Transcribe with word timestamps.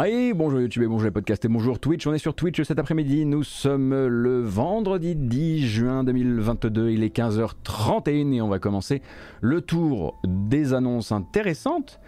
Bonjour 0.00 0.60
YouTube 0.60 0.84
et 0.84 0.86
bonjour 0.86 1.06
les 1.06 1.10
podcasts 1.10 1.44
et 1.44 1.48
bonjour 1.48 1.80
Twitch. 1.80 2.06
On 2.06 2.14
est 2.14 2.18
sur 2.18 2.32
Twitch 2.32 2.62
cet 2.62 2.78
après-midi. 2.78 3.26
Nous 3.26 3.42
sommes 3.42 4.06
le 4.06 4.40
vendredi 4.42 5.16
10 5.16 5.66
juin 5.66 6.04
2022. 6.04 6.90
Il 6.90 7.02
est 7.02 7.14
15h31 7.14 8.32
et 8.32 8.40
on 8.40 8.46
va 8.46 8.60
commencer 8.60 9.02
le 9.40 9.60
tour 9.60 10.20
des 10.24 10.72
annonces 10.72 11.10
intéressantes 11.10 11.98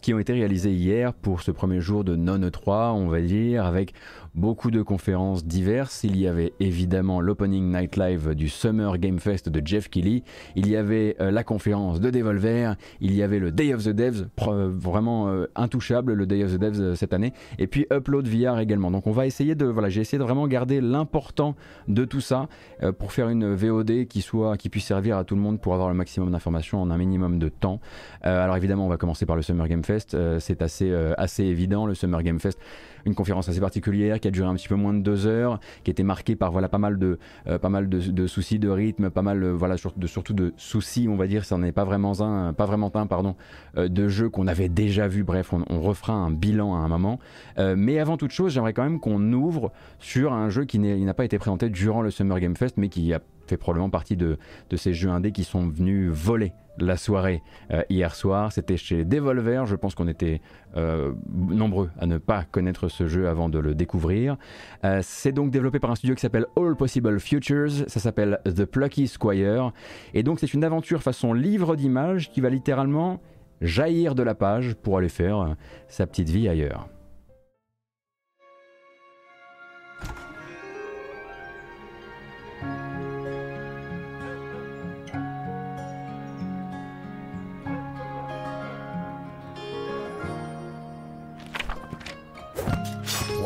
qui 0.00 0.14
ont 0.14 0.20
été 0.20 0.34
réalisées 0.34 0.72
hier 0.72 1.12
pour 1.12 1.42
ce 1.42 1.50
premier 1.50 1.80
jour 1.80 2.04
de 2.04 2.14
Non 2.14 2.48
3, 2.48 2.92
on 2.92 3.08
va 3.08 3.20
dire, 3.20 3.64
avec 3.64 3.92
beaucoup 4.36 4.70
de 4.70 4.82
conférences 4.82 5.44
diverses. 5.44 6.04
Il 6.04 6.16
y 6.16 6.28
avait 6.28 6.52
évidemment 6.60 7.20
l'opening 7.20 7.72
night 7.72 7.96
live 7.96 8.34
du 8.34 8.48
Summer 8.48 8.98
Game 8.98 9.18
Fest 9.18 9.48
de 9.48 9.66
Jeff 9.66 9.88
Keighley. 9.88 10.22
Il 10.54 10.68
y 10.68 10.76
avait 10.76 11.16
euh, 11.20 11.30
la 11.30 11.42
conférence 11.42 12.00
de 12.00 12.10
Devolver. 12.10 12.76
Il 13.00 13.14
y 13.14 13.22
avait 13.22 13.38
le 13.38 13.50
Day 13.50 13.72
of 13.72 13.84
the 13.84 13.88
Devs, 13.88 14.26
vraiment 14.38 15.28
euh, 15.28 15.46
intouchable 15.56 16.12
le 16.12 16.26
Day 16.26 16.44
of 16.44 16.52
the 16.52 16.58
Devs 16.58 16.80
euh, 16.80 16.94
cette 16.94 17.14
année. 17.14 17.32
Et 17.58 17.66
puis 17.66 17.86
Upload 17.90 18.28
VR 18.28 18.58
également. 18.58 18.90
Donc 18.90 19.06
on 19.06 19.12
va 19.12 19.26
essayer 19.26 19.54
de, 19.54 19.64
voilà, 19.64 19.88
j'ai 19.88 20.02
essayé 20.02 20.18
de 20.18 20.24
vraiment 20.24 20.46
garder 20.46 20.82
l'important 20.82 21.56
de 21.88 22.04
tout 22.04 22.20
ça 22.20 22.48
pour 22.98 23.12
faire 23.12 23.28
une 23.30 23.54
VOD 23.54 24.06
qui 24.06 24.20
soit, 24.20 24.56
qui 24.56 24.68
puisse 24.68 24.84
servir 24.84 25.16
à 25.16 25.24
tout 25.24 25.34
le 25.34 25.40
monde 25.40 25.60
pour 25.60 25.72
avoir 25.72 25.88
le 25.88 25.94
maximum 25.94 26.30
d'informations 26.30 26.82
en 26.82 26.90
un 26.90 26.98
minimum 26.98 27.38
de 27.38 27.48
temps. 27.48 27.80
alors 28.22 28.56
évidemment, 28.56 28.86
on 28.86 28.88
va 28.88 28.96
commencer 28.96 29.24
par 29.24 29.36
le 29.36 29.42
Summer 29.42 29.66
Game 29.68 29.84
Fest. 29.84 30.16
C'est 30.40 30.62
assez, 30.62 30.92
assez 31.16 31.44
évident. 31.44 31.86
Le 31.86 31.94
Summer 31.94 32.22
Game 32.22 32.38
Fest 32.38 32.58
une 33.04 33.14
conférence 33.14 33.48
assez 33.48 33.60
particulière 33.60 34.20
qui 34.20 34.28
a 34.28 34.30
duré 34.30 34.48
un 34.48 34.54
petit 34.54 34.68
peu 34.68 34.74
moins 34.74 34.94
de 34.94 35.00
deux 35.00 35.26
heures, 35.26 35.60
qui 35.84 35.90
était 35.90 36.02
marquée 36.02 36.36
par 36.36 36.52
voilà 36.52 36.68
pas 36.68 36.78
mal 36.78 36.98
de 36.98 37.18
euh, 37.46 37.58
pas 37.58 37.68
mal 37.68 37.88
de, 37.88 38.26
soucis 38.26 38.58
de 38.58 38.68
rythme, 38.68 39.10
pas 39.10 39.22
mal 39.22 39.42
euh, 39.42 39.52
voilà 39.52 39.76
de, 39.96 40.06
surtout 40.06 40.34
de 40.34 40.52
soucis, 40.56 41.08
on 41.08 41.16
va 41.16 41.26
dire, 41.26 41.44
ça 41.44 41.58
n'est 41.58 41.72
pas 41.72 41.84
vraiment 41.84 42.20
un 42.20 42.52
pas 42.52 42.66
vraiment 42.66 42.90
un 42.94 43.06
pardon 43.06 43.36
euh, 43.76 43.88
de 43.88 44.08
jeux 44.08 44.28
qu'on 44.28 44.46
avait 44.46 44.68
déjà 44.68 45.08
vu. 45.08 45.24
Bref, 45.24 45.52
on, 45.52 45.80
refera 45.80 46.14
un 46.14 46.30
bilan 46.30 46.74
à 46.74 46.78
un 46.78 46.88
moment. 46.88 47.20
mais 47.58 47.98
avant 47.98 48.16
toute 48.16 48.32
chose, 48.32 48.52
j'aimerais 48.52 48.72
quand 48.72 48.82
même 48.82 48.98
qu'on 48.98 49.32
ouvre 49.32 49.72
sur 49.98 50.32
un 50.32 50.48
jeu 50.48 50.64
qui 50.64 50.78
n'a 50.78 51.14
pas 51.14 51.24
été 51.24 51.38
présenté 51.38 51.68
durant 51.68 52.02
le 52.02 52.10
Summer 52.10 52.40
Game 52.40 52.56
Fest, 52.56 52.76
mais 52.76 52.88
qui 52.88 53.12
a 53.12 53.20
fait 53.48 53.56
probablement 53.56 53.90
partie 53.90 54.16
de, 54.16 54.38
de 54.70 54.76
ces 54.76 54.92
jeux 54.92 55.10
indés 55.10 55.32
qui 55.32 55.44
sont 55.44 55.68
venus 55.68 56.10
voler 56.10 56.52
la 56.78 56.96
soirée 56.96 57.42
euh, 57.70 57.82
hier 57.88 58.14
soir. 58.14 58.52
C'était 58.52 58.76
chez 58.76 59.04
Devolver. 59.04 59.66
Je 59.66 59.76
pense 59.76 59.94
qu'on 59.94 60.08
était 60.08 60.40
euh, 60.76 61.12
nombreux 61.30 61.90
à 61.98 62.06
ne 62.06 62.18
pas 62.18 62.44
connaître 62.44 62.88
ce 62.88 63.06
jeu 63.06 63.28
avant 63.28 63.48
de 63.48 63.58
le 63.58 63.74
découvrir. 63.74 64.36
Euh, 64.84 65.00
c'est 65.02 65.32
donc 65.32 65.50
développé 65.50 65.78
par 65.78 65.90
un 65.90 65.94
studio 65.94 66.14
qui 66.14 66.20
s'appelle 66.20 66.46
All 66.56 66.76
Possible 66.76 67.18
Futures. 67.20 67.88
Ça 67.88 68.00
s'appelle 68.00 68.40
The 68.44 68.64
Plucky 68.64 69.08
Squire. 69.08 69.72
Et 70.14 70.22
donc 70.22 70.40
c'est 70.40 70.52
une 70.54 70.64
aventure 70.64 71.02
façon 71.02 71.32
livre 71.32 71.76
d'images 71.76 72.30
qui 72.30 72.40
va 72.40 72.50
littéralement 72.50 73.20
jaillir 73.60 74.14
de 74.14 74.22
la 74.22 74.34
page 74.34 74.74
pour 74.74 74.98
aller 74.98 75.08
faire 75.08 75.56
sa 75.88 76.06
petite 76.06 76.28
vie 76.28 76.48
ailleurs. 76.48 76.88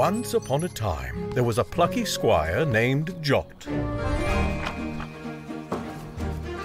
Once 0.01 0.33
upon 0.33 0.65
a 0.65 0.69
time, 0.71 1.31
there 1.33 1.45
was 1.45 1.59
a 1.59 1.63
plucky 1.63 2.07
squire 2.07 2.65
named 2.65 3.15
Jot. 3.21 3.67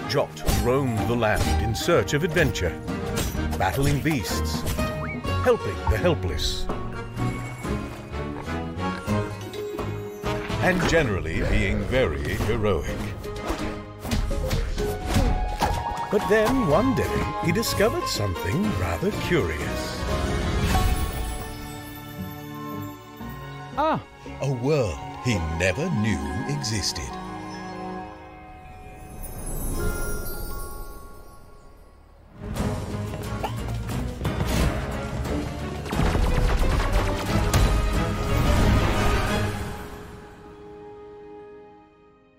Jot 0.07 0.41
roamed 0.63 0.97
the 1.09 1.15
land 1.17 1.61
in 1.61 1.75
search 1.75 2.13
of 2.13 2.23
adventure, 2.23 2.73
battling 3.57 3.99
beasts, 3.99 4.61
helping 5.43 5.75
the 5.91 5.97
helpless, 5.97 6.65
and 10.63 10.81
generally 10.89 11.41
being 11.49 11.83
very 11.89 12.35
heroic. 12.45 12.97
But 16.09 16.25
then 16.29 16.67
one 16.67 16.95
day 16.95 17.33
he 17.43 17.51
discovered 17.51 18.07
something 18.07 18.63
rather 18.79 19.11
curious. 19.27 19.84
Ah! 23.77 23.99
A 24.41 24.49
world 24.63 24.97
he 25.25 25.35
never 25.59 25.89
knew 26.01 26.17
existed. 26.47 27.03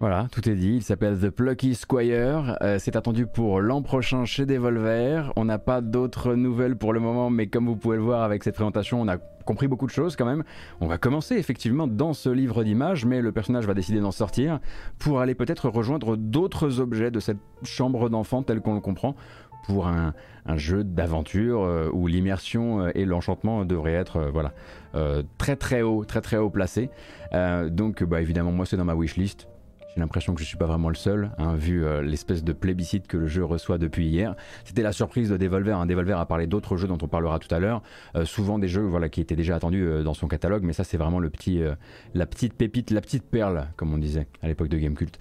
Voilà, 0.01 0.29
tout 0.31 0.49
est 0.49 0.55
dit. 0.55 0.77
Il 0.77 0.83
s'appelle 0.83 1.19
The 1.19 1.29
Plucky 1.29 1.75
Squire. 1.75 2.57
Euh, 2.63 2.79
c'est 2.79 2.97
attendu 2.97 3.27
pour 3.27 3.61
l'an 3.61 3.83
prochain 3.83 4.25
chez 4.25 4.47
Devolver. 4.47 5.33
On 5.37 5.45
n'a 5.45 5.59
pas 5.59 5.83
d'autres 5.83 6.35
nouvelles 6.35 6.77
pour 6.77 6.95
le 6.95 7.01
moment, 7.01 7.29
mais 7.29 7.49
comme 7.49 7.67
vous 7.67 7.77
pouvez 7.77 7.97
le 7.97 8.03
voir 8.03 8.23
avec 8.23 8.45
cette 8.45 8.55
présentation, 8.55 9.01
on 9.01 9.09
a 9.09 9.19
compris 9.47 9.69
beaucoup 9.69 9.87
de 9.87 9.93
choses 9.93 10.17
quand 10.17 10.27
même. 10.27 10.45
On 10.81 10.87
va 10.87 10.99
commencer 10.99 11.37
effectivement 11.37 11.87
dans 11.87 12.13
ce 12.13 12.29
livre 12.29 12.63
d'images, 12.65 13.07
mais 13.07 13.23
le 13.23 13.33
personnage 13.33 13.67
va 13.67 13.73
décider 13.73 14.01
d'en 14.01 14.11
sortir 14.11 14.61
pour 14.99 15.21
aller 15.21 15.35
peut-être 15.35 15.71
rejoindre 15.71 16.17
d'autres 16.17 16.81
objets 16.81 17.11
de 17.11 17.21
cette 17.21 17.39
chambre 17.63 18.11
d'enfant 18.11 18.43
telle 18.43 18.61
qu'on 18.61 18.75
le 18.75 18.81
comprend 18.81 19.17
pour 19.67 19.89
un, 19.89 20.13
jeu 20.55 20.85
d'aventure 20.85 21.63
euh, 21.63 21.91
où 21.93 22.07
l'immersion 22.07 22.83
euh, 22.83 22.91
et 22.95 23.05
l'enchantement 23.05 23.65
devraient 23.65 23.95
être 23.95 24.19
euh, 24.19 24.31
voilà, 24.31 24.53
très 25.39 25.57
très 25.57 25.83
haut, 25.83 26.05
très 26.05 26.21
très 26.21 26.37
haut 26.37 26.51
placés. 26.51 26.89
donc 27.67 28.03
bah, 28.05 28.23
évidemment 28.23 28.53
moi 28.53 28.65
c'est 28.65 28.77
dans 28.77 28.85
ma 28.85 28.95
wishlist. 28.95 29.49
J'ai 29.97 30.03
l'impression 30.03 30.35
que 30.35 30.43
je 30.43 30.47
suis 30.47 30.59
pas 30.59 30.67
vraiment 30.67 30.91
le 30.91 30.95
seul, 30.95 31.31
hein, 31.39 31.55
vu 31.55 31.83
euh, 31.83 32.03
l'espèce 32.03 32.45
de 32.45 32.53
plébiscite 32.53 33.07
que 33.07 33.17
le 33.17 33.27
jeu 33.27 33.43
reçoit 33.43 33.79
depuis 33.79 34.07
hier. 34.07 34.37
C'était 34.65 34.83
la 34.83 34.93
surprise 34.93 35.31
de 35.31 35.39
Devolver. 35.39 35.79
Hein. 35.79 35.87
Devolver 35.87 36.19
a 36.19 36.27
parlé 36.27 36.47
d'autres 36.47 36.77
jeux 36.77 36.87
dont 36.87 36.99
on 37.01 37.09
parlera 37.09 37.39
tout 37.39 37.53
à 37.55 37.59
l'heure, 37.59 37.83
euh, 38.15 38.27
souvent 38.27 38.59
des 38.59 38.69
jeux 38.69 38.83
voilà 38.83 39.09
qui 39.09 39.23
étaient 39.23 39.37
déjà 39.37 39.57
attendus 39.57 39.87
euh, 39.87 40.03
dans 40.03 40.13
son 40.13 40.29
catalogue, 40.29 40.65
mais 40.65 40.75
ça 40.75 40.85
c'est 40.85 40.99
vraiment 40.99 41.19
le 41.19 41.31
petit, 41.31 41.63
la 42.13 42.27
petite 42.27 42.53
pépite, 42.53 42.91
la 42.91 43.01
petite 43.01 43.25
perle, 43.25 43.69
comme 43.77 43.95
on 43.95 43.99
disait 43.99 44.27
à 44.43 44.49
l'époque 44.49 44.69
de 44.69 44.77
Gamecult, 44.77 45.19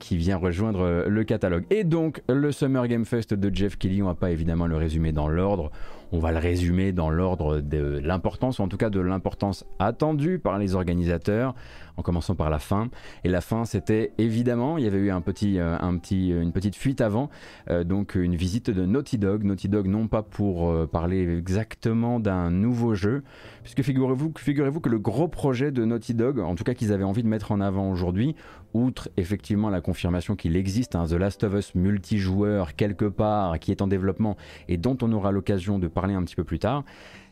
qui 0.00 0.16
vient 0.16 0.38
rejoindre 0.38 1.04
le 1.06 1.24
catalogue. 1.24 1.64
Et 1.68 1.84
donc 1.84 2.22
le 2.30 2.52
Summer 2.52 2.88
Game 2.88 3.04
Fest 3.04 3.34
de 3.34 3.54
Jeff 3.54 3.76
Kelly, 3.76 4.02
on 4.02 4.06
va 4.06 4.14
pas 4.14 4.30
évidemment 4.30 4.66
le 4.66 4.76
résumer 4.76 5.12
dans 5.12 5.28
l'ordre 5.28 5.70
on 6.12 6.18
va 6.18 6.32
le 6.32 6.38
résumer 6.38 6.92
dans 6.92 7.10
l'ordre 7.10 7.60
de 7.60 8.00
l'importance, 8.02 8.58
ou 8.58 8.62
en 8.62 8.68
tout 8.68 8.76
cas 8.76 8.90
de 8.90 9.00
l'importance 9.00 9.64
attendue 9.78 10.38
par 10.38 10.58
les 10.58 10.74
organisateurs 10.74 11.54
en 11.96 12.02
commençant 12.02 12.34
par 12.34 12.50
la 12.50 12.58
fin. 12.58 12.88
Et 13.24 13.28
la 13.28 13.40
fin, 13.40 13.64
c'était 13.64 14.12
évidemment, 14.18 14.78
il 14.78 14.84
y 14.84 14.86
avait 14.86 14.98
eu 14.98 15.10
un 15.10 15.20
petit, 15.20 15.58
euh, 15.58 15.76
un 15.80 15.96
petit, 15.98 16.30
une 16.30 16.52
petite 16.52 16.76
fuite 16.76 17.00
avant, 17.00 17.30
euh, 17.70 17.84
donc 17.84 18.14
une 18.14 18.36
visite 18.36 18.70
de 18.70 18.84
Naughty 18.84 19.18
Dog. 19.18 19.44
Naughty 19.44 19.68
Dog, 19.68 19.86
non 19.86 20.08
pas 20.08 20.22
pour 20.22 20.70
euh, 20.70 20.86
parler 20.86 21.36
exactement 21.36 22.20
d'un 22.20 22.50
nouveau 22.50 22.94
jeu, 22.94 23.22
puisque 23.62 23.82
figurez-vous 23.82 24.32
figurez 24.36 24.70
que 24.82 24.88
le 24.88 24.98
gros 24.98 25.28
projet 25.28 25.70
de 25.70 25.84
Naughty 25.84 26.14
Dog, 26.14 26.40
en 26.40 26.54
tout 26.54 26.64
cas 26.64 26.74
qu'ils 26.74 26.92
avaient 26.92 27.04
envie 27.04 27.22
de 27.22 27.28
mettre 27.28 27.52
en 27.52 27.60
avant 27.60 27.90
aujourd'hui, 27.90 28.34
outre 28.74 29.08
effectivement 29.16 29.70
la 29.70 29.80
confirmation 29.80 30.36
qu'il 30.36 30.56
existe 30.56 30.96
un 30.96 31.06
The 31.06 31.12
Last 31.12 31.44
of 31.44 31.54
Us 31.54 31.74
multijoueur 31.74 32.74
quelque 32.74 33.06
part 33.06 33.58
qui 33.58 33.70
est 33.70 33.80
en 33.80 33.86
développement 33.86 34.36
et 34.68 34.76
dont 34.76 34.98
on 35.02 35.12
aura 35.12 35.32
l'occasion 35.32 35.78
de 35.78 35.88
parler 35.88 36.14
un 36.14 36.22
petit 36.24 36.36
peu 36.36 36.44
plus 36.44 36.58
tard, 36.58 36.84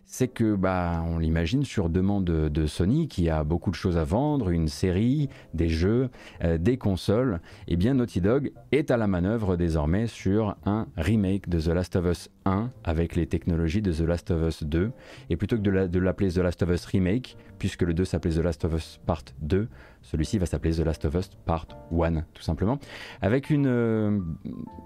c'est 0.06 0.28
que, 0.28 0.54
bah, 0.54 1.02
on 1.06 1.18
l'imagine, 1.18 1.64
sur 1.64 1.88
demande 1.88 2.24
de, 2.24 2.66
Sony, 2.66 3.08
qui 3.08 3.28
a 3.28 3.44
beaucoup 3.44 3.70
de 3.70 3.76
choses 3.76 3.96
à 3.96 4.04
vendre, 4.04 4.50
une 4.50 4.68
série, 4.68 5.28
des 5.52 5.68
jeux, 5.68 6.08
euh, 6.42 6.58
des 6.58 6.76
consoles, 6.76 7.40
et 7.68 7.74
eh 7.74 7.76
bien 7.76 7.94
Naughty 7.94 8.20
Dog 8.20 8.52
est 8.72 8.90
à 8.90 8.96
la 8.96 9.06
manœuvre 9.06 9.56
désormais 9.56 10.06
sur 10.06 10.56
un 10.64 10.86
remake 10.96 11.48
de 11.48 11.60
The 11.60 11.68
Last 11.68 11.96
of 11.96 12.06
Us 12.06 12.30
1 12.44 12.70
avec 12.84 13.16
les 13.16 13.26
technologies 13.26 13.82
de 13.82 13.92
The 13.92 14.00
Last 14.00 14.30
of 14.30 14.42
Us 14.46 14.62
2. 14.62 14.92
Et 15.30 15.36
plutôt 15.36 15.56
que 15.56 15.62
de 15.62 15.98
l'appeler 15.98 16.30
The 16.30 16.38
Last 16.38 16.62
of 16.62 16.70
Us 16.70 16.84
Remake, 16.86 17.36
puisque 17.58 17.82
le 17.82 17.94
2 17.94 18.04
s'appelait 18.04 18.32
The 18.32 18.38
Last 18.38 18.64
of 18.64 18.74
Us 18.74 19.00
Part 19.06 19.24
2, 19.42 19.68
celui-ci 20.02 20.38
va 20.38 20.46
s'appeler 20.46 20.74
The 20.74 20.80
Last 20.80 21.04
of 21.04 21.14
Us 21.14 21.30
Part 21.44 21.68
1, 21.92 22.24
tout 22.34 22.42
simplement, 22.42 22.78
avec 23.22 23.50
une, 23.50 23.66
euh, 23.66 24.18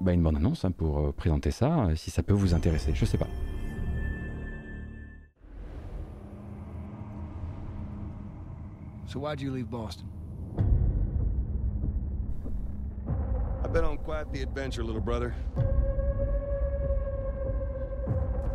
bah, 0.01 0.13
une 0.13 0.23
bonne 0.23 0.37
annonce 0.37 0.65
hein, 0.65 0.71
pour 0.71 0.99
euh, 1.01 1.13
présenter 1.13 1.51
ça, 1.51 1.89
si 1.95 2.11
ça 2.11 2.23
peut 2.23 2.35
vous 2.35 2.55
intéresser, 2.55 2.93
je 2.95 3.05
sais 3.05 3.19
pas. 3.19 3.29
So 9.09 9.19
why'd 9.21 9.41
you 9.41 9.51
leave 9.51 9.71
Boston? 9.71 10.07
I've 13.65 13.73
been 13.73 13.85
on 13.85 13.97
quite 13.97 14.31
the 14.35 14.43
adventure, 14.43 14.85
little 14.85 15.01
brother. 15.01 15.35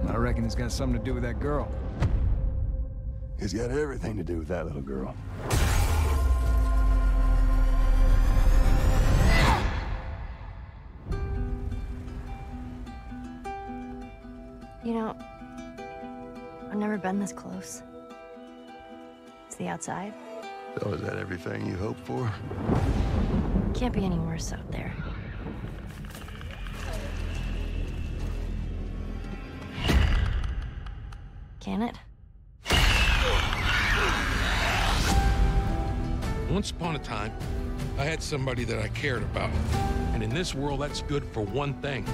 I 0.07 0.15
reckon 0.15 0.45
it's 0.45 0.53
got 0.53 0.71
something 0.71 0.99
to 0.99 1.03
do 1.03 1.15
with 1.15 1.23
that 1.23 1.39
girl. 1.39 1.71
It's 3.39 3.51
got 3.51 3.71
everything 3.71 4.15
to 4.17 4.23
do 4.23 4.37
with 4.37 4.47
that 4.49 4.67
little 4.67 4.83
girl. 4.83 5.15
You 14.85 14.93
know, 14.93 15.15
I've 16.69 16.77
never 16.77 16.99
been 16.99 17.19
this 17.19 17.33
close. 17.33 17.81
It's 19.47 19.55
the 19.55 19.67
outside. 19.67 20.13
So 20.81 20.93
is 20.93 21.01
that 21.01 21.17
everything 21.17 21.65
you 21.65 21.75
hoped 21.75 21.99
for? 21.99 22.31
Can't 23.73 23.93
be 23.93 24.03
any 24.03 24.17
worse 24.17 24.51
out 24.51 24.71
there. 24.71 24.93
Can 31.59 31.83
it? 31.83 31.95
Once 36.49 36.71
upon 36.71 36.95
a 36.95 36.99
time, 36.99 37.31
I 37.97 38.03
had 38.03 38.21
somebody 38.21 38.63
that 38.65 38.79
I 38.79 38.89
cared 38.89 39.23
about. 39.23 39.51
And 40.13 40.21
in 40.23 40.29
this 40.29 40.53
world, 40.53 40.81
that's 40.81 41.01
good 41.03 41.23
for 41.25 41.41
one 41.41 41.73
thing 41.81 42.05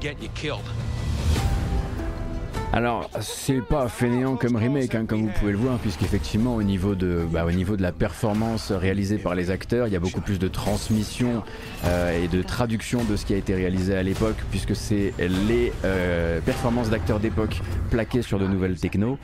get 0.00 0.20
you 0.20 0.28
killed. 0.30 0.64
Alors, 2.74 3.10
c'est 3.20 3.60
pas 3.60 3.86
fainéant 3.88 4.36
comme 4.36 4.56
remake, 4.56 4.94
hein, 4.94 5.04
comme 5.06 5.20
vous 5.20 5.32
pouvez 5.38 5.52
le 5.52 5.58
voir, 5.58 5.76
puisqu'effectivement, 5.76 6.54
au, 6.54 6.62
niveau 6.62 6.94
de, 6.94 7.26
bah, 7.30 7.44
au 7.44 7.50
niveau 7.50 7.76
de 7.76 7.82
la 7.82 7.92
performance 7.92 8.72
réalisée 8.72 9.18
par 9.18 9.34
les 9.34 9.50
acteurs, 9.50 9.88
il 9.88 9.92
y 9.92 9.96
a 9.96 10.00
beaucoup 10.00 10.22
plus 10.22 10.38
de 10.38 10.48
transmission 10.48 11.42
euh, 11.84 12.24
et 12.24 12.28
de 12.28 12.42
traduction 12.42 13.04
de 13.04 13.16
ce 13.16 13.26
qui 13.26 13.34
a 13.34 13.36
été 13.36 13.54
réalisé 13.54 13.94
à 13.94 14.02
l'époque, 14.02 14.36
puisque 14.50 14.74
c'est 14.74 15.12
les 15.18 15.70
euh, 15.84 16.40
performances 16.40 16.88
d'acteurs 16.88 17.20
d'époque 17.20 17.60
plaquées 17.90 18.22
sur 18.22 18.38
de 18.38 18.46
nouvelles 18.46 18.80
technos. 18.80 19.18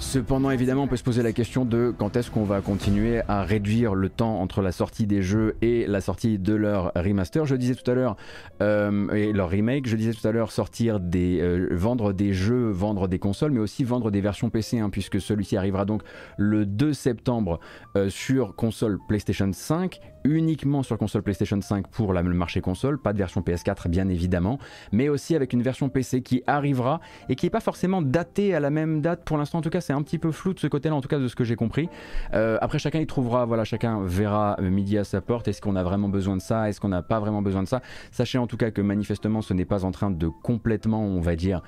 Cependant, 0.00 0.52
évidemment, 0.52 0.84
on 0.84 0.86
peut 0.86 0.96
se 0.96 1.02
poser 1.02 1.24
la 1.24 1.32
question 1.32 1.64
de 1.64 1.92
quand 1.96 2.16
est-ce 2.16 2.30
qu'on 2.30 2.44
va 2.44 2.60
continuer 2.60 3.20
à 3.26 3.42
réduire 3.42 3.96
le 3.96 4.08
temps 4.08 4.40
entre 4.40 4.62
la 4.62 4.70
sortie 4.70 5.08
des 5.08 5.22
jeux 5.22 5.56
et 5.60 5.88
la 5.88 6.00
sortie 6.00 6.38
de 6.38 6.54
leur 6.54 6.92
remaster. 6.94 7.46
Je 7.46 7.56
disais 7.56 7.74
tout 7.74 7.90
à 7.90 7.94
l'heure, 7.94 8.16
euh, 8.62 9.10
et 9.10 9.32
leur 9.32 9.50
remake, 9.50 9.88
je 9.88 9.96
disais 9.96 10.12
tout 10.12 10.26
à 10.26 10.30
l'heure 10.30 10.52
sortir 10.52 11.00
des, 11.00 11.40
euh, 11.40 11.66
vendre 11.72 12.12
des 12.12 12.32
jeux, 12.32 12.70
vendre 12.70 13.08
des 13.08 13.18
consoles, 13.18 13.50
mais 13.50 13.58
aussi 13.58 13.82
vendre 13.82 14.12
des 14.12 14.20
versions 14.20 14.50
PC, 14.50 14.78
hein, 14.78 14.88
puisque 14.88 15.20
celui-ci 15.20 15.56
arrivera 15.56 15.84
donc 15.84 16.02
le 16.36 16.64
2 16.64 16.92
septembre 16.92 17.58
euh, 17.96 18.08
sur 18.08 18.54
console 18.54 18.98
PlayStation 19.08 19.50
5 19.52 19.98
uniquement 20.24 20.82
sur 20.82 20.98
console 20.98 21.22
PlayStation 21.22 21.60
5 21.60 21.88
pour 21.88 22.12
le 22.12 22.22
marché 22.22 22.60
console, 22.60 22.98
pas 22.98 23.12
de 23.12 23.18
version 23.18 23.40
PS4 23.40 23.88
bien 23.88 24.08
évidemment, 24.08 24.58
mais 24.92 25.08
aussi 25.08 25.34
avec 25.34 25.52
une 25.52 25.62
version 25.62 25.88
PC 25.88 26.22
qui 26.22 26.42
arrivera 26.46 27.00
et 27.28 27.36
qui 27.36 27.46
n'est 27.46 27.50
pas 27.50 27.60
forcément 27.60 28.02
datée 28.02 28.54
à 28.54 28.60
la 28.60 28.70
même 28.70 29.00
date 29.00 29.24
pour 29.24 29.38
l'instant. 29.38 29.58
En 29.58 29.62
tout 29.62 29.70
cas, 29.70 29.80
c'est 29.88 29.94
un 29.94 30.02
petit 30.02 30.18
peu 30.18 30.32
flou 30.32 30.52
de 30.52 30.58
ce 30.58 30.66
côté-là, 30.66 30.94
en 30.94 31.00
tout 31.00 31.08
cas 31.08 31.18
de 31.18 31.28
ce 31.28 31.34
que 31.34 31.44
j'ai 31.44 31.56
compris. 31.56 31.88
Euh, 32.34 32.58
après, 32.60 32.78
chacun 32.78 33.00
y 33.00 33.06
trouvera, 33.06 33.46
voilà, 33.46 33.64
chacun 33.64 34.02
verra 34.04 34.58
midi 34.60 34.98
à 34.98 35.04
sa 35.04 35.22
porte. 35.22 35.48
Est-ce 35.48 35.62
qu'on 35.62 35.76
a 35.76 35.82
vraiment 35.82 36.10
besoin 36.10 36.36
de 36.36 36.42
ça? 36.42 36.68
Est-ce 36.68 36.78
qu'on 36.78 36.88
n'a 36.88 37.00
pas 37.00 37.20
vraiment 37.20 37.40
besoin 37.40 37.62
de 37.62 37.68
ça? 37.68 37.80
Sachez 38.10 38.36
en 38.36 38.46
tout 38.46 38.58
cas 38.58 38.70
que 38.70 38.82
manifestement, 38.82 39.40
ce 39.40 39.54
n'est 39.54 39.64
pas 39.64 39.86
en 39.86 39.90
train 39.90 40.10
de 40.10 40.28
complètement, 40.28 41.00
on 41.02 41.20
va 41.22 41.36
dire, 41.36 41.62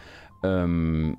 euh, 0.45 1.11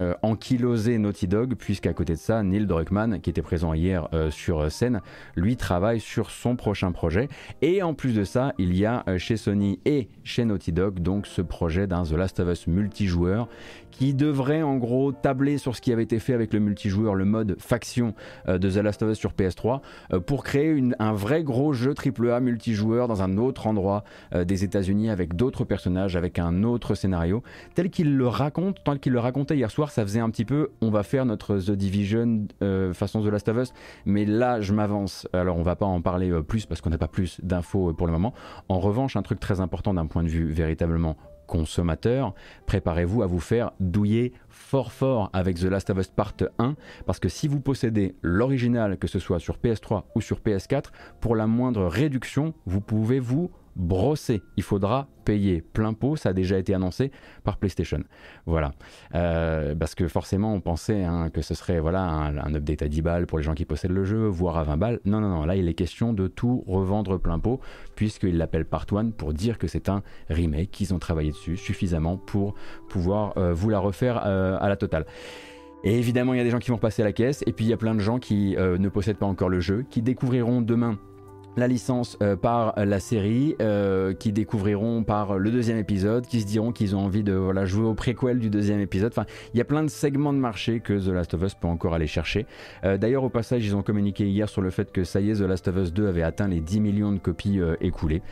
euh, 0.00 0.14
ankylosé 0.22 0.96
Naughty 0.96 1.28
Dog, 1.28 1.56
puisqu'à 1.56 1.92
côté 1.92 2.14
de 2.14 2.18
ça, 2.18 2.42
Neil 2.42 2.66
Druckmann, 2.66 3.20
qui 3.20 3.28
était 3.28 3.42
présent 3.42 3.74
hier 3.74 4.08
euh, 4.14 4.30
sur 4.30 4.72
scène, 4.72 5.02
lui 5.36 5.56
travaille 5.56 6.00
sur 6.00 6.30
son 6.30 6.56
prochain 6.56 6.90
projet. 6.90 7.28
Et 7.60 7.82
en 7.82 7.92
plus 7.92 8.14
de 8.14 8.24
ça, 8.24 8.54
il 8.56 8.74
y 8.74 8.86
a 8.86 9.04
euh, 9.08 9.18
chez 9.18 9.36
Sony 9.36 9.78
et 9.84 10.08
chez 10.24 10.46
Naughty 10.46 10.72
Dog 10.72 11.00
donc 11.00 11.26
ce 11.26 11.42
projet 11.42 11.86
d'un 11.86 12.04
The 12.04 12.12
Last 12.12 12.40
of 12.40 12.48
Us 12.48 12.66
multijoueur 12.66 13.48
qui 13.90 14.14
devrait 14.14 14.62
en 14.62 14.76
gros 14.76 15.12
tabler 15.12 15.58
sur 15.58 15.76
ce 15.76 15.80
qui 15.80 15.92
avait 15.92 16.02
été 16.02 16.18
fait 16.18 16.34
avec 16.34 16.52
le 16.52 16.60
multijoueur, 16.60 17.14
le 17.14 17.24
mode 17.24 17.56
faction 17.58 18.14
euh, 18.48 18.58
de 18.58 18.70
The 18.70 18.76
Last 18.76 19.02
of 19.02 19.10
Us 19.10 19.18
sur 19.18 19.32
PS3, 19.32 19.80
euh, 20.12 20.20
pour 20.20 20.44
créer 20.44 20.82
un 20.98 21.12
vrai 21.12 21.42
gros 21.42 21.72
jeu 21.72 21.94
AAA 21.94 22.40
multijoueur 22.40 23.08
dans 23.08 23.22
un 23.22 23.36
autre 23.38 23.66
endroit 23.66 24.04
euh, 24.34 24.44
des 24.44 24.64
États-Unis 24.64 25.10
avec 25.10 25.34
d'autres 25.36 25.64
personnages, 25.64 26.16
avec 26.16 26.38
un 26.38 26.62
autre 26.62 26.94
scénario, 26.94 27.42
tel 27.74 27.90
qu'il 27.90 28.16
le 28.16 28.28
raconte, 28.28 28.78
tel 28.84 28.98
qu'il 28.98 29.12
le 29.12 29.20
racontait 29.20 29.56
hier 29.56 29.70
soir, 29.70 29.90
ça 29.90 30.02
faisait 30.02 30.20
un 30.20 30.30
petit 30.30 30.44
peu, 30.44 30.70
on 30.80 30.90
va 30.90 31.02
faire 31.02 31.24
notre 31.24 31.58
The 31.58 31.72
Division 31.72 32.46
façon 32.92 33.22
The 33.22 33.26
Last 33.26 33.48
of 33.48 33.56
Us, 33.56 33.72
mais 34.04 34.24
là 34.24 34.60
je 34.60 34.72
m'avance. 34.72 35.26
Alors 35.32 35.56
on 35.56 35.62
va 35.62 35.76
pas 35.76 35.86
en 35.86 36.00
parler 36.00 36.30
plus 36.46 36.66
parce 36.66 36.80
qu'on 36.80 36.90
n'a 36.90 36.98
pas 36.98 37.08
plus 37.08 37.40
d'infos 37.42 37.92
pour 37.94 38.06
le 38.06 38.12
moment. 38.12 38.34
En 38.68 38.78
revanche, 38.78 39.16
un 39.16 39.22
truc 39.22 39.40
très 39.40 39.60
important 39.60 39.94
d'un 39.94 40.06
point 40.06 40.22
de 40.22 40.28
vue 40.28 40.50
véritablement 40.50 41.16
consommateur, 41.50 42.32
préparez-vous 42.66 43.22
à 43.22 43.26
vous 43.26 43.40
faire 43.40 43.72
douiller 43.80 44.32
fort 44.48 44.92
fort 44.92 45.30
avec 45.32 45.58
The 45.58 45.64
Last 45.64 45.90
of 45.90 45.98
Us 45.98 46.06
Part 46.06 46.34
1 46.58 46.76
parce 47.06 47.18
que 47.18 47.28
si 47.28 47.48
vous 47.48 47.60
possédez 47.60 48.14
l'original, 48.22 48.96
que 48.96 49.08
ce 49.08 49.18
soit 49.18 49.40
sur 49.40 49.58
PS3 49.58 50.04
ou 50.14 50.20
sur 50.20 50.38
PS4, 50.38 50.84
pour 51.20 51.34
la 51.34 51.48
moindre 51.48 51.86
réduction, 51.86 52.54
vous 52.66 52.80
pouvez 52.80 53.18
vous 53.18 53.50
brosser. 53.76 54.42
Il 54.56 54.62
faudra 54.62 55.08
payer 55.24 55.62
plein 55.62 55.92
pot, 55.92 56.16
ça 56.16 56.30
a 56.30 56.32
déjà 56.32 56.58
été 56.58 56.74
annoncé 56.74 57.12
par 57.44 57.56
PlayStation. 57.56 58.02
Voilà. 58.46 58.72
Euh, 59.14 59.74
parce 59.74 59.94
que 59.94 60.08
forcément, 60.08 60.52
on 60.52 60.60
pensait 60.60 61.04
hein, 61.04 61.30
que 61.30 61.42
ce 61.42 61.54
serait 61.54 61.78
voilà, 61.80 62.02
un, 62.02 62.54
update 62.54 62.82
à 62.82 62.88
10 62.88 63.02
balles 63.02 63.26
pour 63.26 63.38
les 63.38 63.44
gens 63.44 63.54
qui 63.54 63.64
possèdent 63.64 63.92
le 63.92 64.04
jeu, 64.04 64.26
voire 64.26 64.58
à 64.58 64.64
20 64.64 64.76
balles. 64.76 65.00
Non, 65.04 65.20
non, 65.20 65.28
non, 65.28 65.44
là, 65.44 65.56
il 65.56 65.68
est 65.68 65.74
question 65.74 66.12
de 66.12 66.26
tout 66.26 66.64
revendre 66.66 67.18
plein 67.18 67.38
pot, 67.38 67.60
puisqu'ils 67.94 68.36
l'appellent 68.36 68.64
Part 68.64 68.86
1 68.92 69.10
pour 69.10 69.32
dire 69.32 69.58
que 69.58 69.68
c'est 69.68 69.88
un 69.88 70.02
remake, 70.28 70.70
qu'ils 70.70 70.94
ont 70.94 70.98
travaillé 70.98 71.30
dessus 71.30 71.56
suffisamment 71.56 72.16
pour 72.16 72.54
pouvoir 72.88 73.34
euh, 73.36 73.52
vous 73.52 73.70
la 73.70 73.78
refaire 73.78 74.22
euh, 74.26 74.58
à 74.60 74.68
la 74.68 74.76
totale. 74.76 75.06
Et 75.82 75.98
évidemment, 75.98 76.34
il 76.34 76.38
y 76.38 76.40
a 76.40 76.44
des 76.44 76.50
gens 76.50 76.58
qui 76.58 76.70
vont 76.70 76.78
passer 76.78 77.02
à 77.02 77.06
la 77.06 77.12
caisse, 77.12 77.42
et 77.46 77.52
puis 77.52 77.64
il 77.64 77.68
y 77.68 77.72
a 77.72 77.78
plein 77.78 77.94
de 77.94 78.00
gens 78.00 78.18
qui 78.18 78.54
ne 78.58 78.88
possèdent 78.90 79.16
pas 79.16 79.24
encore 79.24 79.48
le 79.48 79.60
jeu, 79.60 79.86
qui 79.88 80.02
découvriront 80.02 80.60
demain 80.60 80.98
la 81.56 81.68
licence 81.68 82.16
euh, 82.22 82.36
par 82.36 82.74
la 82.76 83.00
série, 83.00 83.56
euh, 83.60 84.14
qui 84.14 84.32
découvriront 84.32 85.02
par 85.02 85.38
le 85.38 85.50
deuxième 85.50 85.78
épisode, 85.78 86.26
qui 86.26 86.40
se 86.40 86.46
diront 86.46 86.72
qu'ils 86.72 86.96
ont 86.96 87.00
envie 87.00 87.22
de 87.22 87.32
voilà, 87.32 87.64
jouer 87.64 87.86
au 87.86 87.94
préquel 87.94 88.38
du 88.38 88.50
deuxième 88.50 88.80
épisode. 88.80 89.12
Enfin, 89.12 89.26
il 89.54 89.58
y 89.58 89.60
a 89.60 89.64
plein 89.64 89.82
de 89.82 89.88
segments 89.88 90.32
de 90.32 90.38
marché 90.38 90.80
que 90.80 90.92
The 90.92 91.12
Last 91.12 91.34
of 91.34 91.42
Us 91.42 91.54
peut 91.54 91.68
encore 91.68 91.94
aller 91.94 92.06
chercher. 92.06 92.46
Euh, 92.84 92.96
d'ailleurs, 92.96 93.24
au 93.24 93.28
passage, 93.28 93.64
ils 93.64 93.74
ont 93.74 93.82
communiqué 93.82 94.28
hier 94.28 94.48
sur 94.48 94.62
le 94.62 94.70
fait 94.70 94.92
que 94.92 95.04
ça 95.04 95.20
y 95.20 95.30
est, 95.30 95.34
The 95.34 95.40
Last 95.40 95.68
of 95.68 95.76
Us 95.76 95.92
2 95.92 96.08
avait 96.08 96.22
atteint 96.22 96.48
les 96.48 96.60
10 96.60 96.80
millions 96.80 97.12
de 97.12 97.18
copies 97.18 97.60
écoulées. 97.80 98.22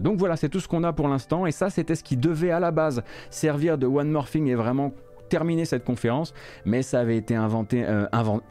donc 0.00 0.18
voilà, 0.18 0.36
c'est 0.36 0.48
tout 0.48 0.60
ce 0.60 0.68
qu'on 0.68 0.84
a 0.84 0.92
pour 0.92 1.08
l'instant. 1.08 1.46
Et 1.46 1.52
ça, 1.52 1.70
c'était 1.70 1.94
ce 1.94 2.04
qui 2.04 2.16
devait 2.16 2.50
à 2.50 2.60
la 2.60 2.70
base 2.70 3.02
servir 3.30 3.78
de 3.78 3.86
One 3.86 4.10
Morphing 4.10 4.46
et 4.48 4.54
vraiment 4.54 4.92
terminer 5.32 5.64
cette 5.64 5.84
conférence, 5.84 6.34
mais 6.66 6.82
ça 6.82 7.00
avait 7.00 7.16
été 7.16 7.34
inventé, 7.34 7.86
euh, 7.86 8.04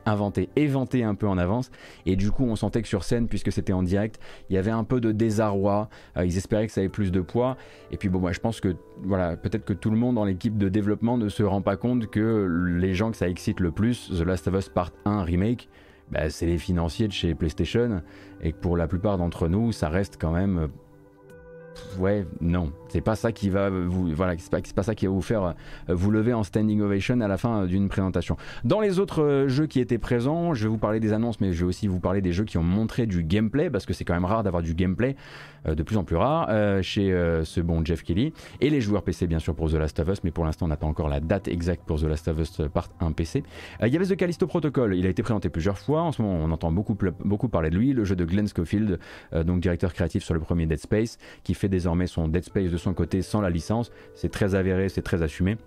inventé, 0.08 0.50
éventé 0.56 1.04
un 1.04 1.14
peu 1.14 1.28
en 1.28 1.38
avance. 1.38 1.70
Et 2.08 2.16
du 2.16 2.32
coup, 2.32 2.44
on 2.44 2.56
sentait 2.56 2.82
que 2.82 2.88
sur 2.88 3.04
scène, 3.04 3.28
puisque 3.28 3.52
c'était 3.52 3.72
en 3.72 3.84
direct, 3.84 4.20
il 4.50 4.56
y 4.56 4.58
avait 4.58 4.72
un 4.72 4.84
peu 4.84 5.00
de 5.00 5.12
désarroi. 5.12 5.90
Euh, 6.18 6.26
ils 6.26 6.38
espéraient 6.38 6.66
que 6.66 6.74
ça 6.74 6.82
avait 6.82 6.90
plus 6.90 7.12
de 7.12 7.22
poids. 7.22 7.56
Et 7.92 7.98
puis 7.98 8.10
bon, 8.10 8.20
moi, 8.20 8.32
je 8.32 8.40
pense 8.40 8.60
que 8.62 8.76
voilà, 9.04 9.38
peut-être 9.38 9.64
que 9.64 9.74
tout 9.74 9.92
le 9.92 9.98
monde 9.98 10.16
dans 10.16 10.26
l'équipe 10.26 10.58
de 10.58 10.70
développement 10.70 11.20
ne 11.20 11.30
se 11.30 11.44
rend 11.44 11.62
pas 11.62 11.78
compte 11.78 12.08
que 12.08 12.48
les 12.80 12.96
gens 12.96 13.12
que 13.12 13.18
ça 13.18 13.30
excite 13.30 13.60
le 13.60 13.70
plus, 13.70 14.10
The 14.10 14.26
Last 14.26 14.48
of 14.48 14.56
Us 14.56 14.70
Part 14.70 14.90
1 15.06 15.22
Remake, 15.22 15.70
bah, 16.10 16.32
c'est 16.32 16.48
les 16.48 16.58
financiers 16.58 17.08
de 17.08 17.14
chez 17.14 17.36
PlayStation. 17.36 18.02
Et 18.42 18.54
que 18.54 18.58
pour 18.58 18.76
la 18.76 18.88
plupart 18.88 19.20
d'entre 19.20 19.48
nous, 19.48 19.72
ça 19.72 19.88
reste 19.88 20.18
quand 20.20 20.32
même 20.32 20.68
ouais, 22.00 22.26
non, 22.40 22.74
c'est 22.92 23.02
pas 23.02 23.16
ça 23.16 23.32
qui 23.32 23.50
va 23.50 23.70
vous, 23.70 24.14
pas, 24.16 24.84
ça 24.84 24.96
qui 24.96 25.06
va 25.06 25.12
vous 25.12 25.22
faire 25.22 25.44
euh, 25.44 25.54
vous 25.88 26.12
lever 26.12 26.34
en 26.34 26.44
standing 26.44 26.82
ovation 26.82 27.22
à 27.22 27.28
la 27.28 27.38
fin 27.38 27.64
euh, 27.64 27.66
d'une 27.66 27.88
présentation. 27.88 28.36
Dans 28.64 28.82
les 28.82 29.00
autres 29.00 29.24
euh, 29.24 29.48
jeux 29.48 29.66
qui 29.66 29.80
étaient 29.80 29.98
présents, 29.98 30.54
je 30.54 30.64
vais 30.64 30.70
vous 30.70 30.78
parler 30.78 31.00
des 31.00 31.14
annonces, 31.14 31.40
mais 31.40 31.54
je 31.54 31.62
vais 31.62 31.70
aussi 31.70 31.88
vous 31.88 32.00
parler 32.00 32.22
des 32.22 32.34
jeux 32.34 32.44
qui 32.44 32.58
ont 32.58 32.64
montré 32.64 33.06
du 33.06 33.24
gameplay 33.24 33.70
parce 33.70 33.86
que 33.86 33.94
c'est 33.94 34.04
quand 34.04 34.14
même 34.14 34.26
rare 34.26 34.44
d'avoir 34.44 34.62
du 34.62 34.74
gameplay, 34.74 35.16
de 35.66 35.84
plus 35.84 35.98
en 35.98 36.04
plus 36.04 36.16
rare 36.16 36.50
chez 36.82 37.12
ce 37.44 37.62
bon 37.62 37.86
Jeff 37.86 38.04
Kelly 38.04 38.34
et 38.60 38.70
les 38.70 38.82
joueurs 38.82 39.04
PC 39.04 39.28
bien 39.28 39.40
sûr 39.40 39.54
pour 39.54 39.70
The 39.70 39.76
Last 39.76 40.00
of 40.00 40.08
Us, 40.10 40.24
mais 40.24 40.32
pour 40.32 40.44
l'instant 40.44 40.66
on 40.66 40.70
n'a 40.70 40.78
pas 40.78 40.88
encore 40.88 41.08
la 41.08 41.20
date 41.20 41.48
exacte 41.48 41.84
pour 41.86 42.00
The 42.00 42.06
Last 42.06 42.28
of 42.28 42.40
Us 42.40 42.62
Part 42.74 42.90
1 43.00 43.12
PC. 43.12 43.44
Il 43.84 43.94
y 43.94 43.96
avait 43.96 44.06
The 44.06 44.16
Callisto 44.16 44.48
Protocol, 44.48 44.96
il 44.96 45.06
a 45.06 45.10
été 45.10 45.22
présenté 45.22 45.50
plusieurs 45.50 45.78
fois. 45.78 46.02
En 46.02 46.12
ce 46.12 46.22
moment, 46.22 46.44
on 46.44 46.52
entend 46.52 46.72
beaucoup 46.72 46.98
beaucoup 47.24 47.48
parler 47.48 47.70
de 47.70 47.78
lui, 47.78 47.94
le 47.94 48.04
jeu 48.04 48.16
de 48.16 48.26
Glenn 48.26 48.48
Schofield, 48.48 49.00
donc 49.34 49.62
directeur 49.62 49.94
créatif 49.94 50.24
sur 50.24 50.34
le 50.34 50.40
premier 50.40 50.66
Dead 50.66 50.80
Space, 50.80 51.18
qui 51.44 51.54
fait 51.54 51.70
désormais 51.70 52.08
son 52.08 52.28
Dead 52.28 52.44
Space 52.44 52.72
de 52.72 52.78
son 52.82 52.94
côté 52.94 53.22
sans 53.22 53.42
la 53.42 53.50
licence. 53.50 53.92
C'est 54.14 54.32
très 54.32 54.56
avéré, 54.56 54.90
c'est 54.90 55.02
très 55.02 55.22
assumé. 55.22 55.58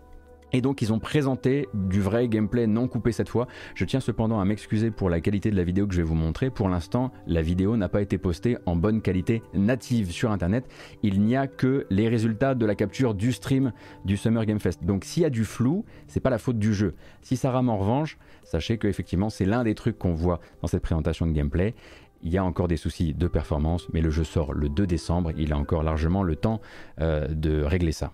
Et 0.54 0.61
donc 0.61 0.83
ils 0.83 0.92
ont 0.92 1.00
présenté 1.00 1.66
du 1.75 2.00
vrai 2.00 2.28
gameplay 2.28 2.68
non 2.68 2.87
coupé 2.87 3.11
cette 3.11 3.28
fois. 3.28 3.49
Je 3.75 3.85
tiens 3.85 3.99
cependant 3.99 4.38
à 4.38 4.44
m'excuser 4.44 4.92
pour 4.92 5.11
la 5.11 5.21
qualité 5.21 5.50
de 5.50 5.56
la 5.56 5.64
vidéo 5.64 5.88
que 5.88 5.94
je 5.94 6.00
vais 6.00 6.06
vous 6.06 6.14
montrer. 6.14 6.49
Pour 6.49 6.68
l'instant, 6.68 7.11
la 7.26 7.42
vidéo 7.42 7.76
n'a 7.76 7.88
pas 7.88 8.00
été 8.00 8.18
postée 8.18 8.56
en 8.64 8.76
bonne 8.76 9.02
qualité 9.02 9.42
native 9.52 10.12
sur 10.12 10.30
internet. 10.30 10.64
Il 11.02 11.23
n'y 11.23 11.35
a 11.35 11.49
que 11.49 11.87
les 11.90 12.09
résultats 12.09 12.54
de 12.54 12.64
la 12.66 12.76
capture 12.76 13.14
du 13.14 13.33
stream 13.33 13.73
du 14.04 14.16
Summer 14.16 14.47
Game 14.47 14.61
Fest. 14.61 14.85
Donc 14.85 15.04
s'il 15.04 15.25
y 15.25 15.26
a 15.26 15.30
du 15.30 15.44
flou, 15.44 15.85
c'est 16.06 16.21
pas 16.21 16.30
la 16.30 16.38
faute 16.38 16.61
du 16.61 16.73
jeu. 16.73 16.94
Si 17.21 17.37
ça 17.37 17.50
rame 17.50 17.68
en 17.68 17.76
revanche, 17.76 18.16
sachez 18.44 18.78
que 18.78 18.87
effectivement 18.87 19.30
c'est 19.30 19.47
l'un 19.47 19.64
des 19.64 19.75
trucs 19.75 19.99
qu'on 19.99 20.14
voit 20.14 20.38
dans 20.62 20.68
cette 20.68 20.83
présentation 20.83 21.26
de 21.26 21.33
gameplay. 21.33 21.75
Il 22.23 22.33
y 22.33 22.38
a 22.38 22.44
encore 22.44 22.68
des 22.68 22.76
soucis 22.76 23.14
de 23.14 23.28
performance, 23.28 23.88
mais 23.92 24.00
le 24.00 24.11
jeu 24.11 24.25
sort 24.25 24.54
le 24.54 24.68
2 24.68 24.87
décembre. 24.87 25.33
Il 25.37 25.52
a 25.52 25.59
encore 25.59 25.83
largement 25.83 26.23
le 26.23 26.37
temps 26.37 26.61
euh, 27.00 27.28
de 27.28 27.62
régler 27.62 27.92
ça. 27.92 28.12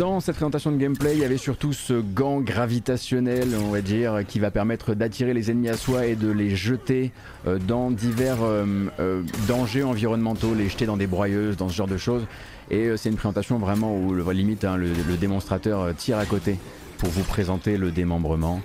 Dans 0.00 0.18
cette 0.18 0.36
présentation 0.36 0.72
de 0.72 0.78
gameplay, 0.78 1.12
il 1.12 1.18
y 1.18 1.26
avait 1.26 1.36
surtout 1.36 1.74
ce 1.74 1.92
gant 1.92 2.40
gravitationnel, 2.40 3.48
on 3.62 3.68
va 3.68 3.82
dire, 3.82 4.20
qui 4.26 4.38
va 4.38 4.50
permettre 4.50 4.94
d'attirer 4.94 5.34
les 5.34 5.50
ennemis 5.50 5.68
à 5.68 5.76
soi 5.76 6.06
et 6.06 6.14
de 6.14 6.30
les 6.30 6.56
jeter 6.56 7.12
euh, 7.46 7.58
dans 7.58 7.90
divers 7.90 8.38
euh, 8.40 8.64
euh, 8.98 9.22
dangers 9.46 9.82
environnementaux, 9.82 10.54
les 10.54 10.70
jeter 10.70 10.86
dans 10.86 10.96
des 10.96 11.06
broyeuses, 11.06 11.58
dans 11.58 11.68
ce 11.68 11.74
genre 11.74 11.86
de 11.86 11.98
choses. 11.98 12.26
Et 12.70 12.96
c'est 12.96 13.10
une 13.10 13.16
présentation 13.16 13.58
vraiment 13.58 13.94
où 13.94 14.14
limite 14.30 14.64
hein, 14.64 14.78
le, 14.78 15.16
démonstrateur 15.18 15.94
tire 15.94 16.16
à 16.16 16.24
côté 16.24 16.56
pour 16.96 17.10
vous 17.10 17.24
présenter 17.24 17.76
le 17.76 17.90
démembrement. 17.90 18.62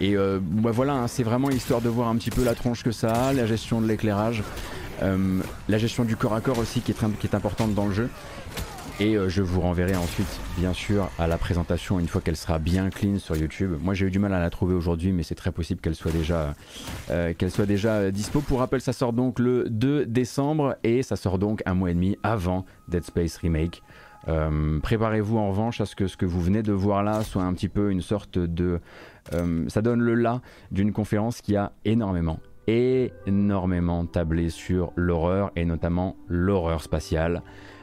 et 0.00 0.14
bah 0.14 0.70
voilà, 0.72 0.92
hein, 0.92 1.08
c'est 1.08 1.22
vraiment 1.22 1.50
histoire 1.50 1.80
de 1.80 1.88
voir 1.88 2.08
un 2.08 2.16
petit 2.16 2.30
peu 2.30 2.44
la 2.44 2.54
tronche 2.54 2.84
que 2.84 2.92
ça 2.92 3.12
a, 3.12 3.32
la 3.32 3.46
gestion 3.46 3.80
de 3.80 3.88
l'éclairage, 3.88 4.42
la 5.00 5.78
gestion 5.78 6.04
du 6.04 6.16
corps 6.16 6.34
à 6.34 6.42
corps 6.42 6.58
aussi 6.58 6.82
qui 6.82 6.92
est 6.92 7.34
importante 7.34 7.74
dans 7.74 7.86
le 7.86 7.94
jeu. 7.94 8.10
Et 8.98 9.14
euh, 9.14 9.28
je 9.28 9.42
vous 9.42 9.60
renverrai 9.60 9.94
ensuite, 9.94 10.40
bien 10.56 10.72
sûr, 10.72 11.10
à 11.18 11.26
la 11.26 11.36
présentation 11.36 12.00
une 12.00 12.08
fois 12.08 12.22
qu'elle 12.22 12.36
sera 12.36 12.58
bien 12.58 12.88
clean 12.88 13.18
sur 13.18 13.36
YouTube. 13.36 13.72
Moi, 13.82 13.92
j'ai 13.92 14.06
eu 14.06 14.10
du 14.10 14.18
mal 14.18 14.32
à 14.32 14.40
la 14.40 14.48
trouver 14.48 14.74
aujourd'hui, 14.74 15.12
mais 15.12 15.22
c'est 15.22 15.34
très 15.34 15.52
possible 15.52 15.82
qu'elle 15.82 15.94
soit 15.94 16.12
déjà, 16.12 16.54
euh, 17.10 17.34
soit 17.50 17.66
déjà 17.66 17.96
euh, 17.96 18.10
dispo. 18.10 18.40
Pour 18.40 18.60
rappel, 18.60 18.80
ça 18.80 18.94
sort 18.94 19.12
donc 19.12 19.38
le 19.38 19.68
2 19.68 20.06
décembre 20.06 20.76
et 20.82 21.02
ça 21.02 21.16
sort 21.16 21.38
donc 21.38 21.62
un 21.66 21.74
mois 21.74 21.90
et 21.90 21.94
demi 21.94 22.16
avant 22.22 22.64
Dead 22.88 23.04
Space 23.04 23.36
Remake. 23.36 23.82
Préparez-vous 24.82 25.38
en 25.38 25.50
revanche 25.50 25.80
à 25.80 25.86
ce 25.86 25.94
que 25.94 26.08
ce 26.08 26.16
que 26.16 26.26
vous 26.26 26.40
venez 26.40 26.64
de 26.64 26.72
voir 26.72 27.04
là 27.04 27.22
soit 27.22 27.44
un 27.44 27.54
petit 27.54 27.68
peu 27.68 27.92
une 27.92 28.00
sorte 28.00 28.40
de... 28.40 28.80
ça 29.68 29.82
donne 29.82 30.00
le 30.00 30.14
là 30.14 30.40
d'une 30.72 30.92
conférence 30.92 31.40
qui 31.40 31.54
a 31.54 31.70
énormément, 31.84 32.40
énormément 32.66 34.04
tablé 34.04 34.50
sur 34.50 34.92
l'horreur 34.96 35.52
et 35.54 35.64
notamment 35.64 36.16
l'horreur 36.28 36.82
spatiale. 36.82 37.42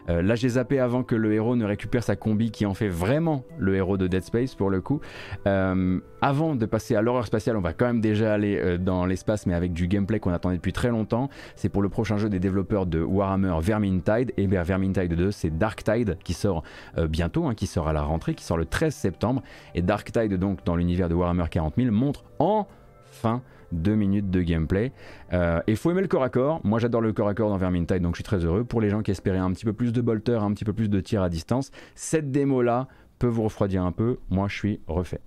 Euh, 0.09 0.21
là, 0.21 0.35
j'ai 0.35 0.49
zappé 0.49 0.79
avant 0.79 1.03
que 1.03 1.15
le 1.15 1.33
héros 1.33 1.55
ne 1.55 1.65
récupère 1.65 2.03
sa 2.03 2.15
combi 2.15 2.51
qui 2.51 2.65
en 2.65 2.73
fait 2.73 2.87
vraiment 2.87 3.43
le 3.57 3.75
héros 3.75 3.97
de 3.97 4.07
Dead 4.07 4.23
Space 4.23 4.55
pour 4.55 4.69
le 4.69 4.81
coup. 4.81 5.01
Euh, 5.47 5.99
avant 6.21 6.55
de 6.55 6.65
passer 6.65 6.95
à 6.95 7.01
l'horreur 7.01 7.25
spatiale, 7.25 7.57
on 7.57 7.61
va 7.61 7.73
quand 7.73 7.85
même 7.85 8.01
déjà 8.01 8.33
aller 8.33 8.57
euh, 8.57 8.77
dans 8.77 9.05
l'espace, 9.05 9.45
mais 9.45 9.53
avec 9.53 9.73
du 9.73 9.87
gameplay 9.87 10.19
qu'on 10.19 10.33
attendait 10.33 10.57
depuis 10.57 10.73
très 10.73 10.89
longtemps. 10.89 11.29
C'est 11.55 11.69
pour 11.69 11.81
le 11.81 11.89
prochain 11.89 12.17
jeu 12.17 12.29
des 12.29 12.39
développeurs 12.39 12.85
de 12.85 13.01
Warhammer 13.01 13.55
Vermintide. 13.61 14.33
Et 14.37 14.47
bien 14.47 14.63
Vermintide 14.63 15.13
2, 15.13 15.31
c'est 15.31 15.57
Darktide 15.57 16.17
qui 16.23 16.33
sort 16.33 16.63
bientôt, 17.09 17.45
hein, 17.45 17.55
qui 17.55 17.67
sort 17.67 17.87
à 17.87 17.93
la 17.93 18.01
rentrée, 18.01 18.33
qui 18.33 18.43
sort 18.43 18.57
le 18.57 18.65
13 18.65 18.93
septembre. 18.93 19.41
Et 19.75 19.81
Darktide, 19.81 20.33
donc 20.35 20.63
dans 20.65 20.75
l'univers 20.75 21.09
de 21.09 21.15
Warhammer 21.15 21.45
40 21.49 21.75
000, 21.77 21.91
montre 21.91 22.23
enfin 22.39 23.41
deux 23.73 23.95
minutes 23.95 24.29
de 24.29 24.41
gameplay. 24.41 24.91
Euh, 25.33 25.61
et 25.67 25.75
faut 25.75 25.91
aimer 25.91 26.01
le 26.01 26.07
corps 26.07 26.23
à 26.23 26.29
corps. 26.29 26.61
Moi 26.63 26.79
j'adore 26.79 27.01
le 27.01 27.13
corps 27.13 27.27
à 27.27 27.33
corps 27.33 27.49
dans 27.49 27.57
Vermintide, 27.57 28.01
donc 28.01 28.13
je 28.13 28.17
suis 28.17 28.23
très 28.23 28.45
heureux. 28.45 28.63
Pour 28.63 28.81
les 28.81 28.89
gens 28.89 29.01
qui 29.01 29.11
espéraient 29.11 29.37
un 29.37 29.51
petit 29.51 29.65
peu 29.65 29.73
plus 29.73 29.91
de 29.91 30.01
bolter, 30.01 30.35
un 30.41 30.53
petit 30.53 30.65
peu 30.65 30.73
plus 30.73 30.89
de 30.89 30.99
tir 30.99 31.21
à 31.21 31.29
distance, 31.29 31.71
cette 31.95 32.31
démo 32.31 32.61
là 32.61 32.87
peut 33.19 33.27
vous 33.27 33.43
refroidir 33.43 33.83
un 33.83 33.91
peu. 33.91 34.17
Moi 34.29 34.47
je 34.47 34.55
suis 34.55 34.79
refait. 34.87 35.21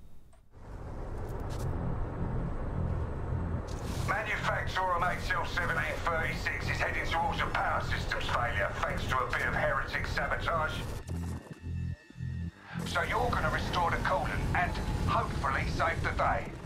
So 12.85 13.03
you're 13.03 13.29
going 13.29 13.43
to 13.43 13.49
restore 13.49 13.91
the 13.91 13.97
coolant 13.97 14.31
and 14.55 14.71
hopefully 15.07 15.67
save 15.75 16.01
the 16.03 16.11
day. 16.17 16.56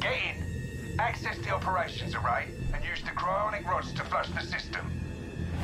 Get 0.00 0.12
in, 0.12 1.00
access 1.00 1.36
the 1.38 1.50
operations 1.50 2.14
array, 2.14 2.46
and 2.72 2.84
use 2.84 3.02
the 3.02 3.10
cryonic 3.10 3.66
rods 3.66 3.92
to 3.94 4.04
flush 4.04 4.28
the 4.28 4.40
system. 4.40 4.86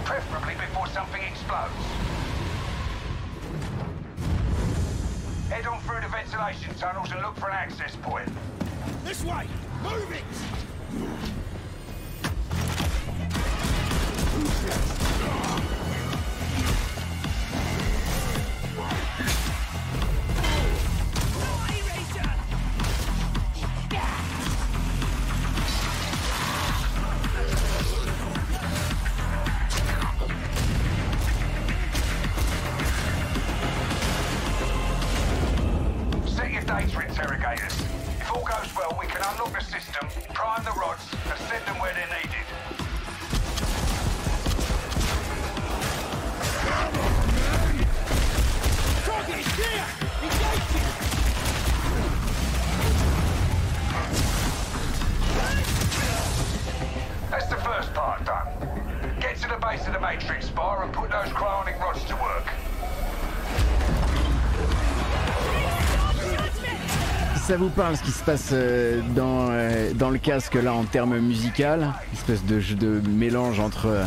Preferably 0.04 0.54
before 0.54 0.88
something 0.88 1.22
explodes. 1.22 1.72
Head 5.50 5.66
on 5.66 5.80
through 5.82 6.00
the 6.00 6.08
ventilation 6.08 6.74
tunnels 6.74 7.12
and 7.12 7.20
look 7.22 7.36
for 7.36 7.48
an 7.48 7.54
access 7.54 7.94
point. 7.96 8.28
This 9.04 9.22
way! 9.24 9.46
Move 9.82 10.10
it! 10.12 10.24
Ça 67.54 67.60
vous 67.60 67.68
parle 67.68 67.96
ce 67.96 68.02
qui 68.02 68.10
se 68.10 68.24
passe 68.24 68.50
euh, 68.52 69.00
dans, 69.14 69.46
euh, 69.50 69.92
dans 69.94 70.10
le 70.10 70.18
casque 70.18 70.54
là 70.54 70.74
en 70.74 70.82
termes 70.82 71.20
musical, 71.20 71.92
espèce 72.12 72.44
de, 72.44 72.58
de 72.74 73.00
mélange 73.08 73.60
entre 73.60 73.86
euh, 73.86 74.04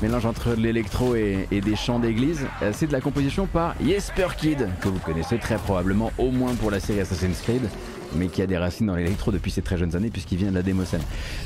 mélange 0.00 0.24
entre 0.26 0.52
l'électro 0.52 1.16
et, 1.16 1.48
des 1.50 1.74
chants 1.74 1.98
d'église. 1.98 2.46
C'est 2.70 2.86
de 2.86 2.92
la 2.92 3.00
composition 3.00 3.46
par 3.46 3.74
Jesper 3.84 4.28
Kid, 4.36 4.68
que 4.80 4.88
vous 4.88 5.00
connaissez 5.00 5.38
très 5.38 5.56
probablement 5.56 6.12
au 6.18 6.30
moins 6.30 6.54
pour 6.54 6.70
la 6.70 6.78
série 6.78 7.00
Assassin's 7.00 7.40
Creed 7.40 7.68
mais 8.14 8.28
qui 8.28 8.42
a 8.42 8.46
des 8.46 8.56
racines 8.56 8.86
dans 8.86 8.96
l'électro 8.96 9.32
depuis 9.32 9.50
ses 9.50 9.62
très 9.62 9.76
jeunes 9.76 9.94
années 9.96 10.10
puisqu'il 10.10 10.38
vient 10.38 10.50
de 10.50 10.54
la 10.54 10.62
démocène. 10.62 11.00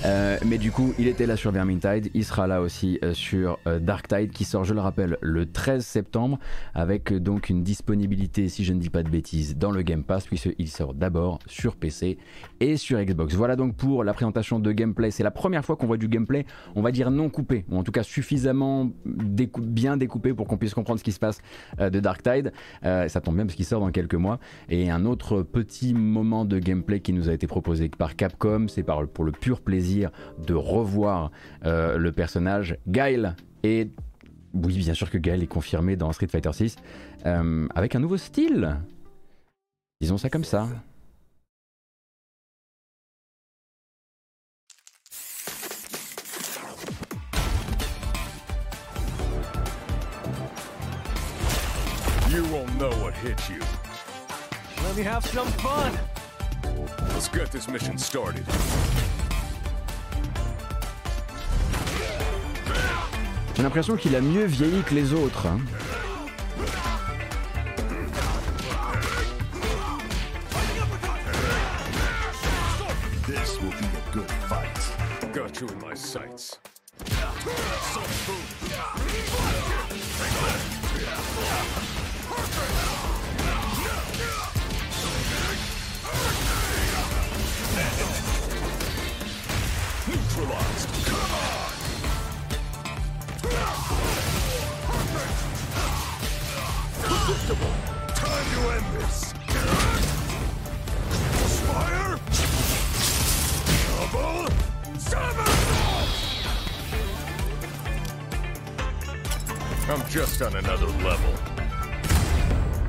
Euh, 0.05 0.39
mais 0.47 0.59
du 0.59 0.71
coup, 0.71 0.95
il 0.99 1.09
était 1.09 1.27
là 1.27 1.37
sur 1.37 1.51
Vermintide, 1.53 2.11
il 2.15 2.25
sera 2.25 2.47
là 2.47 2.61
aussi 2.61 2.99
euh, 3.05 3.15
sur 3.15 3.59
euh, 3.67 3.79
Darktide 3.79 4.31
qui 4.31 4.45
sort, 4.45 4.65
je 4.65 4.75
le 4.75 4.81
rappelle, 4.81 5.19
le 5.21 5.51
13 5.51 5.85
septembre 5.85 6.39
avec 6.75 7.13
donc 7.13 7.49
une 7.49 7.63
disponibilité, 7.63 8.49
si 8.49 8.65
je 8.65 8.73
ne 8.73 8.79
dis 8.79 8.91
pas 8.91 9.03
de 9.03 9.11
bêtises, 9.11 9.57
dans 9.57 9.71
le 9.71 9.83
Game 9.83 10.05
Pass 10.05 10.27
puisqu'il 10.27 10.69
sort 10.69 10.95
d'abord 10.95 11.39
sur 11.47 11.77
PC 11.77 12.19
et 12.61 12.77
sur 12.77 13.01
Xbox. 13.01 13.35
Voilà 13.35 13.57
donc 13.57 13.77
pour 13.77 14.05
la 14.05 14.15
présentation 14.15 14.59
de 14.59 14.73
gameplay. 14.73 15.11
C'est 15.11 15.25
la 15.25 15.31
première 15.31 15.65
fois 15.65 15.77
qu'on 15.77 15.87
voit 15.87 15.97
du 15.97 16.09
gameplay, 16.09 16.47
on 16.75 16.83
va 16.83 16.93
dire 16.93 17.11
non 17.11 17.29
coupé, 17.29 17.65
ou 17.71 17.77
en 17.77 17.83
tout 17.83 17.93
cas 17.93 18.03
suffisamment 18.03 18.91
bien 19.05 19.97
découpé 19.97 20.35
pour 20.35 20.47
qu'on 20.47 20.57
puisse 20.57 20.75
comprendre 20.75 20.99
ce 20.99 21.05
qui 21.05 21.13
se 21.13 21.19
passe 21.19 21.41
de 21.79 22.01
Darktide. 22.01 22.53
ça 22.83 23.21
tombe 23.21 23.37
bien 23.37 23.47
parce 23.47 23.57
qu'il 23.57 23.65
sort 23.65 23.81
dans 23.81 23.91
quelques 23.91 24.15
mois. 24.15 24.39
Et 24.69 24.91
un 24.91 25.05
autre 25.05 25.43
petit 25.43 25.95
moment 25.95 26.45
de 26.45 26.52
de 26.53 26.59
gameplay 26.59 27.01
qui 27.01 27.13
nous 27.13 27.29
a 27.29 27.33
été 27.33 27.47
proposé 27.47 27.89
par 27.89 28.15
Capcom. 28.15 28.67
C'est 28.69 28.83
pour 28.83 29.25
le 29.25 29.33
pur 29.33 29.61
plaisir 29.61 30.11
de 30.47 30.55
revoir 30.55 31.31
euh, 31.65 31.97
le 31.97 32.13
personnage 32.13 32.77
Guile. 32.87 33.35
Et 33.63 33.89
oui, 34.55 34.79
bien 34.79 34.95
sûr 34.95 35.11
que 35.11 35.19
Guile 35.19 35.43
est 35.43 35.47
confirmé 35.47 35.97
dans 35.97 36.13
Street 36.13 36.29
Fighter 36.29 36.53
6 36.53 36.77
euh, 37.27 37.67
avec 37.75 37.95
un 37.95 38.01
nouveau 38.01 38.17
style. 38.17 38.77
Disons 40.01 40.19
ça 40.19 40.29
comme 40.29 40.45
ça. 40.45 40.69
You 52.31 52.45
won't 52.51 52.79
know 52.79 52.91
what 53.03 53.13
hit 53.15 53.39
you. 53.51 53.61
Let 54.85 54.97
me 54.97 55.03
have 55.03 55.25
some 55.27 55.47
fun. 55.59 55.93
Let's 57.15 57.29
get 57.29 57.51
this 57.51 57.69
mission 57.69 57.99
started. 57.99 58.45
J'ai 63.55 63.63
l'impression 63.63 63.97
qu'il 63.97 64.17
a 64.17 64.21
mieux 64.21 64.45
vieilli 64.45 64.83
que 64.83 64.95
les 64.95 65.13
autres. 65.13 65.47
hein. 65.47 65.61
This 73.27 73.61
will 73.61 73.71
be 73.71 73.87
a 73.87 74.13
good 74.13 74.31
fight. 74.49 75.33
Got 75.33 75.61
you 75.61 75.69
in 75.69 75.81
my 75.81 75.95
sights. 75.95 76.59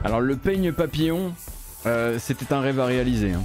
Alors 0.03 0.21
le 0.21 0.35
peigne 0.35 0.71
papillon, 0.71 1.33
euh, 1.85 2.17
c'était 2.19 2.53
un 2.53 2.61
rêve 2.61 2.79
à 2.79 2.85
réaliser. 2.85 3.33
hein. 3.33 3.43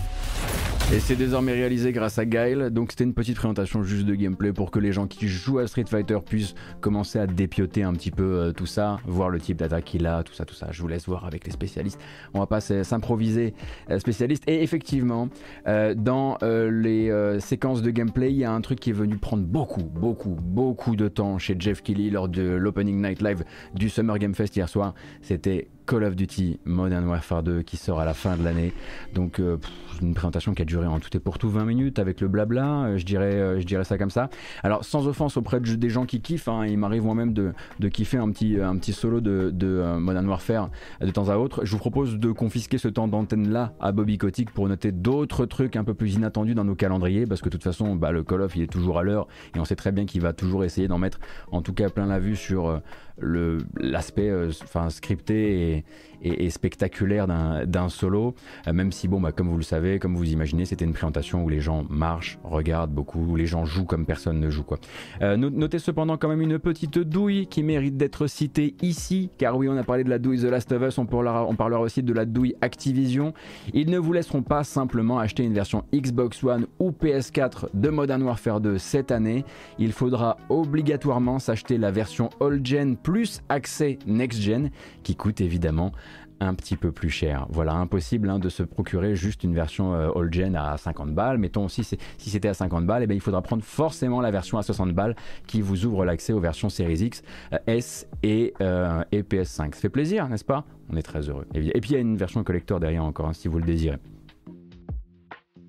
Et 0.90 1.00
c'est 1.00 1.16
désormais 1.16 1.52
réalisé 1.52 1.92
grâce 1.92 2.18
à 2.18 2.24
Guile, 2.24 2.70
donc 2.70 2.92
c'était 2.92 3.04
une 3.04 3.12
petite 3.12 3.36
présentation 3.36 3.82
juste 3.82 4.06
de 4.06 4.14
gameplay 4.14 4.54
pour 4.54 4.70
que 4.70 4.78
les 4.78 4.90
gens 4.90 5.06
qui 5.06 5.28
jouent 5.28 5.58
à 5.58 5.66
Street 5.66 5.84
Fighter 5.86 6.16
puissent 6.24 6.54
commencer 6.80 7.18
à 7.18 7.26
dépioter 7.26 7.82
un 7.82 7.92
petit 7.92 8.10
peu 8.10 8.22
euh, 8.22 8.52
tout 8.52 8.64
ça, 8.64 8.98
voir 9.04 9.28
le 9.28 9.38
type 9.38 9.58
d'attaque 9.58 9.84
qu'il 9.84 10.06
a, 10.06 10.22
tout 10.22 10.32
ça, 10.32 10.46
tout 10.46 10.54
ça. 10.54 10.68
Je 10.70 10.80
vous 10.80 10.88
laisse 10.88 11.06
voir 11.06 11.26
avec 11.26 11.44
les 11.44 11.52
spécialistes. 11.52 12.00
On 12.32 12.38
va 12.38 12.46
pas 12.46 12.62
s'improviser 12.62 13.52
euh, 13.90 13.98
spécialiste. 13.98 14.44
Et 14.46 14.62
effectivement, 14.62 15.28
euh, 15.66 15.94
dans 15.94 16.38
les 16.42 17.38
séquences 17.40 17.82
de 17.82 17.90
gameplay, 17.90 18.32
il 18.32 18.38
y 18.38 18.44
a 18.44 18.52
un 18.52 18.62
truc 18.62 18.80
qui 18.80 18.88
est 18.88 18.94
venu 18.94 19.18
prendre 19.18 19.44
beaucoup, 19.44 19.82
beaucoup, 19.82 20.38
beaucoup 20.40 20.96
de 20.96 21.08
temps 21.08 21.36
chez 21.36 21.54
Jeff 21.58 21.82
Kelly 21.82 22.08
lors 22.08 22.30
de 22.30 22.42
l'Opening 22.42 23.02
Night 23.02 23.20
Live 23.20 23.44
du 23.74 23.90
Summer 23.90 24.18
Game 24.18 24.34
Fest 24.34 24.56
hier 24.56 24.70
soir. 24.70 24.94
C'était 25.20 25.68
Call 25.88 26.04
of 26.04 26.14
Duty 26.16 26.60
Modern 26.66 27.06
Warfare 27.06 27.42
2 27.42 27.62
qui 27.62 27.78
sort 27.78 27.98
à 27.98 28.04
la 28.04 28.12
fin 28.12 28.36
de 28.36 28.44
l'année. 28.44 28.74
Donc 29.14 29.40
euh, 29.40 29.56
une 30.02 30.12
présentation 30.14 30.52
qui 30.52 30.60
a 30.62 30.64
duré 30.66 30.86
en 30.86 31.00
tout 31.00 31.08
et 31.16 31.18
pour 31.20 31.38
tout 31.38 31.48
20 31.48 31.64
minutes 31.64 31.98
avec 31.98 32.20
le 32.20 32.28
blabla, 32.28 32.84
euh, 32.84 32.98
je 32.98 33.06
dirais, 33.06 33.34
euh, 33.34 33.58
je 33.60 33.64
dirais 33.66 33.84
ça 33.84 33.96
comme 33.96 34.10
ça. 34.10 34.28
Alors 34.62 34.84
sans 34.84 35.06
offense 35.08 35.36
auprès 35.38 35.60
de- 35.60 35.74
des 35.74 35.88
gens 35.88 36.04
qui 36.04 36.20
kiffent, 36.20 36.48
hein, 36.48 36.66
il 36.66 36.76
m'arrive 36.76 37.04
moi-même 37.04 37.32
de, 37.32 37.52
de 37.80 37.88
kiffer 37.88 38.18
un 38.18 38.30
petit, 38.30 38.92
solo 38.92 39.20
de, 39.22 39.50
de 39.52 39.96
Modern 39.98 40.28
Warfare 40.28 40.70
de 41.00 41.10
temps 41.10 41.30
à 41.30 41.36
autre. 41.36 41.64
Je 41.64 41.72
vous 41.72 41.78
propose 41.78 42.18
de 42.18 42.32
confisquer 42.32 42.76
ce 42.76 42.88
temps 42.88 43.08
d'antenne 43.08 43.48
là 43.50 43.72
à 43.80 43.90
Bobby 43.92 44.18
Kotick 44.18 44.50
pour 44.50 44.68
noter 44.68 44.92
d'autres 44.92 45.46
trucs 45.46 45.74
un 45.76 45.84
peu 45.84 45.94
plus 45.94 46.14
inattendus 46.16 46.54
dans 46.54 46.64
nos 46.64 46.74
calendriers 46.74 47.24
parce 47.26 47.40
que 47.40 47.48
de 47.48 47.52
toute 47.52 47.64
façon 47.64 47.94
bah, 47.96 48.12
le 48.12 48.22
Call 48.22 48.42
of 48.42 48.54
il 48.56 48.62
est 48.62 48.66
toujours 48.72 48.98
à 48.98 49.02
l'heure 49.02 49.26
et 49.54 49.58
on 49.60 49.64
sait 49.64 49.76
très 49.76 49.92
bien 49.92 50.04
qu'il 50.04 50.20
va 50.20 50.34
toujours 50.34 50.64
essayer 50.64 50.86
d'en 50.86 50.98
mettre 50.98 51.18
en 51.50 51.62
tout 51.62 51.72
cas 51.72 51.88
plein 51.88 52.06
la 52.06 52.18
vue 52.18 52.36
sur 52.36 52.80
l'aspect 53.20 54.30
euh, 54.30 54.50
enfin 54.62 54.90
scripté 54.90 55.76
et, 55.76 55.84
et- 56.22 56.50
spectaculaire 56.50 57.26
d'un 57.26 57.88
solo. 57.88 58.34
Euh, 58.66 58.72
même 58.72 58.90
si 58.92 59.06
bon 59.08 59.20
bah 59.20 59.32
comme 59.32 59.48
vous 59.48 59.56
le 59.56 59.62
savez 59.62 59.98
comme 59.98 60.16
vous 60.16 60.30
imaginez 60.30 60.64
c'était 60.64 60.84
une 60.84 60.92
présentation 60.92 61.44
où 61.44 61.48
les 61.48 61.60
gens 61.60 61.84
marchent 61.88 62.38
regardent 62.44 62.90
beaucoup 62.92 63.20
où 63.20 63.36
les 63.36 63.46
gens 63.46 63.64
jouent 63.64 63.84
comme 63.84 64.06
personne 64.06 64.40
ne 64.40 64.50
joue 64.50 64.62
quoi. 64.64 64.78
Euh, 65.22 65.36
no- 65.36 65.50
notez 65.50 65.78
cependant 65.78 66.16
quand 66.16 66.28
même 66.28 66.40
une 66.40 66.58
petite 66.58 66.98
douille 66.98 67.46
qui 67.46 67.62
mérite 67.62 67.96
d'être 67.96 68.26
citée 68.26 68.74
ici 68.82 69.30
car 69.38 69.56
oui 69.56 69.68
on 69.68 69.76
a 69.76 69.84
parlé 69.84 70.04
de 70.04 70.10
la 70.10 70.18
douille 70.18 70.40
The 70.40 70.44
Last 70.44 70.72
of 70.72 70.82
Us 70.82 70.98
on 70.98 71.06
parlera, 71.06 71.44
on 71.46 71.54
parlera 71.54 71.80
aussi 71.82 72.02
de 72.02 72.12
la 72.12 72.24
douille 72.24 72.54
Activision. 72.60 73.34
Ils 73.74 73.90
ne 73.90 73.98
vous 73.98 74.12
laisseront 74.12 74.42
pas 74.42 74.64
simplement 74.64 75.18
acheter 75.18 75.44
une 75.44 75.54
version 75.54 75.84
Xbox 75.94 76.42
One 76.42 76.66
ou 76.78 76.90
PS4 76.90 77.66
de 77.74 77.88
Modern 77.90 78.22
Warfare 78.22 78.60
2 78.60 78.78
cette 78.78 79.10
année. 79.10 79.44
Il 79.78 79.92
faudra 79.92 80.36
obligatoirement 80.48 81.38
s'acheter 81.38 81.78
la 81.78 81.90
version 81.90 82.30
All 82.40 82.60
Gen 82.64 82.96
plus 82.96 83.42
accès 83.48 83.98
Next 84.06 84.40
Gen 84.40 84.70
qui 85.02 85.14
coûte 85.16 85.40
évidemment 85.40 85.92
un 86.40 86.54
petit 86.54 86.76
peu 86.76 86.92
plus 86.92 87.10
cher. 87.10 87.46
Voilà, 87.50 87.74
impossible 87.74 88.30
hein, 88.30 88.38
de 88.38 88.48
se 88.48 88.62
procurer 88.62 89.14
juste 89.16 89.44
une 89.44 89.54
version 89.54 89.94
euh, 89.94 90.10
All 90.14 90.32
Gen 90.32 90.56
à 90.56 90.76
50 90.76 91.14
balles. 91.14 91.38
Mettons 91.38 91.64
aussi 91.64 91.84
si 91.84 92.30
c'était 92.30 92.48
à 92.48 92.54
50 92.54 92.86
balles, 92.86 93.02
eh 93.02 93.06
bien, 93.06 93.16
il 93.16 93.20
faudra 93.20 93.42
prendre 93.42 93.62
forcément 93.64 94.20
la 94.20 94.30
version 94.30 94.58
à 94.58 94.62
60 94.62 94.92
balles 94.92 95.16
qui 95.46 95.60
vous 95.60 95.84
ouvre 95.86 96.04
l'accès 96.04 96.32
aux 96.32 96.40
versions 96.40 96.68
Series 96.68 96.98
X, 96.98 97.22
euh, 97.52 97.58
S 97.66 98.08
et, 98.22 98.54
euh, 98.60 99.02
et 99.12 99.22
PS5. 99.22 99.74
Ça 99.74 99.80
fait 99.80 99.88
plaisir, 99.88 100.28
n'est-ce 100.28 100.44
pas? 100.44 100.64
On 100.90 100.96
est 100.96 101.02
très 101.02 101.28
heureux. 101.28 101.46
Et 101.54 101.80
puis 101.80 101.90
il 101.90 101.94
y 101.94 101.96
a 101.96 102.00
une 102.00 102.16
version 102.16 102.42
collector 102.44 102.80
derrière 102.80 103.04
encore, 103.04 103.28
hein, 103.28 103.32
si 103.32 103.48
vous 103.48 103.58
le 103.58 103.64
désirez. 103.64 103.98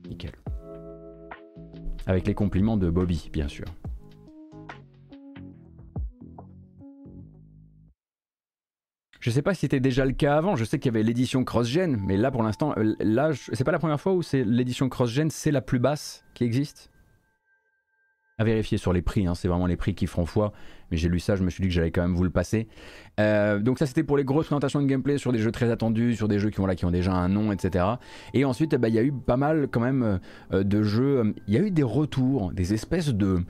Nickel. 0.08 0.32
Avec 2.06 2.26
les 2.26 2.34
compliments 2.34 2.78
de 2.78 2.90
Bobby, 2.90 3.30
bien 3.32 3.48
sûr. 3.48 3.66
Je 9.20 9.32
sais 9.32 9.42
pas 9.42 9.54
si 9.54 9.62
c'était 9.62 9.82
déjà 9.82 10.06
le 10.06 10.14
cas 10.14 10.38
avant, 10.38 10.56
je 10.56 10.64
sais 10.64 10.80
qu'il 10.80 10.94
y 10.94 10.96
avait 10.96 11.04
l'édition 11.04 11.44
cross-gen, 11.44 12.00
mais 12.06 12.16
là 12.16 12.32
pour 12.32 12.42
l'instant, 12.42 12.74
euh, 12.78 12.96
là, 13.02 13.32
c'est 13.34 13.66
pas 13.66 13.74
la 13.74 13.80
première 13.80 14.00
fois 14.00 14.14
où 14.14 14.22
c'est 14.22 14.46
l'édition 14.46 14.88
cross-gen, 14.88 15.30
c'est 15.30 15.52
la 15.52 15.62
plus 15.62 15.80
basse 15.80 16.24
qui 16.34 16.46
existe? 16.46 16.90
À 18.38 18.46
vérifier 18.46 18.78
sur 18.78 18.94
les 18.94 19.02
prix, 19.02 19.28
hein, 19.28 19.36
c'est 19.36 19.50
vraiment 19.50 19.68
les 19.68 19.76
prix 19.76 19.94
qui 19.94 20.08
feront 20.08 20.26
foi, 20.26 20.54
mais 20.90 20.96
j'ai 20.96 21.10
lu 21.10 21.20
ça, 21.20 21.36
je 21.36 21.44
me 21.44 21.50
suis 21.50 21.62
dit 21.62 21.68
que 21.68 21.74
j'allais 21.74 21.92
quand 21.92 22.02
même 22.02 22.16
vous 22.16 22.24
le 22.24 22.30
passer. 22.30 22.70
Euh, 23.20 23.60
donc 23.60 23.78
ça 23.78 23.86
c'était 23.86 24.04
pour 24.04 24.16
les 24.16 24.24
grosses 24.24 24.46
présentations 24.46 24.82
de 24.82 24.88
gameplay 24.88 25.18
sur 25.18 25.34
des 25.34 25.40
jeux 25.40 25.52
très 25.52 25.70
attendus, 25.70 26.16
sur 26.16 26.30
des 26.30 26.40
jeux 26.40 26.50
qui, 26.50 26.60
voilà, 26.60 26.76
qui 26.76 26.86
ont 26.86 26.92
déjà 26.92 27.12
un 27.12 27.28
nom, 27.28 27.52
etc. 27.52 27.86
Et 28.34 28.46
ensuite, 28.46 28.72
eh 28.72 28.78
ben, 28.78 28.88
il 28.88 28.96
y 28.96 29.00
a 29.00 29.04
eu 29.04 29.12
pas 29.12 29.36
mal 29.36 29.68
quand 29.70 29.82
même 29.82 30.22
euh, 30.54 30.64
de 30.64 30.82
jeux, 30.82 31.36
il 31.46 31.54
y 31.54 31.58
a 31.58 31.60
eu 31.60 31.72
des 31.72 31.84
retours, 31.84 32.54
des 32.54 32.74
espèces 32.74 33.10
de... 33.10 33.44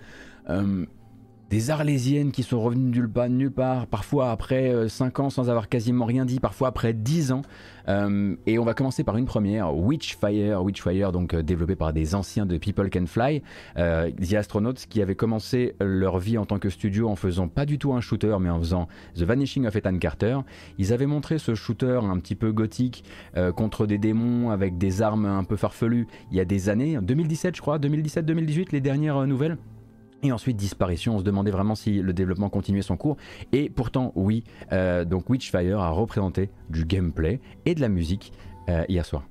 des 1.50 1.72
arlésiennes 1.72 2.32
qui 2.32 2.44
sont 2.44 2.62
revenues 2.62 2.92
nulle 2.92 3.10
part, 3.10 3.30
nulle 3.30 3.52
part 3.52 3.88
parfois 3.88 4.32
après 4.32 4.88
5 4.88 5.20
ans 5.20 5.30
sans 5.30 5.50
avoir 5.50 5.70
quasiment 5.70 6.06
rien 6.06 6.26
dit, 6.26 6.40
parfois 6.40 6.70
après 6.70 6.94
10 6.94 7.32
ans. 7.32 7.42
Euh, 7.88 8.36
et 8.46 8.60
on 8.60 8.66
va 8.66 8.74
commencer 8.74 9.04
par 9.04 9.18
une 9.18 9.26
première, 9.26 9.76
Witchfire, 9.76 10.64
Witchfire 10.64 11.12
donc 11.12 11.34
euh, 11.34 11.42
développé 11.42 11.76
par 11.76 11.92
des 11.92 12.14
anciens 12.14 12.46
de 12.46 12.58
People 12.58 12.90
Can 12.90 13.06
Fly, 13.08 13.42
euh, 13.78 14.12
The 14.12 14.34
Astronauts 14.34 14.74
qui 14.74 15.02
avaient 15.02 15.16
commencé 15.16 15.76
leur 15.80 16.20
vie 16.20 16.38
en 16.38 16.46
tant 16.46 16.60
que 16.60 16.70
studio 16.70 17.10
en 17.10 17.16
faisant 17.16 17.48
pas 17.48 17.66
du 17.66 17.80
tout 17.80 17.94
un 17.94 18.02
shooter 18.02 18.38
mais 18.40 18.50
en 18.50 18.60
faisant 18.60 18.88
The 19.16 19.24
Vanishing 19.24 19.66
of 19.66 19.76
Ethan 19.76 19.98
Carter. 19.98 20.40
Ils 20.78 20.94
avaient 20.94 21.08
montré 21.08 21.40
ce 21.40 21.56
shooter 21.56 22.00
un 22.04 22.20
petit 22.20 22.36
peu 22.36 22.52
gothique 22.52 23.04
euh, 23.38 23.52
contre 23.52 23.88
des 23.88 23.98
démons 23.98 24.52
avec 24.52 24.78
des 24.78 25.02
armes 25.02 25.26
un 25.26 25.44
peu 25.44 25.56
farfelues 25.56 26.08
il 26.32 26.38
y 26.38 26.40
a 26.40 26.46
des 26.46 26.70
années, 26.70 27.00
2017 27.02 27.56
je 27.56 27.62
crois, 27.62 27.80
2017-2018 27.80 28.68
les 28.72 28.82
dernières 28.82 29.18
euh, 29.18 29.26
nouvelles. 29.26 29.58
Et 30.22 30.32
ensuite 30.32 30.58
disparition, 30.58 31.16
on 31.16 31.20
se 31.20 31.24
demandait 31.24 31.52
vraiment 31.52 31.76
si 31.76 32.02
le 32.02 32.14
développement 32.14 32.50
continuait 32.50 32.82
son 32.82 32.98
cours. 32.98 33.18
Et 33.54 33.70
pourtant 33.70 34.12
oui, 34.16 34.44
euh, 34.74 35.06
donc 35.06 35.30
Witchfire 35.30 35.80
a 35.80 35.90
représenté 35.92 36.50
du 36.70 36.86
gameplay 36.86 37.40
et 37.66 37.76
de 37.76 37.82
la 37.82 37.90
musique 37.90 38.34
euh, 38.70 38.84
hier 38.90 39.06
soir. 39.06 39.24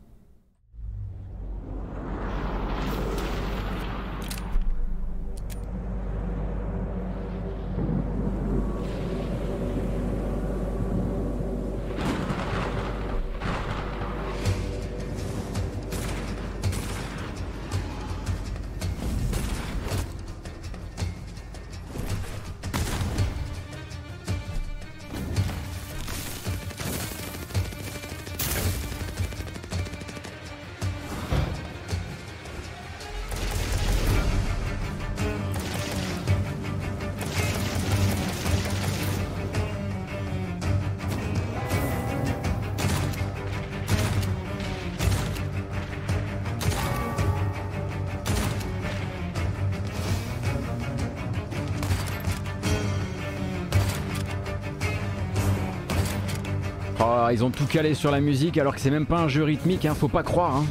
Ils 57.38 57.44
ont 57.44 57.50
tout 57.50 57.66
calé 57.66 57.94
sur 57.94 58.10
la 58.10 58.20
musique 58.20 58.58
alors 58.58 58.74
que 58.74 58.80
c'est 58.80 58.90
même 58.90 59.06
pas 59.06 59.18
un 59.20 59.28
jeu 59.28 59.44
rythmique, 59.44 59.84
hein, 59.86 59.94
faut 59.94 60.08
pas 60.08 60.24
croire. 60.24 60.56
hein. 60.56 60.66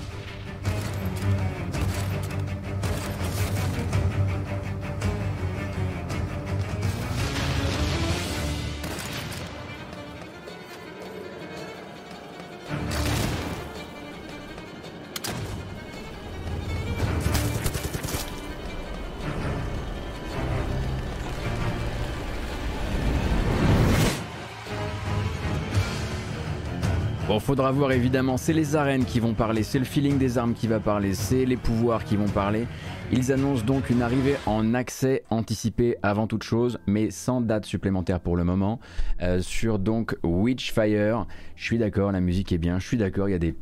Faudra 27.48 27.72
voir 27.72 27.94
évidemment, 27.94 28.36
c'est 28.36 28.52
les 28.52 28.76
arènes 28.76 29.06
qui 29.06 29.22
vont 29.22 29.34
parler, 29.34 29.64
c'est 29.64 29.80
le 29.80 29.86
feeling 29.86 30.18
des 30.18 30.38
armes 30.38 30.54
qui 30.54 30.68
va 30.68 30.82
parler, 30.82 31.14
c'est 31.14 31.46
les 31.46 31.56
pouvoirs 31.56 32.04
qui 32.04 32.18
vont 32.18 32.28
parler. 32.28 32.68
Ils 33.14 33.32
annoncent 33.32 33.64
donc 33.64 33.90
une 33.90 34.02
arrivée 34.02 34.36
en 34.46 34.74
accès 34.74 35.24
anticipé 35.30 35.96
avant 36.04 36.28
toute 36.28 36.44
chose, 36.44 36.78
mais 36.88 37.10
sans 37.10 37.40
date 37.40 37.66
supplémentaire 37.66 38.20
pour 38.20 38.36
le 38.36 38.44
moment, 38.44 38.82
euh, 39.22 39.40
sur 39.40 39.80
donc 39.80 40.18
Witchfire. 40.24 41.26
Je 41.56 41.64
suis 41.64 41.78
d'accord, 41.78 42.12
la 42.12 42.20
musique 42.20 42.52
est 42.52 42.58
bien, 42.58 42.80
je 42.80 42.86
suis 42.86 42.98
d'accord, 42.98 43.30
il 43.30 43.32
y 43.32 43.36
a 43.36 43.40
des 43.40 43.56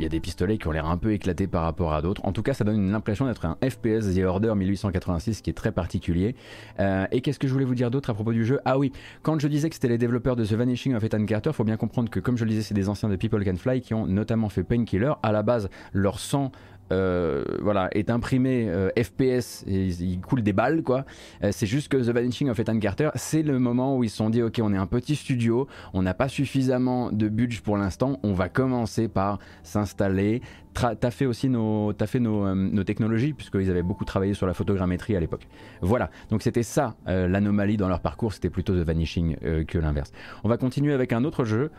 y 0.00 0.06
a 0.06 0.08
des 0.08 0.20
pistolets 0.20 0.58
qui 0.58 0.66
ont 0.68 0.70
l'air 0.70 0.86
un 0.86 0.96
peu 0.96 1.12
éclatés 1.12 1.46
par 1.46 1.62
rapport 1.62 1.92
à 1.92 2.00
d'autres. 2.00 2.24
En 2.24 2.32
tout 2.32 2.42
cas, 2.42 2.54
ça 2.54 2.64
donne 2.64 2.90
l'impression 2.90 3.26
d'être 3.26 3.44
un 3.44 3.56
FPS 3.62 4.14
The 4.14 4.24
Order 4.24 4.54
1886 4.54 5.42
qui 5.42 5.50
est 5.50 5.54
très 5.54 5.72
particulier. 5.72 6.34
Euh, 6.80 7.06
et 7.12 7.20
qu'est-ce 7.20 7.38
que 7.38 7.46
je 7.46 7.52
voulais 7.52 7.64
vous 7.64 7.74
dire 7.74 7.90
d'autre 7.90 8.10
à 8.10 8.14
propos 8.14 8.32
du 8.32 8.44
jeu? 8.44 8.60
Ah 8.64 8.78
oui, 8.78 8.92
quand 9.22 9.38
je 9.38 9.48
disais 9.48 9.68
que 9.68 9.74
c'était 9.74 9.88
les 9.88 9.98
développeurs 9.98 10.36
de 10.36 10.44
The 10.44 10.52
Vanishing 10.52 10.94
of 10.94 11.04
Ethan 11.04 11.24
Carter, 11.26 11.52
faut 11.52 11.64
bien 11.64 11.76
comprendre 11.76 12.10
que 12.10 12.20
comme 12.20 12.38
je 12.38 12.44
le 12.44 12.50
disais, 12.50 12.62
c'est 12.62 12.74
des 12.74 12.88
anciens 12.88 13.08
de 13.08 13.16
People 13.16 13.44
Can 13.44 13.56
Fly 13.56 13.80
qui 13.80 13.94
ont 13.94 14.06
notamment 14.06 14.48
fait 14.48 14.62
Painkiller. 14.62 15.12
À 15.22 15.32
la 15.32 15.42
base, 15.42 15.68
leur 15.92 16.18
sang 16.18 16.52
euh, 16.92 17.42
voilà, 17.60 17.88
est 17.92 18.10
imprimé 18.10 18.68
euh, 18.68 18.90
FPS 19.00 19.64
il 19.66 20.20
coule 20.20 20.42
des 20.42 20.52
balles 20.52 20.82
quoi. 20.82 21.04
Euh, 21.42 21.48
c'est 21.50 21.66
juste 21.66 21.88
que 21.88 21.96
The 21.96 22.10
Vanishing 22.10 22.50
of 22.50 22.58
Ethan 22.58 22.78
Carter, 22.78 23.10
c'est 23.14 23.42
le 23.42 23.58
moment 23.58 23.96
où 23.96 24.04
ils 24.04 24.10
se 24.10 24.16
sont 24.16 24.28
dit 24.28 24.42
ok 24.42 24.60
on 24.62 24.72
est 24.74 24.76
un 24.76 24.86
petit 24.86 25.16
studio, 25.16 25.66
on 25.94 26.02
n'a 26.02 26.12
pas 26.12 26.28
suffisamment 26.28 27.10
de 27.10 27.28
budget 27.28 27.60
pour 27.64 27.78
l'instant, 27.78 28.18
on 28.22 28.34
va 28.34 28.48
commencer 28.48 29.08
par 29.08 29.38
s'installer. 29.62 30.42
T'as 30.74 31.10
fait 31.10 31.26
aussi 31.26 31.50
nos, 31.50 31.92
fait 32.06 32.18
nos, 32.18 32.54
nos 32.54 32.82
technologies 32.82 33.34
puisqu'ils 33.34 33.70
avaient 33.70 33.82
beaucoup 33.82 34.06
travaillé 34.06 34.32
sur 34.32 34.46
la 34.46 34.54
photogrammétrie 34.54 35.14
à 35.14 35.20
l'époque. 35.20 35.46
Voilà, 35.82 36.10
donc 36.30 36.40
c'était 36.40 36.62
ça 36.62 36.96
l'anomalie 37.06 37.76
dans 37.76 37.88
leur 37.88 38.00
parcours, 38.00 38.32
c'était 38.32 38.48
plutôt 38.48 38.74
The 38.74 38.86
Vanishing 38.86 39.36
que 39.66 39.78
l'inverse. 39.78 40.12
On 40.44 40.48
va 40.48 40.56
continuer 40.56 40.94
avec 40.94 41.12
un 41.12 41.24
autre 41.24 41.44
jeu, 41.44 41.70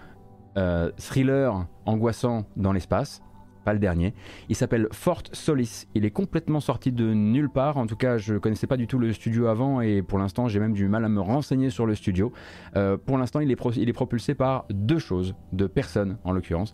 thriller 0.97 1.65
angoissant 1.85 2.45
dans 2.55 2.71
l'espace 2.71 3.23
pas 3.63 3.73
le 3.73 3.79
dernier. 3.79 4.13
Il 4.49 4.55
s'appelle 4.55 4.87
Fort 4.91 5.23
Solis. 5.31 5.87
Il 5.95 6.05
est 6.05 6.11
complètement 6.11 6.59
sorti 6.59 6.91
de 6.91 7.13
nulle 7.13 7.49
part. 7.49 7.77
En 7.77 7.87
tout 7.87 7.95
cas, 7.95 8.17
je 8.17 8.35
connaissais 8.35 8.67
pas 8.67 8.77
du 8.77 8.87
tout 8.87 8.99
le 8.99 9.13
studio 9.13 9.47
avant 9.47 9.81
et 9.81 10.01
pour 10.01 10.19
l'instant, 10.19 10.47
j'ai 10.47 10.59
même 10.59 10.73
du 10.73 10.87
mal 10.87 11.05
à 11.05 11.09
me 11.09 11.21
renseigner 11.21 11.69
sur 11.69 11.85
le 11.85 11.95
studio. 11.95 12.31
Euh, 12.75 12.97
pour 12.97 13.17
l'instant, 13.17 13.39
il, 13.39 13.51
est 13.51 13.93
propulsé 13.93 14.35
par 14.35 14.65
deux 14.69 14.99
choses, 14.99 15.35
deux 15.51 15.67
personnes 15.67 16.17
en 16.23 16.31
l'occurrence. 16.31 16.73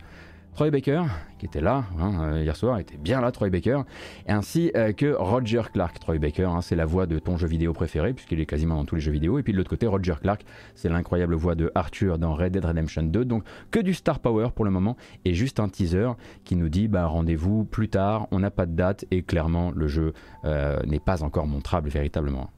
Troy 0.54 0.72
Baker, 0.72 1.04
qui 1.38 1.46
était 1.46 1.62
là 1.62 1.86
hein, 1.98 2.34
euh, 2.34 2.44
hier 2.44 2.56
soir, 2.56 2.80
était 2.80 2.98
bien 2.98 3.22
là, 3.22 3.32
Troy 3.32 3.50
Baker, 3.50 3.84
ainsi 4.28 4.72
euh, 4.76 4.92
que 4.92 5.14
Roger 5.14 5.62
Clark. 5.72 5.98
Troy 6.00 6.18
Baker, 6.18 6.46
hein, 6.46 6.62
c'est 6.62 6.76
la 6.76 6.86
voix 6.86 7.06
de 7.06 7.18
ton 7.18 7.38
jeu 7.38 7.48
vidéo 7.48 7.72
préféré, 7.72 8.14
puisqu'il 8.14 8.40
est 8.40 8.46
quasiment 8.46 8.76
dans 8.76 8.86
tous 8.86 8.96
les 8.96 9.02
jeux 9.02 9.12
vidéo. 9.12 9.40
Et 9.40 9.44
puis 9.44 9.54
de 9.54 9.58
l'autre 9.58 9.70
côté, 9.70 9.88
Roger 9.88 10.16
Clark, 10.22 10.44
c'est 10.76 10.90
l'incroyable 10.90 11.36
voix 11.36 11.56
de 11.56 11.72
Arthur 11.76 12.18
dans 12.18 12.34
Red 12.34 12.54
Dead 12.54 12.66
Redemption 12.66 13.04
2. 13.04 13.26
Donc 13.26 13.44
que 13.72 13.80
du 13.80 13.94
star 13.94 14.20
power 14.20 14.50
pour 14.54 14.66
le 14.66 14.72
moment, 14.72 14.98
et 15.24 15.34
juste 15.34 15.60
un 15.60 15.70
teaser 15.70 16.12
qui 16.44 16.56
nous 16.56 16.70
dit 16.70 16.88
bah, 16.88 17.06
rendez-vous 17.06 17.64
plus 17.64 17.90
tard, 17.90 18.28
on 18.32 18.40
n'a 18.40 18.52
pas 18.52 18.66
de 18.66 18.74
date, 18.74 19.06
et 19.12 19.24
clairement, 19.24 19.72
le 19.72 19.88
jeu 19.88 20.14
euh, 20.44 20.82
n'est 20.86 21.00
pas 21.00 21.24
encore 21.24 21.48
montrable 21.48 21.90
véritablement. 21.90 22.50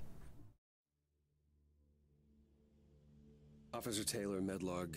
Officer 3.73 4.05
Taylor, 4.05 4.41
Medlog 4.41 4.95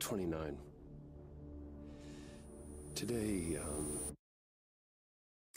29. 0.00 0.65
Today, 2.96 3.58
um, 3.62 3.98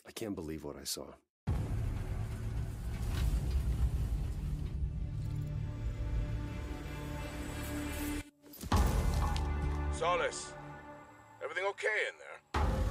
I 0.06 0.12
can't 0.12 0.36
believe 0.36 0.66
what 0.66 0.76
I 0.76 0.84
saw. 0.84 1.06
Solace, 9.94 10.52
everything 11.42 11.64
okay 11.70 11.88
in 12.10 12.16
there? 12.20 12.89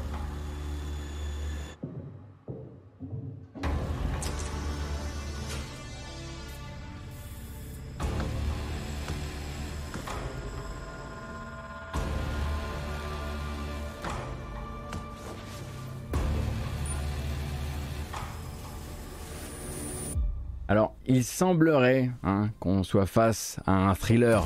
Alors, 20.71 20.95
il 21.07 21.25
semblerait 21.25 22.11
hein, 22.23 22.51
qu'on 22.61 22.83
soit 22.83 23.07
face 23.07 23.59
à 23.67 23.73
un 23.73 23.95
thriller 23.95 24.45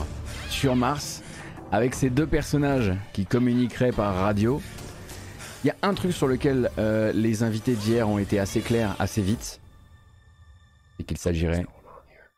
sur 0.49 0.77
Mars 0.77 1.21
avec 1.73 1.97
ces 1.97 2.11
deux 2.11 2.29
personnages 2.29 2.93
qui 3.13 3.27
communiqueraient 3.27 3.91
par 3.91 4.15
radio. 4.15 4.63
Il 5.65 5.67
y 5.67 5.71
a 5.71 5.77
un 5.83 5.95
truc 5.95 6.13
sur 6.13 6.29
lequel 6.29 6.71
euh, 6.79 7.11
les 7.13 7.43
invités 7.43 7.75
d'hier 7.75 8.09
ont 8.09 8.19
été 8.19 8.39
assez 8.39 8.61
clairs 8.61 8.95
assez 9.01 9.21
vite, 9.21 9.61
et 11.01 11.05
qu'il 11.05 11.19
s'agirait 11.19 11.67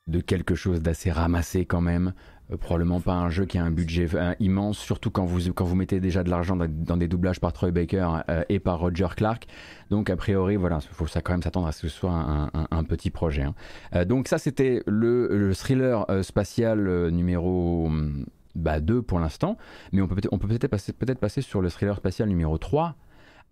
de 0.06 0.20
quelque 0.20 0.54
chose 0.54 0.80
d'assez 0.80 1.10
ramassé 1.10 1.66
quand 1.66 1.82
même, 1.82 2.14
euh, 2.52 2.57
probablement 2.57 3.00
pas 3.00 3.14
un 3.14 3.30
jeu 3.30 3.46
qui 3.46 3.59
a 3.59 3.64
un 3.64 3.70
budget 3.70 4.07
euh, 4.14 4.35
immense, 4.38 4.78
surtout 4.78 5.11
quand 5.11 5.24
vous, 5.24 5.52
quand 5.52 5.64
vous 5.64 5.76
mettez 5.76 6.00
déjà 6.00 6.22
de 6.22 6.30
l'argent 6.30 6.57
dans, 6.57 6.96
des 6.96 7.09
doublages 7.09 7.40
par 7.40 7.52
Troy 7.52 7.70
Baker 7.70 8.09
euh, 8.28 8.44
et 8.48 8.59
par 8.59 8.80
Roger 8.80 9.09
Clark. 9.16 9.46
Donc 9.90 10.11
a 10.11 10.16
priori, 10.16 10.57
voilà, 10.57 10.78
il 10.83 10.94
faut 10.94 11.07
ça 11.07 11.22
quand 11.22 11.33
même 11.33 11.42
s'attendre 11.42 11.66
à 11.66 11.72
ce 11.72 11.83
que 11.83 11.88
ce 11.88 11.96
soit 11.96 12.12
un, 12.12 12.85
petit 12.85 13.11
projet. 13.11 13.42
Hein. 13.92 14.04
donc 14.04 14.28
ça, 14.28 14.38
c'était 14.38 14.83
le, 14.87 15.52
thriller 15.54 16.07
spatial 16.22 17.09
numéro 17.11 17.88
2 17.90 18.20
bah, 18.54 18.80
pour 19.07 19.20
l'instant, 19.20 19.57
mais 19.92 20.02
on 20.02 20.09
peut 20.09 20.14
peut-être 20.14 20.37
peut 20.37 20.68
passer, 20.68 20.92
peut 20.92 21.14
passer 21.14 21.40
sur 21.40 21.62
le 21.62 21.70
thriller 21.70 21.96
spatial 21.96 22.28
numéro 22.28 22.59
3 22.59 22.94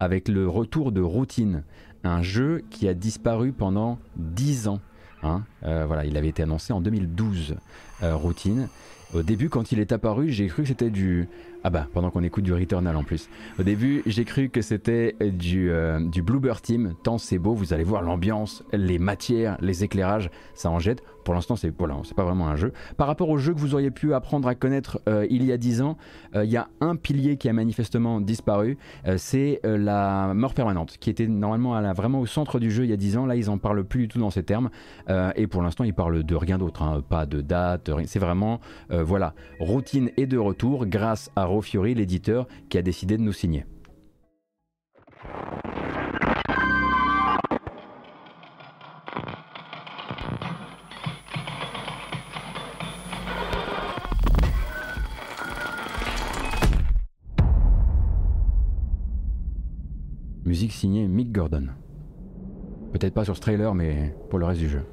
avec 0.00 0.28
le 0.28 0.48
retour 0.48 0.90
de 0.90 1.00
Routine, 1.00 1.62
un 2.04 2.22
jeu 2.22 2.62
qui 2.70 2.88
a 2.88 2.94
disparu 2.94 3.52
pendant 3.52 3.98
10 4.16 4.68
ans. 4.68 4.80
Hein. 5.22 5.42
voilà, 5.62 6.04
il 6.04 6.16
avait 6.16 6.28
été 6.28 6.42
annoncé 6.42 6.72
en 6.72 6.80
2012. 6.80 7.56
Euh, 8.02 8.16
routine. 8.16 8.68
Au 9.14 9.22
début, 9.22 9.48
quand 9.48 9.70
il 9.70 9.78
est 9.78 9.92
apparu, 9.92 10.30
j'ai 10.30 10.48
cru 10.48 10.62
que 10.62 10.68
c'était 10.68 10.90
du, 10.90 11.28
ah 11.62 11.70
bah, 11.70 11.86
pendant 11.92 12.10
qu'on 12.10 12.24
écoute 12.24 12.42
du 12.42 12.52
Returnal 12.52 12.96
en 12.96 13.04
plus. 13.04 13.28
Au 13.60 13.62
début, 13.62 14.02
j'ai 14.06 14.24
cru 14.24 14.48
que 14.48 14.60
c'était 14.60 15.14
du, 15.20 15.70
euh, 15.70 16.00
du 16.00 16.24
Team, 16.62 16.94
tant 17.04 17.18
c'est 17.18 17.38
beau, 17.38 17.54
vous 17.54 17.72
allez 17.72 17.84
voir 17.84 18.02
l'ambiance, 18.02 18.64
les 18.72 18.98
matières, 18.98 19.56
les 19.60 19.84
éclairages, 19.84 20.30
ça 20.54 20.68
en 20.70 20.80
jette. 20.80 21.04
Pour 21.24 21.34
l'instant, 21.34 21.56
c'est 21.56 21.72
voilà, 21.76 21.96
pas 22.16 22.24
vraiment 22.24 22.48
un 22.48 22.56
jeu. 22.56 22.72
Par 22.96 23.06
rapport 23.06 23.28
au 23.28 23.38
jeu 23.38 23.54
que 23.54 23.58
vous 23.58 23.74
auriez 23.74 23.90
pu 23.90 24.14
apprendre 24.14 24.48
à 24.48 24.54
connaître 24.54 25.00
euh, 25.08 25.26
il 25.30 25.44
y 25.44 25.52
a 25.52 25.56
10 25.56 25.82
ans, 25.82 25.96
euh, 26.34 26.44
il 26.44 26.50
y 26.50 26.56
a 26.56 26.68
un 26.80 26.96
pilier 26.96 27.36
qui 27.36 27.48
a 27.48 27.52
manifestement 27.52 28.20
disparu, 28.20 28.78
c'est 29.16 29.60
la 29.64 30.32
mort 30.34 30.54
permanente, 30.54 30.96
qui 30.98 31.10
était 31.10 31.26
normalement 31.26 31.80
vraiment 31.92 32.20
au 32.20 32.26
centre 32.26 32.58
du 32.58 32.70
jeu 32.70 32.84
il 32.84 32.90
y 32.90 32.92
a 32.92 32.96
10 32.96 33.16
ans. 33.18 33.26
Là, 33.26 33.36
ils 33.36 33.50
en 33.50 33.58
parlent 33.58 33.84
plus 33.84 34.02
du 34.02 34.08
tout 34.08 34.18
dans 34.18 34.30
ces 34.30 34.42
termes. 34.42 34.70
et 35.36 35.46
pour 35.46 35.62
l'instant, 35.62 35.84
ils 35.84 35.94
parlent 35.94 36.22
de 36.22 36.34
rien 36.34 36.58
d'autre, 36.58 36.82
hein. 36.82 37.02
pas 37.08 37.26
de 37.26 37.40
date, 37.40 37.90
c'est 38.06 38.18
vraiment, 38.18 38.60
voilà, 38.90 39.34
routine 39.60 40.10
et 40.16 40.26
de 40.26 40.38
retour 40.38 40.86
grâce 40.86 41.30
à 41.36 41.48
Fiori, 41.62 41.94
l'éditeur, 41.94 42.46
qui 42.68 42.78
a 42.78 42.82
décidé 42.82 43.16
de 43.16 43.22
nous 43.22 43.32
signer. 43.32 43.64
Musique 60.62 60.78
signée 60.78 61.08
Mick 61.08 61.32
Gordon. 61.32 61.70
Peut-être 62.92 63.14
pas 63.14 63.24
sur 63.24 63.34
ce 63.34 63.40
trailer, 63.40 63.74
mais 63.74 64.14
pour 64.30 64.38
le 64.38 64.46
reste 64.46 64.60
du 64.60 64.68
jeu. 64.68 64.84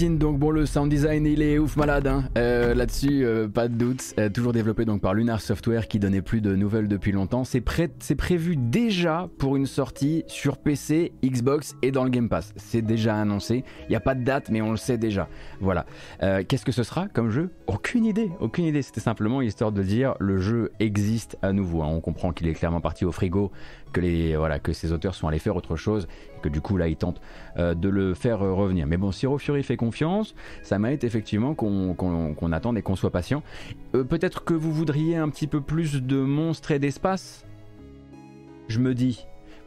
Routine, 0.00 0.09
donc 0.20 0.38
bon, 0.38 0.50
le 0.50 0.66
sound 0.66 0.90
design 0.90 1.24
il 1.24 1.40
est 1.40 1.58
ouf 1.58 1.76
malade, 1.76 2.06
hein. 2.06 2.24
Euh, 2.36 2.74
là-dessus, 2.74 3.24
euh, 3.24 3.48
pas 3.48 3.68
de 3.68 3.74
doute. 3.74 4.14
Euh, 4.18 4.28
toujours 4.28 4.52
développé 4.52 4.84
donc 4.84 5.00
par 5.00 5.14
Lunar 5.14 5.40
Software 5.40 5.88
qui 5.88 5.98
donnait 5.98 6.20
plus 6.20 6.42
de 6.42 6.54
nouvelles 6.54 6.88
depuis 6.88 7.10
longtemps. 7.10 7.42
C'est 7.44 7.62
prévu 7.62 8.56
déjà 8.56 9.30
pour 9.38 9.56
une 9.56 9.64
sortie 9.64 10.24
sur 10.26 10.58
PC, 10.58 11.12
Xbox 11.24 11.74
et 11.80 11.90
dans 11.90 12.04
le 12.04 12.10
Game 12.10 12.28
Pass. 12.28 12.52
C'est 12.56 12.82
déjà 12.82 13.16
annoncé. 13.16 13.64
Il 13.84 13.90
n'y 13.90 13.96
a 13.96 14.00
pas 14.00 14.14
de 14.14 14.22
date, 14.22 14.50
mais 14.50 14.60
on 14.60 14.70
le 14.72 14.76
sait 14.76 14.98
déjà. 14.98 15.26
Voilà. 15.60 15.86
Qu'est-ce 16.20 16.66
que 16.66 16.72
ce 16.72 16.82
sera 16.82 17.08
comme 17.08 17.30
jeu? 17.30 17.48
Aucune 17.66 18.04
idée, 18.04 18.30
aucune 18.40 18.66
idée. 18.66 18.82
C'était 18.82 19.00
simplement 19.00 19.40
histoire 19.40 19.72
de 19.72 19.82
dire 19.82 20.16
le 20.20 20.36
jeu 20.36 20.70
existe 20.80 21.38
à 21.40 21.54
nouveau. 21.54 21.82
Hein. 21.82 21.88
On 21.90 22.00
comprend 22.00 22.32
qu'il 22.32 22.46
est 22.46 22.54
clairement 22.54 22.82
parti 22.82 23.06
au 23.06 23.12
frigo 23.12 23.50
que, 23.94 24.00
les, 24.00 24.36
voilà, 24.36 24.58
que 24.58 24.72
ces 24.72 24.92
auteurs 24.92 25.14
sont 25.14 25.26
allés 25.28 25.38
faire 25.38 25.56
autre 25.56 25.76
chose, 25.76 26.06
et 26.36 26.40
que 26.42 26.48
du 26.48 26.60
coup 26.60 26.76
là 26.76 26.88
ils 26.88 26.96
tentent 26.96 27.22
de 27.56 27.88
le 27.88 28.12
faire 28.12 28.40
revenir. 28.40 28.86
Mais 28.86 28.98
bon, 28.98 29.12
si 29.12 29.26
Fury 29.38 29.62
fait 29.62 29.76
confiance, 29.76 30.09
ça 30.62 30.78
mérite 30.78 31.04
effectivement 31.04 31.54
qu'on 31.54 32.52
attende 32.52 32.78
et 32.78 32.82
qu'on 32.82 32.96
soit 32.96 33.10
patient. 33.10 33.42
Euh, 33.94 34.04
peut-être 34.04 34.44
que 34.44 34.54
vous 34.54 34.72
voudriez 34.72 35.16
un 35.16 35.28
petit 35.28 35.46
peu 35.46 35.60
plus 35.60 36.02
de 36.02 36.16
monstres 36.16 36.70
et 36.70 36.78
d'espace? 36.78 37.44
Je 38.68 38.78
me 38.78 38.94
dis, 38.94 39.26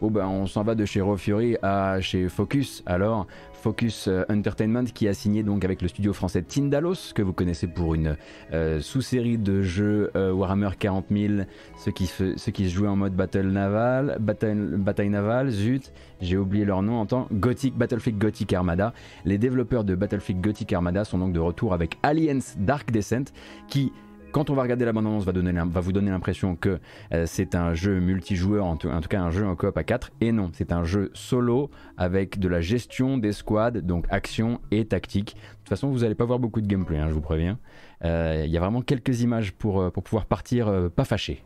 ben 0.10 0.28
on 0.28 0.46
s'en 0.46 0.64
va 0.64 0.76
de 0.76 0.86
chez 0.86 1.02
Raw 1.02 1.18
à 1.62 2.02
chez 2.02 2.30
Focus. 2.30 2.84
Alors 2.86 3.28
Focus 3.54 4.10
euh, 4.10 4.26
Entertainment 4.30 4.84
qui 4.84 5.08
a 5.08 5.14
signé 5.14 5.42
donc 5.42 5.64
avec 5.64 5.82
le 5.82 5.88
studio 5.88 6.12
français 6.12 6.42
Tindalos 6.42 7.14
que 7.16 7.22
vous 7.22 7.32
connaissez 7.32 7.68
pour 7.68 7.96
une 7.96 8.18
euh, 8.52 8.82
sous-série 8.82 9.38
de 9.38 9.62
jeux 9.62 10.12
euh, 10.18 10.34
Warhammer 10.34 10.72
40 10.78 11.06
000 11.10 11.34
ceux 11.78 11.92
qui, 11.92 12.08
se, 12.08 12.36
jouaient 12.68 12.90
en 12.90 12.98
mode 12.98 13.16
battle 13.16 13.48
naval 13.48 14.18
bataille, 14.20 14.56
bataille 14.56 15.10
navale. 15.10 15.50
Zut 15.50 15.94
j'ai 16.20 16.38
oublié 16.38 16.66
leur 16.66 16.82
nom 16.82 17.00
en 17.00 17.06
temps 17.06 17.28
Gothic 17.32 17.78
Battlefield 17.78 18.20
Gothic 18.20 18.52
Armada. 18.52 18.94
Les 19.24 19.38
développeurs 19.38 19.86
de 19.86 19.96
Battlefield 19.96 20.42
Gothic 20.42 20.74
Armada 20.74 21.06
sont 21.06 21.18
donc 21.18 21.32
de 21.32 21.40
retour 21.40 21.74
avec 21.74 21.98
Aliens 22.04 22.40
Dark 22.58 22.92
Descent 22.92 23.32
qui 23.70 23.94
quand 24.34 24.50
on 24.50 24.56
va 24.56 24.64
regarder 24.64 24.84
la 24.84 24.92
bande-annonce, 24.92 25.24
va, 25.24 25.32
vous 25.80 25.92
donner 25.94 26.10
l'impression 26.10 26.56
que 26.56 26.80
euh, 27.14 27.26
c'est 27.28 27.56
un 27.56 27.74
jeu 27.74 28.00
multijoueur, 28.00 28.66
en 28.66 28.76
tout, 28.76 28.90
cas 29.08 29.22
un 29.22 29.30
jeu 29.30 29.46
en 29.46 29.56
coop 29.56 29.78
à 29.78 29.84
4. 29.84 30.12
Et 30.20 30.32
non, 30.32 30.50
c'est 30.54 30.74
un 30.74 30.84
jeu 30.84 31.12
solo 31.14 31.70
avec 31.98 32.40
de 32.40 32.48
la 32.50 32.60
gestion 32.60 33.18
des 33.18 33.32
squads, 33.32 33.82
donc 33.82 34.06
action 34.10 34.60
et 34.72 34.86
tactique. 34.86 35.36
De 35.36 35.58
toute 35.60 35.70
façon, 35.70 35.90
vous 35.92 36.00
n'allez 36.00 36.16
pas 36.16 36.26
voir 36.26 36.40
beaucoup 36.40 36.62
de 36.62 36.68
gameplay, 36.68 36.98
hein, 36.98 37.08
je 37.08 37.14
vous 37.14 37.22
préviens. 37.22 37.60
Euh, 38.04 38.44
il 38.46 38.52
y 38.52 38.58
a 38.58 38.60
vraiment 38.60 38.82
quelques 38.82 39.22
images 39.22 39.54
pour, 39.54 39.80
euh, 39.82 39.92
pouvoir 39.92 40.26
partir 40.26 40.90
pas 40.96 41.06
fâché. 41.06 41.44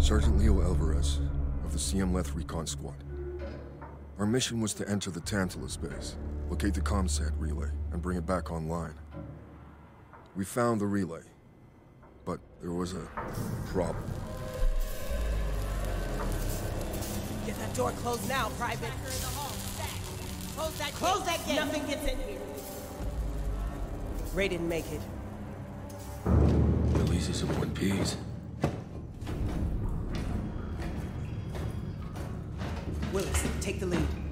Sergeant 0.00 0.36
Leo 0.38 0.60
Alvarez 0.60 1.20
of 1.64 1.72
the 1.72 1.78
CM 1.78 2.16
Leth 2.16 2.30
Recon 2.30 2.66
Squad. 2.66 3.07
Our 4.18 4.26
mission 4.26 4.60
was 4.60 4.74
to 4.74 4.88
enter 4.88 5.12
the 5.12 5.20
Tantalus 5.20 5.76
base, 5.76 6.16
locate 6.50 6.74
the 6.74 6.80
ComSat 6.80 7.30
relay, 7.38 7.68
and 7.92 8.02
bring 8.02 8.18
it 8.18 8.26
back 8.26 8.50
online. 8.50 8.94
We 10.34 10.44
found 10.44 10.80
the 10.80 10.86
relay, 10.86 11.22
but 12.24 12.40
there 12.60 12.72
was 12.72 12.94
a 12.94 13.06
problem. 13.68 14.02
Get 17.46 17.56
that 17.60 17.74
door 17.76 17.92
closed 17.92 18.28
now, 18.28 18.48
Private. 18.58 18.90
Close 20.56 20.78
that 20.78 20.92
Close 20.94 21.24
that 21.24 21.46
gate. 21.46 21.54
Nothing 21.54 21.86
gets 21.86 22.02
in 22.02 22.18
here. 22.18 22.40
Ray 24.34 24.48
didn't 24.48 24.68
make 24.68 24.90
it. 24.90 25.00
The 26.24 27.12
easiest 27.12 27.44
of 27.44 27.56
one 27.56 27.70
piece. 27.70 28.16
Willis, 33.18 33.42
take 33.60 33.80
the 33.80 33.86
lead. 33.86 34.27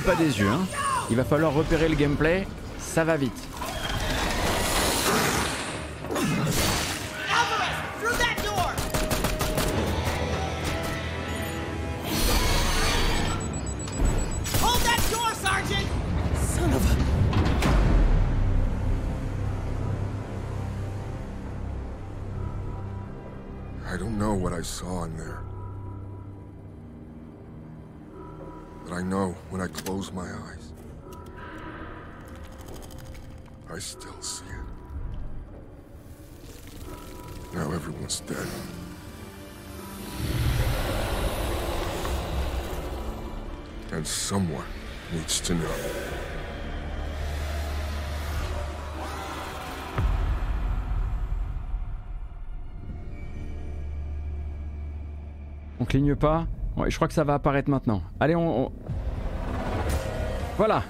Pas 0.00 0.14
des 0.14 0.38
yeux. 0.38 0.48
Hein. 0.48 0.66
Il 1.10 1.16
va 1.16 1.24
falloir 1.24 1.52
repérer 1.52 1.88
le 1.88 1.94
gameplay. 1.94 2.46
Ça 2.78 3.04
va 3.04 3.16
vite. 3.16 3.45
I 33.76 33.78
still 33.78 34.22
see 34.22 34.42
it. 34.46 34.54
Now 37.52 37.70
everyone's 37.72 38.20
dead. 38.20 38.48
And 43.92 44.06
someone 44.06 44.64
needs 45.12 45.40
to 45.40 45.52
know. 45.52 45.68
On 55.78 55.84
cligne 55.84 56.16
pas 56.16 56.46
Ouais, 56.78 56.90
je 56.90 56.96
crois 56.96 57.08
que 57.08 57.14
ça 57.14 57.24
va 57.24 57.34
apparaître 57.34 57.68
maintenant. 57.68 58.00
Allez, 58.20 58.34
on... 58.36 58.72
Voilà. 60.56 60.82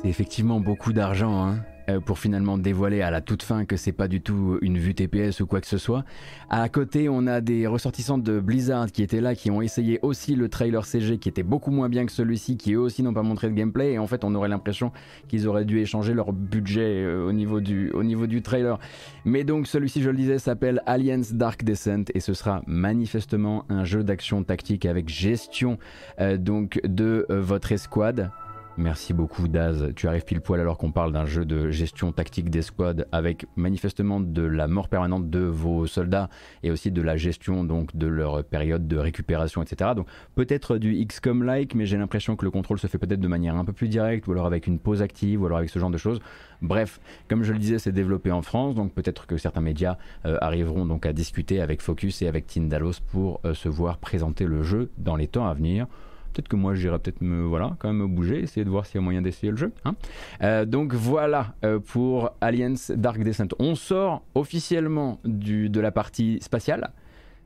C'est 0.00 0.08
effectivement 0.08 0.60
beaucoup 0.60 0.94
d'argent, 0.94 1.46
hein. 1.46 1.58
Euh, 1.90 2.00
pour 2.00 2.18
finalement 2.18 2.58
dévoiler 2.58 3.02
à 3.02 3.10
la 3.10 3.20
toute 3.20 3.42
fin 3.42 3.64
que 3.64 3.76
c'est 3.76 3.92
pas 3.92 4.08
du 4.08 4.20
tout 4.20 4.58
une 4.60 4.78
vue 4.78 4.94
TPS 4.94 5.40
ou 5.40 5.46
quoi 5.46 5.60
que 5.60 5.66
ce 5.66 5.78
soit. 5.78 6.04
À 6.48 6.68
côté, 6.68 7.08
on 7.08 7.26
a 7.26 7.40
des 7.40 7.66
ressortissants 7.66 8.18
de 8.18 8.38
Blizzard 8.38 8.92
qui 8.92 9.02
étaient 9.02 9.20
là, 9.20 9.34
qui 9.34 9.50
ont 9.50 9.62
essayé 9.62 9.98
aussi 10.02 10.34
le 10.34 10.48
trailer 10.48 10.84
CG 10.84 11.18
qui 11.18 11.28
était 11.28 11.42
beaucoup 11.42 11.70
moins 11.70 11.88
bien 11.88 12.06
que 12.06 12.12
celui-ci, 12.12 12.56
qui 12.56 12.74
eux 12.74 12.80
aussi 12.80 13.02
n'ont 13.02 13.14
pas 13.14 13.22
montré 13.22 13.48
de 13.48 13.54
gameplay. 13.54 13.92
Et 13.92 13.98
en 13.98 14.06
fait, 14.06 14.24
on 14.24 14.34
aurait 14.34 14.48
l'impression 14.48 14.92
qu'ils 15.28 15.48
auraient 15.48 15.64
dû 15.64 15.80
échanger 15.80 16.14
leur 16.14 16.32
budget 16.32 17.02
euh, 17.04 17.26
au, 17.26 17.32
niveau 17.32 17.60
du, 17.60 17.90
au 17.90 18.02
niveau 18.02 18.26
du 18.26 18.42
trailer. 18.42 18.78
Mais 19.24 19.44
donc, 19.44 19.66
celui-ci, 19.66 20.02
je 20.02 20.10
le 20.10 20.16
disais, 20.16 20.38
s'appelle 20.38 20.82
Aliens 20.86 21.22
Dark 21.32 21.64
Descent 21.64 22.04
et 22.14 22.20
ce 22.20 22.34
sera 22.34 22.62
manifestement 22.66 23.64
un 23.68 23.84
jeu 23.84 24.04
d'action 24.04 24.44
tactique 24.44 24.86
avec 24.86 25.08
gestion 25.08 25.78
euh, 26.20 26.36
donc 26.36 26.80
de 26.84 27.26
votre 27.28 27.72
escouade. 27.72 28.30
Merci 28.76 29.12
beaucoup 29.12 29.48
Daz, 29.48 29.92
tu 29.96 30.06
arrives 30.06 30.24
pile 30.24 30.40
poil 30.40 30.60
alors 30.60 30.78
qu'on 30.78 30.92
parle 30.92 31.12
d'un 31.12 31.26
jeu 31.26 31.44
de 31.44 31.70
gestion 31.70 32.12
tactique 32.12 32.50
des 32.50 32.62
squads 32.62 33.04
avec 33.10 33.46
manifestement 33.56 34.20
de 34.20 34.42
la 34.42 34.68
mort 34.68 34.88
permanente 34.88 35.28
de 35.28 35.40
vos 35.40 35.86
soldats 35.86 36.30
et 36.62 36.70
aussi 36.70 36.90
de 36.90 37.02
la 37.02 37.16
gestion 37.16 37.64
donc 37.64 37.94
de 37.96 38.06
leur 38.06 38.44
période 38.44 38.86
de 38.86 38.96
récupération 38.96 39.60
etc. 39.62 39.90
Donc 39.96 40.06
peut-être 40.34 40.78
du 40.78 41.04
XCOM-like 41.04 41.74
mais 41.74 41.84
j'ai 41.84 41.98
l'impression 41.98 42.36
que 42.36 42.44
le 42.44 42.50
contrôle 42.50 42.78
se 42.78 42.86
fait 42.86 42.96
peut-être 42.96 43.20
de 43.20 43.28
manière 43.28 43.56
un 43.56 43.64
peu 43.64 43.72
plus 43.72 43.88
directe 43.88 44.26
ou 44.28 44.32
alors 44.32 44.46
avec 44.46 44.66
une 44.66 44.78
pause 44.78 45.02
active 45.02 45.42
ou 45.42 45.46
alors 45.46 45.58
avec 45.58 45.68
ce 45.68 45.78
genre 45.78 45.90
de 45.90 45.98
choses. 45.98 46.20
Bref, 46.62 47.00
comme 47.28 47.42
je 47.42 47.52
le 47.52 47.58
disais 47.58 47.78
c'est 47.78 47.92
développé 47.92 48.30
en 48.30 48.40
France 48.40 48.76
donc 48.76 48.94
peut-être 48.94 49.26
que 49.26 49.36
certains 49.36 49.62
médias 49.62 49.98
euh, 50.26 50.38
arriveront 50.40 50.86
donc 50.86 51.06
à 51.06 51.12
discuter 51.12 51.60
avec 51.60 51.82
Focus 51.82 52.22
et 52.22 52.28
avec 52.28 52.46
Tindalos 52.46 53.00
pour 53.10 53.40
euh, 53.44 53.52
se 53.52 53.68
voir 53.68 53.98
présenter 53.98 54.46
le 54.46 54.62
jeu 54.62 54.90
dans 54.96 55.16
les 55.16 55.26
temps 55.26 55.48
à 55.48 55.54
venir. 55.54 55.86
Peut-être 56.32 56.48
que 56.48 56.56
moi 56.56 56.74
j'irai 56.74 56.98
peut-être 56.98 57.20
me 57.20 57.42
voilà 57.42 57.76
quand 57.78 57.88
même 57.88 57.98
me 57.98 58.06
bouger, 58.06 58.40
essayer 58.40 58.64
de 58.64 58.70
voir 58.70 58.86
s'il 58.86 58.96
y 58.96 58.98
a 58.98 59.02
moyen 59.02 59.22
d'essayer 59.22 59.50
le 59.50 59.56
jeu. 59.56 59.72
Hein. 59.84 59.94
Euh, 60.42 60.64
donc 60.64 60.94
voilà 60.94 61.54
euh, 61.64 61.78
pour 61.78 62.30
Aliens 62.40 62.74
Dark 62.90 63.22
Descent. 63.22 63.48
On 63.58 63.74
sort 63.74 64.22
officiellement 64.34 65.18
du, 65.24 65.68
de 65.68 65.80
la 65.80 65.90
partie 65.90 66.38
spatiale. 66.40 66.90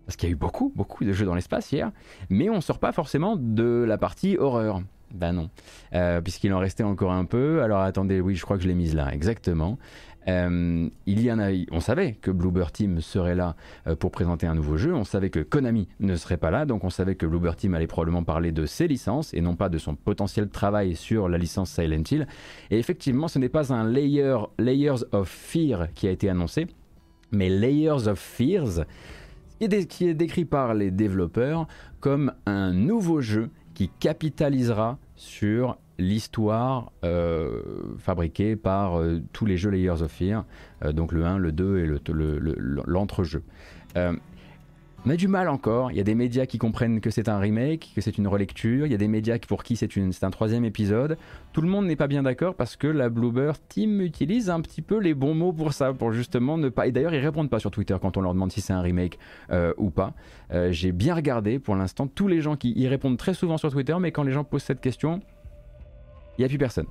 parce 0.07 0.16
qu'il 0.16 0.29
y 0.29 0.33
a 0.33 0.35
eu 0.35 0.38
beaucoup, 0.38 0.73
beaucoup 0.75 1.05
de 1.05 1.12
jeux 1.12 1.27
dans 1.27 1.35
l'espace 1.35 1.73
hier, 1.73 1.90
mais 2.29 2.51
on 2.51 2.61
sort 2.61 2.79
pas 2.79 2.92
forcément 2.92 3.37
de 3.37 3.85
la 3.87 3.99
partie 3.99 4.37
horreur. 4.38 4.83
Ben 5.14 5.33
non, 5.33 5.49
euh, 5.94 6.20
puisqu'il 6.20 6.53
en 6.53 6.59
restait 6.59 6.83
encore 6.83 7.12
un 7.12 7.25
peu. 7.25 7.62
Alors 7.62 7.81
attendez, 7.81 8.20
oui, 8.20 8.35
je 8.35 8.42
crois 8.42 8.57
que 8.57 8.64
je 8.64 8.68
l'ai 8.68 8.75
mise 8.75 8.97
là, 8.97 9.14
exactement. 9.14 9.79
Euh, 10.29 10.89
il 11.07 11.21
y 11.21 11.31
en 11.31 11.39
a, 11.39 11.51
on 11.71 11.81
savait 11.81 12.13
que 12.13 12.31
Bluebird 12.31 12.73
Team 12.73 13.01
serait 13.01 13.35
là 13.35 13.57
euh, 13.87 13.97
pour 13.97 14.11
présenter 14.11 14.47
un 14.47 14.55
nouveau 14.55 14.77
jeu. 14.77 14.95
On 14.95 15.05
savait 15.05 15.31
que 15.31 15.41
Konami 15.41 15.89
ne 16.01 16.17
serait 16.17 16.37
pas 16.37 16.51
là, 16.51 16.65
donc 16.67 16.85
on 16.85 16.91
savait 16.91 17.15
que 17.15 17.27
Bluebird 17.27 17.57
Team 17.57 17.75
allait 17.75 17.87
probablement 17.87 18.25
parler 18.25 18.53
de 18.53 18.67
ses 18.67 18.89
licences 18.89 19.35
et 19.35 19.41
non 19.41 19.57
pas 19.57 19.69
de 19.69 19.79
son 19.79 19.95
potentiel 19.95 20.49
travail 20.49 20.97
sur 20.97 21.29
la 21.29 21.39
licence 21.39 21.71
Silent 21.71 22.03
Hill. 22.11 22.27
Et 22.71 22.79
effectivement, 22.79 23.29
ce 23.29 23.39
n'est 23.39 23.49
pas 23.49 23.73
un 23.73 23.89
layer, 23.89 24.37
Layers 24.59 25.05
of 25.13 25.29
Fear 25.29 25.89
qui 25.95 26.09
a 26.09 26.11
été 26.11 26.29
annoncé, 26.29 26.67
mais 27.31 27.49
Layers 27.49 28.09
of 28.09 28.19
Fears, 28.19 28.85
qui 29.89 30.09
est 30.09 30.15
décrit 30.15 30.45
par 30.45 30.75
les 30.75 30.91
développeurs 30.91 31.67
comme 32.01 32.33
un 32.47 32.73
nouveau 32.73 33.21
jeu 33.21 33.51
qui 33.75 33.89
capitalisera 33.89 34.99
sur 35.17 35.77
l'histoire 35.99 36.93
euh, 37.05 37.63
fabriquée 37.99 38.57
par 38.57 38.99
euh, 38.99 39.23
tous 39.33 39.47
les 39.47 39.57
jeux 39.57 39.71
Layers 39.71 40.03
of 40.03 40.11
Fear, 40.11 40.45
euh, 40.85 40.93
donc 40.93 41.13
le 41.13 41.25
1, 41.25 41.39
le 41.39 41.53
2 41.53 41.79
et 41.79 41.87
l'entrejeu. 42.87 43.43
Le, 43.95 44.19
on 45.07 45.11
a 45.11 45.17
du 45.17 45.29
mal 45.29 45.51
encore, 45.51 45.91
il 45.91 45.99
y 45.99 46.01
a 46.01 46.03
des 46.03 46.15
médias 46.15 46.47
qui 46.47 46.57
comprennent 46.57 47.03
que 47.03 47.11
c'est 47.11 47.29
un 47.29 47.39
remake, 47.39 47.93
que 47.95 48.01
c'est 48.01 48.17
une 48.17 48.27
relecture, 48.27 48.87
il 48.87 48.93
y 48.93 48.95
a 48.95 48.99
des 48.99 49.07
médias 49.07 49.37
pour 49.47 49.63
qui 49.63 49.77
c'est 49.77 49.91
un 50.23 50.31
troisième 50.31 50.65
épisode. 50.65 51.19
Tout 51.53 51.61
le 51.61 51.69
monde 51.69 51.85
n'est 51.85 51.95
pas 51.95 52.07
bien 52.07 52.23
d'accord 52.23 52.55
parce 52.55 52.77
que 52.77 52.87
la 52.87 53.11
Bluebird 53.11 53.59
Team 53.69 54.01
utilise 54.01 54.49
un 54.49 54.63
petit 54.63 54.81
peu 54.81 54.99
les 54.99 55.13
bons 55.13 55.35
mots 55.35 55.53
pour 55.53 55.75
ça, 55.75 55.93
pour 55.93 56.13
justement 56.13 56.57
ne 56.57 56.71
pas... 56.71 56.87
Et 56.87 56.93
d'ailleurs 56.93 57.13
ils 57.13 57.21
répondent 57.21 57.51
pas 57.51 57.59
sur 57.59 57.71
Twitter 57.71 57.95
quand 58.01 58.17
on 58.17 58.23
leur 58.23 58.33
demande 58.33 58.51
si 58.51 58.63
c'est 58.63 58.73
un 58.73 58.81
remake 58.81 59.19
ou 59.77 59.91
pas. 59.91 60.15
J'ai 60.71 60.93
bien 60.93 61.15
regardé 61.15 61.59
pour 61.59 61.77
l'instant 61.77 62.07
tous 62.07 62.27
les 62.27 62.41
gens 62.41 62.57
qui 62.57 62.73
y 62.73 62.89
répondent 62.89 63.19
très 63.19 63.35
souvent 63.35 63.59
sur 63.59 63.71
Twitter, 63.71 63.97
mais 64.01 64.11
quand 64.11 64.23
les 64.23 64.33
gens 64.33 64.43
posent 64.43 64.63
cette 64.63 64.81
question, 64.81 65.21
il 66.37 66.42
n'y 66.42 66.44
a 66.44 66.49
plus 66.49 66.59
personne. 66.59 66.87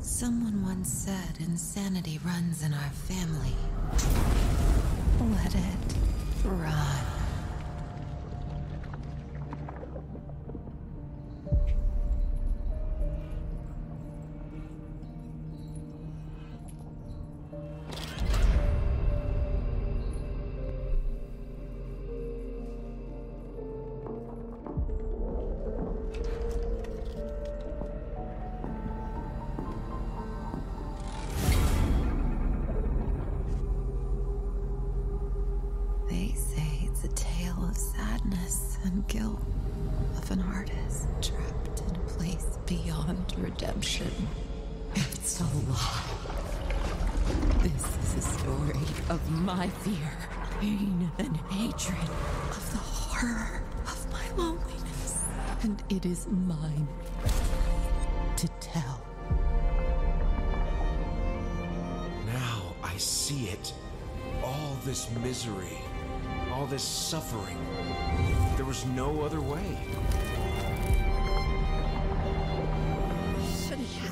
Someone 0.00 0.62
once 0.64 0.88
said 0.88 1.38
insanity 1.40 2.18
runs 2.24 2.62
in 2.62 2.74
our 2.74 2.90
family. 3.08 3.54
Let 5.20 5.54
it 5.54 5.94
run. 6.44 7.21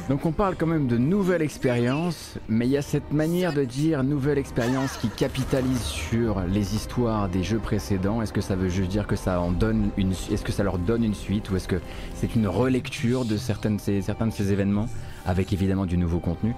Donc 0.08 0.26
on 0.26 0.32
parle 0.32 0.56
quand 0.56 0.66
même 0.66 0.86
de 0.86 0.96
nouvelle 0.96 1.42
expérience, 1.42 2.38
mais 2.48 2.66
il 2.66 2.72
y 2.72 2.76
a 2.76 2.82
cette 2.82 3.12
manière 3.12 3.52
de 3.52 3.64
dire 3.64 4.02
nouvelle 4.02 4.38
expérience 4.38 4.96
qui 4.96 5.08
capitalise 5.08 5.82
sur 5.82 6.40
les 6.48 6.74
histoires 6.74 7.28
des 7.28 7.44
jeux 7.44 7.58
précédents. 7.58 8.20
Est-ce 8.20 8.32
que 8.32 8.40
ça 8.40 8.56
veut 8.56 8.70
juste 8.70 8.90
dire 8.90 9.06
que 9.06 9.16
ça 9.16 9.40
en 9.40 9.52
donne 9.52 9.90
une, 9.96 10.12
est-ce 10.12 10.42
que 10.42 10.50
ça 10.50 10.64
leur 10.64 10.78
donne 10.78 11.04
une 11.04 11.14
suite 11.14 11.50
ou 11.50 11.56
est-ce 11.56 11.68
que 11.68 11.80
c'est 12.14 12.34
une 12.34 12.48
relecture 12.48 13.24
de 13.24 13.36
certains 13.36 13.70
de 13.70 13.80
ces 13.80 14.52
événements 14.52 14.88
avec 15.26 15.52
évidemment 15.52 15.86
du 15.86 15.96
nouveau 15.96 16.18
contenu? 16.18 16.54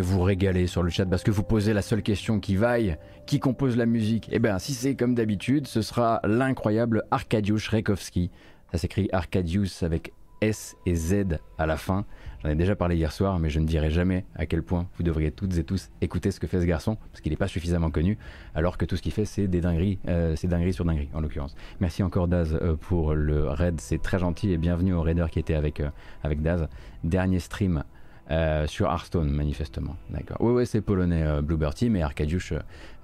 Régaler 0.00 0.66
sur 0.66 0.82
le 0.82 0.90
chat 0.90 1.06
parce 1.06 1.22
que 1.22 1.30
vous 1.30 1.42
posez 1.42 1.72
la 1.72 1.82
seule 1.82 2.02
question 2.02 2.40
qui 2.40 2.56
vaille 2.56 2.96
qui 3.26 3.40
compose 3.40 3.76
la 3.76 3.86
musique 3.86 4.28
Eh 4.32 4.38
bien, 4.38 4.58
si 4.58 4.72
c'est 4.72 4.94
comme 4.94 5.14
d'habitude, 5.14 5.66
ce 5.66 5.82
sera 5.82 6.20
l'incroyable 6.24 7.04
Arkadiusz 7.10 7.68
Rekowski. 7.70 8.30
Ça 8.72 8.78
s'écrit 8.78 9.08
Arkadiusz 9.12 9.82
avec 9.82 10.12
S 10.40 10.76
et 10.84 10.94
Z 10.94 11.38
à 11.58 11.66
la 11.66 11.76
fin. 11.76 12.04
J'en 12.42 12.50
ai 12.50 12.54
déjà 12.54 12.76
parlé 12.76 12.96
hier 12.96 13.10
soir, 13.10 13.38
mais 13.38 13.48
je 13.48 13.58
ne 13.58 13.66
dirai 13.66 13.90
jamais 13.90 14.24
à 14.34 14.46
quel 14.46 14.62
point 14.62 14.86
vous 14.96 15.02
devriez 15.02 15.30
toutes 15.30 15.56
et 15.56 15.64
tous 15.64 15.90
écouter 16.00 16.30
ce 16.30 16.40
que 16.40 16.46
fait 16.46 16.60
ce 16.60 16.66
garçon, 16.66 16.96
parce 17.10 17.20
qu'il 17.20 17.32
n'est 17.32 17.36
pas 17.36 17.48
suffisamment 17.48 17.90
connu, 17.90 18.18
alors 18.54 18.76
que 18.76 18.84
tout 18.84 18.96
ce 18.96 19.02
qu'il 19.02 19.12
fait, 19.12 19.24
c'est 19.24 19.48
des 19.48 19.60
dingueries, 19.60 19.98
euh, 20.08 20.36
c'est 20.36 20.46
dingueries 20.46 20.74
sur 20.74 20.84
dingueries, 20.84 21.08
en 21.14 21.20
l'occurrence. 21.20 21.56
Merci 21.80 22.02
encore 22.02 22.28
Daz 22.28 22.56
euh, 22.60 22.76
pour 22.76 23.14
le 23.14 23.48
raid, 23.48 23.80
c'est 23.80 24.00
très 24.00 24.18
gentil 24.18 24.52
et 24.52 24.58
bienvenue 24.58 24.92
au 24.92 25.00
raider 25.00 25.26
qui 25.30 25.38
était 25.38 25.54
avec, 25.54 25.80
euh, 25.80 25.88
avec 26.22 26.42
Daz. 26.42 26.68
Dernier 27.02 27.38
stream 27.38 27.82
euh, 28.30 28.66
sur 28.66 28.86
Hearthstone, 28.86 29.30
manifestement. 29.30 29.96
D'accord. 30.10 30.38
Oui, 30.40 30.52
oui, 30.52 30.66
c'est 30.66 30.80
polonais, 30.80 31.22
euh, 31.22 31.42
Bluebird 31.42 31.74
Team, 31.74 31.96
Arkadiusz 31.96 32.54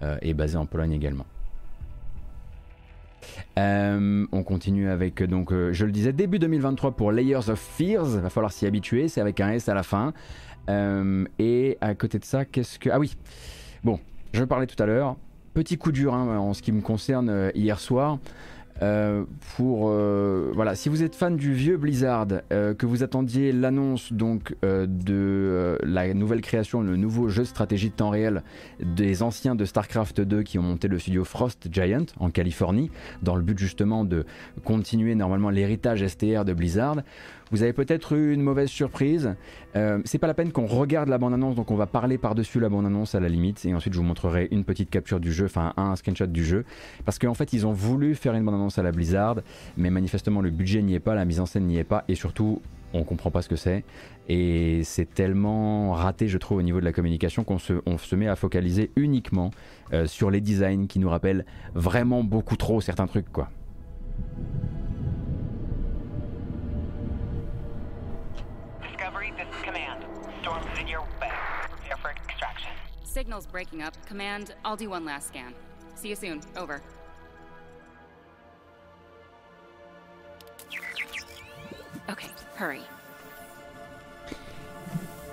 euh, 0.02 0.16
est 0.20 0.34
basé 0.34 0.56
en 0.56 0.66
Pologne 0.66 0.92
également. 0.92 1.26
on 3.56 4.42
continue 4.44 4.88
avec, 4.88 5.22
donc, 5.22 5.52
je 5.52 5.84
le 5.84 5.92
disais, 5.92 6.12
début 6.12 6.38
2023 6.40 6.92
pour 6.92 7.12
Layers 7.12 7.48
of 7.48 7.60
Fears. 7.60 8.20
Va 8.20 8.30
falloir 8.30 8.52
s'y 8.52 8.66
habituer, 8.66 9.08
c'est 9.08 9.20
avec 9.20 9.38
un 9.40 9.50
S 9.50 9.68
à 9.68 9.74
la 9.74 9.84
fin. 9.84 10.12
et 10.68 11.78
à 11.80 11.94
côté 11.94 12.18
de 12.18 12.24
ça, 12.24 12.44
qu'est-ce 12.44 12.78
que. 12.78 12.90
Ah 12.90 12.98
oui, 12.98 13.14
bon, 13.84 14.00
je 14.32 14.42
parlais 14.42 14.66
tout 14.66 14.80
à 14.82 14.86
l'heure. 14.86 15.16
Petit 15.54 15.76
coup 15.76 15.92
dur 15.92 16.14
hein, 16.14 16.38
en 16.38 16.54
ce 16.54 16.62
qui 16.62 16.72
me 16.72 16.80
concerne 16.80 17.52
hier 17.54 17.78
soir. 17.78 18.18
Euh, 18.83 19.24
pour 19.57 19.91
euh, 19.91 20.51
voilà, 20.55 20.74
si 20.74 20.89
vous 20.89 21.05
êtes 21.05 21.14
fan 21.14 21.37
du 21.37 21.55
vieux 21.55 21.76
Blizzard, 21.76 22.26
euh, 22.53 22.74
que 22.74 22.85
vous 22.85 23.05
attendiez 23.05 23.53
l'annonce 23.53 24.12
donc 24.12 24.57
de 24.62 25.78
la 25.83 26.12
nouvelle 26.14 26.41
création, 26.41 26.80
le 26.80 26.97
nouveau 26.97 27.28
jeu 27.28 27.45
stratégie 27.45 27.91
de 27.91 27.95
temps 27.95 28.11
réel 28.11 28.43
des 28.80 29.22
anciens 29.22 29.55
de 29.55 29.64
Starcraft 29.64 30.20
2 30.20 30.43
qui 30.43 30.59
ont 30.59 30.62
monté 30.62 30.89
le 30.89 30.99
studio 30.99 31.24
Frost 31.24 31.68
Giant 31.70 32.07
en 32.18 32.30
Californie, 32.30 32.91
dans 33.22 33.37
le 33.37 33.43
but 33.43 33.59
justement 33.59 34.05
de 34.05 34.24
continuer 34.64 35.14
normalement 35.14 35.51
l'héritage 35.51 36.05
STR 36.07 36.45
de 36.45 36.53
Blizzard. 36.53 36.97
Vous 37.53 37.62
avez 37.62 37.74
peut-être 37.74 38.14
eu 38.14 38.32
une 38.32 38.40
mauvaise 38.40 38.70
surprise. 38.70 39.34
Euh, 39.76 40.00
c'est 40.07 40.18
pas 40.18 40.26
la 40.26 40.32
peine 40.32 40.53
qu'on 40.53 40.66
regarde 40.66 41.11
la 41.11 41.18
bande-annonce, 41.18 41.55
donc 41.55 41.70
on 41.70 41.76
va 41.76 41.86
parler 41.86 42.16
par-dessus 42.16 42.61
la 42.61 42.70
bande-annonce 42.70 43.14
à 43.14 43.20
la 43.20 43.28
limite, 43.28 43.64
et 43.66 43.74
ensuite 43.74 43.92
je 43.92 43.98
vous 43.98 44.05
montrerai 44.05 44.48
une 44.50 44.64
petite 44.64 44.88
capture 44.88 45.20
du 45.20 45.32
jeu, 45.32 45.44
enfin 45.44 45.74
un 45.76 45.94
screenshot 45.96 46.26
du 46.26 46.44
jeu, 46.44 46.64
parce 47.05 47.18
qu'en 47.18 47.34
fait 47.34 47.53
ils 47.53 47.66
ont 47.66 47.72
voulu 47.72 48.14
faire 48.14 48.32
une 48.34 48.44
bande-annonce 48.44 48.78
à 48.78 48.82
la 48.82 48.90
Blizzard, 48.90 49.36
mais 49.76 49.90
manifestement 49.90 50.40
le 50.40 50.50
budget 50.50 50.80
n'y 50.80 50.94
est 50.94 51.00
pas, 51.00 51.14
la 51.14 51.26
mise 51.26 51.40
en 51.40 51.46
scène 51.46 51.66
n'y 51.66 51.76
est 51.76 51.84
pas, 51.84 52.05
et 52.09 52.14
surtout 52.14 52.62
on 52.94 53.05
comprend 53.05 53.30
pas 53.30 53.42
ce 53.42 53.48
que 53.48 53.57
c'est. 53.57 53.84
Et 54.28 54.82
c'est 54.84 55.12
tellement 55.12 55.92
raté, 55.92 56.28
je 56.28 56.38
trouve, 56.38 56.59
au 56.59 56.62
niveau 56.62 56.80
de 56.80 56.84
la 56.84 56.92
communication 56.92 57.44
qu'on 57.44 57.59
se, 57.59 58.14
met 58.14 58.28
à 58.28 58.36
focaliser 58.36 58.90
uniquement 58.96 59.50
euh, 59.92 60.07
sur 60.07 60.30
les 60.30 60.40
designs 60.40 60.86
qui 60.86 60.98
nous 60.98 61.09
rappellent 61.09 61.44
vraiment 61.74 62.22
beaucoup 62.22 62.57
trop 62.57 62.80
certains 62.80 63.07
trucs, 63.07 63.30
quoi. 63.32 63.50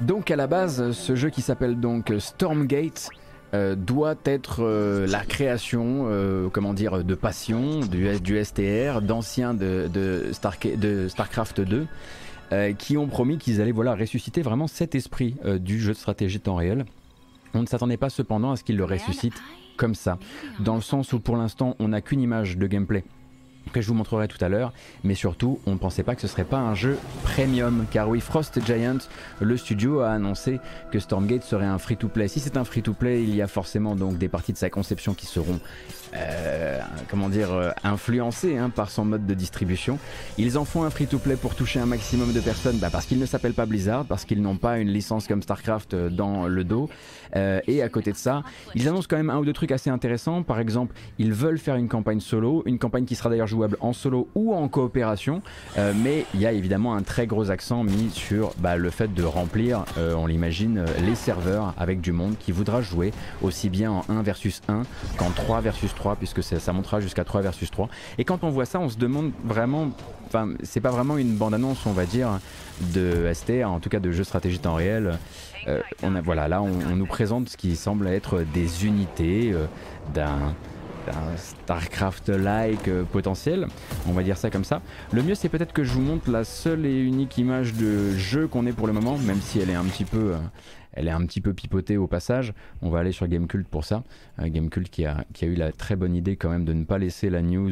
Donc 0.01 0.29
à 0.29 0.35
la 0.35 0.47
base, 0.47 0.91
ce 0.91 1.15
jeu 1.15 1.29
qui 1.29 1.41
s'appelle 1.41 1.79
donc 1.79 2.13
Stormgate 2.19 3.09
euh, 3.53 3.75
doit 3.75 4.15
être 4.25 4.59
euh, 4.59 5.07
la 5.07 5.25
création, 5.25 6.05
euh, 6.07 6.49
comment 6.49 6.73
dire, 6.73 7.03
de 7.03 7.15
passion, 7.15 7.79
du, 7.79 8.43
STR, 8.43 9.01
d'anciens 9.01 9.53
de, 9.53 10.31
StarCraft 10.31 11.61
2, 11.61 11.87
qui 12.77 12.97
ont 12.97 13.07
promis 13.07 13.37
qu'ils 13.37 13.61
allaient 13.61 13.71
voilà, 13.71 13.95
ressusciter 13.95 14.41
vraiment 14.41 14.67
cet 14.67 14.95
esprit 14.95 15.35
du 15.59 15.79
jeu 15.79 15.93
de 15.93 15.97
stratégie 15.97 16.39
temps 16.39 16.55
réel. 16.55 16.85
On 17.53 17.61
ne 17.61 17.67
s'attendait 17.67 17.97
pas 17.97 18.09
cependant 18.09 18.51
à 18.51 18.55
ce 18.55 18.63
qu'ils 18.63 18.77
le 18.77 18.85
ressuscitent 18.85 19.41
comme 19.77 19.95
ça, 19.95 20.19
dans 20.59 20.75
le 20.75 20.81
sens 20.81 21.13
où 21.13 21.19
pour 21.19 21.37
l'instant 21.37 21.75
on 21.79 21.89
n'a 21.89 22.01
qu'une 22.01 22.19
image 22.19 22.57
de 22.57 22.67
gameplay 22.67 23.05
que 23.71 23.81
je 23.81 23.87
vous 23.87 23.93
montrerai 23.93 24.27
tout 24.27 24.43
à 24.43 24.49
l'heure, 24.49 24.73
mais 25.03 25.15
surtout, 25.15 25.59
on 25.65 25.73
ne 25.73 25.77
pensait 25.77 26.03
pas 26.03 26.15
que 26.15 26.21
ce 26.21 26.27
serait 26.27 26.43
pas 26.43 26.59
un 26.59 26.75
jeu 26.75 26.97
premium, 27.23 27.85
car 27.91 28.09
oui, 28.09 28.19
Frost 28.19 28.59
Giant, 28.65 28.97
le 29.39 29.57
studio 29.57 30.01
a 30.01 30.11
annoncé 30.11 30.59
que 30.91 30.99
Stormgate 30.99 31.43
serait 31.43 31.65
un 31.65 31.77
free-to-play. 31.77 32.27
Si 32.27 32.39
c'est 32.39 32.57
un 32.57 32.63
free-to-play, 32.63 33.23
il 33.23 33.35
y 33.35 33.41
a 33.41 33.47
forcément 33.47 33.95
donc 33.95 34.17
des 34.17 34.29
parties 34.29 34.53
de 34.53 34.57
sa 34.57 34.69
conception 34.69 35.13
qui 35.13 35.25
seront 35.25 35.59
euh, 36.15 36.79
comment 37.09 37.29
dire, 37.29 37.53
euh, 37.53 37.69
influencés 37.83 38.57
hein, 38.57 38.71
par 38.71 38.89
son 38.89 39.05
mode 39.05 39.27
de 39.27 39.33
distribution. 39.35 39.99
Ils 40.39 40.57
en 40.57 40.65
font 40.65 40.83
un 40.83 40.89
free-to-play 40.89 41.35
pour 41.35 41.53
toucher 41.53 41.79
un 41.79 41.85
maximum 41.85 42.33
de 42.33 42.39
personnes 42.39 42.77
bah, 42.77 42.89
parce 42.91 43.05
qu'ils 43.05 43.19
ne 43.19 43.25
s'appellent 43.27 43.53
pas 43.53 43.67
Blizzard, 43.67 44.05
parce 44.05 44.25
qu'ils 44.25 44.41
n'ont 44.41 44.57
pas 44.57 44.79
une 44.79 44.89
licence 44.89 45.27
comme 45.27 45.43
StarCraft 45.43 45.93
euh, 45.93 46.09
dans 46.09 46.47
le 46.47 46.63
dos. 46.63 46.89
et 47.35 47.83
à 47.83 47.89
côté 47.89 48.11
de 48.11 48.17
ça, 48.17 48.43
ils 48.73 48.87
annoncent 48.87 49.07
quand 49.07 49.17
même 49.17 49.29
un 49.29 49.37
ou 49.37 49.45
deux 49.45 49.53
trucs 49.53 49.71
assez 49.71 49.89
intéressants. 49.89 50.41
Par 50.41 50.59
exemple, 50.59 50.95
ils 51.19 51.31
veulent 51.31 51.59
faire 51.59 51.75
une 51.75 51.87
campagne 51.87 52.19
solo, 52.19 52.63
une 52.65 52.79
campagne 52.79 53.05
qui 53.05 53.15
sera 53.15 53.29
d'ailleurs 53.29 53.47
en 53.79 53.93
solo 53.93 54.27
ou 54.35 54.53
en 54.53 54.67
coopération. 54.67 55.41
mais 55.77 56.25
il 56.33 56.41
y 56.41 56.45
a 56.45 56.51
évidemment 56.51 56.95
un 56.95 57.01
très 57.01 57.27
gros 57.27 57.51
accent 57.51 57.83
mis 57.83 58.09
sur 58.09 58.53
bah, 58.57 58.77
le 58.77 58.89
fait 58.89 59.13
de 59.13 59.23
remplir, 59.23 59.85
on 59.97 60.27
l'imagine, 60.27 60.85
les 61.05 61.15
serveurs 61.15 61.73
avec 61.77 62.01
du 62.01 62.11
monde 62.11 62.35
qui 62.39 62.51
voudra 62.51 62.81
jouer 62.81 63.11
aussi 63.41 63.69
bien 63.69 63.91
en 63.91 64.05
1 64.09 64.21
versus 64.21 64.61
1 64.67 64.83
qu'en 65.17 65.31
3 65.31 65.61
versus 65.61 65.93
3 65.93 66.15
puisque 66.15 66.43
ça 66.43 66.73
montera 66.73 66.99
jusqu'à 66.99 67.23
3 67.23 67.41
versus 67.41 67.71
3. 67.71 67.89
Et 68.17 68.23
quand 68.23 68.43
on 68.43 68.49
voit 68.49 68.65
ça, 68.65 68.79
on 68.79 68.89
se 68.89 68.97
demande 68.97 69.31
vraiment, 69.43 69.89
enfin 70.27 70.49
c'est 70.63 70.81
pas 70.81 70.91
vraiment 70.91 71.17
une 71.17 71.35
bande-annonce 71.35 71.85
on 71.85 71.93
va 71.93 72.05
dire 72.05 72.39
de 72.93 73.31
STR, 73.33 73.67
en 73.67 73.79
tout 73.79 73.89
cas 73.89 73.99
de 73.99 74.11
jeu 74.11 74.23
stratégie 74.23 74.59
temps 74.59 74.75
réel. 74.75 75.17
Euh, 75.67 75.81
on 76.03 76.15
a, 76.15 76.21
voilà, 76.21 76.47
là 76.47 76.61
on, 76.61 76.95
nous 76.95 77.05
présente 77.05 77.49
ce 77.49 77.57
qui 77.57 77.75
semble 77.75 78.07
être 78.07 78.43
des 78.53 78.85
unités 78.85 79.51
euh, 79.53 79.65
d'un 81.05 81.37
StarCraft-like 81.37 82.87
euh, 82.87 83.03
potentiel, 83.03 83.67
on 84.07 84.11
va 84.11 84.23
dire 84.23 84.37
ça 84.37 84.49
comme 84.49 84.63
ça. 84.63 84.81
Le 85.11 85.23
mieux 85.23 85.35
c'est 85.35 85.49
peut-être 85.49 85.73
que 85.73 85.83
je 85.83 85.93
vous 85.93 86.01
montre 86.01 86.29
la 86.29 86.43
seule 86.43 86.85
et 86.85 86.99
unique 86.99 87.37
image 87.37 87.73
de 87.73 88.11
jeu 88.17 88.47
qu'on 88.47 88.65
ait 88.65 88.73
pour 88.73 88.87
le 88.87 88.93
moment, 88.93 89.17
même 89.17 89.41
si 89.41 89.59
elle 89.59 89.69
est 89.69 89.75
un 89.75 89.85
petit 89.85 90.05
peu, 90.05 90.33
un 90.97 91.25
petit 91.25 91.41
peu 91.41 91.53
pipotée 91.53 91.97
au 91.97 92.07
passage. 92.07 92.53
On 92.81 92.89
va 92.89 92.99
aller 92.99 93.11
sur 93.11 93.27
Gamecult 93.27 93.67
pour 93.67 93.85
ça. 93.85 94.03
Euh, 94.39 94.47
Gamecult 94.49 94.89
qui 94.89 95.05
a, 95.05 95.25
qui 95.33 95.45
a 95.45 95.47
eu 95.47 95.55
la 95.55 95.71
très 95.71 95.95
bonne 95.95 96.15
idée 96.15 96.35
quand 96.35 96.49
même 96.49 96.65
de 96.65 96.73
ne 96.73 96.83
pas 96.83 96.97
laisser 96.97 97.29
la 97.29 97.41
news 97.41 97.71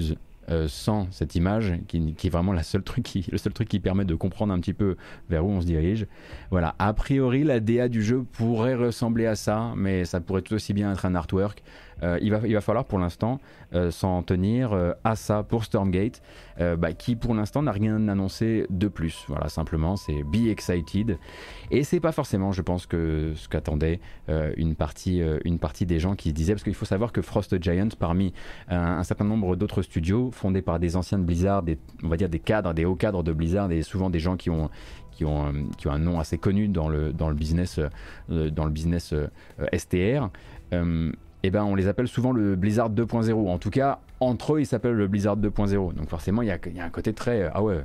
euh, 0.50 0.70
sans 0.70 1.12
cette 1.12 1.36
image, 1.36 1.74
qui, 1.90 2.14
qui, 2.14 2.28
est 2.28 2.30
vraiment 2.30 2.54
la 2.54 2.64
seule 2.64 2.82
truc 2.82 3.04
qui, 3.04 3.28
le 3.30 3.38
seul 3.38 3.52
truc 3.52 3.68
qui 3.68 3.82
permet 3.82 4.06
de 4.06 4.16
comprendre 4.16 4.54
un 4.54 4.60
petit 4.62 4.74
peu 4.74 4.96
vers 5.30 5.46
où 5.46 5.50
on 5.50 5.60
se 5.60 5.66
dirige. 5.66 6.08
Voilà, 6.52 6.74
a 6.80 6.94
priori 6.94 7.44
la 7.44 7.60
DA 7.60 7.90
du 7.90 8.02
jeu 8.02 8.24
pourrait 8.32 8.76
ressembler 8.76 9.26
à 9.26 9.36
ça, 9.36 9.74
mais 9.76 10.06
ça 10.06 10.22
pourrait 10.22 10.42
tout 10.42 10.54
aussi 10.54 10.74
bien 10.74 10.94
être 10.94 11.06
un 11.06 11.16
artwork. 11.16 11.64
Euh, 12.04 12.18
il, 12.22 12.32
va, 12.32 12.42
il 12.46 12.54
va 12.54 12.62
falloir 12.62 12.86
pour 12.86 13.00
l'instant 13.00 13.40
euh, 13.74 13.92
s'en 13.92 14.24
tenir 14.24 14.74
euh, 14.74 14.94
à 15.04 15.16
ça 15.16 15.44
pour 15.44 15.64
Stormgate, 15.64 16.22
bah, 16.60 16.94
qui 16.94 17.16
pour 17.16 17.36
l'instant 17.36 17.62
n'a 17.62 17.72
rien 17.72 18.08
annoncé 18.08 18.66
de 18.72 18.88
plus. 18.88 19.26
Voilà, 19.28 19.48
simplement, 19.48 19.96
c'est 19.96 20.24
Be 20.24 20.48
Excited. 20.48 21.20
Et 21.70 21.84
c'est 21.84 22.00
pas 22.00 22.12
forcément, 22.12 22.52
je 22.52 22.64
pense, 22.64 22.88
que 22.88 23.34
ce 23.36 23.48
qu'attendait 23.48 24.00
une, 24.28 24.74
partie, 24.74 25.22
une 25.46 25.60
partie 25.60 25.86
des 25.86 26.00
gens 26.00 26.16
qui 26.16 26.30
se 26.30 26.34
disaient, 26.34 26.54
parce 26.54 26.64
qu'il 26.64 26.74
faut 26.74 26.86
savoir 26.86 27.12
que 27.12 27.22
Frost 27.22 27.62
Giant, 27.62 27.90
parmi 28.00 28.34
un, 28.70 29.04
certain 29.04 29.26
nombre 29.26 29.56
d'autres 29.56 29.84
studios 29.84 30.32
fondés 30.32 30.64
par 30.64 30.80
des 30.80 30.96
anciens 30.96 31.20
de 31.20 31.26
Blizzard, 31.26 31.64
on 32.04 32.08
va 32.08 32.18
dire 32.18 32.30
des 32.30 32.40
cadres, 32.40 32.74
des 32.74 32.86
hauts 32.86 32.96
cadres 32.96 33.22
de 33.22 33.34
Blizzard, 33.34 33.72
et 33.72 33.84
souvent 33.84 34.10
des 34.10 34.20
gens 34.20 34.36
qui 34.36 34.50
ont, 34.50 34.72
qui 35.12 35.26
ont, 35.26 35.54
qui 35.78 35.88
ont 35.88 35.92
un 35.92 36.00
nom 36.00 36.20
assez 36.20 36.40
connu 36.40 36.70
dans 36.70 36.90
le, 36.90 37.14
dans 37.14 37.30
le 37.30 37.36
business, 37.36 37.80
dans 38.30 38.66
le 38.66 38.72
business 38.72 39.14
STR 39.76 40.32
eh 41.48 41.50
ben, 41.50 41.64
on 41.64 41.76
les 41.76 41.88
appelle 41.88 42.08
souvent 42.08 42.34
le 42.34 42.56
Blizzard 42.56 42.90
2.0. 42.90 43.34
En 43.50 43.58
tout 43.58 43.70
cas, 43.70 44.00
entre 44.20 44.56
eux, 44.56 44.62
ils 44.62 44.66
s'appellent 44.66 44.96
le 44.96 45.08
Blizzard 45.08 45.38
2.0. 45.38 45.94
Donc 45.94 46.10
forcément, 46.10 46.42
il 46.42 46.48
y, 46.48 46.52
a, 46.52 46.58
un 46.84 46.90
côté 46.90 47.14
très... 47.14 47.44
Euh, 47.44 47.50
ah 47.54 47.64
ouais, 47.64 47.80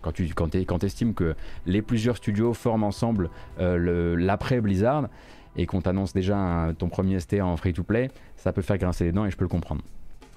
quand 0.00 0.12
tu 0.12 0.32
quand, 0.34 0.54
quand 0.54 0.82
estimes 0.82 1.12
que 1.12 1.34
les 1.66 1.82
plusieurs 1.82 2.16
studios 2.16 2.54
forment 2.54 2.84
ensemble 2.84 3.28
euh, 3.60 4.16
l'après 4.18 4.60
Blizzard 4.60 5.08
et 5.56 5.66
qu'on 5.66 5.82
t'annonce 5.82 6.14
déjà 6.14 6.72
ton 6.78 6.88
premier 6.88 7.20
ST 7.20 7.40
en 7.42 7.56
free-to-play, 7.56 8.10
ça 8.36 8.52
peut 8.52 8.62
faire 8.62 8.78
grincer 8.78 9.04
les 9.04 9.12
dents 9.12 9.26
et 9.26 9.30
je 9.30 9.36
peux 9.36 9.44
le 9.44 9.50
comprendre. 9.50 9.82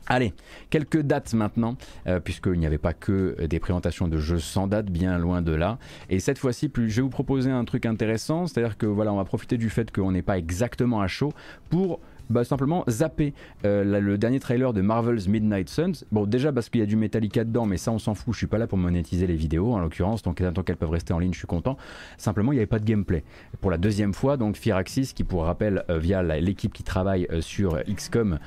Allez, 0.07 0.33
quelques 0.69 1.01
dates 1.01 1.33
maintenant, 1.33 1.77
euh, 2.05 2.19
puisqu'il 2.19 2.59
n'y 2.59 2.65
avait 2.67 2.77
pas 2.77 2.93
que 2.93 3.45
des 3.45 3.59
présentations 3.59 4.07
de 4.07 4.17
jeux 4.17 4.37
sans 4.37 4.67
date, 4.67 4.87
bien 4.87 5.17
loin 5.17 5.41
de 5.41 5.53
là. 5.53 5.79
Et 6.09 6.19
cette 6.19 6.37
fois-ci, 6.37 6.69
je 6.75 6.81
vais 6.81 7.01
vous 7.01 7.09
proposer 7.09 7.49
un 7.49 7.65
truc 7.65 7.85
intéressant, 7.85 8.45
c'est-à-dire 8.45 8.77
que 8.77 8.85
voilà, 8.85 9.13
on 9.13 9.17
va 9.17 9.25
profiter 9.25 9.57
du 9.57 9.69
fait 9.69 9.91
qu'on 9.91 10.11
n'est 10.11 10.21
pas 10.21 10.37
exactement 10.37 11.01
à 11.01 11.07
chaud 11.07 11.33
pour 11.69 12.01
bah, 12.29 12.43
simplement 12.43 12.83
zapper 12.89 13.33
euh, 13.65 13.99
le 13.99 14.17
dernier 14.17 14.39
trailer 14.39 14.73
de 14.73 14.81
Marvel's 14.81 15.27
Midnight 15.27 15.69
Suns. 15.69 16.05
Bon, 16.11 16.25
déjà 16.25 16.51
parce 16.51 16.69
qu'il 16.69 16.81
y 16.81 16.83
a 16.83 16.87
du 16.87 16.95
Metallica 16.95 17.43
dedans, 17.43 17.65
mais 17.65 17.77
ça 17.77 17.91
on 17.91 17.99
s'en 17.99 18.15
fout, 18.15 18.33
je 18.33 18.39
suis 18.39 18.47
pas 18.47 18.57
là 18.57 18.67
pour 18.67 18.77
monétiser 18.77 19.27
les 19.27 19.35
vidéos 19.35 19.73
en 19.73 19.79
l'occurrence, 19.79 20.21
donc 20.21 20.41
tant 20.53 20.63
qu'elles 20.63 20.77
peuvent 20.77 20.89
rester 20.89 21.13
en 21.13 21.19
ligne, 21.19 21.33
je 21.33 21.39
suis 21.39 21.47
content. 21.47 21.77
Simplement, 22.17 22.51
il 22.51 22.55
n'y 22.55 22.59
avait 22.59 22.67
pas 22.67 22.79
de 22.79 22.85
gameplay. 22.85 23.23
Pour 23.61 23.71
la 23.71 23.77
deuxième 23.77 24.13
fois, 24.13 24.37
donc 24.37 24.55
Firaxis, 24.57 25.13
qui 25.13 25.23
pour 25.23 25.43
rappel, 25.43 25.83
euh, 25.89 25.97
via 25.97 26.23
l'équipe 26.23 26.73
qui 26.73 26.83
travaille 26.83 27.27
euh, 27.31 27.41
sur 27.41 27.77
XCOM, 27.83 28.39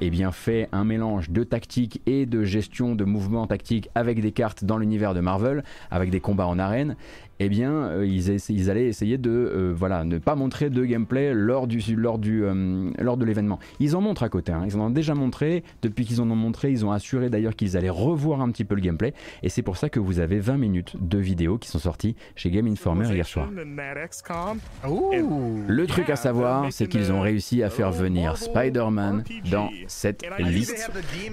eh 0.00 0.10
bien 0.10 0.32
fait 0.32 0.68
un 0.72 0.84
mélange 0.84 1.30
de 1.30 1.44
tactique 1.44 2.00
et 2.06 2.26
de 2.26 2.44
gestion 2.44 2.94
de 2.94 3.04
mouvements 3.04 3.46
tactiques 3.46 3.88
avec 3.94 4.20
des 4.20 4.32
cartes 4.32 4.64
dans 4.64 4.78
l'univers 4.78 5.14
de 5.14 5.20
Marvel, 5.20 5.62
avec 5.90 6.10
des 6.10 6.20
combats 6.20 6.46
en 6.46 6.58
arène 6.58 6.96
eh 7.40 7.48
bien, 7.48 7.72
euh, 7.72 8.06
ils, 8.06 8.70
allaient 8.70 8.86
essayer 8.86 9.16
de 9.18 9.30
euh, 9.30 9.72
voilà, 9.76 10.04
ne 10.04 10.18
pas 10.18 10.34
montrer 10.34 10.70
de 10.70 10.84
gameplay 10.84 11.32
lors, 11.34 11.66
du, 11.66 11.80
lors, 11.94 12.18
du, 12.18 12.44
euh, 12.44 12.90
lors 12.98 13.16
de 13.16 13.24
l'événement. 13.24 13.58
Ils 13.78 13.94
en 13.94 14.00
montrent 14.00 14.24
à 14.24 14.28
côté, 14.28 14.52
hein. 14.52 14.64
ils 14.66 14.76
en 14.76 14.86
ont 14.86 14.90
déjà 14.90 15.14
montré. 15.14 15.62
Depuis 15.82 16.04
qu'ils 16.04 16.20
en 16.20 16.30
ont 16.30 16.36
montré, 16.36 16.70
ils 16.70 16.84
ont 16.84 16.92
assuré 16.92 17.30
d'ailleurs 17.30 17.54
qu'ils 17.54 17.76
allaient 17.76 17.88
revoir 17.90 18.40
un 18.40 18.50
petit 18.50 18.64
peu 18.64 18.74
le 18.74 18.80
gameplay. 18.80 19.14
Et 19.42 19.48
c'est 19.48 19.62
pour 19.62 19.76
ça 19.76 19.88
que 19.88 20.00
vous 20.00 20.18
avez 20.18 20.40
20 20.40 20.56
minutes 20.56 20.96
de 21.00 21.18
vidéos 21.18 21.58
qui 21.58 21.68
sont 21.68 21.78
sorties 21.78 22.16
chez 22.34 22.50
Game 22.50 22.66
Informer 22.66 23.08
hier 23.08 23.26
soir. 23.26 23.48
Le 24.82 25.86
truc 25.86 26.10
à 26.10 26.16
savoir, 26.16 26.66
c'est 26.70 26.88
qu'ils 26.88 27.12
ont 27.12 27.20
réussi 27.20 27.62
à 27.62 27.70
faire 27.70 27.92
venir 27.92 28.36
Spider-Man 28.36 29.24
dans 29.50 29.70
cette 29.86 30.24
liste. 30.38 30.90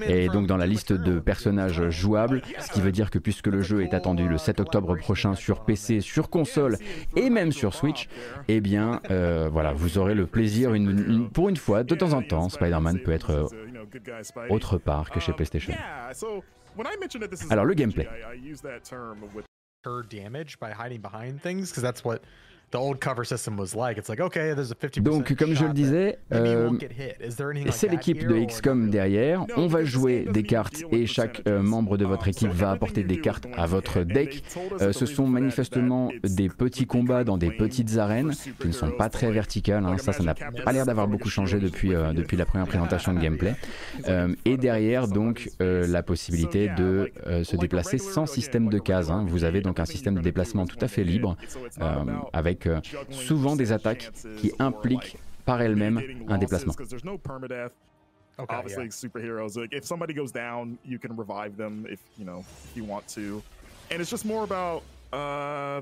Et 0.07 0.27
donc 0.27 0.47
dans 0.47 0.57
la 0.57 0.67
liste 0.67 0.93
de 0.93 1.19
personnages 1.19 1.89
jouables, 1.89 2.41
ce 2.59 2.71
qui 2.71 2.81
veut 2.81 2.91
dire 2.91 3.09
que 3.09 3.19
puisque 3.19 3.47
le 3.47 3.61
jeu 3.61 3.81
est 3.81 3.93
attendu 3.93 4.27
le 4.27 4.37
7 4.37 4.59
octobre 4.59 4.95
prochain 4.97 5.35
sur 5.35 5.61
PC, 5.61 5.94
sur 6.01 6.29
console 6.29 6.77
et 7.15 7.29
même 7.29 7.51
sur 7.51 7.73
Switch, 7.73 8.07
eh 8.47 8.61
bien 8.61 9.01
euh, 9.11 9.49
voilà, 9.51 9.73
vous 9.73 9.97
aurez 9.97 10.15
le 10.15 10.25
plaisir, 10.25 10.73
une, 10.73 11.29
pour 11.29 11.49
une 11.49 11.57
fois, 11.57 11.83
de 11.83 11.95
temps 11.95 12.13
en 12.13 12.21
temps, 12.21 12.49
Spider-Man 12.49 12.99
peut 12.99 13.11
être 13.11 13.31
euh, 13.31 14.47
autre 14.49 14.77
part 14.77 15.09
que 15.11 15.19
chez 15.19 15.33
PlayStation. 15.33 15.73
Alors 17.49 17.65
le 17.65 17.73
gameplay. 17.73 18.07
Donc, 25.01 25.35
comme 25.35 25.53
je 25.53 25.65
le 25.65 25.73
disais, 25.73 26.19
euh, 26.33 26.71
c'est 27.69 27.87
l'équipe 27.87 28.27
de 28.27 28.45
XCOM 28.45 28.89
derrière. 28.89 29.45
On 29.55 29.67
va 29.67 29.83
jouer 29.83 30.27
des 30.31 30.43
cartes 30.43 30.83
et 30.91 31.05
chaque 31.05 31.41
euh, 31.47 31.61
membre 31.61 31.97
de 31.97 32.05
votre 32.05 32.27
équipe 32.27 32.51
va 32.51 32.71
apporter 32.71 33.03
des 33.03 33.19
cartes 33.19 33.47
à 33.55 33.65
votre 33.65 34.01
deck. 34.01 34.43
Euh, 34.81 34.91
ce 34.91 35.05
sont 35.05 35.27
manifestement 35.27 36.09
des 36.23 36.49
petits 36.49 36.85
combats 36.85 37.23
dans 37.23 37.37
des 37.37 37.51
petites 37.51 37.97
arènes 37.97 38.33
qui 38.59 38.67
ne 38.67 38.73
sont 38.73 38.91
pas 38.91 39.09
très 39.09 39.31
verticales. 39.31 39.85
Hein. 39.85 39.97
Ça, 39.97 40.11
ça 40.13 40.23
n'a 40.23 40.35
pas 40.35 40.71
l'air 40.71 40.85
d'avoir 40.85 41.07
beaucoup 41.07 41.29
changé 41.29 41.59
depuis, 41.59 41.89
depuis 41.89 42.37
la 42.37 42.45
première 42.45 42.67
présentation 42.67 43.13
de 43.13 43.19
gameplay. 43.19 43.55
et 44.45 44.57
derrière, 44.57 45.07
donc, 45.07 45.49
la 45.59 46.03
possibilité 46.03 46.69
de 46.77 47.11
se 47.43 47.55
déplacer 47.55 47.97
sans 47.97 48.25
système 48.25 48.69
de 48.69 48.79
cases. 48.79 49.09
Hein. 49.09 49.25
Vous 49.27 49.43
avez 49.43 49.61
donc 49.61 49.79
un 49.79 49.85
système 49.85 50.15
de 50.15 50.21
déplacement 50.21 50.65
tout 50.65 50.77
à 50.81 50.87
fait 50.87 51.03
libre 51.03 51.37
avec 52.33 52.54
souvent 53.11 53.55
des 53.55 53.71
attaques 53.71 54.11
qui 54.37 54.51
impliquent 54.59 55.17
par 55.45 55.61
elles-mêmes 55.61 56.01
un 56.27 56.37
déplacement. 56.37 56.73
Okay, 58.37 58.53
Obviously, 58.53 58.83
yeah. 58.83 58.89
superheroes. 58.89 59.55
Like, 59.55 59.71
if 59.71 59.85
somebody 59.85 60.13
goes 60.13 60.29
down, 60.29 60.77
you 60.83 60.99
can 60.99 61.15
revive 61.15 61.55
them 61.55 61.85
if 61.89 62.01
you 62.17 62.25
know 62.25 62.39
if 62.39 62.75
you 62.75 62.83
want 62.83 63.07
to, 63.09 63.41
and 63.89 64.01
it's 64.01 64.09
just 64.09 64.25
more 64.25 64.43
about 64.43 64.83
uh, 65.13 65.81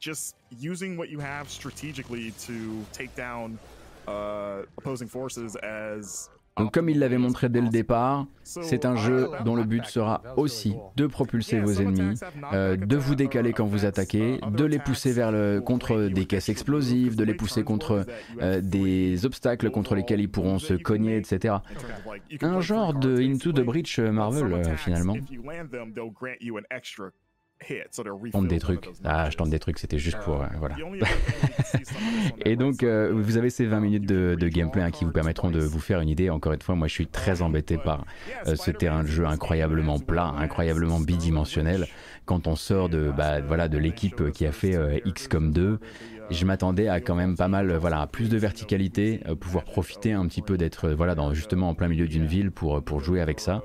just 0.00 0.34
using 0.58 0.96
what 0.96 1.08
you 1.08 1.20
have 1.20 1.48
strategically 1.48 2.32
to 2.32 2.84
take 2.92 3.14
down 3.14 3.60
uh, 4.08 4.62
opposing 4.76 5.06
forces 5.06 5.54
as 5.56 6.30
Donc 6.56 6.72
comme 6.72 6.88
il 6.88 7.00
l'avait 7.00 7.18
montré 7.18 7.48
dès 7.48 7.60
le 7.60 7.68
départ, 7.68 8.26
c'est 8.44 8.84
un 8.84 8.94
jeu 8.94 9.28
dont 9.44 9.56
le 9.56 9.64
but 9.64 9.84
sera 9.86 10.22
aussi 10.36 10.76
de 10.96 11.08
propulser 11.08 11.58
vos 11.58 11.72
ennemis, 11.72 12.18
euh, 12.52 12.76
de 12.76 12.96
vous 12.96 13.16
décaler 13.16 13.52
quand 13.52 13.66
vous 13.66 13.84
attaquez, 13.84 14.38
de 14.52 14.64
les 14.64 14.78
pousser 14.78 15.12
vers 15.12 15.32
le, 15.32 15.60
contre 15.60 16.02
des 16.02 16.26
caisses 16.26 16.48
explosives, 16.48 17.16
de 17.16 17.24
les 17.24 17.34
pousser 17.34 17.64
contre 17.64 18.06
euh, 18.40 18.60
des 18.60 19.26
obstacles 19.26 19.70
contre 19.70 19.96
lesquels 19.96 20.20
ils 20.20 20.30
pourront 20.30 20.60
se 20.60 20.74
cogner, 20.74 21.16
etc. 21.16 21.56
Un 22.40 22.60
genre 22.60 22.94
de 22.94 23.20
Into 23.20 23.52
the 23.52 23.60
Breach 23.60 23.98
Marvel 23.98 24.52
euh, 24.52 24.76
finalement. 24.76 25.16
Je 27.68 28.30
tente 28.30 28.48
des 28.48 28.58
trucs. 28.58 28.90
Ah, 29.04 29.30
je 29.30 29.36
tente 29.36 29.50
des 29.50 29.58
trucs, 29.58 29.78
c'était 29.78 29.98
juste 29.98 30.18
pour. 30.20 30.42
Euh, 30.42 30.46
voilà. 30.58 30.76
et 32.44 32.56
donc, 32.56 32.82
euh, 32.82 33.12
vous 33.14 33.36
avez 33.36 33.50
ces 33.50 33.64
20 33.64 33.80
minutes 33.80 34.06
de, 34.06 34.48
gameplay 34.48 34.82
hein, 34.82 34.90
qui 34.90 35.04
vous 35.04 35.12
permettront 35.12 35.50
de 35.50 35.60
vous 35.60 35.78
faire 35.78 36.00
une 36.00 36.08
idée. 36.08 36.30
Encore 36.30 36.52
une 36.52 36.60
fois, 36.60 36.74
moi, 36.74 36.88
je 36.88 36.92
suis 36.92 37.06
très 37.06 37.42
embêté 37.42 37.78
par 37.78 38.04
euh, 38.46 38.56
ce 38.56 38.70
terrain 38.70 39.02
de 39.02 39.08
jeu 39.08 39.26
incroyablement 39.26 39.98
plat, 39.98 40.34
incroyablement 40.36 41.00
bidimensionnel. 41.00 41.86
Quand 42.26 42.46
on 42.46 42.56
sort 42.56 42.88
de, 42.88 43.10
bah, 43.16 43.40
voilà, 43.40 43.68
de 43.68 43.78
l'équipe 43.78 44.30
qui 44.32 44.46
a 44.46 44.52
fait 44.52 45.02
XCOM 45.06 45.52
2, 45.52 45.78
je 46.30 46.44
m'attendais 46.46 46.88
à 46.88 47.00
quand 47.00 47.14
même 47.14 47.36
pas 47.36 47.48
mal, 47.48 47.74
voilà, 47.76 48.06
plus 48.06 48.30
de 48.30 48.38
verticalité, 48.38 49.20
pouvoir 49.40 49.64
profiter 49.64 50.12
un 50.12 50.26
petit 50.26 50.40
peu 50.40 50.56
d'être, 50.56 50.90
voilà, 50.90 51.14
dans, 51.14 51.34
justement 51.34 51.68
en 51.68 51.74
plein 51.74 51.88
milieu 51.88 52.08
d'une 52.08 52.24
ville 52.24 52.50
pour, 52.50 52.82
pour 52.82 53.00
jouer 53.00 53.20
avec 53.20 53.40
ça 53.40 53.62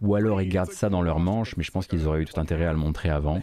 ou 0.00 0.14
alors 0.14 0.42
ils 0.42 0.48
gardent 0.48 0.72
ça 0.72 0.88
dans 0.88 1.02
leur 1.02 1.18
manche, 1.18 1.56
mais 1.56 1.64
je 1.64 1.70
pense 1.70 1.86
qu'ils 1.86 2.06
auraient 2.06 2.22
eu 2.22 2.24
tout 2.24 2.38
intérêt 2.40 2.66
à 2.66 2.72
le 2.72 2.78
montrer 2.78 3.08
avant. 3.08 3.42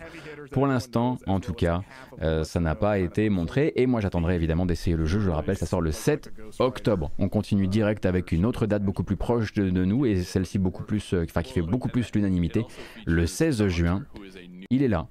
Pour 0.52 0.68
l'instant, 0.68 1.18
en 1.28 1.40
tout 1.40 1.54
cas, 1.54 1.82
euh, 2.22 2.44
ça 2.44 2.60
n'a 2.60 2.76
pas 2.76 3.00
été 3.00 3.30
montré, 3.30 3.74
et 3.76 3.88
moi 3.88 4.02
j'attendrai 4.02 4.36
évidemment 4.36 4.66
d'essayer 4.66 4.96
le 4.96 5.06
jeu, 5.06 5.20
je 5.20 5.28
le 5.28 5.34
rappelle, 5.34 5.58
ça 5.58 5.66
sort 5.66 5.82
le 5.82 5.92
7 5.92 6.32
octobre. 6.60 7.12
On 7.18 7.30
continue 7.30 7.68
direct 7.68 8.06
avec 8.06 8.32
une 8.32 8.46
autre 8.46 8.66
date 8.66 8.84
beaucoup 8.84 9.04
plus 9.04 9.18
proche 9.18 9.54
de, 9.54 9.86
nous, 9.86 10.06
et 10.06 10.24
celle-ci 10.24 10.60
beaucoup 10.60 10.84
plus, 10.84 11.14
euh, 11.14 11.26
enfin 11.28 11.42
qui 11.42 11.54
fait 11.54 11.62
beaucoup 11.62 11.90
plus 11.90 12.12
l'unanimité, 12.14 12.66
le 13.06 13.26
16 13.26 13.68
juin. 13.68 14.04
Il 14.70 14.84
est 14.84 14.88
là. 14.88 15.08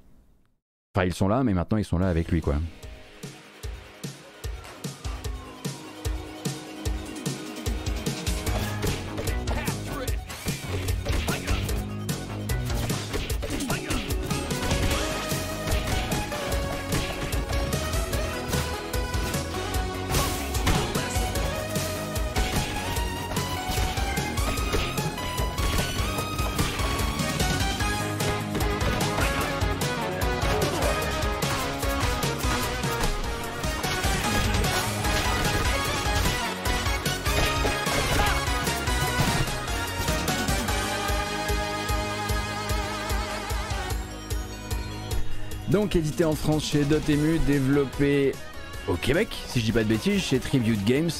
Enfin, 0.94 1.06
ils 1.06 1.14
sont 1.14 1.28
là, 1.28 1.42
mais 1.42 1.54
maintenant 1.54 1.78
ils 1.78 1.84
sont 1.84 1.98
là 1.98 2.08
avec 2.08 2.30
lui, 2.30 2.40
quoi. 2.40 2.54
Édité 45.96 46.24
en 46.24 46.34
France 46.34 46.64
chez 46.64 46.84
Dotemu, 46.84 47.38
développé 47.46 48.32
au 48.88 48.94
Québec, 48.94 49.28
si 49.46 49.60
je 49.60 49.64
dis 49.64 49.72
pas 49.72 49.84
de 49.84 49.88
bêtises, 49.88 50.22
chez 50.22 50.38
Tribute 50.38 50.84
Games. 50.84 51.10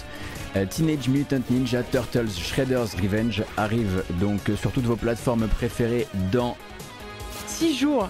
Euh, 0.56 0.66
Teenage 0.66 1.08
Mutant 1.08 1.40
Ninja 1.50 1.82
Turtles 1.82 2.30
Shredder's 2.30 2.94
Revenge 2.94 3.42
arrive 3.56 4.04
donc 4.20 4.40
sur 4.56 4.70
toutes 4.72 4.84
vos 4.84 4.96
plateformes 4.96 5.48
préférées 5.48 6.06
dans 6.32 6.56
6 7.46 7.76
jours. 7.76 8.08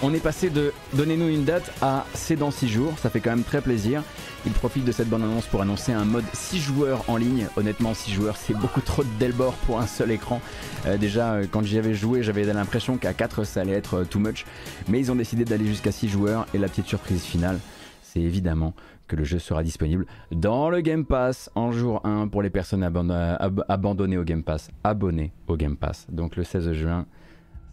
On 0.00 0.14
est 0.14 0.22
passé 0.22 0.48
de 0.48 0.72
donnez-nous 0.94 1.26
une 1.26 1.44
date 1.44 1.72
à 1.82 2.06
c'est 2.14 2.36
dans 2.36 2.52
6 2.52 2.68
jours, 2.68 2.96
ça 3.00 3.10
fait 3.10 3.18
quand 3.18 3.30
même 3.30 3.42
très 3.42 3.60
plaisir. 3.60 4.04
Il 4.46 4.52
profite 4.52 4.84
de 4.84 4.92
cette 4.92 5.08
bonne 5.08 5.24
annonce 5.24 5.46
pour 5.46 5.60
annoncer 5.60 5.92
un 5.92 6.04
mode 6.04 6.24
6 6.32 6.60
joueurs 6.60 7.02
en 7.08 7.16
ligne. 7.16 7.48
Honnêtement, 7.56 7.94
6 7.94 8.12
joueurs, 8.12 8.36
c'est 8.36 8.54
beaucoup 8.54 8.80
trop 8.80 9.02
de 9.02 9.08
Delbord 9.18 9.54
pour 9.66 9.80
un 9.80 9.88
seul 9.88 10.12
écran. 10.12 10.40
Euh, 10.86 10.98
déjà, 10.98 11.32
euh, 11.32 11.46
quand 11.50 11.64
j'y 11.64 11.78
avais 11.78 11.94
joué, 11.94 12.22
j'avais 12.22 12.44
l'impression 12.44 12.96
qu'à 12.96 13.12
4, 13.12 13.42
ça 13.42 13.62
allait 13.62 13.72
être 13.72 13.94
euh, 13.94 14.04
too 14.04 14.20
much. 14.20 14.46
Mais 14.88 15.00
ils 15.00 15.10
ont 15.10 15.16
décidé 15.16 15.44
d'aller 15.44 15.66
jusqu'à 15.66 15.90
6 15.90 16.08
joueurs. 16.08 16.46
Et 16.54 16.58
la 16.58 16.68
petite 16.68 16.86
surprise 16.86 17.24
finale, 17.24 17.58
c'est 18.00 18.20
évidemment 18.20 18.74
que 19.08 19.16
le 19.16 19.24
jeu 19.24 19.40
sera 19.40 19.64
disponible 19.64 20.06
dans 20.30 20.70
le 20.70 20.80
Game 20.80 21.06
Pass 21.06 21.50
en 21.56 21.72
jour 21.72 22.02
1 22.04 22.28
pour 22.28 22.42
les 22.42 22.50
personnes 22.50 22.84
abandonnées 22.84 24.18
au 24.18 24.24
Game 24.24 24.44
Pass, 24.44 24.70
abonnées 24.84 25.32
au 25.48 25.56
Game 25.56 25.76
Pass. 25.76 26.06
Donc 26.08 26.36
le 26.36 26.44
16 26.44 26.70
juin, 26.72 27.06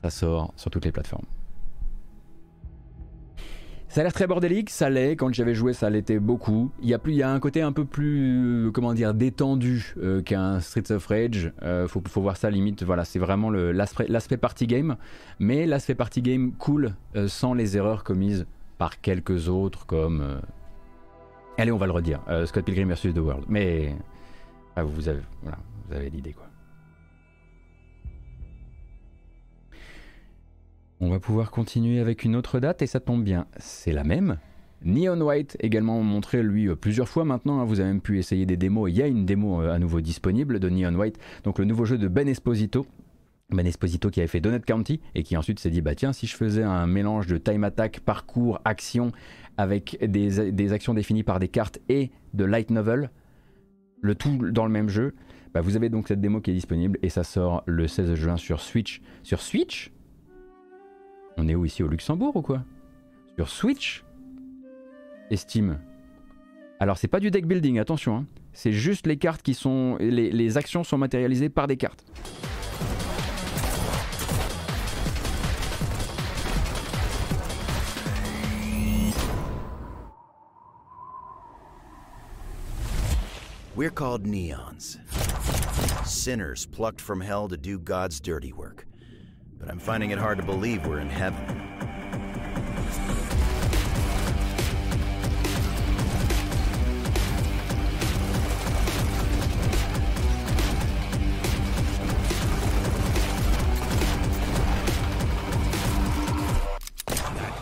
ça 0.02 0.10
sort 0.10 0.54
sur 0.56 0.72
toutes 0.72 0.86
les 0.86 0.92
plateformes. 0.92 1.26
Ça 3.96 4.02
a 4.02 4.04
l'air 4.04 4.12
très 4.12 4.28
bordélique, 4.28 4.72
ça 4.72 4.90
l'est. 4.90 5.16
Quand 5.16 5.34
j'avais 5.34 5.56
joué, 5.56 5.72
ça 5.72 5.90
l'était 5.90 6.20
beaucoup. 6.20 6.70
Il 6.82 6.90
y, 6.90 6.94
a 6.94 7.00
plus, 7.00 7.14
il 7.14 7.16
y 7.16 7.24
a 7.24 7.32
un 7.32 7.40
côté 7.40 7.62
un 7.62 7.72
peu 7.72 7.86
plus, 7.86 8.66
euh, 8.68 8.72
comment 8.72 8.94
dire, 8.94 9.14
détendu 9.14 9.96
euh, 10.04 10.22
qu'un 10.22 10.60
Streets 10.60 10.92
of 10.92 11.08
Rage. 11.08 11.54
Euh, 11.64 11.88
faut, 11.88 12.04
faut, 12.06 12.22
voir 12.22 12.36
ça 12.36 12.50
limite. 12.50 12.84
Voilà, 12.84 13.06
c'est 13.06 13.20
vraiment 13.20 13.50
l'aspect 13.52 14.36
party 14.36 14.68
game, 14.68 14.98
mais 15.40 15.66
l'aspect 15.66 15.96
party 15.96 16.22
game 16.22 16.52
cool 16.60 16.94
sans 17.28 17.54
les 17.54 17.78
erreurs 17.78 18.04
commises 18.04 18.46
par 18.78 19.00
quelques 19.00 19.48
autres 19.48 19.86
comme. 19.86 20.42
Allez, 21.58 21.72
on 21.72 21.78
va 21.78 21.86
le 21.86 21.94
redire. 21.94 22.20
Scott 22.48 22.66
Pilgrim 22.66 22.90
vs 22.90 23.14
The 23.14 23.20
World. 23.20 23.46
Mais 23.48 23.96
vous 24.76 25.08
avez, 25.08 25.22
vous 25.88 25.96
avez 25.96 26.10
l'idée 26.10 26.34
quoi. 26.34 26.45
On 31.02 31.10
va 31.10 31.20
pouvoir 31.20 31.52
continuer 31.52 32.00
avec 32.00 32.24
une 32.24 32.38
autre 32.38 32.60
date 32.62 32.82
et 32.82 32.88
ça 32.88 33.02
tombe 33.02 33.24
bien, 33.24 33.48
c'est 33.58 33.92
la 33.92 34.06
même. 34.06 34.38
Neon 34.84 35.20
White 35.20 35.58
également 35.60 36.02
montré 36.02 36.42
lui 36.42 36.70
euh, 36.70 36.76
plusieurs 36.76 37.10
fois 37.10 37.26
maintenant, 37.26 37.60
hein. 37.60 37.66
vous 37.66 37.82
avez 37.82 37.90
même 37.90 38.02
pu 38.02 38.18
essayer 38.18 38.46
des 38.46 38.56
démos, 38.56 38.90
il 38.90 38.98
y 38.98 39.02
a 39.02 39.08
une 39.08 39.26
démo 39.26 39.62
euh, 39.62 39.74
à 39.74 39.80
nouveau 39.80 40.00
disponible 40.00 40.60
de 40.60 40.70
Neon 40.70 40.96
White, 40.96 41.18
donc 41.44 41.60
le 41.60 41.66
nouveau 41.66 41.84
jeu 41.84 41.98
de 41.98 42.08
Ben 42.08 42.28
Esposito. 42.30 42.86
Ben 43.50 43.68
Esposito 43.68 44.10
qui 44.10 44.22
avait 44.22 44.28
fait 44.28 44.40
Donut 44.40 44.62
County 44.62 45.02
et 45.14 45.24
qui 45.24 45.36
ensuite 45.38 45.60
s'est 45.60 45.70
dit 45.70 45.82
bah 45.82 45.96
tiens 45.96 46.14
si 46.14 46.28
je 46.28 46.36
faisais 46.36 46.64
un 46.64 46.88
mélange 46.88 47.28
de 47.28 47.38
time 47.38 47.64
attack, 47.64 48.00
parcours, 48.00 48.60
action 48.64 49.12
avec 49.58 49.98
des, 50.02 50.74
actions 50.74 50.94
définies 50.94 51.24
par 51.24 51.40
des 51.40 51.48
cartes 51.48 51.80
et 51.90 52.12
de 52.34 52.44
light 52.46 52.72
novel, 52.72 53.12
le 54.02 54.16
tout 54.16 54.50
dans 54.52 54.66
le 54.66 54.72
même 54.72 54.90
jeu, 54.90 55.14
bah 55.54 55.62
vous 55.62 55.76
avez 55.76 55.90
donc 55.90 56.08
cette 56.08 56.22
démo 56.22 56.42
qui 56.42 56.52
est 56.52 56.56
disponible 56.56 56.98
et 57.04 57.10
ça 57.10 57.24
sort 57.24 57.64
le 57.66 57.88
16 57.88 58.16
juin 58.16 58.38
sur 58.38 58.62
Switch. 58.62 59.02
Sur 59.24 59.42
Switch? 59.42 59.92
On 61.38 61.48
est 61.48 61.56
où 61.56 61.66
ici 61.66 61.84
au 61.84 61.88
Luxembourg 61.88 62.36
ou 62.36 62.42
quoi? 62.42 62.64
Sur 63.36 63.50
Switch? 63.50 64.04
Et 65.30 65.38
Steam. 65.38 65.80
Alors 66.80 66.98
c'est 66.98 67.08
pas 67.08 67.20
du 67.20 67.32
deck 67.32 67.46
building, 67.46 67.80
attention. 67.80 68.18
Hein. 68.18 68.26
C'est 68.54 68.72
juste 68.72 69.08
les 69.08 69.18
cartes 69.18 69.42
qui 69.42 69.54
sont... 69.54 69.98
Les, 70.00 70.32
les 70.32 70.58
actions 70.58 70.84
sont 70.84 70.98
matérialisées 70.98 71.50
par 71.50 71.68
des 71.68 71.78
cartes. 71.78 72.06
We're 83.76 83.92
called 83.92 84.26
neons. 84.26 84.98
Sinners 86.06 86.66
plucked 86.66 87.02
from 87.02 87.20
hell 87.20 87.50
to 87.50 87.58
do 87.58 87.78
God's 87.78 88.22
dirty 88.22 88.54
work. 88.54 88.88
But 89.60 89.70
I'm 89.70 89.80
finding 89.80 90.12
it 90.12 90.18
hard 90.18 90.38
to 90.38 90.44
believe 90.44 90.86
we're 90.86 91.00
in 91.00 91.10
heaven. 91.10 91.62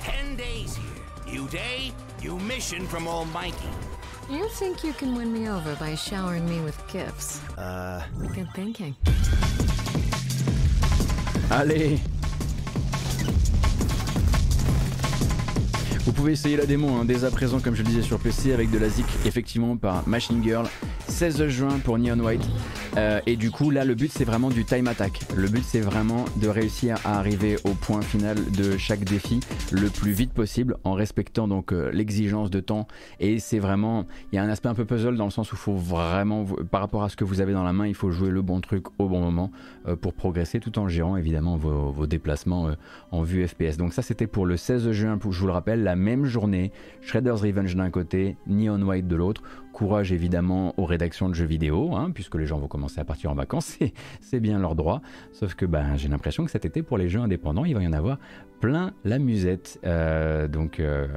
Ten 0.02 0.36
days 0.36 0.76
here. 0.76 1.34
New 1.34 1.48
day, 1.50 1.92
new 2.22 2.38
mission 2.40 2.88
from 2.88 3.08
Almighty. 3.08 3.56
You 4.30 4.48
think 4.50 4.84
you 4.84 4.94
can 4.94 5.16
win 5.16 5.34
me 5.34 5.50
over 5.50 5.76
by 5.76 5.96
showering 5.96 6.48
me 6.48 6.62
with 6.62 6.82
gifts? 6.88 7.42
Uh. 7.58 8.04
Good 8.34 8.50
thinking. 8.54 8.96
Allez 11.50 12.00
Vous 16.06 16.12
pouvez 16.12 16.34
essayer 16.34 16.58
la 16.58 16.66
démo 16.66 16.90
hein, 16.90 17.06
dès 17.06 17.24
à 17.24 17.32
présent, 17.32 17.60
comme 17.60 17.76
je 17.76 17.82
le 17.82 17.88
disais 17.88 18.02
sur 18.02 18.20
PC, 18.20 18.54
avec 18.54 18.72
de 18.72 18.78
la 18.78 18.90
ZIC, 18.90 19.06
effectivement, 19.26 19.78
par 19.78 20.08
Machine 20.08 20.44
Girl. 20.44 20.68
16 21.08 21.48
juin 21.48 21.80
pour 21.84 21.98
Neon 21.98 22.20
White. 22.20 22.48
Euh, 22.98 23.20
et 23.26 23.36
du 23.36 23.52
coup, 23.52 23.70
là, 23.72 23.86
le 23.86 23.96
but, 23.96 24.12
c'est 24.12 24.24
vraiment 24.24 24.50
du 24.50 24.66
time 24.66 24.88
attack. 24.88 25.22
Le 25.36 25.48
but, 25.48 25.64
c'est 25.64 25.82
vraiment 25.82 26.26
de 26.38 26.48
réussir 26.48 26.98
à 27.06 27.18
arriver 27.18 27.58
au 27.64 27.72
point 27.72 28.02
final 28.02 28.38
de 28.52 28.78
chaque 28.78 29.04
défi 29.04 29.40
le 29.72 29.90
plus 29.90 30.12
vite 30.12 30.32
possible 30.34 30.78
en 30.84 30.94
respectant 30.94 31.48
donc 31.48 31.74
euh, 31.74 31.92
l'exigence 31.92 32.50
de 32.50 32.60
temps. 32.60 32.88
Et 33.20 33.40
c'est 33.40 33.60
vraiment, 33.60 34.06
il 34.32 34.36
y 34.36 34.40
a 34.40 34.44
un 34.44 34.50
aspect 34.50 34.70
un 34.70 34.76
peu 34.76 34.86
puzzle 34.86 35.16
dans 35.18 35.26
le 35.26 35.32
sens 35.32 35.52
où 35.52 35.56
il 35.56 35.60
faut 35.60 35.76
vraiment, 35.76 36.46
par 36.70 36.82
rapport 36.82 37.04
à 37.04 37.10
ce 37.10 37.16
que 37.16 37.24
vous 37.24 37.42
avez 37.42 37.54
dans 37.54 37.64
la 37.64 37.74
main, 37.74 37.88
il 37.88 37.96
faut 37.96 38.12
jouer 38.12 38.30
le 38.30 38.42
bon 38.42 38.62
truc 38.62 38.86
au 39.00 39.08
bon 39.08 39.20
moment 39.20 39.52
euh, 39.88 39.96
pour 39.96 40.14
progresser 40.14 40.60
tout 40.60 40.78
en 40.80 40.88
gérant 40.88 41.18
évidemment 41.18 41.58
vos, 41.58 42.08
déplacements 42.08 42.70
en 43.12 43.24
vue 43.24 43.48
FPS. 43.48 43.78
Donc 43.78 43.94
ça, 43.94 44.02
c'était 44.02 44.28
pour 44.28 44.46
le 44.46 44.58
16 44.58 44.92
juin, 44.92 45.18
je 45.22 45.40
vous 45.40 45.48
le 45.48 45.54
rappelle, 45.54 45.84
la 45.84 45.96
même 45.96 46.26
journée. 46.26 46.72
Shredder's 47.02 47.42
Revenge 47.42 47.76
d'un 47.76 47.90
côté, 47.90 48.38
Neon 48.48 48.82
White 48.82 49.08
de 49.08 49.16
l'autre. 49.16 49.42
Courage 49.74 50.14
évidemment 50.14 50.74
aux 50.78 50.86
rédactions 50.86 51.28
de 51.28 51.34
jeux 51.34 51.46
vidéo, 51.46 51.96
hein, 51.96 52.12
puisque 52.14 52.36
les 52.36 52.46
gens 52.46 52.60
vont 52.60 52.68
commencer 52.68 53.02
à 53.02 53.06
partir 53.06 53.32
en 53.32 53.36
vacances, 53.36 53.78
c'est 54.22 54.40
bien 54.40 54.60
leur 54.60 54.76
droit. 54.76 55.02
Sauf 55.32 55.56
que 55.56 55.66
ben, 55.66 55.98
j'ai 55.98 56.08
l'impression 56.08 56.46
que 56.46 56.52
cet 56.52 56.64
été, 56.64 56.84
pour 56.84 56.98
les 56.98 57.10
jeux 57.10 57.20
indépendants, 57.20 57.66
il 57.66 57.74
va 57.74 57.82
y 57.82 57.88
en 57.88 57.94
avoir 57.94 58.20
plein 58.64 58.94
la 59.04 59.20
musette. 59.20 59.78
Euh, 59.84 60.48
donc, 60.48 60.80
euh, 60.80 61.08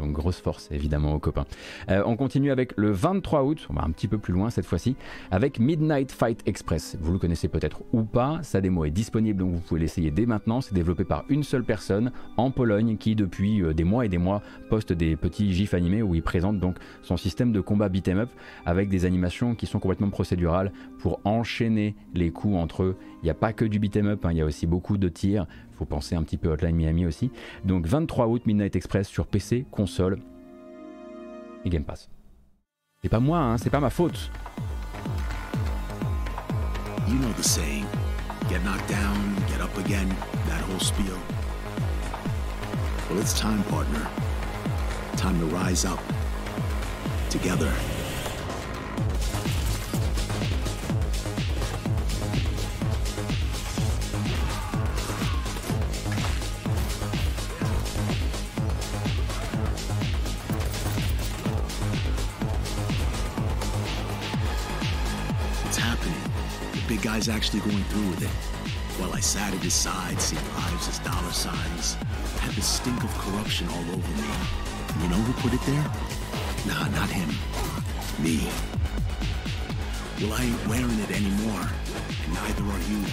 donc 0.00 0.10
grosse 0.10 0.40
force 0.40 0.68
évidemment 0.72 1.14
aux 1.14 1.20
copains. 1.20 1.44
Euh, 1.90 2.02
on 2.04 2.16
continue 2.16 2.50
avec 2.50 2.72
le 2.76 2.90
23 2.90 3.44
août, 3.44 3.68
on 3.70 3.74
va 3.74 3.84
un 3.84 3.90
petit 3.92 4.08
peu 4.08 4.18
plus 4.18 4.32
loin 4.32 4.50
cette 4.50 4.66
fois-ci, 4.66 4.96
avec 5.30 5.60
Midnight 5.60 6.10
Fight 6.10 6.42
Express. 6.46 6.96
Vous 7.00 7.12
le 7.12 7.20
connaissez 7.20 7.46
peut-être 7.46 7.82
ou 7.92 8.02
pas, 8.02 8.40
sa 8.42 8.60
démo 8.60 8.84
est 8.84 8.90
disponible 8.90 9.38
donc 9.38 9.54
vous 9.54 9.60
pouvez 9.60 9.80
l'essayer 9.80 10.10
dès 10.10 10.26
maintenant. 10.26 10.60
C'est 10.60 10.74
développé 10.74 11.04
par 11.04 11.24
une 11.28 11.44
seule 11.44 11.62
personne 11.62 12.10
en 12.36 12.50
Pologne 12.50 12.96
qui 12.96 13.14
depuis 13.14 13.62
des 13.74 13.84
mois 13.84 14.04
et 14.04 14.08
des 14.08 14.18
mois 14.18 14.42
poste 14.68 14.92
des 14.92 15.14
petits 15.14 15.52
gifs 15.52 15.74
animés 15.74 16.02
où 16.02 16.16
il 16.16 16.22
présente 16.22 16.58
donc 16.58 16.78
son 17.02 17.16
système 17.16 17.52
de 17.52 17.60
combat 17.60 17.88
beat'em 17.88 18.18
up 18.18 18.30
avec 18.66 18.88
des 18.88 19.04
animations 19.04 19.54
qui 19.54 19.66
sont 19.66 19.78
complètement 19.78 20.10
procédurales 20.10 20.72
pour 20.98 21.20
enchaîner 21.22 21.94
les 22.14 22.32
coups 22.32 22.56
entre 22.56 22.82
eux. 22.82 22.96
Il 23.22 23.26
n'y 23.26 23.30
a 23.30 23.34
pas 23.34 23.52
que 23.52 23.64
du 23.64 23.78
beat'em 23.78 24.08
up, 24.08 24.24
hein, 24.24 24.32
il 24.32 24.38
y 24.38 24.40
a 24.40 24.44
aussi 24.44 24.66
beaucoup 24.66 24.98
de 24.98 25.08
tirs 25.08 25.46
faut 25.78 25.84
penser 25.84 26.16
un 26.16 26.22
petit 26.22 26.36
peu 26.36 26.48
Hotline 26.48 26.74
Miami 26.74 27.06
aussi. 27.06 27.30
Donc 27.64 27.86
23 27.86 28.26
août, 28.26 28.42
Midnight 28.46 28.74
Express 28.74 29.08
sur 29.08 29.26
PC, 29.26 29.64
console 29.70 30.18
et 31.64 31.70
Game 31.70 31.84
Pass. 31.84 32.10
C'est 33.00 33.08
pas 33.08 33.20
moi, 33.20 33.38
hein, 33.38 33.58
c'est 33.58 33.70
pas 33.70 33.80
ma 33.80 33.90
faute. 33.90 34.30
You 37.06 37.14
know 37.14 37.32
the 37.36 37.42
saying, 37.42 37.86
get 38.50 38.62
knocked 38.64 38.88
down, 38.88 39.16
get 39.48 39.62
up 39.62 39.76
again, 39.78 40.08
that 40.48 40.60
whole 40.68 40.80
spiel. 40.80 41.16
Well, 43.08 43.20
it's 43.20 43.38
time, 43.38 43.62
partner. 43.70 44.06
Time 45.16 45.38
to 45.40 45.46
rise 45.46 45.86
up. 45.86 46.00
Together. 47.30 47.72
Big 66.88 67.02
guy's 67.02 67.28
actually 67.28 67.60
going 67.60 67.84
through 67.84 68.08
with 68.08 68.22
it. 68.22 68.30
While 68.98 69.12
I 69.12 69.20
sat 69.20 69.52
at 69.52 69.60
his 69.60 69.74
side, 69.74 70.18
seeing 70.18 70.42
lives 70.54 70.88
as 70.88 70.98
dollar 71.00 71.32
signs, 71.32 71.94
had 72.40 72.50
the 72.54 72.62
stink 72.62 73.04
of 73.04 73.10
corruption 73.18 73.68
all 73.68 73.84
over 73.90 74.12
me. 74.16 74.30
And 74.94 75.02
you 75.02 75.08
know 75.10 75.16
who 75.16 75.34
put 75.42 75.52
it 75.52 75.60
there? 75.66 75.84
Nah, 76.66 76.88
not 76.88 77.10
him. 77.10 77.28
Me. 78.24 78.48
Well, 80.22 80.32
I 80.32 80.44
ain't 80.44 80.66
wearing 80.66 80.98
it 81.00 81.10
anymore. 81.10 81.68
And 82.24 82.34
neither 82.34 82.64
are 82.64 82.84
you. 82.88 83.04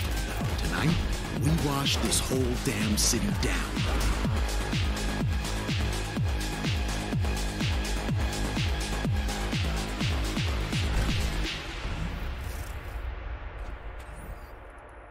Tonight, 0.58 0.96
we 1.44 1.52
wash 1.68 1.98
this 1.98 2.20
whole 2.20 2.56
damn 2.64 2.96
city 2.98 3.28
down. 3.42 4.25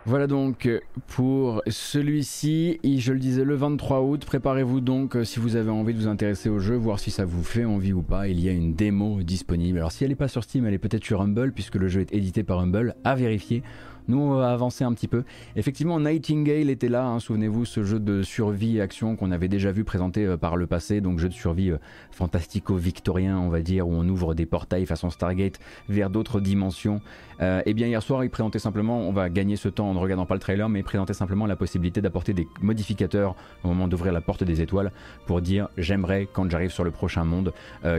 Voilà 0.07 0.27
donc 0.27 0.69
pour 1.07 1.63
celui-ci, 1.67 2.79
je 2.85 3.13
le 3.15 3.19
disais 3.19 3.43
le 3.43 3.55
23 3.55 4.03
août, 4.03 4.27
préparez-vous 4.27 4.83
donc 4.83 5.17
si 5.25 5.39
vous 5.39 5.57
avez 5.57 5.71
envie 5.71 5.95
de 5.95 5.99
vous 5.99 6.09
intéresser 6.09 6.51
au 6.51 6.59
jeu, 6.59 6.77
voir 6.77 6.99
si 6.99 7.11
ça 7.11 7.25
vous 7.25 7.43
fait 7.43 7.65
envie 7.65 7.95
ou 7.95 8.03
pas, 8.03 8.29
il 8.29 8.39
y 8.39 8.51
a 8.51 8.53
une 8.53 8.75
démo 8.75 9.23
disponible. 9.23 9.79
Alors 9.79 9.93
si 9.93 10.05
elle 10.05 10.11
n'est 10.11 10.17
pas 10.17 10.29
sur 10.29 10.45
Steam, 10.45 10.67
elle 10.67 10.75
est 10.75 10.79
peut-être 10.79 11.05
sur 11.05 11.23
Humble 11.23 11.53
puisque 11.53 11.77
le 11.77 11.89
jeu 11.89 12.03
est 12.03 12.13
édité 12.13 12.43
par 12.43 12.61
Humble, 12.61 12.97
à 13.03 13.15
vérifier. 13.15 13.63
Nous, 14.07 14.19
on 14.19 14.35
va 14.37 14.53
avancer 14.53 14.85
un 14.85 14.93
petit 14.93 15.09
peu. 15.09 15.25
Effectivement, 15.57 15.99
Nightingale 15.99 16.69
était 16.69 16.91
là, 16.91 17.07
hein, 17.07 17.21
souvenez-vous, 17.21 17.65
ce 17.65 17.85
jeu 17.85 17.99
de 17.99 18.23
survie 18.23 18.79
action 18.81 19.17
qu'on 19.17 19.31
avait 19.31 19.49
déjà 19.49 19.73
vu 19.73 19.83
présenté 19.83 20.27
euh, 20.27 20.37
par 20.37 20.57
le 20.57 20.67
passé, 20.67 21.01
donc 21.01 21.19
jeu 21.19 21.31
de 21.31 21.35
survie 21.35 21.71
euh, 21.71 21.79
fantastico-victorien, 22.11 23.39
on 23.39 23.49
va 23.49 23.63
dire, 23.63 23.89
où 23.89 23.93
on 23.93 24.07
ouvre 24.07 24.35
des 24.35 24.45
portails 24.45 24.85
façon 24.85 25.09
Stargate 25.09 25.59
vers 25.89 26.11
d'autres 26.11 26.41
dimensions. 26.41 26.97
et 27.41 27.45
euh, 27.45 27.63
eh 27.65 27.73
bien, 27.73 27.87
hier 27.87 28.03
soir, 28.03 28.25
il 28.25 28.31
présentait 28.31 28.59
simplement, 28.59 29.01
on 29.01 29.13
va 29.13 29.31
gagner 29.31 29.57
ce 29.57 29.71
temps 29.71 29.89
en 29.89 29.95
ne 29.95 29.99
regardant 29.99 30.27
pas 30.27 30.35
le 30.35 30.41
trailer, 30.41 30.69
mais 30.69 30.81
il 30.81 30.85
présentait 30.85 31.15
simplement 31.15 31.47
la 31.47 31.57
possibilité 31.57 32.03
d'apporter 32.03 32.35
des 32.35 32.47
modificateurs 32.61 33.35
au 33.63 33.69
moment 33.69 33.89
d'ouvrir 33.89 34.13
la 34.13 34.21
porte 34.21 34.45
des 34.45 34.61
étoiles 34.61 34.93
pour 35.27 35.41
dire 35.41 35.69
j'aimerais, 35.79 36.29
quand 36.31 36.51
j'arrive 36.51 36.71
sur 36.71 36.85
le 36.85 36.91
prochain 36.91 37.25
monde, 37.25 37.53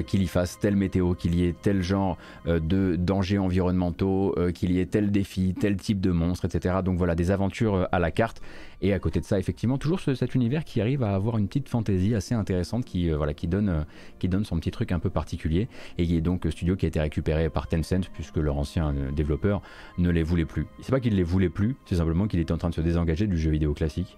qu'il 0.06 0.22
y 0.22 0.28
fasse 0.28 0.60
telle 0.60 0.76
météo, 0.76 1.14
qu'il 1.16 1.36
y 1.36 1.46
ait 1.46 1.56
tel 1.60 1.82
genre 1.82 2.18
de 2.46 2.96
dangers 2.96 3.38
environnementaux, 3.38 4.36
qu'il 4.54 4.72
y 4.72 4.80
ait 4.80 4.86
tel 4.86 5.12
défi, 5.12 5.56
tel 5.60 5.78
type 5.78 5.95
de 6.00 6.12
monstres, 6.12 6.46
etc. 6.46 6.78
Donc 6.84 6.98
voilà, 6.98 7.16
des 7.16 7.32
aventures 7.32 7.76
euh, 7.76 7.86
à 7.92 8.00
la 8.00 8.12
carte. 8.12 8.42
Et 8.82 8.94
à 8.94 9.00
côté 9.00 9.20
de 9.20 9.26
ça, 9.26 9.40
effectivement, 9.40 9.78
toujours 9.78 10.00
cet 10.00 10.36
univers 10.36 10.64
qui 10.64 10.82
arrive 10.82 11.04
à 11.04 11.16
avoir 11.16 11.38
une 11.38 11.48
petite 11.48 11.70
fantaisie 11.70 12.14
assez 12.14 12.36
intéressante 12.36 12.86
qui, 12.86 13.10
euh, 13.10 13.18
voilà, 13.18 13.34
qui, 13.34 13.48
donne, 13.48 13.70
euh, 13.70 13.82
qui 14.20 14.30
donne 14.30 14.46
son 14.46 14.58
petit 14.58 14.72
truc 14.72 14.92
un 14.92 15.00
peu 15.00 15.10
particulier. 15.10 15.68
Et 15.98 16.06
qui 16.06 16.18
est 16.18 16.22
donc 16.22 16.46
studio 16.50 16.76
qui 16.76 16.86
a 16.86 16.90
été 16.90 17.00
récupéré 17.00 17.50
par 17.50 17.68
Tencent 17.68 18.10
puisque 18.14 18.38
leur 18.38 18.58
ancien 18.58 18.94
développeur 19.16 19.62
ne 19.98 20.10
les 20.10 20.24
voulait 20.24 20.46
plus. 20.46 20.68
C'est 20.82 20.92
pas 20.92 21.00
qu'il 21.00 21.16
les 21.16 21.24
voulait 21.24 21.50
plus, 21.50 21.76
c'est 21.86 21.96
simplement 21.96 22.28
qu'il 22.28 22.40
était 22.40 22.52
en 22.52 22.58
train 22.58 22.70
de 22.70 22.76
se 22.76 22.82
désengager 22.82 23.28
du 23.28 23.38
jeu 23.38 23.52
vidéo 23.52 23.74
classique 23.74 24.18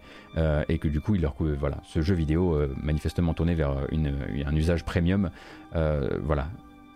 et 0.69 0.77
que 0.77 0.87
du 0.87 1.01
coup, 1.01 1.15
il 1.15 1.21
leur, 1.21 1.35
voilà, 1.59 1.77
ce 1.83 2.01
jeu 2.01 2.13
vidéo 2.13 2.59
manifestement 2.81 3.33
tourné 3.33 3.55
vers 3.55 3.75
un 3.91 4.55
usage 4.55 4.83
premium, 4.83 5.29
voilà, 5.73 6.49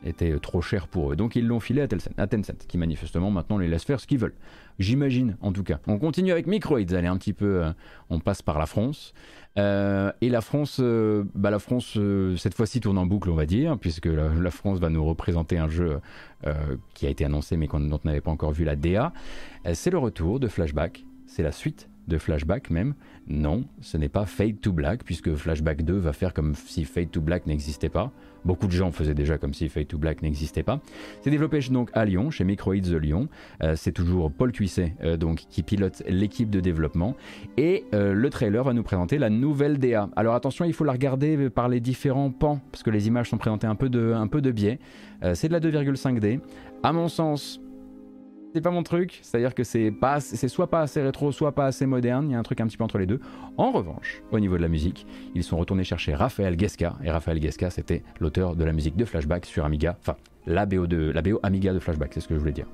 était 0.05 0.37
trop 0.39 0.61
cher 0.61 0.87
pour 0.87 1.11
eux. 1.11 1.15
Donc 1.15 1.35
ils 1.35 1.45
l'ont 1.45 1.59
filé 1.59 1.81
à 1.81 1.87
Tencent, 1.87 2.09
à 2.17 2.27
Tencent, 2.27 2.65
qui 2.67 2.77
manifestement 2.77 3.31
maintenant 3.31 3.57
les 3.57 3.67
laisse 3.67 3.83
faire 3.83 3.99
ce 3.99 4.07
qu'ils 4.07 4.19
veulent. 4.19 4.35
J'imagine, 4.79 5.37
en 5.41 5.51
tout 5.51 5.63
cas. 5.63 5.79
On 5.87 5.99
continue 5.99 6.31
avec 6.31 6.47
Microids, 6.47 6.79
allez 6.79 7.07
un 7.07 7.17
petit 7.17 7.33
peu, 7.33 7.63
euh, 7.63 7.71
on 8.09 8.19
passe 8.19 8.41
par 8.41 8.57
la 8.57 8.65
France. 8.65 9.13
Euh, 9.57 10.11
et 10.21 10.29
la 10.29 10.41
France, 10.41 10.77
euh, 10.81 11.23
bah 11.35 11.51
la 11.51 11.59
France 11.59 11.99
cette 12.37 12.55
fois-ci 12.55 12.79
tourne 12.79 12.97
en 12.97 13.05
boucle, 13.05 13.29
on 13.29 13.35
va 13.35 13.45
dire, 13.45 13.77
puisque 13.77 14.07
la, 14.07 14.51
France 14.51 14.79
va 14.79 14.89
nous 14.89 15.05
représenter 15.05 15.57
un 15.57 15.67
jeu 15.67 15.99
qui 16.95 17.05
a 17.05 17.09
été 17.09 17.23
annoncé 17.23 17.55
mais 17.55 17.67
dont 17.67 17.99
on 18.03 18.07
n'avait 18.07 18.21
pas 18.21 18.31
encore 18.31 18.51
vu 18.51 18.63
la 18.63 18.75
DA. 18.75 19.13
c'est 19.73 19.91
le 19.91 19.99
retour 19.99 20.39
de 20.39 20.47
Flashback, 20.47 21.05
c'est 21.27 21.43
la 21.43 21.51
suite 21.51 21.90
de 22.11 22.17
Flashback 22.17 22.69
même. 22.69 22.93
Non, 23.27 23.63
ce 23.79 23.97
n'est 23.97 24.09
pas 24.09 24.25
Fade 24.25 24.59
to 24.59 24.73
Black, 24.73 25.03
puisque 25.03 25.33
Flashback 25.33 25.83
2 25.83 25.93
va 25.93 26.13
faire 26.13 26.33
comme 26.33 26.53
si 26.55 26.83
Fade 26.85 27.09
to 27.09 27.21
Black 27.21 27.47
n'existait 27.47 27.89
pas. 27.89 28.11
Beaucoup 28.43 28.67
de 28.67 28.71
gens 28.71 28.91
faisaient 28.91 29.13
déjà 29.13 29.37
comme 29.37 29.53
si 29.53 29.69
Fade 29.69 29.87
to 29.87 29.97
Black 29.97 30.21
n'existait 30.21 30.63
pas. 30.63 30.81
C'est 31.21 31.29
développé 31.29 31.59
donc 31.71 31.89
à 31.93 32.05
Lyon, 32.05 32.31
chez 32.31 32.43
Microids 32.43 32.75
Lyon. 32.75 33.29
Euh, 33.63 33.75
c'est 33.75 33.91
toujours 33.91 34.31
Paul 34.31 34.51
Cuisset 34.51 34.95
euh, 35.03 35.15
donc, 35.15 35.45
qui 35.49 35.63
pilote 35.63 36.03
l'équipe 36.07 36.49
de 36.49 36.59
développement. 36.59 37.15
Et 37.57 37.85
euh, 37.93 38.13
le 38.13 38.29
trailer 38.29 38.63
va 38.63 38.73
nous 38.73 38.83
présenter 38.83 39.17
la 39.17 39.29
nouvelle 39.29 39.77
DA. 39.77 40.09
Alors 40.15 40.35
attention, 40.35 40.65
il 40.65 40.73
faut 40.73 40.83
la 40.83 40.91
regarder 40.91 41.49
par 41.49 41.69
les 41.69 41.79
différents 41.79 42.31
pans, 42.31 42.59
parce 42.71 42.83
que 42.83 42.89
les 42.89 43.07
images 43.07 43.29
sont 43.29 43.37
présentées 43.37 43.67
un 43.67 43.75
peu 43.75 43.89
de, 43.89 44.11
un 44.13 44.27
peu 44.27 44.41
de 44.41 44.51
biais. 44.51 44.79
c'est 45.33 45.47
de 45.47 45.53
la 45.53 45.59
2,5D. 45.59 46.39
À 46.83 46.91
mon 46.93 47.07
sens, 47.07 47.61
c'est 48.53 48.61
pas 48.61 48.71
mon 48.71 48.83
truc, 48.83 49.19
c'est-à-dire 49.21 49.55
que 49.55 49.63
c'est 49.63 49.91
pas, 49.91 50.19
c'est 50.19 50.47
soit 50.47 50.69
pas 50.69 50.81
assez 50.81 51.01
rétro, 51.01 51.31
soit 51.31 51.53
pas 51.53 51.65
assez 51.65 51.85
moderne. 51.85 52.29
Il 52.29 52.33
y 52.33 52.35
a 52.35 52.39
un 52.39 52.43
truc 52.43 52.59
un 52.61 52.67
petit 52.67 52.77
peu 52.77 52.83
entre 52.83 52.97
les 52.97 53.05
deux. 53.05 53.19
En 53.57 53.71
revanche, 53.71 54.21
au 54.31 54.39
niveau 54.39 54.57
de 54.57 54.61
la 54.61 54.67
musique, 54.67 55.05
ils 55.35 55.43
sont 55.43 55.57
retournés 55.57 55.83
chercher 55.83 56.13
Raphaël 56.13 56.59
Gesca 56.59 56.95
et 57.03 57.11
Raphaël 57.11 57.41
Gesca, 57.41 57.69
c'était 57.69 58.03
l'auteur 58.19 58.55
de 58.55 58.63
la 58.63 58.73
musique 58.73 58.95
de 58.95 59.05
Flashback 59.05 59.45
sur 59.45 59.65
Amiga, 59.65 59.97
enfin 59.99 60.15
la 60.45 60.65
BO 60.65 60.87
de 60.87 61.11
la 61.11 61.21
BO 61.21 61.39
Amiga 61.43 61.73
de 61.73 61.79
Flashback, 61.79 62.13
c'est 62.13 62.19
ce 62.19 62.27
que 62.27 62.35
je 62.35 62.39
voulais 62.39 62.51
dire. 62.51 62.67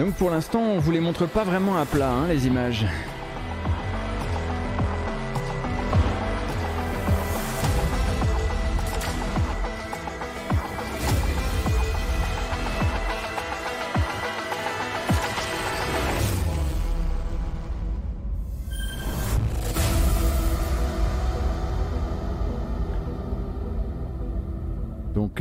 Donc 0.00 0.14
pour 0.14 0.30
l'instant, 0.30 0.60
on 0.60 0.78
vous 0.78 0.92
les 0.92 1.00
montre 1.00 1.26
pas 1.26 1.44
vraiment 1.44 1.76
à 1.76 1.84
plat, 1.84 2.10
hein, 2.10 2.26
les 2.26 2.46
images. 2.46 2.86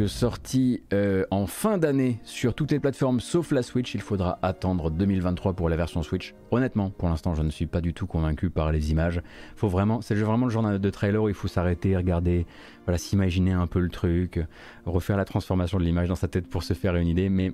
Sorti 0.08 0.84
en 1.32 1.46
fin 1.48 1.78
d'année 1.78 2.20
sur 2.24 2.54
toutes 2.54 2.72
les 2.72 2.80
plateformes 2.80 3.20
sauf 3.20 3.52
la 3.52 3.64
Switch. 3.64 3.94
Il 3.94 4.02
faudra 4.02 4.40
attendre 4.42 4.90
2023 4.92 5.54
pour 5.54 5.70
la 5.70 5.76
version 5.76 6.04
Switch. 6.04 6.34
Honnêtement, 6.52 6.90
pour 6.90 7.10
l'instant, 7.10 7.36
je 7.36 7.42
ne 7.42 7.50
suis 7.50 7.66
pas 7.66 7.82
du 7.82 7.94
tout 7.94 8.08
convaincu 8.08 8.50
par 8.50 8.72
les 8.72 8.92
images. 8.92 9.22
Faut 9.56 9.68
vraiment, 9.68 10.02
c'est 10.02 10.16
vraiment 10.16 10.46
le 10.46 10.52
genre 10.52 10.80
de 10.80 10.90
trailer 10.90 11.22
où 11.22 11.30
il 11.30 11.36
faut 11.36 11.48
s'arrêter, 11.48 11.96
regarder, 11.98 12.46
voilà, 12.86 12.98
s'imaginer 12.98 13.52
un 13.52 13.68
peu 13.68 13.80
le 13.80 13.90
truc, 13.90 14.40
refaire 14.86 15.18
la 15.18 15.26
transformation 15.26 15.78
de 15.78 15.84
l'image 15.84 16.08
dans 16.08 16.16
sa 16.16 16.28
tête 16.28 16.48
pour 16.48 16.64
se 16.64 16.74
faire 16.74 16.96
une 16.96 17.08
idée. 17.08 17.30
Mais 17.30 17.52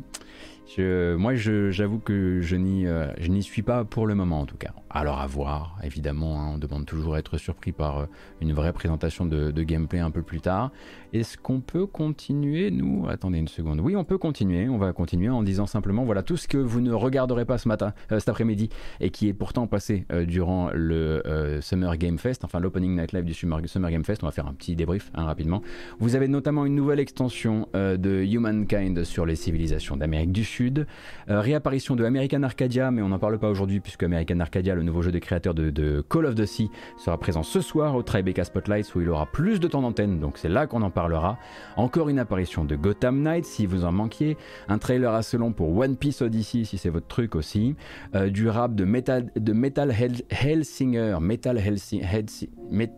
moi, 0.77 1.35
j'avoue 1.35 1.99
que 1.99 2.41
je 2.41 2.55
n'y 2.55 3.43
suis 3.43 3.63
pas 3.63 3.83
pour 3.85 4.07
le 4.07 4.15
moment 4.15 4.41
en 4.41 4.45
tout 4.45 4.57
cas. 4.57 4.73
Alors 4.97 5.19
à 5.19 5.27
voir, 5.27 5.77
évidemment, 5.83 6.39
hein, 6.39 6.51
on 6.53 6.57
demande 6.57 6.85
toujours 6.85 7.15
à 7.15 7.19
être 7.19 7.37
surpris 7.37 7.73
par 7.73 7.97
euh, 7.97 8.05
une 8.39 8.53
vraie 8.53 8.71
présentation 8.71 9.25
de, 9.25 9.51
gameplay 9.61 9.99
un 9.99 10.09
peu 10.09 10.21
plus 10.21 10.39
tard. 10.39 10.71
Est-ce 11.11 11.37
qu'on 11.37 11.59
peut 11.59 11.85
continuer, 11.85 12.71
nous? 12.71 13.05
Attendez 13.09 13.39
une 13.39 13.49
seconde. 13.49 13.81
Oui, 13.81 13.97
on 13.97 14.05
peut 14.05 14.17
continuer, 14.17 14.69
on 14.69 14.77
va 14.77 14.93
continuer 14.93 15.27
en 15.27 15.43
disant 15.43 15.65
simplement, 15.65 16.05
voilà, 16.05 16.23
tout 16.23 16.37
ce 16.37 16.47
que 16.47 16.57
vous 16.57 16.79
ne 16.79 16.93
regarderez 16.93 17.43
pas 17.43 17.57
ce 17.57 17.67
matin, 17.67 17.93
euh, 18.13 18.19
cet 18.19 18.29
après-midi, 18.29 18.69
et 19.01 19.09
qui 19.09 19.27
est 19.27 19.33
pourtant 19.33 19.67
passé 19.67 20.05
euh, 20.13 20.23
durant 20.23 20.69
le 20.73 21.59
Summer 21.59 21.97
Game 21.97 22.17
Fest, 22.17 22.45
enfin 22.45 22.61
l'Opening 22.61 22.95
Night 22.95 23.11
Live 23.11 23.25
du 23.25 23.33
Summer, 23.33 23.61
Game 23.61 24.05
Fest, 24.05 24.23
on 24.23 24.27
va 24.27 24.31
faire 24.31 24.47
un 24.47 24.53
petit 24.53 24.77
débrief 24.77 25.11
hein, 25.13 25.25
rapidement. 25.25 25.61
Vous 25.99 26.15
avez 26.15 26.29
notamment 26.29 26.65
une 26.65 26.75
nouvelle 26.75 27.01
extension 27.01 27.67
de 27.73 28.23
Humankind 28.23 29.03
sur 29.03 29.25
les 29.25 29.35
civilisations 29.35 29.97
d'Amérique 29.97 30.31
du 30.31 30.45
Sud, 30.45 30.87
réapparition 31.27 31.97
de 31.97 32.05
American 32.05 32.43
Arcadia, 32.43 32.91
mais 32.91 33.01
on 33.01 33.09
n'en 33.09 33.19
parle 33.19 33.39
pas 33.39 33.49
aujourd'hui 33.49 33.81
puisque 33.81 34.03
American 34.03 34.39
Arcadia, 34.39 34.73
le 34.73 34.84
nouveau 34.85 35.01
jeu 35.01 35.11
des 35.11 35.19
créateurs 35.19 35.53
de, 35.53 36.05
Call 36.09 36.25
of 36.25 36.35
the 36.35 36.45
Sea, 36.45 36.69
sera 36.97 37.17
présent 37.17 37.43
ce 37.43 37.61
soir 37.61 37.95
au 37.95 38.03
Tribeca 38.03 38.43
Spotlights 38.43 38.95
où 38.95 39.01
il 39.01 39.09
aura 39.09 39.25
plus 39.25 39.59
de 39.59 39.67
temps 39.67 39.81
d'antenne, 39.81 40.19
donc 40.19 40.37
c'est 40.37 40.49
là 40.49 40.67
qu'on 40.67 40.81
en 40.81 40.89
parlera. 40.89 41.37
Encore 41.75 42.09
une 42.09 42.19
apparition 42.19 42.65
de 42.65 42.75
Gotham 42.75 43.21
Knight 43.21 43.45
si 43.45 43.65
vous 43.65 43.85
en 43.85 43.91
manquiez, 43.91 44.37
un 44.67 44.77
trailer 44.77 45.13
assez 45.13 45.37
long 45.37 45.51
pour 45.51 45.75
One 45.75 45.97
Piece 45.97 46.21
Odyssey 46.21 46.63
si 46.63 46.77
c'est 46.77 46.89
votre 46.89 47.07
truc 47.07 47.35
aussi, 47.35 47.75
euh, 48.15 48.29
du 48.29 48.47
rap 48.47 48.75
de 48.75 48.85
Metal, 48.85 49.31
Metal 49.39 49.93
Hellsinger, 50.29 51.17
Metal, 51.19 51.61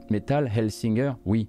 Metal 0.09 0.51
Hellsinger, 0.55 1.13
oui. 1.25 1.47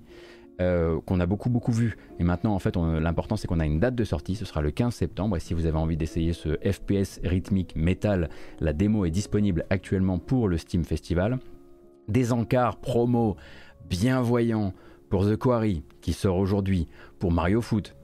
Euh, 0.60 1.00
qu'on 1.06 1.20
a 1.20 1.26
beaucoup 1.26 1.50
beaucoup 1.50 1.70
vu. 1.70 1.96
Et 2.18 2.24
maintenant, 2.24 2.52
en 2.52 2.58
fait, 2.58 2.76
l'important 2.76 3.36
c'est 3.36 3.46
qu'on 3.46 3.60
a 3.60 3.64
une 3.64 3.78
date 3.78 3.94
de 3.94 4.02
sortie, 4.02 4.34
ce 4.34 4.44
sera 4.44 4.60
le 4.60 4.72
15 4.72 4.92
septembre. 4.92 5.36
Et 5.36 5.40
si 5.40 5.54
vous 5.54 5.66
avez 5.66 5.78
envie 5.78 5.96
d'essayer 5.96 6.32
ce 6.32 6.58
FPS 6.68 7.20
rythmique 7.22 7.76
métal, 7.76 8.28
la 8.58 8.72
démo 8.72 9.04
est 9.04 9.12
disponible 9.12 9.66
actuellement 9.70 10.18
pour 10.18 10.48
le 10.48 10.58
Steam 10.58 10.82
Festival. 10.82 11.38
Des 12.08 12.32
encarts 12.32 12.78
promo 12.78 13.36
bienvoyants 13.88 14.74
pour 15.08 15.24
The 15.26 15.36
Quarry 15.36 15.84
qui 16.00 16.12
sort 16.12 16.38
aujourd'hui, 16.38 16.88
pour 17.20 17.30
Mario 17.30 17.60
Foot 17.60 17.94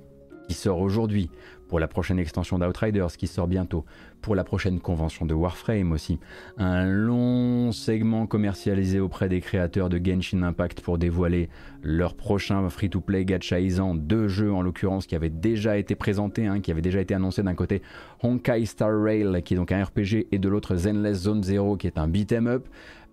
qui 0.46 0.54
sort 0.54 0.80
aujourd'hui, 0.80 1.30
pour 1.68 1.80
la 1.80 1.88
prochaine 1.88 2.18
extension 2.18 2.58
d'Outriders 2.58 3.16
qui 3.16 3.26
sort 3.26 3.48
bientôt, 3.48 3.84
pour 4.24 4.34
la 4.34 4.42
prochaine 4.42 4.80
convention 4.80 5.26
de 5.26 5.34
Warframe 5.34 5.92
aussi. 5.92 6.18
Un 6.56 6.86
long 6.86 7.72
segment 7.72 8.26
commercialisé 8.26 8.98
auprès 8.98 9.28
des 9.28 9.42
créateurs 9.42 9.90
de 9.90 10.00
Genshin 10.02 10.42
Impact 10.42 10.80
pour 10.80 10.96
dévoiler 10.96 11.50
leur 11.82 12.14
prochain 12.14 12.66
free-to-play 12.70 13.26
gachaisant, 13.26 13.94
deux 13.94 14.28
jeux 14.28 14.50
en 14.50 14.62
l'occurrence 14.62 15.06
qui 15.06 15.14
avaient 15.14 15.28
déjà 15.28 15.76
été 15.76 15.94
présentés, 15.94 16.46
hein, 16.46 16.60
qui 16.60 16.70
avaient 16.70 16.80
déjà 16.80 17.02
été 17.02 17.12
annoncés 17.12 17.42
d'un 17.42 17.54
côté 17.54 17.82
Honkai 18.22 18.64
Star 18.64 18.98
Rail 18.98 19.42
qui 19.42 19.52
est 19.52 19.56
donc 19.58 19.72
un 19.72 19.84
RPG 19.84 20.28
et 20.32 20.38
de 20.38 20.48
l'autre 20.48 20.74
Zenless 20.74 21.18
Zone 21.18 21.42
Zero 21.42 21.76
qui 21.76 21.86
est 21.86 21.98
un 21.98 22.08
beat'em 22.08 22.46
up. 22.46 22.66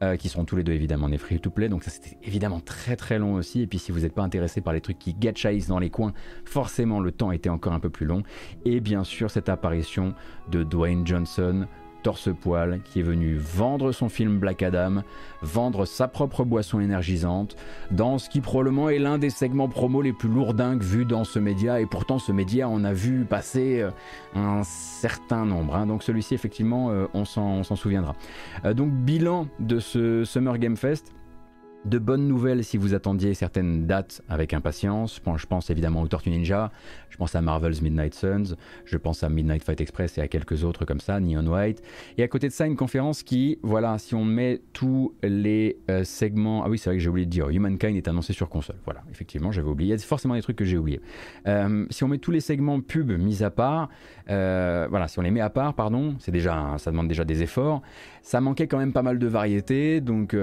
Euh, 0.03 0.15
qui 0.15 0.29
seront 0.29 0.45
tous 0.45 0.55
les 0.55 0.63
deux 0.63 0.71
évidemment 0.71 1.09
des 1.09 1.19
free-to-play. 1.19 1.69
Donc 1.69 1.83
ça 1.83 1.91
c'était 1.91 2.17
évidemment 2.23 2.59
très 2.59 2.95
très 2.95 3.19
long 3.19 3.35
aussi. 3.35 3.61
Et 3.61 3.67
puis 3.67 3.77
si 3.77 3.91
vous 3.91 3.99
n'êtes 3.99 4.15
pas 4.15 4.23
intéressé 4.23 4.59
par 4.59 4.73
les 4.73 4.81
trucs 4.81 4.97
qui 4.97 5.13
gachaisent 5.13 5.67
dans 5.67 5.77
les 5.77 5.91
coins, 5.91 6.11
forcément 6.43 6.99
le 6.99 7.11
temps 7.11 7.31
était 7.31 7.49
encore 7.49 7.73
un 7.73 7.79
peu 7.79 7.91
plus 7.91 8.07
long. 8.07 8.23
Et 8.65 8.79
bien 8.79 9.03
sûr 9.03 9.29
cette 9.29 9.47
apparition 9.47 10.15
de 10.49 10.63
Dwayne 10.63 11.00
Johnson 11.05 11.67
torse-poil 12.01 12.81
qui 12.83 12.99
est 12.99 13.03
venu 13.03 13.35
vendre 13.35 13.91
son 13.91 14.09
film 14.09 14.39
Black 14.39 14.63
Adam, 14.63 15.03
vendre 15.41 15.85
sa 15.85 16.07
propre 16.07 16.43
boisson 16.43 16.79
énergisante, 16.79 17.55
dans 17.91 18.17
ce 18.17 18.29
qui 18.29 18.41
probablement 18.41 18.89
est 18.89 18.99
l'un 18.99 19.17
des 19.17 19.29
segments 19.29 19.69
promo 19.69 20.01
les 20.01 20.13
plus 20.13 20.29
lourdingues 20.29 20.81
vus 20.81 21.05
dans 21.05 21.23
ce 21.23 21.39
média, 21.39 21.79
et 21.79 21.85
pourtant 21.85 22.19
ce 22.19 22.31
média 22.31 22.67
on 22.69 22.83
a 22.83 22.93
vu 22.93 23.25
passer 23.25 23.81
euh, 23.81 23.91
un 24.35 24.63
certain 24.63 25.45
nombre, 25.45 25.75
hein. 25.75 25.85
donc 25.85 26.03
celui-ci 26.03 26.33
effectivement 26.33 26.89
euh, 26.89 27.05
on 27.13 27.25
s'en 27.25 27.63
souviendra. 27.63 28.15
Euh, 28.65 28.73
donc 28.73 28.91
bilan 28.91 29.47
de 29.59 29.79
ce 29.79 30.23
Summer 30.25 30.57
Game 30.57 30.77
Fest, 30.77 31.13
de 31.85 31.97
bonnes 31.97 32.27
nouvelles 32.27 32.63
si 32.63 32.77
vous 32.77 32.93
attendiez 32.93 33.33
certaines 33.33 33.87
dates 33.87 34.21
avec 34.29 34.53
impatience. 34.53 35.21
Je 35.35 35.45
pense 35.45 35.69
évidemment 35.69 36.01
au 36.01 36.07
Tortue 36.07 36.29
Ninja, 36.29 36.71
je 37.09 37.17
pense 37.17 37.35
à 37.35 37.41
Marvel's 37.41 37.81
Midnight 37.81 38.13
Suns, 38.13 38.55
je 38.85 38.97
pense 38.97 39.23
à 39.23 39.29
Midnight 39.29 39.63
Fight 39.63 39.81
Express 39.81 40.17
et 40.17 40.21
à 40.21 40.27
quelques 40.27 40.63
autres 40.63 40.85
comme 40.85 40.99
ça, 40.99 41.19
Neon 41.19 41.45
White. 41.45 41.81
Et 42.17 42.23
à 42.23 42.27
côté 42.27 42.47
de 42.47 42.53
ça, 42.53 42.67
une 42.67 42.75
conférence 42.75 43.23
qui, 43.23 43.57
voilà, 43.63 43.97
si 43.97 44.15
on 44.15 44.25
met 44.25 44.61
tous 44.73 45.13
les 45.23 45.77
euh, 45.89 46.03
segments. 46.03 46.63
Ah 46.63 46.69
oui, 46.69 46.77
c'est 46.77 46.89
vrai 46.89 46.97
que 46.97 47.03
j'ai 47.03 47.09
oublié 47.09 47.25
de 47.25 47.31
dire, 47.31 47.49
Humankind 47.49 47.95
est 47.95 48.07
annoncé 48.07 48.33
sur 48.33 48.49
console. 48.49 48.77
Voilà, 48.85 49.01
effectivement, 49.11 49.51
j'avais 49.51 49.69
oublié. 49.69 49.93
Il 49.93 49.99
y 49.99 50.01
a 50.01 50.05
forcément 50.05 50.35
des 50.35 50.41
trucs 50.41 50.57
que 50.57 50.65
j'ai 50.65 50.77
oubliés. 50.77 51.01
Euh, 51.47 51.85
si 51.89 52.03
on 52.03 52.07
met 52.07 52.19
tous 52.19 52.31
les 52.31 52.41
segments 52.41 52.79
pub 52.81 53.11
mis 53.11 53.43
à 53.43 53.49
part, 53.49 53.89
euh, 54.29 54.87
voilà, 54.89 55.07
si 55.07 55.19
on 55.19 55.21
les 55.21 55.31
met 55.31 55.41
à 55.41 55.49
part, 55.49 55.73
pardon, 55.73 56.15
c'est 56.19 56.31
déjà, 56.31 56.75
ça 56.77 56.91
demande 56.91 57.07
déjà 57.07 57.25
des 57.25 57.41
efforts. 57.41 57.81
Ça 58.21 58.39
manquait 58.39 58.67
quand 58.67 58.77
même 58.77 58.93
pas 58.93 59.01
mal 59.01 59.17
de 59.17 59.27
variété, 59.27 59.99
donc 59.99 60.35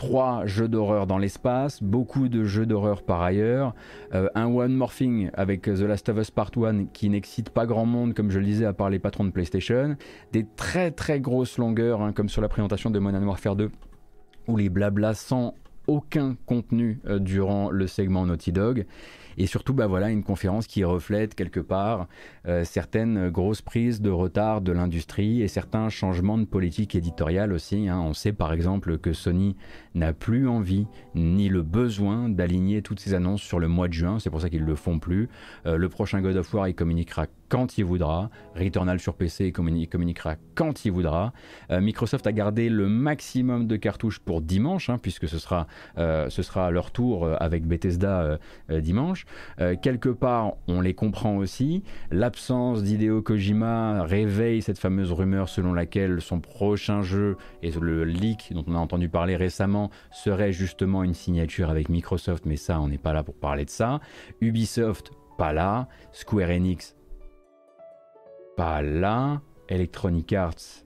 trois 0.00 0.46
jeux 0.46 0.66
d'horreur 0.66 1.06
dans 1.06 1.18
l'espace, 1.18 1.82
beaucoup 1.82 2.30
de 2.30 2.42
jeux 2.42 2.64
d'horreur 2.64 3.02
par 3.02 3.20
ailleurs, 3.20 3.74
euh, 4.14 4.30
un 4.34 4.46
One 4.46 4.72
Morphing 4.72 5.28
avec 5.34 5.64
The 5.64 5.80
Last 5.80 6.08
of 6.08 6.16
Us 6.16 6.30
Part 6.30 6.52
1 6.56 6.86
qui 6.86 7.10
n'excite 7.10 7.50
pas 7.50 7.66
grand 7.66 7.84
monde, 7.84 8.14
comme 8.14 8.30
je 8.30 8.38
le 8.38 8.46
disais, 8.46 8.64
à 8.64 8.72
part 8.72 8.88
les 8.88 8.98
patrons 8.98 9.24
de 9.24 9.30
PlayStation, 9.30 9.96
des 10.32 10.46
très 10.56 10.90
très 10.90 11.20
grosses 11.20 11.58
longueurs, 11.58 12.00
hein, 12.00 12.14
comme 12.14 12.30
sur 12.30 12.40
la 12.40 12.48
présentation 12.48 12.88
de 12.88 12.98
Modern 12.98 13.22
Warfare 13.24 13.56
2, 13.56 13.70
où 14.48 14.56
les 14.56 14.70
blablas 14.70 15.12
sans 15.12 15.52
aucun 15.86 16.34
contenu 16.46 17.00
euh, 17.06 17.18
durant 17.18 17.68
le 17.70 17.86
segment 17.86 18.24
Naughty 18.24 18.52
Dog 18.52 18.86
et 19.38 19.46
surtout 19.46 19.74
bah 19.74 19.86
voilà 19.86 20.10
une 20.10 20.22
conférence 20.22 20.66
qui 20.66 20.84
reflète 20.84 21.34
quelque 21.34 21.60
part 21.60 22.08
euh, 22.46 22.64
certaines 22.64 23.30
grosses 23.30 23.62
prises 23.62 24.00
de 24.00 24.10
retard 24.10 24.60
de 24.60 24.72
l'industrie 24.72 25.42
et 25.42 25.48
certains 25.48 25.88
changements 25.88 26.38
de 26.38 26.44
politique 26.44 26.94
éditoriale 26.94 27.52
aussi. 27.52 27.88
Hein. 27.88 28.00
On 28.00 28.14
sait 28.14 28.32
par 28.32 28.52
exemple 28.52 28.98
que 28.98 29.12
Sony 29.12 29.56
n'a 29.94 30.12
plus 30.12 30.48
envie 30.48 30.86
ni 31.14 31.48
le 31.48 31.62
besoin 31.62 32.28
d'aligner 32.28 32.82
toutes 32.82 33.00
ses 33.00 33.14
annonces 33.14 33.42
sur 33.42 33.58
le 33.58 33.68
mois 33.68 33.88
de 33.88 33.92
juin, 33.92 34.18
c'est 34.18 34.30
pour 34.30 34.40
ça 34.40 34.50
qu'ils 34.50 34.64
le 34.64 34.74
font 34.74 34.98
plus. 34.98 35.28
Euh, 35.66 35.76
le 35.76 35.88
prochain 35.88 36.20
God 36.20 36.36
of 36.36 36.52
War 36.54 36.68
il 36.68 36.74
communiquera 36.74 37.26
quand 37.50 37.76
il 37.76 37.84
voudra. 37.84 38.30
Returnal 38.56 38.98
sur 38.98 39.14
PC 39.14 39.52
communiquera 39.52 40.36
quand 40.54 40.86
il 40.86 40.92
voudra. 40.92 41.34
Euh, 41.70 41.82
Microsoft 41.82 42.26
a 42.26 42.32
gardé 42.32 42.70
le 42.70 42.88
maximum 42.88 43.66
de 43.66 43.76
cartouches 43.76 44.20
pour 44.20 44.40
dimanche, 44.40 44.88
hein, 44.88 44.96
puisque 44.96 45.28
ce 45.28 45.38
sera, 45.38 45.66
ce 45.96 46.42
sera 46.42 46.70
leur 46.70 46.90
tour 46.90 47.28
avec 47.38 47.66
Bethesda 47.66 48.38
dimanche. 48.68 49.26
Euh, 49.60 49.76
quelque 49.80 50.08
part, 50.08 50.54
on 50.68 50.80
les 50.80 50.94
comprend 50.94 51.36
aussi. 51.36 51.82
L'absence 52.10 52.82
d'Hideo 52.82 53.22
Kojima 53.22 54.04
réveille 54.04 54.62
cette 54.62 54.78
fameuse 54.78 55.12
rumeur 55.12 55.48
selon 55.48 55.72
laquelle 55.72 56.20
son 56.20 56.40
prochain 56.40 57.02
jeu 57.02 57.36
et 57.62 57.70
le 57.70 58.04
leak 58.04 58.52
dont 58.52 58.64
on 58.66 58.74
a 58.74 58.78
entendu 58.78 59.08
parler 59.08 59.36
récemment 59.36 59.90
serait 60.10 60.52
justement 60.52 61.02
une 61.02 61.14
signature 61.14 61.70
avec 61.70 61.88
Microsoft, 61.88 62.46
mais 62.46 62.56
ça, 62.56 62.80
on 62.80 62.88
n'est 62.88 62.98
pas 62.98 63.12
là 63.12 63.22
pour 63.22 63.34
parler 63.34 63.64
de 63.64 63.70
ça. 63.70 64.00
Ubisoft, 64.40 65.12
pas 65.38 65.52
là. 65.52 65.88
Square 66.12 66.50
Enix, 66.50 66.96
pas 68.60 68.82
là. 68.82 69.40
Electronic 69.70 70.34
Arts, 70.34 70.84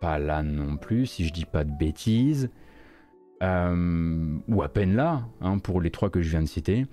pas 0.00 0.18
là 0.18 0.42
non 0.42 0.78
plus, 0.78 1.04
si 1.04 1.26
je 1.26 1.32
dis 1.32 1.44
pas 1.44 1.62
de 1.62 1.70
bêtises. 1.70 2.48
Euh, 3.42 4.38
ou 4.48 4.62
à 4.62 4.70
peine 4.70 4.96
là, 4.96 5.24
hein, 5.42 5.58
pour 5.58 5.82
les 5.82 5.90
trois 5.90 6.08
que 6.08 6.22
je 6.22 6.30
viens 6.30 6.40
de 6.40 6.46
citer. 6.46 6.86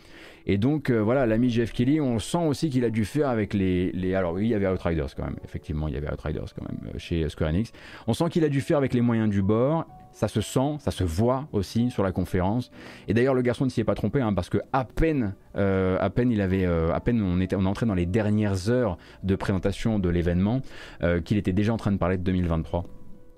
Et 0.45 0.57
donc 0.57 0.89
euh, 0.89 1.01
voilà, 1.01 1.25
l'ami 1.25 1.49
Jeff 1.49 1.71
Kelly, 1.71 2.01
on 2.01 2.19
sent 2.19 2.45
aussi 2.45 2.69
qu'il 2.69 2.83
a 2.83 2.89
dû 2.89 3.05
faire 3.05 3.29
avec 3.29 3.53
les, 3.53 4.13
Alors 4.13 4.33
oui, 4.33 4.47
il 4.47 4.49
y 4.49 4.53
avait 4.53 4.67
Outriders 4.67 5.15
quand 5.15 5.23
même, 5.23 5.37
effectivement, 5.45 5.87
il 5.87 5.93
y 5.93 5.97
avait 5.97 6.11
Outriders 6.11 6.53
quand 6.53 6.67
même 6.67 6.93
euh, 6.93 6.97
chez 6.97 7.29
Square 7.29 7.51
Enix. 7.51 7.71
On 8.05 8.13
sent 8.13 8.25
qu'il 8.29 8.43
a 8.43 8.49
dû 8.49 8.59
faire 8.59 8.79
avec 8.79 8.93
les 8.93 8.99
moyens 8.99 9.29
du 9.29 9.41
bord. 9.41 9.85
Ça 10.13 10.27
se 10.27 10.41
sent, 10.41 10.77
ça 10.79 10.91
se 10.91 11.03
voit 11.03 11.47
aussi 11.51 11.91
sur 11.91 12.03
la 12.03 12.11
conférence. 12.11 12.71
Et 13.07 13.13
d'ailleurs, 13.13 13.33
le 13.33 13.41
garçon 13.41 13.65
ne 13.65 13.69
s'y 13.69 13.81
est 13.81 13.83
pas 13.83 13.95
trompé, 13.95 14.21
hein, 14.21 14.33
parce 14.33 14.49
que 14.49 14.59
à 14.71 14.85
peine, 14.85 15.33
à 15.55 16.09
peine 16.09 17.21
on 17.21 17.41
était, 17.41 17.55
on 17.55 17.65
entrait 17.65 17.85
dans 17.85 17.93
les 17.93 18.05
dernières 18.05 18.69
heures 18.69 18.97
de 19.23 19.35
présentation 19.35 19.99
de 19.99 20.09
l'événement, 20.09 20.61
qu'il 21.25 21.37
était 21.37 21.53
déjà 21.53 21.73
en 21.73 21.77
train 21.77 21.91
de 21.91 21.97
parler 21.97 22.17
de 22.17 22.23
2023 22.23 22.85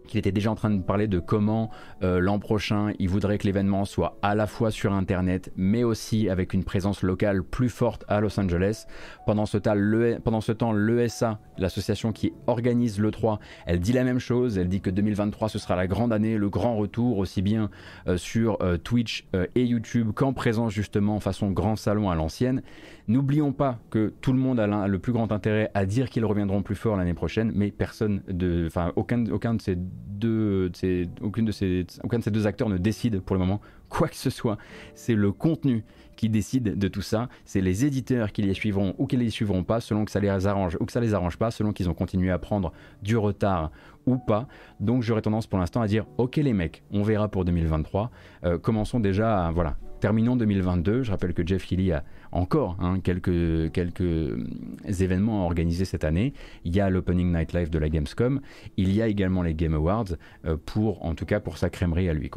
qu'il 0.06 0.20
était 0.20 0.32
déjà 0.32 0.52
en 0.52 0.56
train 0.56 0.70
de 0.70 0.82
parler 0.82 1.08
de 1.08 1.20
comment 1.20 1.70
euh, 2.04 2.20
l'an 2.20 2.40
prochain 2.40 2.92
il 3.00 3.10
voudrait 3.10 3.38
que 3.38 3.46
l'événement 3.46 3.86
soit 3.86 4.18
à 4.22 4.36
la 4.36 4.48
fois 4.48 4.72
sur 4.72 4.94
internet 4.94 5.52
mais 5.56 5.84
aussi 5.84 6.30
avec 6.30 6.54
une 6.54 6.64
présence 6.64 7.02
locale 7.02 7.44
plus 7.44 7.70
forte 7.70 8.06
à 8.08 8.22
Los 8.22 8.40
Angeles. 8.40 8.86
Pendant 9.26 9.46
ce, 9.46 9.58
temps, 9.58 10.74
l'ESA, 10.74 11.40
l'association 11.58 12.12
qui 12.12 12.34
organise 12.48 13.00
le 13.00 13.12
3, 13.12 13.40
elle 13.66 13.80
dit 13.80 13.94
la 13.94 14.04
même 14.04 14.20
chose, 14.20 14.58
elle 14.58 14.70
dit 14.70 14.82
que 14.82 14.90
2023 14.90 15.50
ce 15.50 15.60
sera 15.60 15.76
la 15.76 15.88
grande 15.88 16.14
année, 16.14 16.38
le 16.38 16.50
grand 16.50 16.76
retour 16.76 17.18
aussi 17.18 17.42
bien 17.42 17.70
euh, 18.08 18.18
sur 18.18 18.58
euh, 18.62 18.78
Twitch 18.78 19.28
et 19.56 19.64
YouTube 19.64 20.12
qu'en 20.14 20.34
présence 20.34 20.72
justement 20.72 21.16
en 21.16 21.20
façon 21.20 21.52
grand 21.52 21.76
salon 21.76 22.10
à 22.10 22.16
l'ancienne. 22.16 22.62
N'oublions 23.08 23.52
pas 23.52 23.80
que 23.92 24.14
tout 24.22 24.34
le 24.34 24.40
monde 24.40 24.60
a 24.60 24.88
le 24.88 25.00
plus 25.00 25.14
grand 25.14 25.32
intérêt 25.32 25.70
à 25.76 25.86
dire 25.86 26.10
qu'ils 26.10 26.26
reviendront 26.26 26.64
plus 26.64 26.76
fort 26.76 26.96
l'année 26.96 27.14
prochaine, 27.14 27.52
mais 27.54 27.70
personne 27.70 28.22
enfin 28.66 28.92
aucun, 28.96 29.26
aucun 29.28 29.54
de 29.54 29.62
ces 29.62 29.76
deux, 29.76 30.70
de 30.70 31.08
aucune 31.22 31.46
de 31.46 31.52
ces, 31.52 31.86
aucun 32.04 32.18
de 32.18 32.24
ces 32.24 32.32
deux 32.32 32.48
acteurs 32.48 32.68
ne 32.68 32.78
décide 32.78 33.20
pour 33.20 33.36
le 33.36 33.40
moment 33.40 33.62
quoi 33.90 34.08
que 34.08 34.16
ce 34.16 34.30
soit. 34.30 34.58
C'est 34.96 35.14
le 35.14 35.32
contenu 35.32 35.84
qui 36.16 36.30
décide 36.30 36.78
de 36.78 36.88
tout 36.88 37.02
ça. 37.02 37.30
C'est 37.44 37.62
les 37.62 37.86
éditeurs 37.86 38.32
qui 38.32 38.42
les 38.42 38.54
suivront 38.54 38.96
ou 38.98 39.06
qui 39.06 39.18
les 39.18 39.30
suivront 39.30 39.64
pas, 39.64 39.80
selon 39.82 40.06
que 40.06 40.12
ça 40.12 40.20
les 40.20 40.48
arrange 40.48 40.78
ou 40.80 40.86
que 40.86 40.92
ça 40.92 41.00
les 41.00 41.14
arrange 41.14 41.38
pas, 41.38 41.52
selon 41.52 41.74
qu'ils 41.74 41.90
ont 41.90 41.94
continué 41.94 42.32
à 42.32 42.40
prendre 42.40 42.72
du 43.04 43.18
retard 43.18 43.72
ou 44.06 44.18
pas. 44.18 44.48
Donc 44.80 45.04
j'aurais 45.04 45.22
tendance 45.22 45.48
pour 45.48 45.60
l'instant 45.60 45.82
à 45.82 45.88
dire 45.88 46.06
ok 46.18 46.38
les 46.38 46.54
mecs, 46.54 46.84
on 46.92 47.04
verra 47.04 47.28
pour 47.28 47.46
2023. 47.46 48.12
Euh, 48.46 48.58
commençons 48.58 49.00
déjà, 49.00 49.48
à, 49.48 49.52
voilà, 49.52 49.78
terminons 50.00 50.36
2022. 50.36 51.04
Je 51.04 51.12
rappelle 51.12 51.34
que 51.34 51.46
Jeff 51.46 51.72
Healy 51.72 51.92
a 51.92 52.04
encore 52.36 52.76
hein, 52.80 53.00
quelques, 53.00 53.30
euh, 53.30 54.44
événements 54.88 55.44
à 55.44 55.46
organiser 55.46 55.86
cette 55.86 56.04
année. 56.04 56.34
Il 56.66 56.76
y 56.76 56.82
a 56.82 56.90
l'Opening 56.90 57.32
Night 57.32 57.54
Live 57.54 57.70
de 57.70 57.80
la 57.80 57.90
Gamescom. 57.90 58.42
Il 58.78 58.94
y 58.94 59.02
a 59.02 59.08
également 59.08 59.42
les 59.42 59.56
Game 59.56 59.74
Awards 59.74 60.16
euh, 60.46 60.58
pour, 60.58 61.04
en 61.06 61.16
tout 61.16 61.26
cas, 61.26 61.40
pour 61.40 61.58
sa 61.58 61.70
crèmerie 61.70 62.10
à 62.10 62.14
lui. 62.14 62.30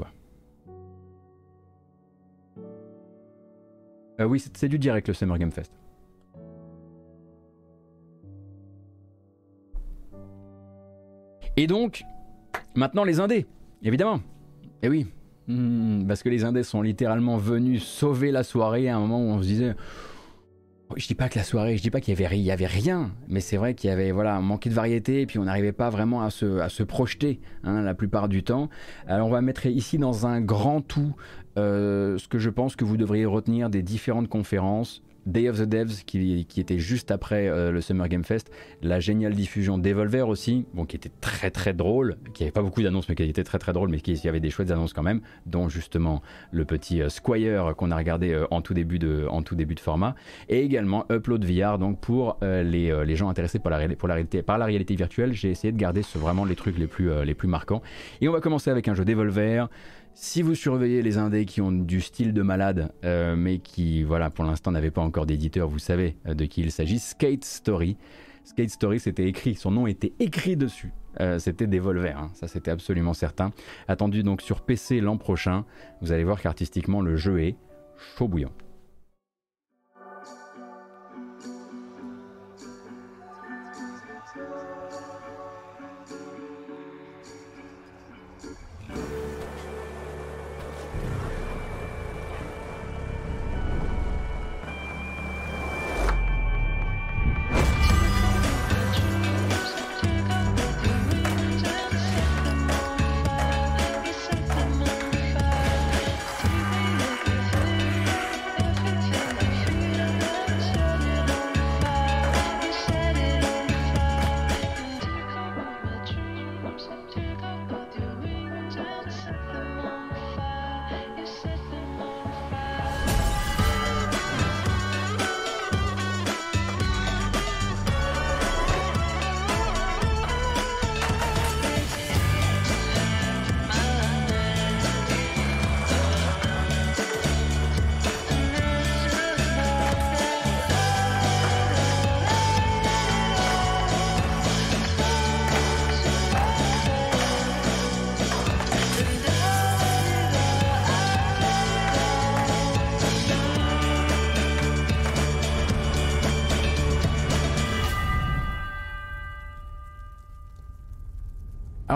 Euh, 4.21 4.25
oui, 4.25 4.43
c'est 4.53 4.69
du 4.69 4.79
direct 4.79 5.09
le 5.09 5.15
Summer 5.15 5.39
Game 5.39 5.51
Fest. 5.51 5.73
Et 11.57 11.67
donc, 11.67 12.05
maintenant 12.77 13.03
les 13.03 13.19
indés, 13.19 13.47
évidemment. 13.83 14.21
Eh 14.83 14.89
oui, 14.89 15.09
Hmm, 15.49 16.07
parce 16.07 16.23
que 16.23 16.29
les 16.29 16.45
Indés 16.45 16.63
sont 16.63 16.83
littéralement 16.83 17.39
venus 17.39 17.83
sauver 17.83 18.31
la 18.31 18.45
soirée 18.45 18.89
à 18.89 18.97
un 18.97 19.01
moment 19.01 19.19
où 19.19 19.31
on 19.31 19.43
se 19.43 19.47
disait. 19.47 19.75
Je 20.97 21.07
dis 21.07 21.15
pas 21.15 21.29
que 21.29 21.39
la 21.39 21.45
soirée, 21.45 21.77
je 21.77 21.83
dis 21.83 21.91
pas 21.91 22.01
qu'il 22.01 22.19
y 22.19 22.51
avait, 22.51 22.67
rien, 22.67 23.13
mais 23.29 23.41
c'est 23.41 23.59
vrai 23.59 23.75
qu'il 23.75 23.91
y 23.91 23.93
avait 23.93 24.11
voilà 24.11 24.41
manqué 24.41 24.71
de 24.71 24.75
variété 24.75 25.21
et 25.21 25.27
puis 25.27 25.39
on 25.39 25.45
n'arrivait 25.45 25.73
pas 25.73 25.91
vraiment 25.91 26.23
à 26.23 26.31
se, 26.31 26.61
à 26.61 26.71
se 26.71 26.83
projeter 26.83 27.41
hein, 27.63 27.83
la 27.83 27.95
plupart 27.95 28.29
du 28.29 28.43
temps. 28.43 28.71
Alors 29.07 29.29
on 29.29 29.31
va 29.31 29.43
mettre 29.43 29.67
ici 29.67 29.99
dans 29.99 30.27
un 30.27 30.41
grand 30.41 30.81
tout 30.81 31.15
euh, 31.59 32.17
ce 32.17 32.27
que 32.27 32.39
je 32.39 32.49
pense 32.49 32.75
que 32.75 32.87
vous 32.87 32.97
devriez 32.97 33.27
retenir 33.27 33.69
des 33.69 33.83
différentes 33.83 34.29
conférences 34.29 35.03
Day 35.29 35.49
of 35.49 35.59
the 35.59 35.69
Devs 35.69 36.05
qui, 36.07 36.47
était 36.57 36.79
juste 36.79 37.11
après 37.11 37.49
euh, 37.49 37.71
le 37.71 37.81
Summer 37.83 38.09
Game 38.09 38.25
Fest, 38.25 38.51
la 38.83 38.99
géniale 38.99 39.35
diffusion 39.35 39.77
Devolver 39.77 40.27
aussi, 40.29 40.65
bon, 40.73 40.87
qui 40.87 40.97
était 40.97 41.11
très 41.21 41.51
très 41.51 41.75
drôle, 41.75 42.17
qui 42.33 42.45
avait 42.45 42.51
pas 42.51 42.63
beaucoup 42.63 42.83
d'annonces 42.83 43.09
mais 43.09 43.15
qui 43.15 43.23
était 43.25 43.45
très 43.45 43.59
très 43.59 43.73
drôle, 43.73 43.91
mais 43.91 44.01
qui 44.01 44.15
y 44.15 44.29
avait 44.29 44.41
des 44.41 44.51
chouettes 44.51 44.71
annonces 44.71 44.95
quand 44.95 45.03
même, 45.03 45.21
dont 45.45 45.69
justement 45.69 46.23
le 46.51 46.65
petit 46.65 47.03
euh, 47.03 47.11
Squire 47.11 47.75
qu'on 47.77 47.91
a 47.91 47.97
regardé 47.97 48.33
euh, 48.33 48.47
en, 48.51 48.63
tout 48.63 48.73
début 48.73 48.99
de, 48.99 49.27
en 49.31 49.43
tout 49.43 49.55
début 49.55 49.75
de 49.75 49.81
format, 49.81 50.15
et 50.49 50.63
également 50.63 51.05
Upload 51.11 51.45
VR, 51.45 51.79
donc 51.79 52.01
pour 52.01 52.39
les, 52.41 53.05
les, 53.05 53.17
gens 53.17 53.29
intéressés 53.29 53.59
par 53.59 53.71
la, 53.71 53.89
pour 53.97 54.09
la 54.09 54.15
réalité, 54.15 54.43
par 54.43 54.57
la 54.59 54.65
réalité 54.65 54.95
virtuelle, 54.95 55.33
j'ai 55.35 55.51
essayé 55.51 55.73
de 55.73 55.79
garder 55.79 56.03
ce, 56.03 56.17
vraiment 56.19 56.45
les 56.45 56.57
trucs 56.57 56.79
les 56.79 56.87
plus, 56.87 57.11
les 57.25 57.35
plus 57.35 57.49
marquants. 57.49 57.83
Et 58.21 58.29
on 58.29 58.33
va 58.33 58.41
commencer 58.41 58.71
avec 58.71 58.89
un 58.89 58.95
jeu 58.95 59.05
Devolver. 59.05 59.69
Si 60.21 60.43
vous 60.43 60.57
surveillez 60.57 61.01
les 61.01 61.17
indés 61.17 61.45
qui 61.45 61.61
ont 61.61 61.71
du 61.71 62.01
style 62.01 62.33
de 62.35 62.43
malade, 62.43 62.91
euh, 63.05 63.37
mais 63.37 63.61
qui, 63.61 64.03
voilà, 64.03 64.31
pour 64.31 64.45
l'instant 64.45 64.73
n'avaient 64.73 64.91
pas 64.91 65.01
encore 65.01 65.27
d'éditeur, 65.27 65.69
vous 65.69 65.79
savez 65.79 66.17
euh, 66.27 66.35
de 66.35 66.45
qui 66.45 66.61
il 66.61 66.73
s'agit, 66.73 66.99
Skate 66.99 67.45
Story. 67.45 67.97
Skate 68.43 68.71
Story, 68.71 68.99
c'était 68.99 69.29
écrit, 69.29 69.55
son 69.55 69.71
nom 69.71 69.87
était 69.87 70.15
écrit 70.19 70.57
dessus. 70.57 70.93
Euh, 71.21 71.39
c'était 71.39 71.69
Devolver, 71.69 72.19
hein, 72.19 72.33
ça 72.35 72.49
c'était 72.49 72.73
absolument 72.73 73.15
certain. 73.15 73.53
Attendu 73.87 74.25
donc 74.25 74.43
sur 74.43 74.63
PC 74.63 75.01
l'an 75.01 75.19
prochain. 75.19 75.65
Vous 76.03 76.11
allez 76.11 76.25
voir 76.25 76.41
qu'artistiquement 76.41 77.01
le 77.01 77.17
jeu 77.17 77.41
est 77.41 77.55
chaud 78.17 78.27
bouillant. 78.27 78.51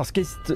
Alors 0.03 0.09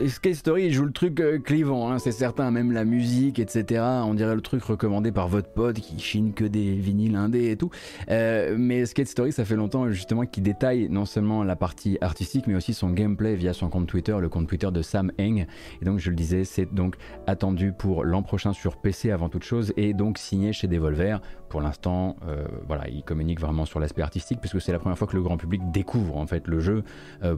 Skate, 0.09 0.35
Story 0.35 0.73
joue 0.73 0.87
le 0.87 0.91
truc 0.91 1.21
euh, 1.21 1.39
clivant, 1.39 1.89
hein, 1.89 2.01
c'est 2.01 2.11
certain, 2.11 2.51
même 2.51 2.73
la 2.73 2.85
musique, 2.85 3.39
etc. 3.39 3.81
On 4.05 4.15
dirait 4.15 4.35
le 4.35 4.41
truc 4.41 4.65
recommandé 4.65 5.13
par 5.13 5.29
votre 5.29 5.49
pote 5.51 5.77
qui 5.77 6.01
chine 6.01 6.33
que 6.33 6.43
des 6.43 6.73
vinyles 6.73 7.15
indés 7.15 7.53
et 7.53 7.57
tout. 7.57 7.71
Euh, 8.11 8.57
mais 8.59 8.85
Skate 8.87 9.07
Story, 9.07 9.31
ça 9.31 9.45
fait 9.45 9.55
longtemps 9.55 9.89
justement 9.93 10.27
qu'il 10.27 10.43
détaille 10.43 10.89
non 10.91 11.05
seulement 11.05 11.45
la 11.45 11.55
partie 11.55 11.97
artistique, 12.01 12.49
mais 12.49 12.57
aussi 12.57 12.75
son 12.75 12.91
gameplay 12.91 13.37
via 13.37 13.53
son 13.53 13.69
compte 13.69 13.87
Twitter, 13.87 14.17
le 14.21 14.29
compte 14.29 14.49
Twitter 14.49 14.73
de 14.73 14.83
Sam 14.83 15.13
Eng. 15.21 15.47
Et 15.81 15.85
donc 15.85 16.01
je 16.01 16.11
le 16.11 16.17
disais, 16.17 16.43
c'est 16.43 16.75
donc 16.75 16.97
attendu 17.29 17.71
pour 17.71 18.03
l'an 18.03 18.25
prochain 18.25 18.53
sur 18.53 18.77
PC 18.77 19.13
avant 19.13 19.29
toute 19.29 19.45
chose 19.45 19.73
et 19.77 19.95
donc 19.95 20.19
signé 20.19 20.53
chez 20.53 20.67
Devolver. 20.67 21.21
Pour 21.49 21.61
l'instant, 21.61 22.17
euh, 22.29 22.45
voilà, 22.67 22.89
il 22.89 23.03
communique 23.03 23.41
vraiment 23.41 23.65
sur 23.65 23.81
l'aspect 23.81 24.03
artistique 24.03 24.41
puisque 24.41 24.61
c'est 24.61 24.73
la 24.73 24.79
première 24.79 24.99
fois 24.99 25.07
que 25.07 25.17
le 25.17 25.23
grand 25.23 25.37
public 25.37 25.63
découvre 25.73 26.17
en 26.17 26.27
fait 26.27 26.47
le 26.47 26.61
jeu 26.61 26.85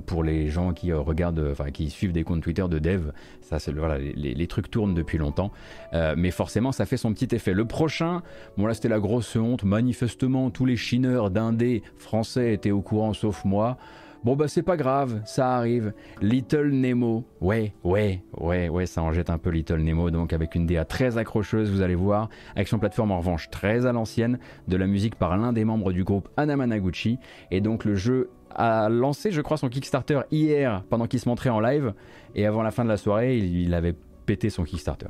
pour 0.06 0.22
les 0.22 0.48
gens 0.48 0.72
qui 0.72 0.92
regardent, 0.92 1.48
enfin 1.52 1.70
qui 1.70 1.90
suivent 1.90 2.12
des 2.12 2.24
comptes 2.24 2.42
Twitter 2.42 2.66
de 2.68 2.78
dev. 2.78 3.10
Ça, 3.42 3.58
c'est 3.58 3.72
voilà, 3.72 3.98
les, 3.98 4.46
trucs 4.46 4.70
tournent 4.70 4.94
depuis 4.94 5.18
longtemps, 5.18 5.52
euh, 5.94 6.14
mais 6.16 6.30
forcément, 6.30 6.72
ça 6.72 6.86
fait 6.86 6.96
son 6.96 7.12
petit 7.12 7.34
effet. 7.34 7.54
Le 7.54 7.64
prochain, 7.64 8.22
bon 8.56 8.66
là, 8.66 8.74
c'était 8.74 8.88
la 8.88 9.00
grosse 9.00 9.36
honte. 9.36 9.64
Manifestement, 9.64 10.50
tous 10.50 10.66
les 10.66 10.76
chineurs 10.76 11.30
d'indés 11.30 11.82
français 11.96 12.52
étaient 12.52 12.70
au 12.70 12.82
courant, 12.82 13.14
sauf 13.14 13.44
moi. 13.44 13.78
Bon 14.24 14.34
bah 14.34 14.48
c'est 14.48 14.62
pas 14.62 14.76
grave, 14.76 15.20
ça 15.24 15.56
arrive. 15.56 15.92
Little 16.20 16.70
Nemo, 16.70 17.24
ouais, 17.40 17.72
ouais, 17.84 18.22
ouais, 18.36 18.68
ouais, 18.68 18.86
ça 18.86 19.02
en 19.02 19.12
jette 19.12 19.30
un 19.30 19.38
peu 19.38 19.50
Little 19.50 19.80
Nemo, 19.80 20.10
donc 20.10 20.32
avec 20.32 20.54
une 20.54 20.66
DA 20.66 20.84
très 20.84 21.18
accrocheuse, 21.18 21.70
vous 21.70 21.82
allez 21.82 21.94
voir. 21.94 22.28
Action 22.56 22.78
plateforme 22.78 23.12
en 23.12 23.18
revanche 23.18 23.48
très 23.50 23.86
à 23.86 23.92
l'ancienne, 23.92 24.38
de 24.66 24.76
la 24.76 24.86
musique 24.86 25.14
par 25.14 25.36
l'un 25.36 25.52
des 25.52 25.64
membres 25.64 25.92
du 25.92 26.02
groupe 26.02 26.28
Anamanaguchi, 26.36 27.18
et 27.50 27.60
donc 27.60 27.84
le 27.84 27.94
jeu 27.94 28.30
a 28.54 28.88
lancé, 28.88 29.30
je 29.30 29.40
crois, 29.40 29.56
son 29.56 29.68
Kickstarter 29.68 30.20
hier 30.30 30.82
pendant 30.90 31.06
qu'il 31.06 31.20
se 31.20 31.28
montrait 31.28 31.50
en 31.50 31.60
live. 31.60 31.94
Et 32.34 32.46
avant 32.46 32.62
la 32.62 32.70
fin 32.70 32.84
de 32.84 32.88
la 32.88 32.96
soirée, 32.96 33.38
il, 33.38 33.72
avait 33.74 33.94
pété 34.26 34.50
son 34.50 34.64
Kickstarter. 34.64 35.08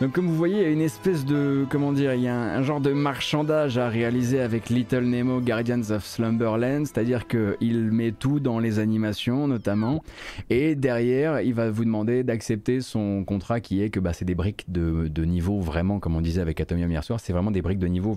Donc 0.00 0.12
comme 0.12 0.28
vous 0.28 0.36
voyez, 0.36 0.58
il 0.58 0.62
y 0.62 0.64
a 0.64 0.70
une 0.70 0.80
espèce 0.80 1.24
de, 1.24 1.66
comment 1.68 1.92
dire, 1.92 2.14
il 2.14 2.22
y 2.22 2.28
a 2.28 2.36
un, 2.36 2.62
genre 2.62 2.80
de 2.80 2.92
marchandage 2.92 3.78
à 3.78 3.88
réaliser 3.88 4.40
avec 4.40 4.68
Little 4.68 5.02
Nemo 5.02 5.40
Guardians 5.40 5.90
of 5.90 6.06
Slumberland, 6.06 6.86
c'est-à-dire 6.86 7.26
qu'il 7.26 7.90
met 7.90 8.12
tout 8.12 8.38
dans 8.38 8.60
les 8.60 8.78
animations 8.78 9.48
notamment, 9.48 10.04
et 10.50 10.76
derrière, 10.76 11.40
il 11.40 11.52
va 11.52 11.72
vous 11.72 11.84
demander 11.84 12.22
d'accepter 12.22 12.80
son 12.80 13.24
contrat 13.24 13.58
qui 13.58 13.82
est 13.82 13.90
que 13.90 13.98
bah, 13.98 14.12
c'est 14.12 14.24
des 14.24 14.36
briques 14.36 14.66
de, 14.68 15.08
de, 15.08 15.24
niveau 15.24 15.58
vraiment, 15.58 15.98
comme 15.98 16.14
on 16.14 16.20
disait 16.20 16.42
avec 16.42 16.60
Atomium 16.60 16.92
hier 16.92 17.02
soir, 17.02 17.18
c'est 17.18 17.32
vraiment 17.32 17.50
des 17.50 17.62
briques 17.62 17.80
de 17.80 17.88
niveau, 17.88 18.16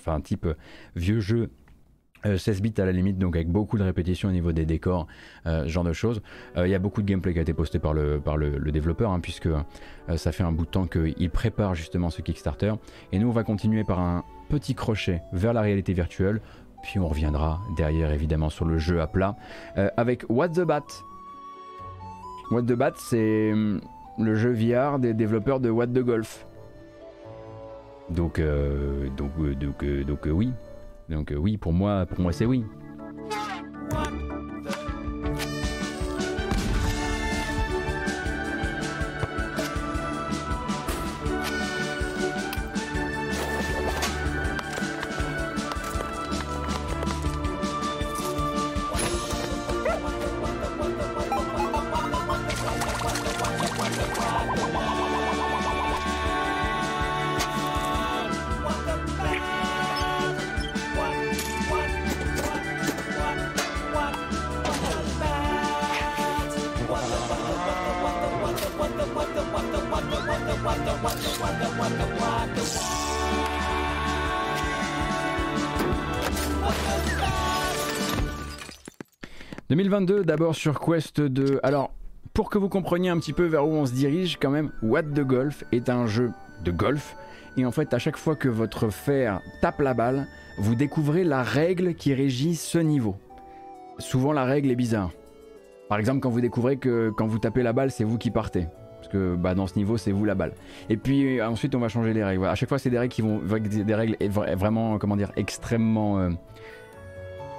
enfin 0.00 0.20
type 0.20 0.48
vieux 0.96 1.20
jeu 1.20 1.48
16 2.24 2.58
euh, 2.58 2.62
bits 2.62 2.74
à 2.78 2.84
la 2.84 2.92
limite, 2.92 3.18
donc 3.18 3.36
avec 3.36 3.48
beaucoup 3.48 3.78
de 3.78 3.82
répétitions 3.82 4.28
au 4.28 4.32
niveau 4.32 4.52
des 4.52 4.66
décors, 4.66 5.06
euh, 5.46 5.64
ce 5.64 5.68
genre 5.68 5.84
de 5.84 5.92
choses. 5.92 6.22
Euh, 6.56 6.66
il 6.66 6.70
y 6.70 6.74
a 6.74 6.78
beaucoup 6.78 7.02
de 7.02 7.06
gameplay 7.06 7.32
qui 7.32 7.38
a 7.38 7.42
été 7.42 7.54
posté 7.54 7.78
par 7.78 7.94
le, 7.94 8.20
par 8.20 8.36
le, 8.36 8.58
développeur, 8.70 9.10
hein, 9.10 9.20
puisque 9.20 9.48
ça 10.16 10.30
fait 10.30 10.44
un 10.44 10.52
bout 10.52 10.64
de 10.64 10.70
temps 10.70 10.86
qu'il 10.86 11.30
prépare 11.30 11.74
justement 11.74 12.08
ce 12.10 12.22
Kickstarter. 12.22 12.74
Et 13.10 13.18
nous, 13.18 13.28
on 13.28 13.32
va 13.32 13.42
continuer 13.42 13.82
par 13.82 13.98
un 13.98 14.24
petit 14.48 14.74
crochet 14.74 15.22
vers 15.32 15.52
la 15.52 15.60
réalité 15.60 15.92
virtuelle, 15.92 16.40
puis 16.82 17.00
on 17.00 17.08
reviendra 17.08 17.60
derrière 17.76 18.12
évidemment 18.12 18.48
sur 18.48 18.64
le 18.64 18.78
jeu 18.78 19.00
à 19.00 19.08
plat, 19.08 19.36
avec 19.96 20.24
What 20.28 20.50
the 20.50 20.60
Bat. 20.60 20.84
What 22.52 22.62
the 22.62 22.74
Bat, 22.74 22.92
c'est 22.96 23.52
hum, 23.52 23.80
le 24.18 24.36
jeu 24.36 24.52
VR 24.52 25.00
des 25.00 25.14
développeurs 25.14 25.58
de 25.58 25.68
What 25.68 25.88
the 25.88 26.00
Golf. 26.00 26.46
Donc, 28.08 28.40
donc, 29.16 29.32
donc, 29.58 29.84
donc 29.84 30.28
oui, 30.30 30.52
donc 31.10 31.32
euh, 31.32 31.36
oui, 31.36 31.56
pour 31.56 31.72
moi, 31.72 32.06
pour 32.06 32.20
moi 32.20 32.32
c'est 32.32 32.46
oui. 32.46 32.64
2022 79.90 80.22
d'abord 80.22 80.54
sur 80.54 80.78
Quest 80.78 81.20
2. 81.20 81.58
Alors, 81.64 81.90
pour 82.32 82.48
que 82.48 82.58
vous 82.58 82.68
compreniez 82.68 83.08
un 83.08 83.18
petit 83.18 83.32
peu 83.32 83.46
vers 83.46 83.66
où 83.66 83.72
on 83.72 83.86
se 83.86 83.92
dirige, 83.92 84.38
quand 84.40 84.50
même, 84.50 84.70
What 84.82 85.02
the 85.02 85.22
Golf 85.22 85.64
est 85.72 85.88
un 85.88 86.06
jeu 86.06 86.30
de 86.64 86.70
golf. 86.70 87.16
Et 87.56 87.66
en 87.66 87.72
fait, 87.72 87.92
à 87.92 87.98
chaque 87.98 88.16
fois 88.16 88.36
que 88.36 88.48
votre 88.48 88.88
fer 88.90 89.40
tape 89.60 89.80
la 89.80 89.92
balle, 89.92 90.28
vous 90.58 90.76
découvrez 90.76 91.24
la 91.24 91.42
règle 91.42 91.94
qui 91.94 92.14
régit 92.14 92.54
ce 92.54 92.78
niveau. 92.78 93.16
Souvent, 93.98 94.32
la 94.32 94.44
règle 94.44 94.70
est 94.70 94.76
bizarre. 94.76 95.10
Par 95.88 95.98
exemple, 95.98 96.20
quand 96.20 96.30
vous 96.30 96.40
découvrez 96.40 96.76
que 96.76 97.10
quand 97.16 97.26
vous 97.26 97.40
tapez 97.40 97.64
la 97.64 97.72
balle, 97.72 97.90
c'est 97.90 98.04
vous 98.04 98.16
qui 98.16 98.30
partez. 98.30 98.68
Parce 99.00 99.08
que 99.08 99.34
bah, 99.34 99.56
dans 99.56 99.66
ce 99.66 99.74
niveau, 99.74 99.96
c'est 99.96 100.12
vous 100.12 100.24
la 100.24 100.36
balle. 100.36 100.52
Et 100.88 100.96
puis 100.96 101.42
ensuite, 101.42 101.74
on 101.74 101.80
va 101.80 101.88
changer 101.88 102.12
les 102.12 102.22
règles. 102.22 102.46
À 102.46 102.54
chaque 102.54 102.68
fois, 102.68 102.78
c'est 102.78 102.90
des 102.90 102.98
règles 102.98 103.12
qui 103.12 103.22
vont. 103.22 103.40
Des 103.40 103.94
règles 103.96 104.16
vraiment, 104.28 104.98
comment 104.98 105.16
dire, 105.16 105.32
extrêmement. 105.34 106.20
Euh, 106.20 106.30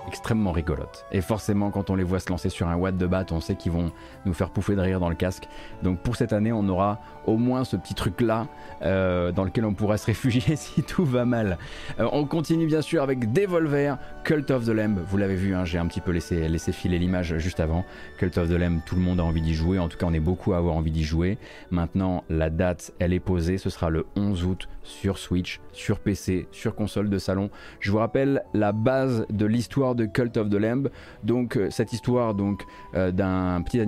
extrêmement 0.08 0.52
rigolotes. 0.52 1.06
Et 1.12 1.22
forcément, 1.22 1.72
quand 1.72 1.90
on 1.90 1.96
les 1.96 2.04
voit 2.04 2.20
se 2.20 2.30
lancer 2.30 2.50
sur 2.50 2.68
un 2.68 2.76
watt 2.76 2.98
de 2.98 3.08
batte, 3.08 3.32
on 3.32 3.40
sait 3.40 3.56
qu'ils 3.56 3.72
vont 3.72 3.92
nous 4.26 4.34
faire 4.34 4.50
pouffer 4.50 4.76
de 4.76 4.82
rire 4.82 5.00
dans 5.00 5.10
le 5.10 5.16
casque. 5.16 5.48
Donc 5.84 6.00
pour 6.00 6.16
cette 6.16 6.34
année, 6.34 6.52
on 6.52 6.68
aura 6.68 7.00
au 7.26 7.38
moins 7.38 7.64
ce 7.64 7.76
petit 7.76 7.94
truc-là 7.94 8.48
euh, 8.82 9.32
dans 9.32 9.44
lequel 9.44 9.66
on 9.66 9.74
pourra 9.74 9.98
se 9.98 10.08
réfugier 10.08 10.42
si 10.56 10.84
tout 10.84 11.06
va 11.06 11.26
mal. 11.26 11.58
Euh, 12.00 12.08
on 12.12 12.26
continue 12.26 12.66
bien 12.66 12.82
sûr 12.82 13.04
avec 13.04 13.32
Devolver, 13.32 13.98
Cult 14.24 14.50
of 14.52 14.66
the 14.66 14.70
Lamb. 14.70 15.00
Vous 15.08 15.18
l'avez 15.18 15.36
vu, 15.36 15.54
hein, 15.56 15.66
j'ai 15.66 15.78
un 15.78 15.86
petit 15.86 16.02
peu 16.02 16.12
laissé, 16.12 16.48
laissé 16.48 16.72
filer 16.72 17.00
l'image 17.00 17.38
juste 17.38 17.60
avant. 17.60 17.86
Cult 18.18 18.38
of 18.38 18.50
the 18.50 18.54
Lamb, 18.54 18.82
tout 18.86 18.96
le 18.96 19.02
monde 19.02 19.20
a 19.20 19.24
envie 19.24 19.42
d'y 19.42 19.54
jouer. 19.54 19.80
En 19.80 19.88
tout 19.88 19.98
cas, 19.98 20.06
on 20.08 20.14
est 20.14 20.20
beaucoup 20.20 20.54
à 20.54 20.58
avoir 20.58 20.76
envie 20.76 20.92
d'y 20.92 21.04
jouer. 21.04 21.38
Maintenant, 21.70 22.24
la 22.30 22.50
date, 22.50 22.94
elle 23.00 23.14
est 23.14 23.20
posée. 23.20 23.58
Ce 23.58 23.70
sera 23.70 23.90
le 23.90 24.06
11 24.16 24.46
août 24.46 24.70
sur 24.84 25.18
Switch, 25.18 25.60
sur 25.74 26.00
PC, 26.00 26.48
sur 26.52 26.76
console 26.76 27.10
de 27.10 27.18
salon. 27.18 27.50
Je 27.80 27.92
vous 27.92 27.98
rappelle 28.00 28.44
la 28.54 28.72
base 28.72 29.26
de 29.30 29.46
l'histoire 29.46 29.91
de 29.96 30.06
Cult 30.06 30.38
of 30.38 30.50
the 30.50 30.56
Lamb. 30.56 30.90
Donc 31.24 31.58
euh, 31.58 31.70
cette 31.70 31.94
histoire 31.94 32.34
donc 32.34 32.64
d'un 32.94 33.62
petit, 33.64 33.80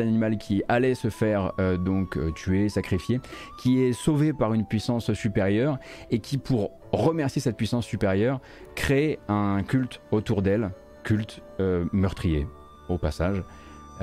animal 0.00 0.38
qui 0.38 0.62
allait 0.68 0.94
se 0.94 1.10
faire 1.10 1.52
donc 1.78 2.18
tuer, 2.34 2.68
sacrifié, 2.68 3.20
qui 3.58 3.82
est 3.82 3.92
sauvé 3.92 4.32
par 4.32 4.54
une 4.54 4.64
puissance 4.64 5.12
supérieure 5.12 5.78
et 6.10 6.18
qui, 6.18 6.38
pour 6.38 6.70
remercier 6.92 7.40
cette 7.40 7.56
puissance 7.56 7.84
supérieure, 7.84 8.40
crée 8.74 9.18
un 9.28 9.62
culte 9.62 10.00
autour 10.10 10.42
d'elle, 10.42 10.70
culte 11.04 11.42
euh, 11.60 11.84
meurtrier, 11.92 12.46
au 12.88 12.98
passage. 12.98 13.42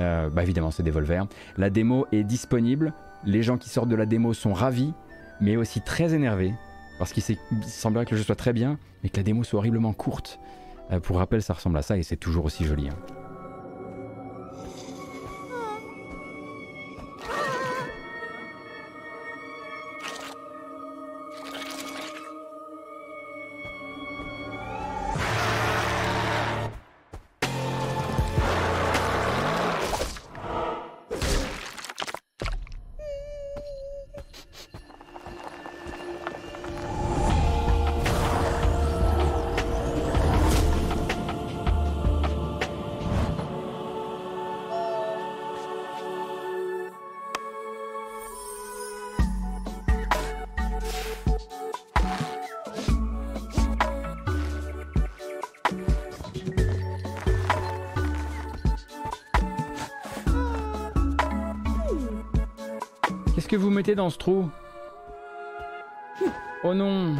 Euh, 0.00 0.28
bah 0.28 0.42
évidemment, 0.42 0.70
c'est 0.70 0.82
Devolver. 0.82 1.26
La 1.56 1.70
démo 1.70 2.06
est 2.12 2.24
disponible. 2.24 2.92
Les 3.24 3.42
gens 3.42 3.58
qui 3.58 3.68
sortent 3.68 3.88
de 3.88 3.96
la 3.96 4.06
démo 4.06 4.34
sont 4.34 4.52
ravis, 4.52 4.92
mais 5.40 5.56
aussi 5.56 5.80
très 5.80 6.14
énervés, 6.14 6.52
parce 6.98 7.12
qu'il 7.12 7.22
semblerait 7.62 8.04
que 8.04 8.12
le 8.12 8.18
jeu 8.18 8.24
soit 8.24 8.34
très 8.36 8.52
bien, 8.52 8.78
mais 9.02 9.08
que 9.08 9.16
la 9.16 9.22
démo 9.22 9.44
soit 9.44 9.58
horriblement 9.58 9.92
courte. 9.92 10.38
Euh, 10.92 11.00
pour 11.00 11.18
rappel, 11.18 11.42
ça 11.42 11.54
ressemble 11.54 11.78
à 11.78 11.82
ça 11.82 11.96
et 11.96 12.02
c'est 12.02 12.16
toujours 12.16 12.44
aussi 12.44 12.64
joli. 12.64 12.88
Hein. 12.88 13.23
Dans 63.94 64.10
ce 64.10 64.18
trou. 64.18 64.50
Oh 66.64 66.74
non. 66.74 67.16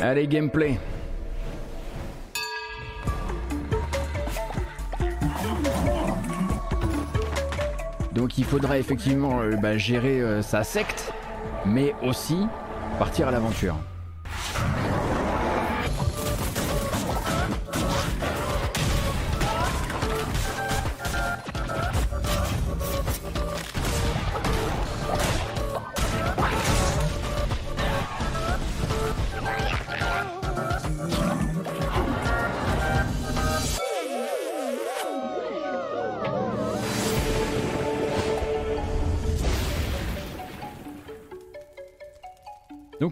Allez, 0.00 0.26
gameplay. 0.26 0.78
Faudra 8.48 8.78
effectivement 8.78 9.40
euh, 9.42 9.56
bah, 9.56 9.76
gérer 9.76 10.22
euh, 10.22 10.40
sa 10.40 10.64
secte, 10.64 11.12
mais 11.66 11.94
aussi 12.02 12.46
partir 12.98 13.28
à 13.28 13.30
l'aventure. 13.30 13.76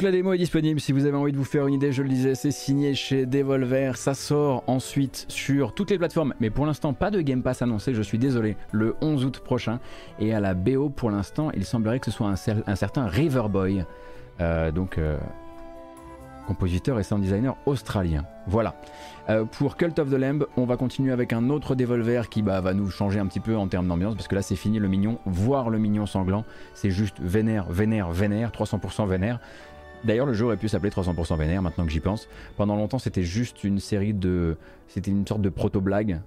La 0.07 0.13
démo 0.13 0.33
est 0.33 0.39
disponible. 0.39 0.79
Si 0.79 0.93
vous 0.93 1.05
avez 1.05 1.17
envie 1.17 1.33
de 1.33 1.37
vous 1.37 1.45
faire 1.45 1.67
une 1.67 1.75
idée, 1.75 1.91
je 1.91 2.03
le 2.03 2.09
disais, 2.09 2.37
c'est 2.37 2.53
signé 2.53 2.95
chez 2.95 3.27
Devolver, 3.27 3.97
ça 3.97 4.15
sort 4.15 4.63
ensuite 4.69 5.27
sur 5.29 5.75
toutes 5.75 5.91
les 5.91 5.99
plateformes, 5.99 6.33
mais 6.39 6.49
pour 6.49 6.65
l'instant 6.65 6.93
pas 6.93 7.11
de 7.11 7.21
Game 7.21 7.43
Pass 7.43 7.61
annoncé, 7.61 7.93
je 7.93 8.03
suis 8.03 8.17
désolé, 8.17 8.57
le 8.71 8.95
11 9.01 9.25
août 9.25 9.41
prochain, 9.41 9.81
et 10.21 10.33
à 10.33 10.39
la 10.39 10.55
BO 10.55 10.91
pour 10.91 11.11
l'instant 11.11 11.51
il 11.55 11.65
semblerait 11.65 11.99
que 11.99 12.05
ce 12.05 12.13
soit 12.13 12.29
un, 12.29 12.77
certain 12.77 13.07
Riverboy, 13.07 13.85
euh, 14.41 14.71
donc 14.71 14.99
euh, 14.99 15.19
compositeur 16.47 17.01
et 17.01 17.03
sound 17.03 17.21
designer 17.21 17.57
australien. 17.67 18.27
Voilà. 18.47 18.77
Euh, 19.29 19.45
pour 19.45 19.77
Cult 19.77 19.99
of 19.99 20.09
the 20.09 20.15
Lamb, 20.15 20.47
on 20.57 20.67
va 20.67 20.77
continuer 20.77 21.11
avec 21.11 21.33
un 21.33 21.51
autre 21.51 21.75
Devolver 21.75 22.29
qui 22.29 22.43
bah, 22.43 22.61
va 22.61 22.75
nous 22.75 22.91
changer 22.91 23.19
un 23.19 23.27
petit 23.27 23.41
peu 23.41 23.57
en 23.57 23.67
termes 23.67 23.89
d'ambiance, 23.89 24.15
parce 24.15 24.29
que 24.29 24.37
là 24.37 24.43
c'est 24.43 24.55
fini 24.55 24.79
le 24.79 24.87
mignon, 24.87 25.19
voir 25.27 25.69
le 25.69 25.79
mignon 25.79 26.07
sanglant, 26.07 26.45
c'est 26.75 26.93
juste 26.93 27.17
vénère, 27.21 27.67
vénère, 27.71 28.13
vénère, 28.13 28.53
300% 28.53 29.09
vénère. 29.09 29.41
D'ailleurs, 30.05 30.27
le 30.27 30.35
jeu 30.35 30.47
aurait 30.47 30.57
pu 30.57 30.69
s'appeler 30.69 30.91
300% 30.91 31.37
Vénère, 31.37 31.63
maintenant 31.63 31.85
que 31.85 31.91
j'y 31.91 32.01
pense. 32.01 32.29
Pendant 32.57 32.77
longtemps, 32.77 32.99
c'était 32.99 33.23
juste 33.23 33.65
une 33.65 33.79
série 33.79 34.15
de. 34.15 34.57
C'était 34.89 35.11
une 35.11 35.27
sorte 35.27 35.43
de 35.43 35.49
proto-blague. 35.49 36.21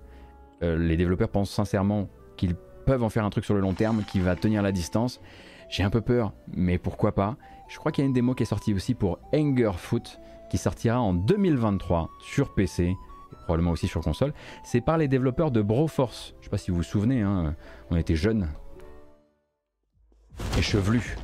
Euh, 0.63 0.77
les 0.77 0.97
développeurs 0.97 1.29
pensent 1.29 1.51
sincèrement 1.51 2.07
qu'ils 2.35 2.55
peuvent 2.85 3.03
en 3.03 3.09
faire 3.09 3.23
un 3.23 3.29
truc 3.29 3.45
sur 3.45 3.53
le 3.53 3.61
long 3.61 3.73
terme 3.73 4.03
qui 4.03 4.19
va 4.19 4.35
tenir 4.35 4.61
la 4.61 4.71
distance. 4.71 5.21
J'ai 5.69 5.83
un 5.83 5.89
peu 5.89 6.01
peur, 6.01 6.33
mais 6.53 6.77
pourquoi 6.77 7.13
pas. 7.13 7.37
Je 7.69 7.77
crois 7.77 7.91
qu'il 7.91 8.03
y 8.03 8.05
a 8.05 8.07
une 8.07 8.13
démo 8.13 8.33
qui 8.33 8.43
est 8.43 8.47
sortie 8.47 8.73
aussi 8.73 8.95
pour 8.95 9.19
Foot, 9.77 10.19
qui 10.49 10.57
sortira 10.57 10.99
en 10.99 11.13
2023 11.13 12.09
sur 12.19 12.55
PC, 12.55 12.83
et 12.85 12.97
probablement 13.45 13.71
aussi 13.71 13.87
sur 13.87 14.01
console. 14.01 14.33
C'est 14.63 14.81
par 14.81 14.97
les 14.97 15.07
développeurs 15.07 15.51
de 15.51 15.61
Broforce. 15.61 16.33
Je 16.39 16.45
sais 16.45 16.49
pas 16.49 16.57
si 16.57 16.71
vous 16.71 16.77
vous 16.77 16.83
souvenez, 16.83 17.21
hein, 17.21 17.55
on 17.91 17.95
était 17.95 18.15
jeunes 18.15 18.49
et 20.57 20.61
chevelus. 20.61 21.15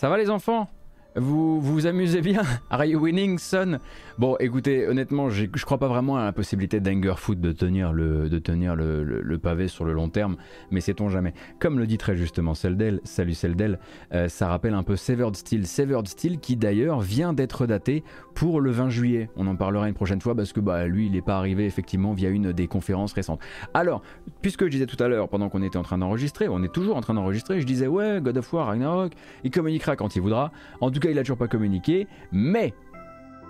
Ça 0.00 0.08
va 0.08 0.16
les 0.16 0.30
enfants? 0.30 0.66
Vous, 1.14 1.60
vous 1.60 1.84
amusez 1.84 2.22
bien? 2.22 2.40
Are 2.70 2.86
you 2.86 2.98
winning, 2.98 3.38
son 3.38 3.78
Bon, 4.20 4.36
écoutez, 4.38 4.86
honnêtement, 4.86 5.30
je 5.30 5.46
crois 5.64 5.78
pas 5.78 5.88
vraiment 5.88 6.18
à 6.18 6.26
la 6.26 6.32
possibilité 6.32 6.78
d'Angerfoot 6.78 7.40
de 7.40 7.52
tenir, 7.52 7.94
le, 7.94 8.28
de 8.28 8.38
tenir 8.38 8.76
le, 8.76 9.38
pavé 9.38 9.66
sur 9.66 9.86
le 9.86 9.94
long 9.94 10.10
terme, 10.10 10.36
mais 10.70 10.82
sait-on 10.82 11.08
jamais. 11.08 11.32
Comme 11.58 11.78
le 11.78 11.86
dit 11.86 11.96
très 11.96 12.16
justement 12.16 12.52
Seldel, 12.52 13.00
salut 13.02 13.32
Seldel, 13.32 13.78
euh, 14.12 14.28
ça 14.28 14.48
rappelle 14.48 14.74
un 14.74 14.82
peu 14.82 14.96
Severed 14.96 15.34
Steel. 15.34 15.66
Severed 15.66 16.06
Steel 16.06 16.38
qui 16.38 16.56
d'ailleurs 16.56 17.00
vient 17.00 17.32
d'être 17.32 17.64
daté 17.64 18.04
pour 18.34 18.60
le 18.60 18.70
20 18.70 18.90
juillet. 18.90 19.30
On 19.36 19.46
en 19.46 19.56
parlera 19.56 19.88
une 19.88 19.94
prochaine 19.94 20.20
fois 20.20 20.34
parce 20.34 20.52
que 20.52 20.60
bah, 20.60 20.86
lui, 20.86 21.06
il 21.06 21.12
n'est 21.12 21.22
pas 21.22 21.38
arrivé 21.38 21.64
effectivement 21.64 22.12
via 22.12 22.28
une 22.28 22.52
des 22.52 22.66
conférences 22.66 23.14
récentes. 23.14 23.40
Alors, 23.72 24.02
puisque 24.42 24.64
je 24.66 24.70
disais 24.70 24.84
tout 24.84 25.02
à 25.02 25.08
l'heure, 25.08 25.30
pendant 25.30 25.48
qu'on 25.48 25.62
était 25.62 25.78
en 25.78 25.82
train 25.82 25.96
d'enregistrer, 25.96 26.46
on 26.46 26.62
est 26.62 26.74
toujours 26.74 26.98
en 26.98 27.00
train 27.00 27.14
d'enregistrer, 27.14 27.58
je 27.58 27.66
disais 27.66 27.86
ouais, 27.86 28.20
God 28.20 28.36
of 28.36 28.52
War, 28.52 28.66
Ragnarok, 28.66 29.14
il 29.44 29.50
communiquera 29.50 29.96
quand 29.96 30.14
il 30.14 30.20
voudra. 30.20 30.52
En 30.82 30.90
tout 30.90 31.00
cas, 31.00 31.08
il 31.08 31.18
a 31.18 31.22
toujours 31.22 31.38
pas 31.38 31.48
communiqué, 31.48 32.06
mais 32.32 32.74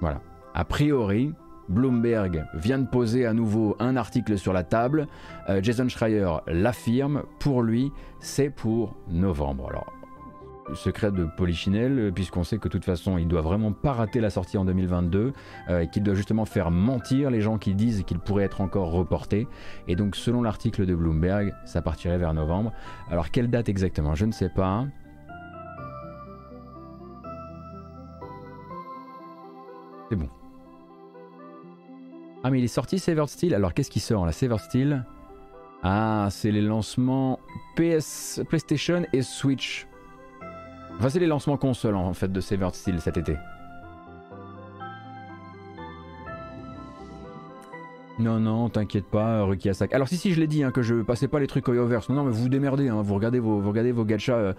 voilà. 0.00 0.20
A 0.54 0.64
priori, 0.64 1.32
Bloomberg 1.68 2.44
vient 2.54 2.78
de 2.78 2.86
poser 2.86 3.26
à 3.26 3.32
nouveau 3.32 3.76
un 3.78 3.96
article 3.96 4.36
sur 4.36 4.52
la 4.52 4.64
table. 4.64 5.06
Euh, 5.48 5.60
Jason 5.62 5.88
Schreier 5.88 6.28
l'affirme. 6.48 7.22
Pour 7.38 7.62
lui, 7.62 7.92
c'est 8.18 8.50
pour 8.50 8.96
novembre. 9.08 9.68
Alors, 9.68 9.92
secret 10.74 11.12
de 11.12 11.24
Polichinelle, 11.24 12.12
puisqu'on 12.12 12.44
sait 12.44 12.58
que 12.58 12.64
de 12.64 12.72
toute 12.72 12.84
façon, 12.84 13.18
il 13.18 13.28
doit 13.28 13.40
vraiment 13.40 13.72
pas 13.72 13.92
rater 13.92 14.20
la 14.20 14.30
sortie 14.30 14.58
en 14.58 14.64
2022 14.64 15.32
euh, 15.68 15.80
et 15.80 15.88
qu'il 15.88 16.02
doit 16.02 16.14
justement 16.14 16.44
faire 16.44 16.70
mentir 16.70 17.30
les 17.30 17.40
gens 17.40 17.58
qui 17.58 17.74
disent 17.74 18.02
qu'il 18.04 18.18
pourrait 18.18 18.44
être 18.44 18.60
encore 18.60 18.90
reporté. 18.90 19.46
Et 19.86 19.96
donc, 19.96 20.16
selon 20.16 20.42
l'article 20.42 20.86
de 20.86 20.94
Bloomberg, 20.94 21.54
ça 21.64 21.82
partirait 21.82 22.18
vers 22.18 22.34
novembre. 22.34 22.72
Alors, 23.10 23.30
quelle 23.30 23.48
date 23.48 23.68
exactement? 23.68 24.14
Je 24.16 24.26
ne 24.26 24.32
sais 24.32 24.48
pas. 24.48 24.86
C'est 30.08 30.16
bon. 30.16 30.28
Ah 32.42 32.50
mais 32.50 32.58
il 32.58 32.64
est 32.64 32.68
sorti 32.68 32.98
Severed 32.98 33.28
Steel? 33.28 33.54
Alors 33.54 33.74
qu'est-ce 33.74 33.90
qui 33.90 34.00
sort 34.00 34.24
La 34.24 34.32
Severed 34.32 34.60
Steel? 34.60 35.04
Ah 35.82 36.28
c'est 36.30 36.50
les 36.50 36.62
lancements 36.62 37.38
PS, 37.76 38.42
PlayStation 38.48 39.04
et 39.12 39.22
Switch. 39.22 39.86
Enfin 40.98 41.10
c'est 41.10 41.18
les 41.18 41.26
lancements 41.26 41.58
console 41.58 41.96
en 41.96 42.14
fait 42.14 42.32
de 42.32 42.40
Severed 42.40 42.74
Steel 42.74 43.00
cet 43.00 43.18
été. 43.18 43.36
Non, 48.20 48.38
non, 48.38 48.68
t'inquiète 48.68 49.06
pas, 49.06 49.42
Ruki 49.44 49.70
Asaka. 49.70 49.96
Alors 49.96 50.06
si, 50.06 50.18
si, 50.18 50.34
je 50.34 50.40
l'ai 50.40 50.46
dit, 50.46 50.62
hein, 50.62 50.72
que 50.72 50.82
je 50.82 50.96
passais 50.96 51.26
pas 51.26 51.40
les 51.40 51.46
trucs 51.46 51.66
Oyoverse. 51.68 52.10
Non, 52.10 52.16
non, 52.16 52.24
mais 52.24 52.32
vous 52.32 52.50
démerdez, 52.50 52.90
hein, 52.90 53.00
vous, 53.00 53.14
regardez 53.14 53.38
vos, 53.38 53.62
regardez 53.66 53.92
vos 53.92 54.04
gachas. 54.04 54.34
Euh, 54.34 54.52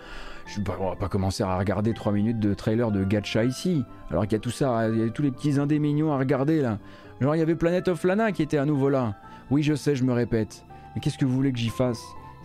je, 0.48 0.62
va 0.62 0.96
pas 0.96 1.08
commencer 1.08 1.44
à 1.44 1.60
regarder 1.60 1.94
3 1.94 2.12
minutes 2.12 2.40
de 2.40 2.56
trailer 2.56 2.90
de 2.90 3.04
gacha 3.04 3.44
ici. 3.44 3.84
Alors 4.10 4.24
qu'il 4.24 4.34
y 4.34 4.36
a 4.36 4.40
tout 4.40 4.50
ça, 4.50 4.90
il 4.90 4.98
y 4.98 5.04
a 5.04 5.10
tous 5.10 5.22
les 5.22 5.30
petits 5.30 5.60
indés 5.60 5.78
mignons 5.78 6.12
à 6.12 6.18
regarder 6.18 6.62
là. 6.62 6.80
Genre, 7.22 7.36
il 7.36 7.40
y 7.40 7.44
avait 7.44 7.56
Planet 7.56 7.88
of 7.88 8.04
Lana 8.04 8.32
qui 8.32 8.42
était 8.42 8.58
à 8.58 8.66
nouveau 8.66 8.90
là. 8.90 9.16
Oui, 9.52 9.62
je 9.62 9.76
sais, 9.76 9.96
je 9.96 10.04
me 10.04 10.12
répète. 10.12 10.66
Mais 10.96 11.02
qu'est-ce 11.02 11.20
que 11.20 11.26
vous 11.26 11.36
voulez 11.36 11.52
que 11.52 11.60
j'y 11.60 11.70
fasse? 11.70 12.02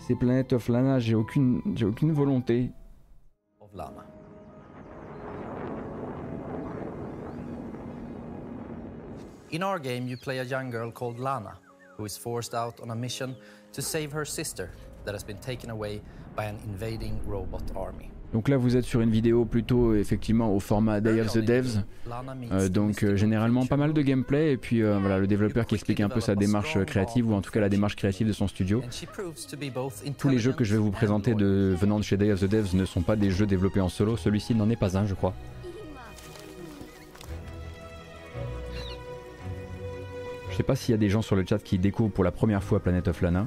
C'est 0.06 0.14
Planet 0.14 0.52
of 0.52 0.68
Lana, 0.68 0.98
j'ai 0.98 1.14
aucune, 1.14 1.62
j'ai 1.74 1.86
aucune 1.86 2.12
volonté. 2.12 2.70
Of 3.58 3.72
Lana. 3.74 4.04
In 9.50 9.62
our 9.62 9.78
game, 9.78 10.06
you 10.06 10.18
play 10.18 10.40
a 10.40 10.44
young 10.44 10.70
girl 10.70 10.90
called 10.92 11.18
Lana, 11.18 11.54
who 11.96 12.04
is 12.04 12.18
forced 12.18 12.54
out 12.54 12.78
on 12.82 12.90
a 12.90 12.94
mission 12.94 13.34
to 13.72 13.80
save 13.80 14.12
her 14.12 14.26
sister 14.26 14.70
that 15.06 15.14
has 15.14 15.24
been 15.24 15.38
taken 15.38 15.70
away 15.70 16.02
by 16.36 16.44
an 16.44 16.58
invading 16.66 17.18
robot 17.26 17.62
army. 17.74 18.10
Donc 18.32 18.48
là, 18.48 18.56
vous 18.56 18.76
êtes 18.76 18.84
sur 18.84 19.00
une 19.00 19.10
vidéo 19.10 19.44
plutôt 19.44 19.94
effectivement 19.94 20.54
au 20.54 20.60
format 20.60 21.00
Day 21.00 21.20
of 21.20 21.32
the 21.32 21.38
Devs. 21.38 21.82
Euh, 22.52 22.68
donc 22.68 23.02
euh, 23.02 23.16
généralement 23.16 23.66
pas 23.66 23.76
mal 23.76 23.92
de 23.92 24.02
gameplay 24.02 24.52
et 24.52 24.56
puis 24.56 24.82
euh, 24.82 24.98
voilà 25.00 25.18
le 25.18 25.26
développeur 25.26 25.66
qui 25.66 25.74
explique 25.74 26.00
un 26.00 26.08
peu 26.08 26.20
sa 26.20 26.34
démarche 26.34 26.78
créative 26.84 27.28
ou 27.28 27.34
en 27.34 27.40
tout 27.40 27.50
cas 27.50 27.60
la 27.60 27.68
démarche 27.68 27.96
créative 27.96 28.26
de 28.26 28.32
son 28.32 28.46
studio. 28.48 28.82
Tous 30.18 30.28
les 30.28 30.38
jeux 30.38 30.52
que 30.52 30.64
je 30.64 30.74
vais 30.74 30.80
vous 30.80 30.90
présenter 30.90 31.34
venant 31.34 31.98
de 31.98 32.04
chez 32.04 32.16
Day 32.16 32.32
of 32.32 32.40
the 32.40 32.44
Devs 32.44 32.74
ne 32.74 32.84
sont 32.84 33.02
pas 33.02 33.16
des 33.16 33.30
jeux 33.30 33.46
développés 33.46 33.80
en 33.80 33.88
solo. 33.88 34.16
Celui-ci 34.16 34.54
n'en 34.54 34.68
est 34.70 34.76
pas 34.76 34.96
un, 34.98 35.06
je 35.06 35.14
crois. 35.14 35.34
Je 40.50 40.56
sais 40.56 40.62
pas 40.62 40.76
s'il 40.76 40.92
y 40.92 40.94
a 40.94 40.98
des 40.98 41.10
gens 41.10 41.22
sur 41.22 41.36
le 41.36 41.44
chat 41.46 41.58
qui 41.58 41.78
découvrent 41.78 42.12
pour 42.12 42.24
la 42.24 42.30
première 42.30 42.62
fois 42.62 42.80
Planet 42.80 43.08
of 43.08 43.20
Lana. 43.20 43.44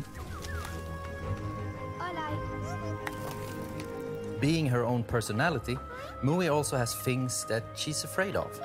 Being 4.39 4.67
her 4.67 4.85
own 4.85 5.03
personality, 5.03 5.77
Mui 6.23 6.49
also 6.49 6.77
has 6.77 6.95
things 6.95 7.45
that 7.45 7.63
she's 7.75 8.03
afraid 8.03 8.35
of. 8.35 8.59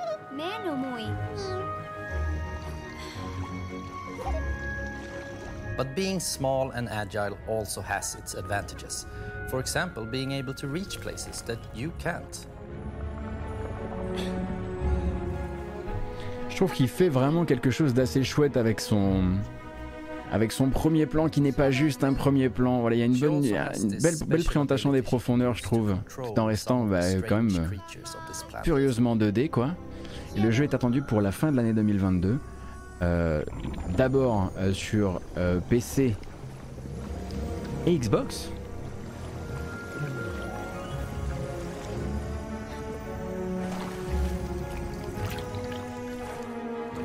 But 5.76 5.96
being 5.96 6.20
small 6.20 6.70
and 6.70 6.88
agile 6.88 7.36
also 7.48 7.80
has 7.80 8.14
its 8.14 8.34
advantages. 8.34 9.06
For 9.50 9.58
example, 9.58 10.04
being 10.04 10.30
able 10.30 10.54
to 10.54 10.68
reach 10.68 11.00
places 11.00 11.42
that 11.42 11.58
you 11.74 11.92
can't. 11.98 12.46
Je 16.48 16.56
trouve 16.56 16.72
qu'il 16.72 16.88
fait 16.88 17.08
vraiment 17.08 17.44
quelque 17.44 17.72
chose 17.72 17.92
d'assez 17.92 18.22
chouette 18.22 18.56
avec 18.56 18.80
son 18.80 19.38
avec 20.34 20.50
son 20.50 20.68
premier 20.68 21.06
plan 21.06 21.28
qui 21.28 21.40
n'est 21.40 21.52
pas 21.52 21.70
juste 21.70 22.02
un 22.02 22.12
premier 22.12 22.48
plan. 22.48 22.80
Voilà, 22.80 22.96
il 22.96 22.98
y 22.98 23.02
a 23.02 23.06
une 23.06 23.16
bonne, 23.16 23.44
une 23.44 23.98
belle, 24.02 24.16
belle 24.26 24.42
présentation 24.42 24.90
des 24.90 25.00
profondeurs, 25.00 25.54
je 25.54 25.62
trouve, 25.62 25.94
tout 26.12 26.40
en 26.40 26.46
restant 26.46 26.84
bah, 26.86 27.02
quand 27.28 27.36
même 27.36 27.70
furieusement 28.64 29.14
2D 29.14 29.48
quoi. 29.48 29.70
Et 30.36 30.40
le 30.40 30.50
jeu 30.50 30.64
est 30.64 30.74
attendu 30.74 31.02
pour 31.02 31.20
la 31.20 31.30
fin 31.30 31.52
de 31.52 31.56
l'année 31.56 31.72
2022. 31.72 32.38
Euh, 33.02 33.44
D'abord 33.96 34.50
euh, 34.58 34.72
sur 34.72 35.20
euh, 35.38 35.60
PC 35.70 36.16
et 37.86 37.96
Xbox. 37.96 38.48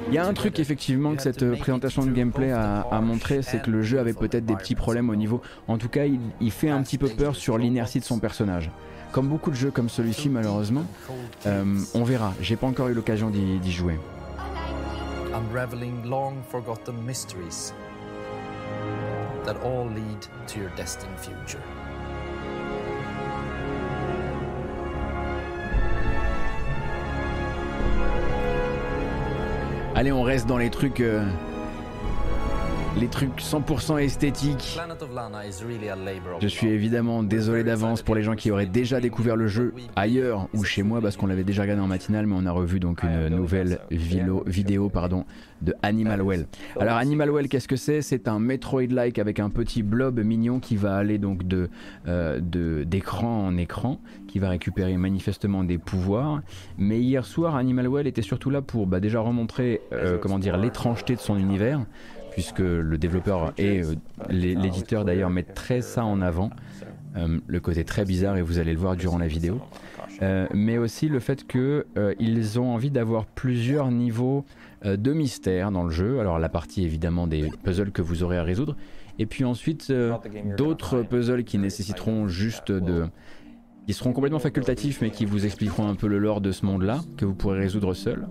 Il 0.10 0.16
y 0.16 0.18
a 0.18 0.26
un 0.26 0.34
truc 0.34 0.60
effectivement 0.60 1.16
que 1.16 1.22
cette 1.22 1.58
présentation 1.60 2.04
de 2.04 2.12
gameplay 2.12 2.52
a, 2.52 3.00
montré, 3.02 3.44
c'est 3.44 3.62
que 3.62 3.70
le 3.70 3.84
jeu 3.84 4.00
avait 4.00 4.14
peut-être 4.14 4.46
des 4.46 4.56
petits 4.56 4.76
problèmes 4.76 5.10
au 5.10 5.16
niveau. 5.16 5.42
En 5.68 5.78
tout 5.78 5.88
cas, 5.88 6.06
il, 6.42 6.52
fait 6.52 6.70
un 6.70 6.82
petit 6.82 6.98
peu 6.98 7.10
peur 7.10 7.36
sur 7.36 7.58
l'inertie 7.60 8.00
de 8.00 8.06
son 8.06 8.18
personnage. 8.20 8.72
Comme 9.12 9.28
beaucoup 9.28 9.52
de 9.52 9.56
jeux 9.56 9.72
comme 9.72 9.90
celui-ci, 9.90 10.30
malheureusement, 10.30 10.86
euh, 11.46 11.80
on 11.94 12.04
verra. 12.04 12.34
J'ai 12.42 12.56
pas 12.56 12.68
encore 12.68 12.90
eu 12.90 12.94
l'occasion 12.94 13.30
d'y 13.30 13.72
jouer. 13.72 14.00
That 19.46 19.56
all 19.64 19.88
lead 19.88 20.28
to 20.48 20.60
your 20.60 20.70
destined 20.76 21.18
future. 21.18 21.62
Allez, 30.00 30.14
on 30.14 30.24
reste 30.24 30.48
dans 30.48 30.58
les 30.58 30.70
trucs. 30.70 31.02
Euh, 31.02 31.26
les 32.98 33.08
trucs 33.08 33.40
100% 33.40 34.00
esthétiques. 34.00 34.80
Je 36.42 36.48
suis 36.48 36.68
évidemment 36.68 37.24
désolé 37.24 37.64
d'avance 37.64 38.02
pour 38.02 38.16
les 38.16 38.24
gens 38.24 38.36
qui 38.36 38.52
auraient 38.52 38.66
déjà 38.66 39.00
découvert 39.00 39.36
le 39.36 39.48
jeu 39.48 39.74
ailleurs 39.96 40.48
ou 40.54 40.64
chez 40.64 40.84
moi 40.84 41.02
parce 41.02 41.16
qu'on 41.16 41.28
l'avait 41.28 41.44
déjà 41.44 41.62
regardé 41.64 41.82
en 41.82 41.88
matinale, 41.88 42.26
mais 42.26 42.36
on 42.38 42.46
a 42.46 42.52
revu 42.52 42.80
donc 42.80 43.04
une 43.04 43.30
nouvelle 43.30 43.80
vidéo 43.92 44.90
pardon, 44.90 45.26
de 45.62 45.74
Animal 45.82 46.22
Well. 46.22 46.48
Alors 46.80 46.98
Animal 46.98 47.32
Well, 47.32 47.48
qu'est-ce 47.48 47.68
que 47.68 47.76
c'est? 47.76 48.02
C'est 48.02 48.28
un 48.28 48.40
Metroid-like 48.40 49.20
avec 49.20 49.40
un 49.40 49.50
petit 49.50 49.84
blob 49.84 50.20
mignon 50.20 50.60
qui 50.60 50.76
va 50.76 50.96
aller 50.96 51.18
donc 51.18 51.48
de 51.48 51.70
euh, 52.08 52.40
d'écran 52.86 53.46
en 53.48 53.58
écran, 53.58 54.00
qui 54.28 54.40
va 54.40 54.50
récupérer 54.50 54.96
manifestement 54.98 55.64
des 55.64 55.78
pouvoirs. 55.78 56.42
Mais 56.78 57.00
hier 57.00 57.26
soir, 57.26 57.56
Animal 57.56 57.88
Well 57.88 58.08
était 58.08 58.22
surtout 58.22 58.50
là 58.50 58.62
pour 58.62 58.88
bah, 58.88 59.00
déjà 59.00 59.20
remontrer 59.20 59.82
euh, 59.94 60.18
comment 60.18 60.40
dire 60.40 60.58
l'étrangeté 60.58 61.16
de 61.16 61.22
son 61.22 61.38
univers 61.38 61.82
puisque 62.40 62.60
le 62.60 62.98
développeur 62.98 63.52
et 63.58 63.82
euh, 63.82 63.96
l'éditeur 64.30 65.04
d'ailleurs 65.04 65.30
mettent 65.30 65.54
très 65.54 65.82
ça 65.82 66.06
en 66.06 66.22
avant, 66.22 66.52
euh, 67.18 67.38
le 67.46 67.60
côté 67.60 67.84
très 67.84 68.06
bizarre 68.06 68.38
et 68.38 68.42
vous 68.42 68.60
allez 68.60 68.72
le 68.72 68.80
voir 68.80 68.96
durant 68.96 69.18
la 69.18 69.28
vidéo, 69.28 69.60
euh, 70.22 70.48
mais 70.54 70.78
aussi 70.78 71.10
le 71.10 71.20
fait 71.20 71.46
qu'ils 71.46 72.60
ont 72.62 72.74
envie 72.74 72.92
d'avoir 72.92 73.26
plusieurs 73.26 73.92
niveaux 73.92 74.46
de 74.86 75.12
mystère 75.12 75.70
dans 75.74 75.84
le 75.84 75.90
jeu. 75.90 76.22
Alors 76.22 76.40
la 76.40 76.48
partie 76.48 76.86
évidemment 76.86 77.28
des 77.28 77.50
puzzles 77.66 77.92
que 77.92 78.02
vous 78.02 78.24
aurez 78.24 78.38
à 78.38 78.44
résoudre, 78.44 78.78
et 79.18 79.26
puis 79.26 79.44
ensuite 79.44 79.92
d'autres 80.56 81.02
puzzles 81.02 81.44
qui 81.44 81.58
nécessiteront 81.58 82.30
juste 82.30 82.72
de 82.72 83.08
qui 83.86 83.94
seront 83.94 84.14
complètement 84.14 84.40
facultatifs 84.40 85.02
mais 85.02 85.10
qui 85.10 85.26
vous 85.26 85.46
expliqueront 85.46 85.90
un 85.90 85.96
peu 85.96 86.08
le 86.08 86.20
lore 86.20 86.40
de 86.40 86.54
ce 86.54 86.66
monde-là, 86.66 87.02
que 87.18 87.26
vous 87.26 87.36
pourrez 87.36 87.60
résoudre 87.60 87.94
seul. 87.94 88.30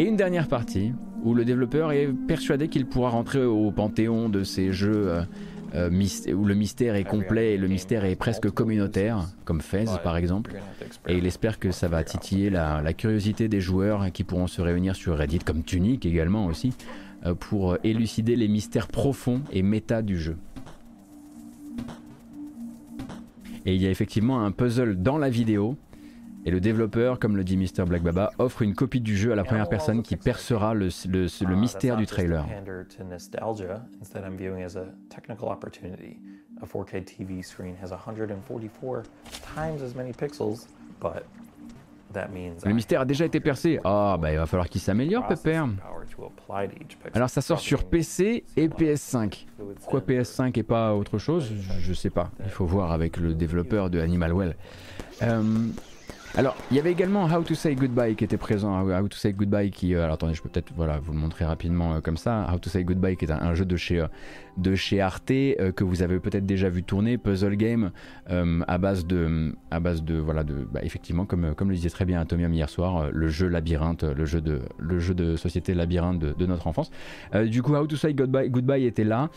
Et 0.00 0.04
une 0.04 0.16
dernière 0.16 0.48
partie 0.48 0.94
où 1.24 1.34
le 1.34 1.44
développeur 1.44 1.92
est 1.92 2.08
persuadé 2.26 2.68
qu'il 2.68 2.86
pourra 2.86 3.10
rentrer 3.10 3.44
au 3.44 3.70
panthéon 3.70 4.30
de 4.30 4.44
ces 4.44 4.72
jeux 4.72 5.10
euh, 5.10 5.22
euh, 5.74 6.34
où 6.34 6.46
le 6.46 6.54
mystère 6.54 6.94
est 6.94 7.04
complet 7.04 7.52
et 7.52 7.56
le 7.58 7.68
mystère 7.68 8.06
est 8.06 8.16
presque 8.16 8.48
communautaire, 8.48 9.26
comme 9.44 9.60
Fez 9.60 9.84
par 10.02 10.16
exemple. 10.16 10.54
Et 11.06 11.18
il 11.18 11.26
espère 11.26 11.58
que 11.58 11.70
ça 11.70 11.88
va 11.88 12.02
titiller 12.02 12.48
la, 12.48 12.94
curiosité 12.94 13.48
des 13.48 13.60
joueurs 13.60 14.10
qui 14.10 14.24
pourront 14.24 14.46
se 14.46 14.62
réunir 14.62 14.96
sur 14.96 15.18
Reddit, 15.18 15.40
comme 15.40 15.64
Tunic 15.64 16.06
également 16.06 16.46
aussi, 16.46 16.72
euh, 17.26 17.34
pour 17.34 17.76
élucider 17.84 18.36
les 18.36 18.48
mystères 18.48 18.88
profonds 18.88 19.42
et 19.52 19.60
méta 19.60 20.00
du 20.00 20.18
jeu. 20.18 20.38
Et 23.66 23.74
il 23.74 23.82
y 23.82 23.86
a 23.86 23.90
effectivement 23.90 24.46
un 24.46 24.50
puzzle 24.50 24.96
dans 24.96 25.18
la 25.18 25.28
vidéo 25.28 25.76
et 26.44 26.50
le 26.50 26.60
développeur, 26.60 27.18
comme 27.18 27.36
le 27.36 27.44
dit 27.44 27.56
Mr. 27.56 27.84
Black 27.86 28.02
Baba, 28.02 28.30
offre 28.38 28.62
une 28.62 28.74
copie 28.74 29.00
du 29.00 29.16
jeu 29.16 29.32
à 29.32 29.34
la 29.34 29.44
première 29.44 29.68
personne 29.68 30.02
qui 30.02 30.16
percera 30.16 30.74
le, 30.74 30.88
le, 31.08 31.26
le 31.46 31.56
mystère 31.56 31.96
du 31.96 32.06
trailer. 32.06 32.46
A 36.62 36.66
4K 36.66 37.04
TV 37.04 37.42
screen 37.42 37.74
has 37.82 37.88
144 37.88 39.02
times 39.54 39.82
as 39.82 39.94
many 39.94 40.12
pixels, 40.12 40.66
but 41.00 41.24
le 42.64 42.72
mystère 42.72 43.02
a 43.02 43.04
déjà 43.04 43.24
été 43.24 43.40
percé. 43.40 43.78
Ah, 43.84 44.16
bah 44.20 44.32
il 44.32 44.36
va 44.36 44.46
falloir 44.46 44.68
qu'il 44.68 44.80
s'améliore, 44.80 45.28
Pépère. 45.28 45.68
Alors 47.14 47.30
ça 47.30 47.40
sort 47.40 47.60
sur 47.60 47.84
PC 47.84 48.44
et 48.56 48.68
PS5. 48.68 49.46
Pourquoi 49.76 50.00
PS5 50.00 50.58
et 50.58 50.62
pas 50.62 50.94
autre 50.94 51.18
chose? 51.18 51.52
Je 51.78 51.92
sais 51.92 52.10
pas. 52.10 52.30
Il 52.44 52.50
faut 52.50 52.66
voir 52.66 52.92
avec 52.92 53.16
le 53.16 53.34
développeur 53.34 53.90
de 53.90 54.00
Animal 54.00 54.32
Well. 54.32 54.56
Euh, 55.22 55.42
alors, 56.36 56.56
il 56.70 56.76
y 56.76 56.80
avait 56.80 56.92
également 56.92 57.24
How 57.24 57.42
to 57.42 57.56
Say 57.56 57.74
Goodbye 57.74 58.14
qui 58.14 58.22
était 58.22 58.36
présent. 58.36 58.80
How 58.80 59.08
to 59.08 59.16
Say 59.16 59.32
Goodbye 59.32 59.72
qui. 59.72 59.94
Euh, 59.94 60.04
alors 60.04 60.14
attendez, 60.14 60.34
je 60.34 60.40
peux 60.40 60.48
peut-être 60.48 60.72
voilà, 60.76 61.00
vous 61.00 61.12
le 61.12 61.18
montrer 61.18 61.44
rapidement 61.44 61.94
euh, 61.94 62.00
comme 62.00 62.16
ça. 62.16 62.46
How 62.52 62.58
to 62.60 62.70
Say 62.70 62.84
Goodbye 62.84 63.16
qui 63.16 63.24
est 63.24 63.32
un, 63.32 63.52
jeu 63.54 63.64
de 63.64 63.76
chez, 63.76 63.98
euh, 63.98 64.06
de 64.56 64.76
chez 64.76 65.00
Arte 65.00 65.26
que 65.26 65.82
vous 65.82 66.02
avez 66.02 66.20
peut-être 66.20 66.46
déjà 66.46 66.68
vu 66.68 66.84
tourner. 66.84 67.18
Puzzle 67.18 67.56
game 67.56 67.90
à 68.28 68.78
base 68.78 69.06
de. 69.06 69.56
À 69.72 69.80
base 69.80 70.04
de 70.04 70.18
voilà, 70.18 70.44
de, 70.44 70.66
bah, 70.72 70.80
effectivement, 70.84 71.24
comme, 71.24 71.52
comme 71.56 71.70
le 71.70 71.74
disait 71.74 71.90
très 71.90 72.04
bien 72.04 72.20
Atomium 72.20 72.54
hier 72.54 72.68
soir, 72.68 73.10
le 73.12 73.28
jeu 73.28 73.48
labyrinthe, 73.48 74.04
le 74.04 74.24
jeu 74.24 74.40
de, 74.40 74.60
le 74.78 75.00
jeu 75.00 75.14
de 75.14 75.34
société 75.34 75.74
labyrinthe 75.74 76.20
de, 76.20 76.46
notre 76.46 76.68
enfance. 76.68 76.92
du 77.46 77.62
coup, 77.62 77.74
How 77.74 77.88
to 77.88 77.96
Say 77.96 78.14
Goodbye, 78.14 78.50
Goodbye 78.50 78.84
était 78.84 79.04
là. 79.04 79.30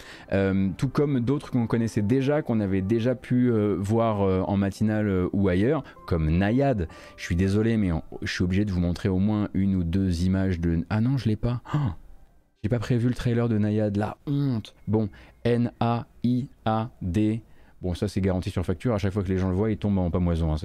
tout 0.77 0.89
comme 0.89 1.21
d'autres 1.21 1.49
qu'on 1.49 1.65
connaissait 1.65 2.03
déjà, 2.03 2.43
qu'on 2.43 2.59
avait 2.59 2.81
déjà 2.81 3.15
pu 3.15 3.51
voir 3.79 4.21
en 4.47 4.57
matinale 4.57 5.27
ou 5.33 5.47
ailleurs, 5.47 5.83
comme 6.05 6.29
Nayad 6.29 6.82
je 7.17 7.23
suis 7.23 7.35
désolé, 7.35 7.77
mais 7.77 7.91
je 8.21 8.31
suis 8.31 8.43
obligé 8.43 8.65
de 8.65 8.71
vous 8.71 8.79
montrer 8.79 9.09
au 9.09 9.19
moins 9.19 9.49
une 9.53 9.75
ou 9.75 9.83
deux 9.83 10.23
images 10.23 10.59
de. 10.59 10.85
Ah 10.89 11.01
non, 11.01 11.17
je 11.17 11.27
l'ai 11.29 11.35
pas. 11.35 11.61
J'ai 12.63 12.69
pas 12.69 12.79
prévu 12.79 13.09
le 13.09 13.13
trailer 13.13 13.49
de 13.49 13.57
Nayad, 13.57 13.97
la 13.97 14.15
honte. 14.25 14.73
Bon, 14.87 15.09
N-A-I-A-D. 15.43 17.41
Bon, 17.83 17.93
ça 17.93 18.07
c'est 18.07 18.21
garanti 18.21 18.49
sur 18.49 18.65
facture. 18.65 18.93
À 18.93 18.97
chaque 18.97 19.11
fois 19.11 19.23
que 19.23 19.27
les 19.27 19.37
gens 19.37 19.49
le 19.49 19.55
voient, 19.55 19.69
ils 19.69 19.77
tombent 19.77 19.97
en 19.97 20.09
pamoison. 20.09 20.53
Hein. 20.53 20.57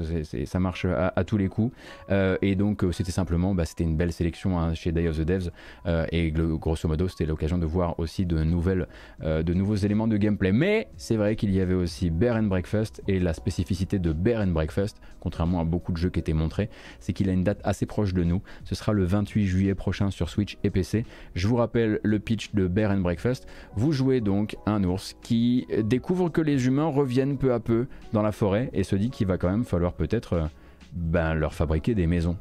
Ça, 0.47 0.61
marche 0.61 0.85
à, 0.85 1.25
tous 1.25 1.37
les 1.37 1.49
coups. 1.49 1.75
Euh, 2.11 2.39
et 2.43 2.55
donc, 2.55 2.85
euh, 2.85 2.93
c'était 2.93 3.11
simplement, 3.11 3.57
bah, 3.57 3.65
c'était 3.65 3.83
une 3.83 3.97
belle 3.97 4.13
sélection 4.13 4.57
hein, 4.57 4.73
chez 4.75 4.93
Day 4.93 5.09
of 5.09 5.19
the 5.19 5.23
Devs. 5.23 5.51
Euh, 5.87 6.07
et 6.13 6.31
grosso 6.31 6.87
modo, 6.87 7.09
c'était 7.09 7.27
l'occasion 7.27 7.59
de 7.59 7.67
voir 7.67 7.99
aussi 7.99 8.25
de, 8.25 8.45
nouvelles, 8.45 8.87
de 9.21 9.53
nouveaux 9.53 9.75
éléments 9.75 10.07
de 10.07 10.17
gameplay. 10.17 10.53
Mais 10.53 10.91
c'est 10.97 11.17
vrai 11.17 11.35
qu'il 11.35 11.51
y 11.53 11.61
avait 11.61 11.75
aussi 11.75 12.11
Bear 12.11 12.37
and 12.37 12.45
Breakfast. 12.45 13.03
Et 13.09 13.19
la 13.19 13.35
spécificité 13.35 13.99
de 13.99 14.13
Bear 14.13 14.41
and 14.41 14.53
Breakfast, 14.53 15.01
contrairement 15.19 15.59
à 15.59 15.65
beaucoup 15.65 15.91
de 15.91 15.97
jeux 15.97 16.11
qui 16.11 16.21
étaient 16.21 16.33
montrés, 16.33 16.71
c'est 17.01 17.13
qu'il 17.13 17.29
a 17.31 17.33
une 17.33 17.43
date 17.43 17.61
assez 17.65 17.85
proche 17.85 18.15
de 18.15 18.23
nous. 18.23 18.43
Ce 18.63 18.77
sera 18.77 18.93
le 18.93 19.03
28 19.03 19.45
juillet 19.45 19.75
prochain 19.75 20.13
sur 20.13 20.29
Switch 20.29 20.57
et 20.63 20.71
PC. 20.71 21.05
Je 21.35 21.49
vous 21.49 21.57
rappelle 21.57 21.99
le 22.05 22.21
pitch 22.21 22.55
de 22.55 22.69
Bear 22.69 22.93
and 22.93 22.99
Breakfast. 22.99 23.49
Vous 23.75 23.91
jouez 23.91 24.21
donc 24.21 24.57
un 24.67 24.85
ours 24.85 25.17
qui 25.21 25.67
découvre 25.83 26.29
que 26.29 26.41
les 26.41 26.69
humains 26.69 26.87
reviennent 26.87 27.08
viennent 27.09 27.39
peu 27.39 27.53
à 27.53 27.61
peu 27.61 27.87
dans 28.13 28.23
la 28.23 28.33
forêt 28.33 28.71
et 28.73 28.85
se 28.85 28.95
dit 28.95 29.11
qu'il 29.11 29.27
va 29.27 29.39
quand 29.39 29.51
même 29.51 29.65
falloir 29.65 29.95
peut-être 29.95 30.33
euh, 30.35 30.45
ben, 30.93 31.35
leur 31.35 31.55
fabriquer 31.55 31.95
des 31.95 32.07
maisons. 32.07 32.37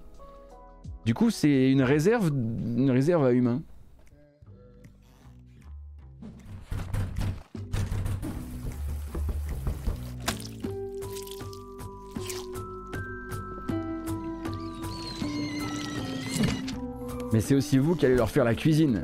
Du 1.05 1.13
coup, 1.13 1.29
c'est 1.29 1.71
une 1.71 1.81
réserve, 1.81 2.29
une 2.29 2.91
réserve 2.91 3.25
à 3.25 3.31
humains. 3.31 3.61
Mais 17.33 17.41
c'est 17.41 17.55
aussi 17.55 17.77
vous 17.77 17.95
qui 17.95 18.05
allez 18.05 18.15
leur 18.15 18.29
faire 18.29 18.43
la 18.43 18.55
cuisine. 18.55 19.03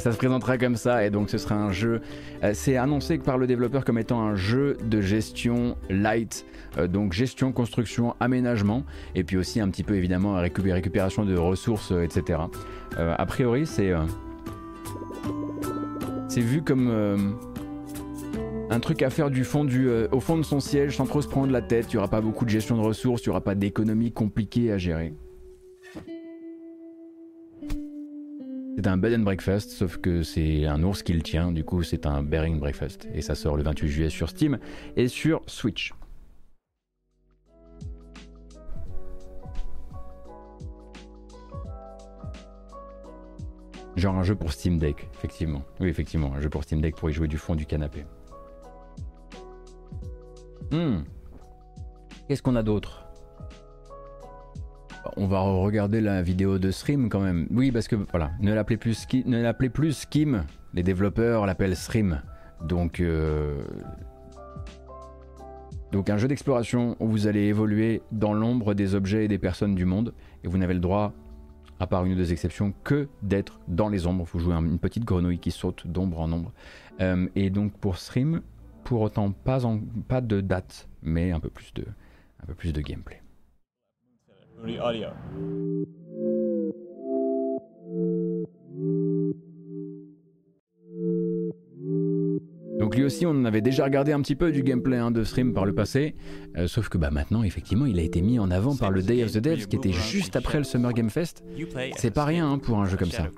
Ça 0.00 0.12
se 0.12 0.16
présentera 0.16 0.58
comme 0.58 0.76
ça 0.76 1.04
et 1.04 1.10
donc 1.10 1.30
ce 1.30 1.38
sera 1.38 1.54
un 1.54 1.72
jeu. 1.72 2.00
Euh, 2.42 2.52
c'est 2.54 2.76
annoncé 2.76 3.18
par 3.18 3.38
le 3.38 3.46
développeur 3.46 3.84
comme 3.84 3.98
étant 3.98 4.20
un 4.20 4.34
jeu 4.34 4.76
de 4.84 5.00
gestion 5.00 5.76
light, 5.90 6.46
euh, 6.78 6.86
donc 6.86 7.12
gestion, 7.12 7.52
construction, 7.52 8.14
aménagement 8.20 8.84
et 9.14 9.24
puis 9.24 9.36
aussi 9.36 9.60
un 9.60 9.68
petit 9.68 9.82
peu 9.82 9.94
évidemment 9.94 10.34
récupération 10.34 11.24
de 11.24 11.36
ressources, 11.36 11.92
euh, 11.92 12.02
etc. 12.02 12.40
a 12.96 13.26
priori, 13.26 13.66
c'est 13.66 13.92
c'est 16.28 16.40
vu 16.40 16.62
comme 16.62 17.36
un 18.70 18.80
truc 18.80 19.02
à 19.02 19.10
faire 19.10 19.30
du 19.30 19.44
fond 19.44 19.64
du, 19.64 19.88
au 20.12 20.20
fond 20.20 20.36
de 20.36 20.42
son 20.42 20.60
siège 20.60 20.96
sans 20.96 21.06
trop 21.06 21.22
se 21.22 21.28
prendre 21.28 21.52
la 21.52 21.62
tête. 21.62 21.86
Il 21.92 21.96
n'y 21.96 21.98
aura 21.98 22.08
pas 22.08 22.20
beaucoup 22.20 22.44
de 22.44 22.50
gestion 22.50 22.76
de 22.76 22.82
ressources, 22.82 23.22
il 23.24 23.28
n'y 23.28 23.30
aura 23.30 23.42
pas 23.42 23.54
d'économie 23.54 24.12
compliquée 24.12 24.72
à 24.72 24.78
gérer. 24.78 25.14
C'est 28.78 28.88
un 28.88 28.98
bed 28.98 29.18
and 29.18 29.22
breakfast, 29.22 29.70
sauf 29.70 29.96
que 29.96 30.22
c'est 30.22 30.66
un 30.66 30.82
ours 30.82 31.02
qui 31.02 31.14
le 31.14 31.22
tient, 31.22 31.50
du 31.50 31.64
coup 31.64 31.82
c'est 31.82 32.04
un 32.04 32.22
bearing 32.22 32.60
breakfast. 32.60 33.08
Et 33.14 33.22
ça 33.22 33.34
sort 33.34 33.56
le 33.56 33.62
28 33.62 33.88
juillet 33.88 34.10
sur 34.10 34.28
Steam 34.28 34.58
et 34.96 35.08
sur 35.08 35.40
Switch. 35.46 35.94
Genre 43.96 44.14
un 44.14 44.22
jeu 44.22 44.34
pour 44.34 44.52
Steam 44.52 44.78
Deck, 44.78 45.08
effectivement. 45.14 45.62
Oui, 45.80 45.88
effectivement, 45.88 46.34
un 46.34 46.40
jeu 46.42 46.50
pour 46.50 46.62
Steam 46.62 46.82
Deck 46.82 46.96
pour 46.96 47.08
y 47.08 47.14
jouer 47.14 47.28
du 47.28 47.38
fond 47.38 47.54
du 47.54 47.64
canapé. 47.64 48.04
Hmm. 50.70 50.98
Qu'est-ce 52.28 52.42
qu'on 52.42 52.56
a 52.56 52.62
d'autre? 52.62 53.05
On 55.16 55.26
va 55.26 55.40
regarder 55.40 56.00
la 56.00 56.22
vidéo 56.22 56.58
de 56.58 56.70
stream 56.70 57.08
quand 57.08 57.20
même. 57.20 57.46
Oui, 57.50 57.70
parce 57.70 57.88
que 57.88 57.96
voilà, 58.10 58.32
ne 58.40 58.52
l'appelez 58.52 58.76
plus, 58.76 59.06
ne 59.24 59.42
l'appelez 59.42 59.70
plus 59.70 59.92
Skim. 59.92 60.44
Les 60.74 60.82
développeurs 60.82 61.46
l'appellent 61.46 61.76
Stream. 61.76 62.22
Donc, 62.64 63.00
euh, 63.00 63.62
donc 65.92 66.10
un 66.10 66.16
jeu 66.16 66.28
d'exploration 66.28 66.96
où 67.00 67.08
vous 67.08 67.26
allez 67.26 67.44
évoluer 67.44 68.02
dans 68.12 68.32
l'ombre 68.32 68.74
des 68.74 68.94
objets 68.94 69.24
et 69.24 69.28
des 69.28 69.38
personnes 69.38 69.74
du 69.74 69.84
monde 69.84 70.14
et 70.44 70.48
vous 70.48 70.58
n'avez 70.58 70.74
le 70.74 70.80
droit 70.80 71.12
à 71.78 71.86
part 71.86 72.04
une 72.04 72.12
ou 72.12 72.16
deux 72.16 72.32
exceptions, 72.32 72.72
que 72.84 73.08
d'être 73.22 73.60
dans 73.68 73.88
les 73.88 74.06
ombres. 74.06 74.24
Vous 74.24 74.38
jouez 74.38 74.54
une 74.54 74.78
petite 74.78 75.04
grenouille 75.04 75.38
qui 75.38 75.50
saute 75.50 75.86
d'ombre 75.86 76.20
en 76.20 76.32
ombre. 76.32 76.52
Euh, 77.00 77.28
et 77.34 77.50
donc 77.50 77.72
pour 77.78 77.98
stream, 77.98 78.40
pour 78.84 79.02
autant 79.02 79.30
pas, 79.32 79.60
de 79.60 80.40
date, 80.40 80.88
mais 81.02 81.32
un 81.32 81.40
peu 81.40 81.50
plus 81.50 81.72
de 82.72 82.80
gameplay. 82.80 83.20
Donc 92.78 92.94
lui 92.94 93.04
aussi, 93.04 93.26
on 93.26 93.44
avait 93.44 93.62
déjà 93.62 93.84
regardé 93.84 94.12
un 94.12 94.20
petit 94.20 94.36
peu 94.36 94.52
du 94.52 94.62
gameplay 94.62 94.96
hein, 94.98 95.10
de 95.10 95.24
stream 95.24 95.54
par 95.54 95.64
le 95.64 95.74
passé, 95.74 96.14
euh, 96.56 96.68
sauf 96.68 96.88
que 96.88 96.98
bah, 96.98 97.10
maintenant, 97.10 97.42
effectivement, 97.42 97.86
il 97.86 97.98
a 97.98 98.02
été 98.02 98.20
mis 98.22 98.38
en 98.38 98.50
avant 98.50 98.76
par 98.76 98.90
le 98.90 99.02
Day 99.02 99.24
of 99.24 99.32
the 99.32 99.38
Devs 99.38 99.66
qui 99.66 99.76
était 99.76 99.92
juste 99.92 100.36
après 100.36 100.58
le 100.58 100.64
Summer 100.64 100.92
Game 100.92 101.10
Fest. 101.10 101.42
C'est 101.96 102.12
pas 102.12 102.24
rien 102.24 102.48
hein, 102.50 102.58
pour 102.58 102.78
un 102.78 102.86
jeu 102.86 102.96
comme 102.96 103.10
ça. 103.10 103.28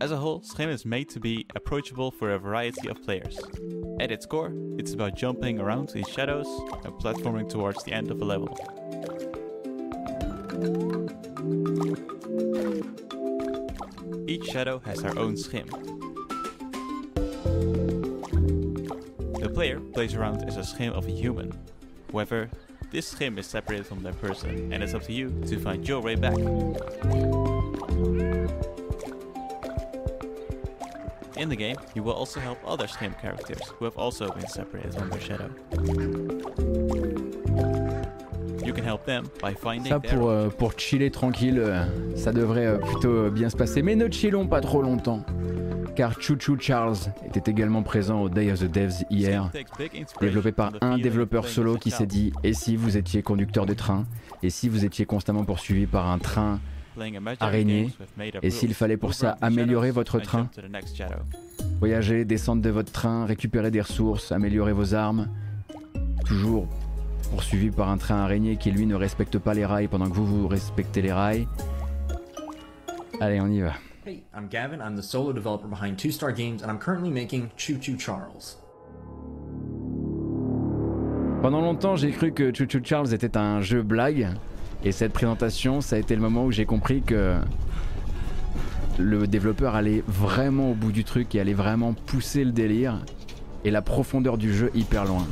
As 0.00 0.12
a 0.12 0.16
whole, 0.16 0.40
Scream 0.40 0.70
is 0.70 0.86
made 0.86 1.10
to 1.10 1.20
be 1.20 1.44
approachable 1.54 2.10
for 2.10 2.30
a 2.30 2.38
variety 2.38 2.88
of 2.88 3.02
players. 3.02 3.38
At 4.00 4.10
its 4.10 4.24
core, 4.24 4.50
it's 4.78 4.94
about 4.94 5.14
jumping 5.14 5.60
around 5.60 5.90
in 5.90 6.04
shadows 6.04 6.46
and 6.84 6.94
platforming 6.94 7.50
towards 7.50 7.84
the 7.84 7.92
end 7.92 8.10
of 8.10 8.22
a 8.22 8.24
level. 8.24 8.56
Each 14.26 14.46
shadow 14.46 14.78
has 14.86 15.02
their 15.02 15.18
own 15.18 15.36
schim. 15.36 15.66
The 19.38 19.50
player 19.52 19.80
plays 19.80 20.14
around 20.14 20.48
as 20.48 20.56
a 20.56 20.64
schim 20.64 20.94
of 20.94 21.06
a 21.06 21.10
human. 21.10 21.52
However, 22.10 22.48
this 22.90 23.10
schim 23.10 23.38
is 23.38 23.46
separated 23.46 23.86
from 23.86 24.02
that 24.04 24.18
person, 24.18 24.72
and 24.72 24.82
it's 24.82 24.94
up 24.94 25.02
to 25.04 25.12
you 25.12 25.28
to 25.46 25.58
find 25.58 25.86
your 25.86 26.00
way 26.00 26.14
back. 26.14 26.38
In 31.40 31.48
the 31.48 31.56
game, 31.56 31.76
you 31.96 32.02
will 32.02 32.12
also 32.12 32.38
help 32.38 32.58
other 32.66 32.86
characters 32.86 33.62
who 33.78 33.86
have 33.86 33.96
also 33.96 34.30
been 34.30 34.46
separated 34.46 34.92
from 34.92 35.08
their 35.08 35.22
shadow. 35.22 35.48
Ça 39.88 40.00
pour, 40.00 40.28
euh, 40.28 40.48
pour 40.50 40.78
chiller 40.78 41.10
tranquille, 41.10 41.58
euh, 41.58 41.82
ça 42.14 42.32
devrait 42.32 42.66
euh, 42.66 42.76
plutôt 42.76 43.30
bien 43.30 43.48
se 43.48 43.56
passer. 43.56 43.80
Mais 43.80 43.96
ne 43.96 44.10
chillons 44.10 44.46
pas 44.46 44.60
trop 44.60 44.82
longtemps. 44.82 45.24
Car 45.96 46.20
Choo 46.20 46.36
Choo 46.38 46.58
Charles 46.60 46.98
était 47.24 47.50
également 47.50 47.82
présent 47.82 48.20
au 48.20 48.28
Day 48.28 48.52
of 48.52 48.60
the 48.60 48.70
Devs 48.70 49.04
hier, 49.08 49.50
développé 50.20 50.52
par 50.52 50.72
un 50.82 50.98
développeur 50.98 51.48
solo 51.48 51.76
qui 51.76 51.90
s'est 51.90 52.06
dit 52.06 52.32
Et 52.44 52.52
si 52.52 52.76
vous 52.76 52.98
étiez 52.98 53.22
conducteur 53.22 53.66
de 53.66 53.74
train 53.74 54.04
Et 54.42 54.50
si 54.50 54.68
vous 54.68 54.84
étiez 54.84 55.04
constamment 55.06 55.44
poursuivi 55.44 55.86
par 55.86 56.08
un 56.08 56.18
train 56.18 56.60
araignée 57.40 57.90
Et 58.42 58.50
s'il 58.50 58.74
fallait 58.74 58.96
pour 58.96 59.14
ça 59.14 59.36
améliorer 59.40 59.90
votre 59.90 60.18
train 60.18 60.48
Voyager, 61.78 62.24
descendre 62.24 62.62
de 62.62 62.70
votre 62.70 62.92
train, 62.92 63.24
récupérer 63.26 63.70
des 63.70 63.80
ressources, 63.80 64.32
améliorer 64.32 64.72
vos 64.72 64.94
armes 64.94 65.28
Toujours 66.26 66.68
poursuivi 67.30 67.70
par 67.70 67.88
un 67.88 67.96
train 67.96 68.16
araignée 68.16 68.56
qui 68.56 68.70
lui 68.70 68.86
ne 68.86 68.94
respecte 68.94 69.38
pas 69.38 69.54
les 69.54 69.64
rails 69.64 69.88
pendant 69.88 70.06
que 70.06 70.14
vous 70.14 70.26
vous 70.26 70.48
respectez 70.48 71.00
les 71.00 71.12
rails. 71.12 71.46
Allez, 73.20 73.40
on 73.40 73.48
y 73.48 73.60
va. 73.60 73.74
Hey, 74.04 74.22
I'm 74.34 74.48
Gavin. 74.48 74.80
I'm 74.80 74.96
the 74.96 75.02
solo 75.02 75.32
developer 75.32 75.68
behind 75.68 75.98
Two 75.98 76.10
Star 76.10 76.32
Games 76.32 76.62
and 76.62 76.70
I'm 76.70 76.78
currently 76.78 77.10
making 77.10 77.50
Choo 77.56 77.78
Choo 77.80 77.96
Charles. 77.96 78.58
Pendant 81.42 81.60
longtemps, 81.60 81.96
j'ai 81.96 82.10
cru 82.10 82.32
que 82.32 82.50
Choo 82.52 82.66
Choo 82.66 82.80
Charles 82.82 83.14
était 83.14 83.36
un 83.36 83.60
jeu 83.60 83.82
blague 83.82 84.28
et 84.82 84.92
cette 84.92 85.12
présentation, 85.12 85.80
ça 85.80 85.96
a 85.96 85.98
été 85.98 86.14
le 86.14 86.22
moment 86.22 86.46
où 86.46 86.52
j'ai 86.52 86.64
compris 86.64 87.02
que 87.02 87.36
le 88.98 89.26
développeur 89.26 89.74
allait 89.74 90.02
vraiment 90.06 90.70
au 90.70 90.74
bout 90.74 90.92
du 90.92 91.04
truc 91.04 91.34
et 91.34 91.40
allait 91.40 91.54
vraiment 91.54 91.92
pousser 91.92 92.44
le 92.44 92.52
délire 92.52 92.98
et 93.64 93.70
la 93.70 93.82
profondeur 93.82 94.38
du 94.38 94.54
jeu 94.54 94.70
hyper 94.74 95.04
loin. 95.04 95.26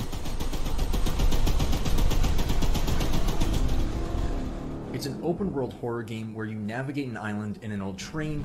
It's 4.93 5.07
an 5.07 5.19
open 5.23 5.53
world 5.53 5.75
horror 5.81 6.03
game 6.03 6.35
where 6.35 6.47
you 6.47 6.59
navigate 6.59 7.09
an 7.09 7.17
island 7.17 7.59
in 7.63 7.71
an 7.71 7.81
old 7.81 7.99
train, 7.99 8.45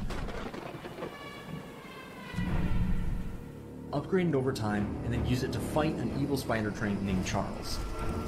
upgrade 3.91 4.27
it 4.27 4.35
over 4.35 4.53
time, 4.53 4.85
and 5.03 5.11
then 5.11 5.25
use 5.25 5.43
it 5.43 5.51
to 5.51 5.59
fight 5.59 5.95
an 5.95 6.11
evil 6.21 6.37
spider 6.37 6.69
train 6.69 6.97
named 7.03 7.25
Charles. 7.25 7.79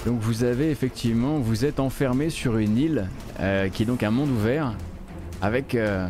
Donc 0.06 0.19
vous 0.19 0.44
avez 0.44 0.69
effectivement, 0.69 1.40
vous 1.40 1.65
êtes 1.65 1.80
enfermé 1.80 2.30
sur 2.30 2.57
une 2.57 2.77
île 2.77 3.10
euh, 3.40 3.69
qui 3.69 3.84
est 3.84 3.86
donc 3.88 4.03
un 4.03 4.11
monde 4.11 4.30
ouvert 4.30 4.73
avec 5.41 5.73
euh, 5.73 6.07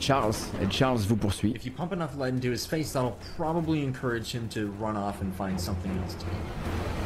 Charles 0.00 0.34
et 0.60 0.68
Charles 0.68 0.98
vous 0.98 1.16
poursuit. 1.16 1.52
If 1.54 1.64
you 1.64 1.72
pump 1.72 1.92
enough 1.92 2.16
lead 2.18 2.34
into 2.34 2.50
his 2.50 2.66
face, 2.66 2.92
that'll 2.92 3.16
probably 3.36 3.84
encourage 3.84 4.34
him 4.34 4.48
to 4.48 4.72
run 4.80 4.96
off 4.96 5.22
and 5.22 5.32
find 5.32 5.60
something 5.60 5.92
else 6.02 6.14
to 6.14 6.24
do. 6.24 7.01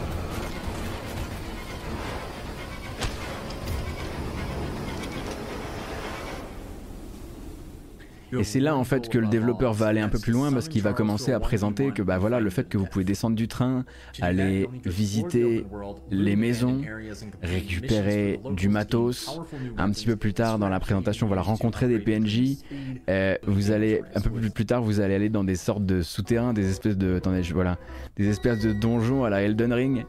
Et 8.33 8.45
c'est 8.45 8.61
là 8.61 8.77
en 8.77 8.85
fait 8.85 9.09
que 9.09 9.19
le 9.19 9.27
développeur 9.27 9.73
va 9.73 9.87
aller 9.87 10.01
un 10.01 10.09
peu 10.09 10.19
plus 10.19 10.33
loin 10.33 10.53
parce 10.53 10.69
qu'il 10.69 10.83
va 10.83 10.93
commencer 10.93 11.33
à 11.33 11.41
présenter 11.41 11.93
que 11.93 12.03
bah 12.03 12.19
voilà 12.19 12.41
le 12.41 12.51
fait 12.51 12.69
que 12.69 12.79
vous 12.79 12.87
pouvez 12.87 13.05
descendre 13.05 13.37
du 13.37 13.49
train, 13.49 13.85
aller 14.21 14.69
visiter 14.85 15.65
les 16.11 16.37
maisons, 16.37 16.83
récupérer 17.43 18.41
du 18.53 18.69
matos. 18.69 19.41
Un 19.79 19.91
petit 19.91 20.07
peu 20.07 20.17
plus 20.17 20.35
tard 20.35 20.59
dans 20.59 20.69
la 20.69 20.81
présentation, 20.81 21.27
voilà 21.27 21.43
rencontrer 21.43 21.89
des 21.89 21.99
PNJ. 21.99 22.59
Euh, 23.09 23.37
vous 23.47 23.71
allez 23.71 24.03
un 24.15 24.21
peu 24.21 24.31
plus 24.31 24.67
tard, 24.67 24.83
vous 24.83 25.01
allez 25.01 25.15
aller 25.15 25.29
dans 25.29 25.45
des 25.45 25.57
sortes 25.57 25.85
de 25.85 26.03
souterrains, 26.03 26.53
des 26.53 26.69
espèces 26.69 26.97
de 26.97 27.17
attendez 27.17 27.43
voilà, 27.53 27.79
des 28.17 28.29
espèces 28.29 28.61
de 28.61 28.73
donjons 28.73 29.25
à 29.25 29.31
la 29.31 29.43
Elden 29.43 29.73
Ring 29.73 30.07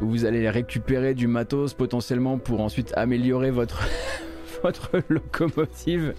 où 0.00 0.08
vous 0.08 0.24
allez 0.24 0.48
récupérer 0.48 1.14
du 1.14 1.26
matos 1.26 1.74
potentiellement 1.74 2.38
pour 2.38 2.60
ensuite 2.60 2.92
améliorer 2.96 3.50
votre 3.50 3.86
votre 4.62 5.02
locomotive. 5.08 6.14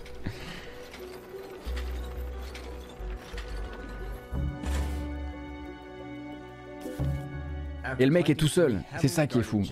Et 7.97 8.05
le 8.05 8.11
mec 8.11 8.29
est 8.29 8.35
tout 8.35 8.47
seul, 8.47 8.81
c'est 8.97 9.07
ça 9.07 9.27
qui 9.27 9.39
est 9.39 9.43
fou. 9.43 9.63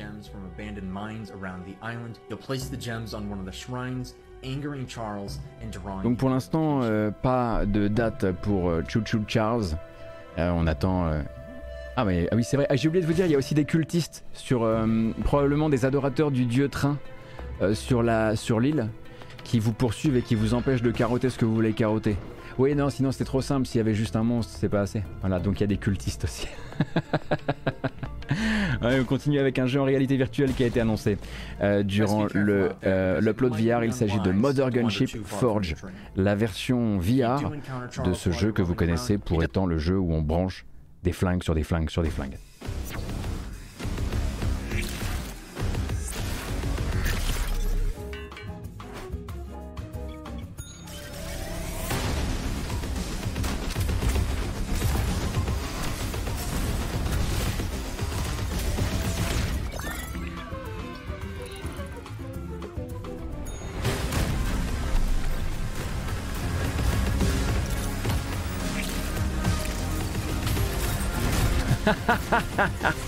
Donc 6.03 6.17
pour 6.17 6.29
l'instant, 6.29 6.81
euh, 6.83 7.11
pas 7.11 7.65
de 7.65 7.87
date 7.87 8.31
pour 8.41 8.69
euh, 8.69 8.83
Choo 8.87 9.01
Charles. 9.27 9.65
Euh, 10.37 10.51
on 10.55 10.67
attend. 10.67 11.11
Ah, 11.95 12.05
mais, 12.05 12.27
ah 12.31 12.35
oui, 12.35 12.43
c'est 12.43 12.57
vrai. 12.57 12.67
Ah, 12.69 12.75
j'ai 12.75 12.87
oublié 12.87 13.01
de 13.01 13.07
vous 13.07 13.13
dire, 13.13 13.25
il 13.25 13.31
y 13.31 13.35
a 13.35 13.37
aussi 13.37 13.55
des 13.55 13.65
cultistes 13.65 14.23
sur 14.33 14.67
probablement 15.23 15.69
des 15.69 15.85
adorateurs 15.85 16.31
du 16.31 16.45
dieu 16.45 16.69
train 16.69 16.97
sur 17.73 18.03
la 18.03 18.35
sur 18.35 18.59
l'île 18.59 18.89
qui 19.43 19.59
vous 19.59 19.73
poursuivent 19.73 20.17
et 20.17 20.21
qui 20.21 20.35
vous 20.35 20.53
empêchent 20.53 20.83
de 20.83 20.91
carotter 20.91 21.29
ce 21.29 21.37
que 21.37 21.45
vous 21.45 21.55
voulez 21.55 21.73
carotter. 21.73 22.17
Oui, 22.59 22.73
non, 22.75 22.89
sinon 22.89 23.11
c'était 23.11 23.25
trop 23.25 23.41
simple. 23.41 23.67
S'il 23.67 23.77
y 23.77 23.81
avait 23.81 23.93
juste 23.93 24.15
un 24.15 24.23
monstre, 24.23 24.53
c'est 24.57 24.69
pas 24.69 24.81
assez. 24.81 25.03
Voilà, 25.21 25.39
donc 25.39 25.59
il 25.59 25.61
y 25.61 25.63
a 25.63 25.67
des 25.67 25.77
cultistes 25.77 26.23
aussi. 26.23 26.47
on 28.81 29.03
continue 29.03 29.39
avec 29.39 29.59
un 29.59 29.65
jeu 29.65 29.79
en 29.79 29.83
réalité 29.83 30.17
virtuelle 30.17 30.53
qui 30.53 30.63
a 30.63 30.67
été 30.67 30.79
annoncé 30.79 31.17
euh, 31.61 31.83
durant 31.83 32.27
le 32.33 32.71
euh, 32.85 33.21
l'upload 33.21 33.53
VR. 33.53 33.83
Il 33.83 33.93
s'agit 33.93 34.19
de 34.19 34.31
Mother 34.31 34.69
Gunship 34.69 35.25
Forge, 35.25 35.75
la 36.15 36.35
version 36.35 36.97
VR 36.97 37.51
de 38.03 38.13
ce 38.13 38.31
jeu 38.31 38.51
que 38.51 38.61
vous 38.61 38.75
connaissez 38.75 39.17
pour 39.17 39.43
étant 39.43 39.65
le 39.65 39.77
jeu 39.77 39.97
où 39.97 40.13
on 40.13 40.21
branche 40.21 40.65
des 41.03 41.11
flingues 41.11 41.43
sur 41.43 41.55
des 41.55 41.63
flingues 41.63 41.89
sur 41.89 42.03
des 42.03 42.09
flingues. 42.09 42.37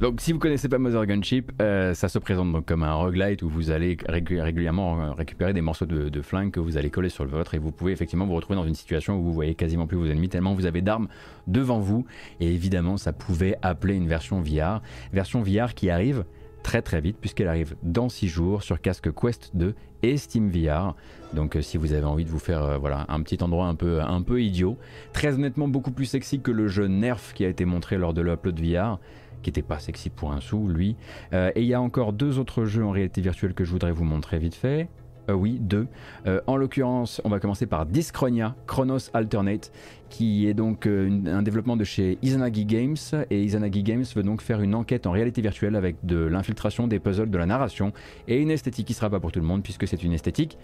Donc 0.00 0.20
si 0.20 0.32
vous 0.32 0.38
connaissez 0.38 0.68
pas 0.68 0.78
Mother 0.78 1.06
Gunship, 1.06 1.50
euh, 1.60 1.92
ça 1.92 2.08
se 2.08 2.20
présente 2.20 2.52
donc 2.52 2.66
comme 2.66 2.84
un 2.84 2.94
roguelite 2.94 3.42
où 3.42 3.48
vous 3.48 3.72
allez 3.72 3.96
régulièrement 4.08 5.00
euh, 5.00 5.12
récupérer 5.12 5.52
des 5.52 5.60
morceaux 5.60 5.86
de, 5.86 6.22
flingue 6.22 6.52
que 6.52 6.60
vous 6.60 6.76
allez 6.76 6.88
coller 6.88 7.08
sur 7.08 7.24
le 7.24 7.30
vôtre 7.30 7.54
et 7.54 7.58
vous 7.58 7.72
pouvez 7.72 7.90
effectivement 7.90 8.24
vous 8.24 8.36
retrouver 8.36 8.54
dans 8.54 8.66
une 8.66 8.76
situation 8.76 9.18
où 9.18 9.24
vous 9.24 9.32
voyez 9.32 9.56
quasiment 9.56 9.88
plus 9.88 9.96
vos 9.96 10.06
ennemis 10.06 10.28
tellement 10.28 10.54
vous 10.54 10.66
avez 10.66 10.82
d'armes 10.82 11.08
devant 11.48 11.80
vous. 11.80 12.06
Et 12.38 12.54
évidemment 12.54 12.96
ça 12.96 13.12
pouvait 13.12 13.56
appeler 13.60 13.96
une 13.96 14.06
version 14.06 14.40
VR, 14.40 14.82
version 15.12 15.42
VR 15.42 15.74
qui 15.74 15.90
arrive 15.90 16.24
très 16.62 16.80
très 16.80 17.00
vite 17.00 17.16
puisqu'elle 17.20 17.48
arrive 17.48 17.74
dans 17.82 18.08
6 18.08 18.28
jours 18.28 18.62
sur 18.62 18.80
casque 18.80 19.12
Quest 19.12 19.50
2 19.54 19.74
et 20.02 20.16
Steam 20.16 20.50
VR. 20.50 20.94
Donc 21.34 21.56
euh, 21.56 21.62
si 21.62 21.76
vous 21.76 21.92
avez 21.92 22.06
envie 22.06 22.24
de 22.24 22.30
vous 22.30 22.38
faire 22.38 22.78
voilà 22.80 23.04
un 23.08 23.20
petit 23.22 23.42
endroit 23.42 23.66
un 23.66 23.74
peu 23.74 24.00
un 24.00 24.22
peu 24.22 24.42
idiot, 24.42 24.78
très 25.12 25.34
honnêtement 25.34 25.68
beaucoup 25.68 25.90
plus 25.90 26.06
sexy 26.06 26.40
que 26.40 26.50
le 26.50 26.68
jeu 26.68 26.86
Nerf 26.86 27.34
qui 27.34 27.44
a 27.44 27.48
été 27.48 27.64
montré 27.64 27.98
lors 27.98 28.14
de 28.14 28.22
l'upload 28.22 28.58
VR 28.60 28.98
qui 29.42 29.50
n'était 29.50 29.62
pas 29.62 29.78
sexy 29.78 30.10
pour 30.10 30.32
un 30.32 30.40
sou, 30.40 30.68
lui. 30.68 30.96
Euh, 31.32 31.50
et 31.54 31.62
il 31.62 31.66
y 31.66 31.74
a 31.74 31.80
encore 31.80 32.12
deux 32.12 32.38
autres 32.38 32.64
jeux 32.64 32.84
en 32.84 32.90
réalité 32.90 33.20
virtuelle 33.20 33.54
que 33.54 33.64
je 33.64 33.70
voudrais 33.70 33.92
vous 33.92 34.04
montrer 34.04 34.38
vite 34.38 34.54
fait. 34.54 34.88
Euh, 35.28 35.34
oui, 35.34 35.58
deux. 35.60 35.86
Euh, 36.26 36.40
en 36.46 36.56
l'occurrence, 36.56 37.20
on 37.24 37.28
va 37.28 37.40
commencer 37.40 37.66
par 37.66 37.86
Discronia 37.86 38.54
Chronos 38.66 39.10
Alternate, 39.12 39.72
qui 40.08 40.46
est 40.46 40.54
donc 40.54 40.86
un 40.86 41.42
développement 41.42 41.76
de 41.76 41.84
chez 41.84 42.18
Izanagi 42.22 42.64
Games. 42.64 42.96
Et 43.30 43.42
Izanagi 43.42 43.82
Games 43.82 44.04
veut 44.14 44.22
donc 44.22 44.40
faire 44.40 44.60
une 44.62 44.74
enquête 44.74 45.06
en 45.06 45.10
réalité 45.10 45.42
virtuelle 45.42 45.76
avec 45.76 45.96
de 46.04 46.16
l'infiltration, 46.16 46.86
des 46.86 46.98
puzzles, 46.98 47.30
de 47.30 47.38
la 47.38 47.46
narration 47.46 47.92
et 48.26 48.40
une 48.40 48.50
esthétique 48.50 48.86
qui 48.86 48.94
sera 48.94 49.10
pas 49.10 49.20
pour 49.20 49.32
tout 49.32 49.40
le 49.40 49.46
monde 49.46 49.62
puisque 49.62 49.86
c'est 49.86 50.02
une 50.02 50.12
esthétique 50.12 50.56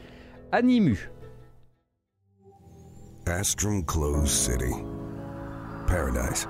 animu. 0.52 1.10
Astrum 3.26 3.84
Closed 3.84 4.28
City. 4.28 4.72
Paradise. 5.86 6.46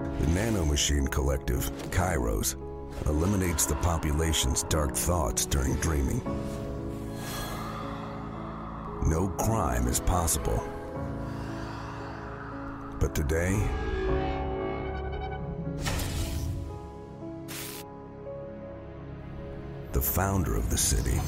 The 0.00 0.28
nanomachine 0.34 1.08
collective, 1.08 1.70
Kairos, 1.90 2.56
eliminates 3.06 3.66
the 3.66 3.74
population's 3.76 4.62
dark 4.64 4.94
thoughts 4.94 5.46
during 5.46 5.74
dreaming. 5.76 6.20
No 9.06 9.28
crime 9.28 9.86
is 9.88 10.00
possible. 10.00 10.62
But 12.98 13.14
today, 13.14 13.58
the 19.92 20.00
founder 20.00 20.54
of 20.54 20.70
the 20.70 20.76
city 20.78 21.18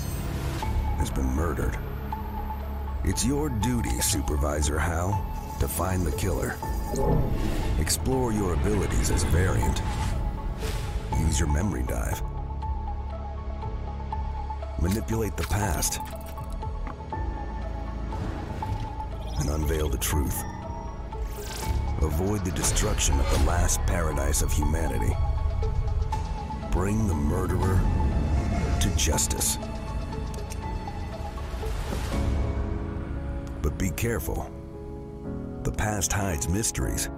has 0.99 1.11
been 1.11 1.25
murdered. 1.25 1.79
It's 3.05 3.25
your 3.25 3.49
duty, 3.49 4.01
Supervisor 4.01 4.79
Hal, 4.79 5.27
to 5.61 5.67
find 5.67 6.07
the 6.07 6.13
killer. 6.13 6.57
Explore 7.81 8.33
your 8.33 8.53
abilities 8.53 9.11
as 9.11 9.25
a 9.25 9.29
variant. 9.29 9.81
Use 11.21 11.39
your 11.39 11.53
memory 11.53 11.83
dive. 11.83 12.23
Manipulate 14.81 15.37
the 15.37 15.45
past. 15.45 16.01
And 19.39 19.51
unveil 19.51 19.89
the 19.89 19.99
truth. 19.99 20.43
Avoid 22.03 22.45
the 22.45 22.51
destruction 22.51 23.19
of 23.19 23.31
the 23.31 23.45
last 23.47 23.81
paradise 23.87 24.43
of 24.43 24.53
humanity. 24.53 25.17
Bring 26.71 27.07
the 27.07 27.15
murderer 27.15 27.81
to 28.81 28.97
justice. 28.97 29.59
But 33.63 33.79
be 33.79 33.91
careful. 33.91 34.51
The 35.63 35.71
past 35.71 36.13
hides 36.13 36.49
mysteries. 36.49 37.09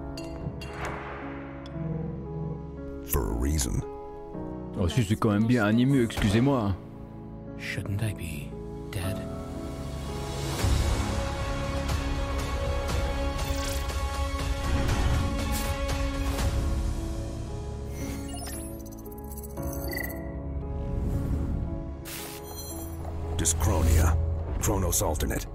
For 3.15 3.31
a 3.31 3.33
reason. 3.33 3.81
Oh, 4.77 4.89
si 4.89 5.01
c'est 5.05 5.15
quand 5.15 5.31
même 5.31 5.45
bien 5.45 5.63
animé, 5.63 6.01
excusez-moi. 6.03 6.75
Shouldn't 7.57 8.03
I 8.03 8.13
be 8.13 8.51
dead? 8.91 9.21
Dyschronia. 23.37 24.17
Chronos 24.59 25.01
Alternate. 25.01 25.54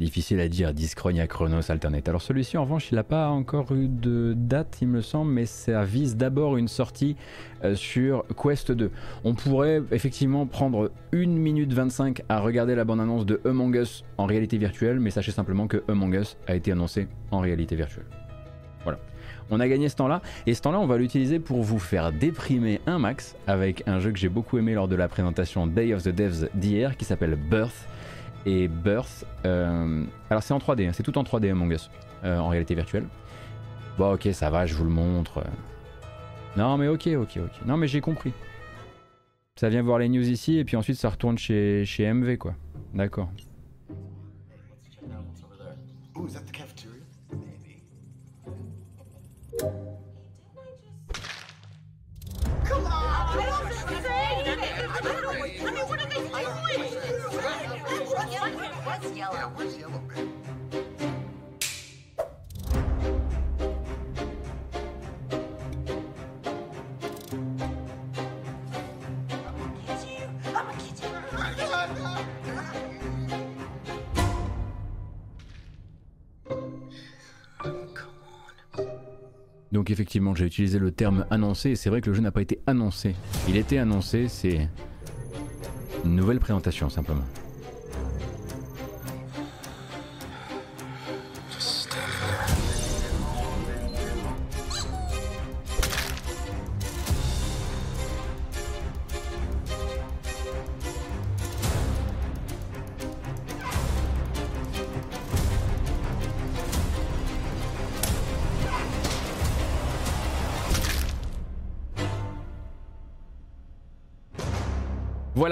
Difficile 0.00 0.40
à 0.40 0.48
dire, 0.48 0.74
Dyschronia 0.74 1.28
Chronos 1.28 1.70
Alternate. 1.70 2.08
Alors 2.08 2.20
celui-ci 2.20 2.56
en 2.56 2.64
revanche 2.64 2.90
il 2.90 2.96
n'a 2.96 3.04
pas 3.04 3.28
encore 3.28 3.72
eu 3.72 3.86
de 3.86 4.34
date 4.36 4.78
il 4.82 4.88
me 4.88 5.00
semble, 5.00 5.30
mais 5.30 5.46
ça 5.46 5.84
vise 5.84 6.16
d'abord 6.16 6.56
une 6.56 6.66
sortie 6.66 7.14
euh, 7.62 7.76
sur 7.76 8.24
Quest 8.36 8.72
2. 8.72 8.90
On 9.22 9.34
pourrait 9.34 9.82
effectivement 9.92 10.46
prendre 10.46 10.90
1 11.12 11.26
minute 11.26 11.72
25 11.72 12.22
à 12.28 12.40
regarder 12.40 12.74
la 12.74 12.84
bande-annonce 12.84 13.24
de 13.24 13.40
Among 13.44 13.76
Us 13.76 14.04
en 14.18 14.26
réalité 14.26 14.58
virtuelle, 14.58 14.98
mais 14.98 15.10
sachez 15.10 15.30
simplement 15.30 15.68
que 15.68 15.84
Among 15.86 16.12
Us 16.14 16.36
a 16.48 16.56
été 16.56 16.72
annoncé 16.72 17.06
en 17.30 17.38
réalité 17.38 17.76
virtuelle. 17.76 18.06
Voilà. 18.82 18.98
On 19.50 19.60
a 19.60 19.68
gagné 19.68 19.88
ce 19.88 19.94
temps-là, 19.94 20.22
et 20.46 20.54
ce 20.54 20.62
temps-là 20.62 20.80
on 20.80 20.86
va 20.86 20.98
l'utiliser 20.98 21.38
pour 21.38 21.62
vous 21.62 21.78
faire 21.78 22.10
déprimer 22.10 22.80
un 22.86 22.98
max 22.98 23.36
avec 23.46 23.84
un 23.86 24.00
jeu 24.00 24.10
que 24.10 24.18
j'ai 24.18 24.28
beaucoup 24.28 24.58
aimé 24.58 24.74
lors 24.74 24.88
de 24.88 24.96
la 24.96 25.06
présentation 25.06 25.68
Day 25.68 25.94
of 25.94 26.02
the 26.02 26.08
Devs 26.08 26.48
d'hier 26.54 26.96
qui 26.96 27.04
s'appelle 27.04 27.36
Birth 27.36 27.86
et 28.46 28.68
Birth. 28.68 29.24
Euh, 29.44 30.04
alors 30.30 30.42
c'est 30.42 30.54
en 30.54 30.58
3D, 30.58 30.88
hein, 30.88 30.92
c'est 30.92 31.02
tout 31.02 31.16
en 31.18 31.22
3D 31.22 31.50
Among 31.50 31.72
Us, 31.72 31.90
euh, 32.24 32.38
en 32.38 32.48
réalité 32.48 32.74
virtuelle. 32.74 33.06
Bon 33.98 34.14
ok 34.14 34.28
ça 34.32 34.50
va, 34.50 34.66
je 34.66 34.74
vous 34.74 34.84
le 34.84 34.90
montre. 34.90 35.44
Non 36.56 36.76
mais 36.76 36.88
ok, 36.88 37.08
ok, 37.16 37.38
ok. 37.38 37.66
Non 37.66 37.76
mais 37.76 37.86
j'ai 37.86 38.00
compris. 38.00 38.32
Ça 39.56 39.68
vient 39.68 39.82
voir 39.82 39.98
les 39.98 40.08
news 40.08 40.28
ici 40.28 40.58
et 40.58 40.64
puis 40.64 40.76
ensuite 40.76 40.96
ça 40.96 41.08
retourne 41.08 41.38
chez, 41.38 41.84
chez 41.84 42.12
MV 42.12 42.38
quoi. 42.38 42.54
D'accord. 42.92 43.28
Donc 79.74 79.90
effectivement, 79.90 80.36
j'ai 80.36 80.46
utilisé 80.46 80.78
le 80.78 80.92
terme 80.92 81.26
annoncé, 81.32 81.70
et 81.70 81.76
c'est 81.76 81.90
vrai 81.90 82.00
que 82.00 82.08
le 82.08 82.14
jeu 82.14 82.22
n'a 82.22 82.30
pas 82.30 82.42
été 82.42 82.60
annoncé. 82.68 83.16
Il 83.48 83.56
était 83.56 83.78
annoncé, 83.78 84.28
c'est 84.28 84.68
une 86.04 86.14
nouvelle 86.14 86.38
présentation 86.38 86.88
simplement. 86.88 87.24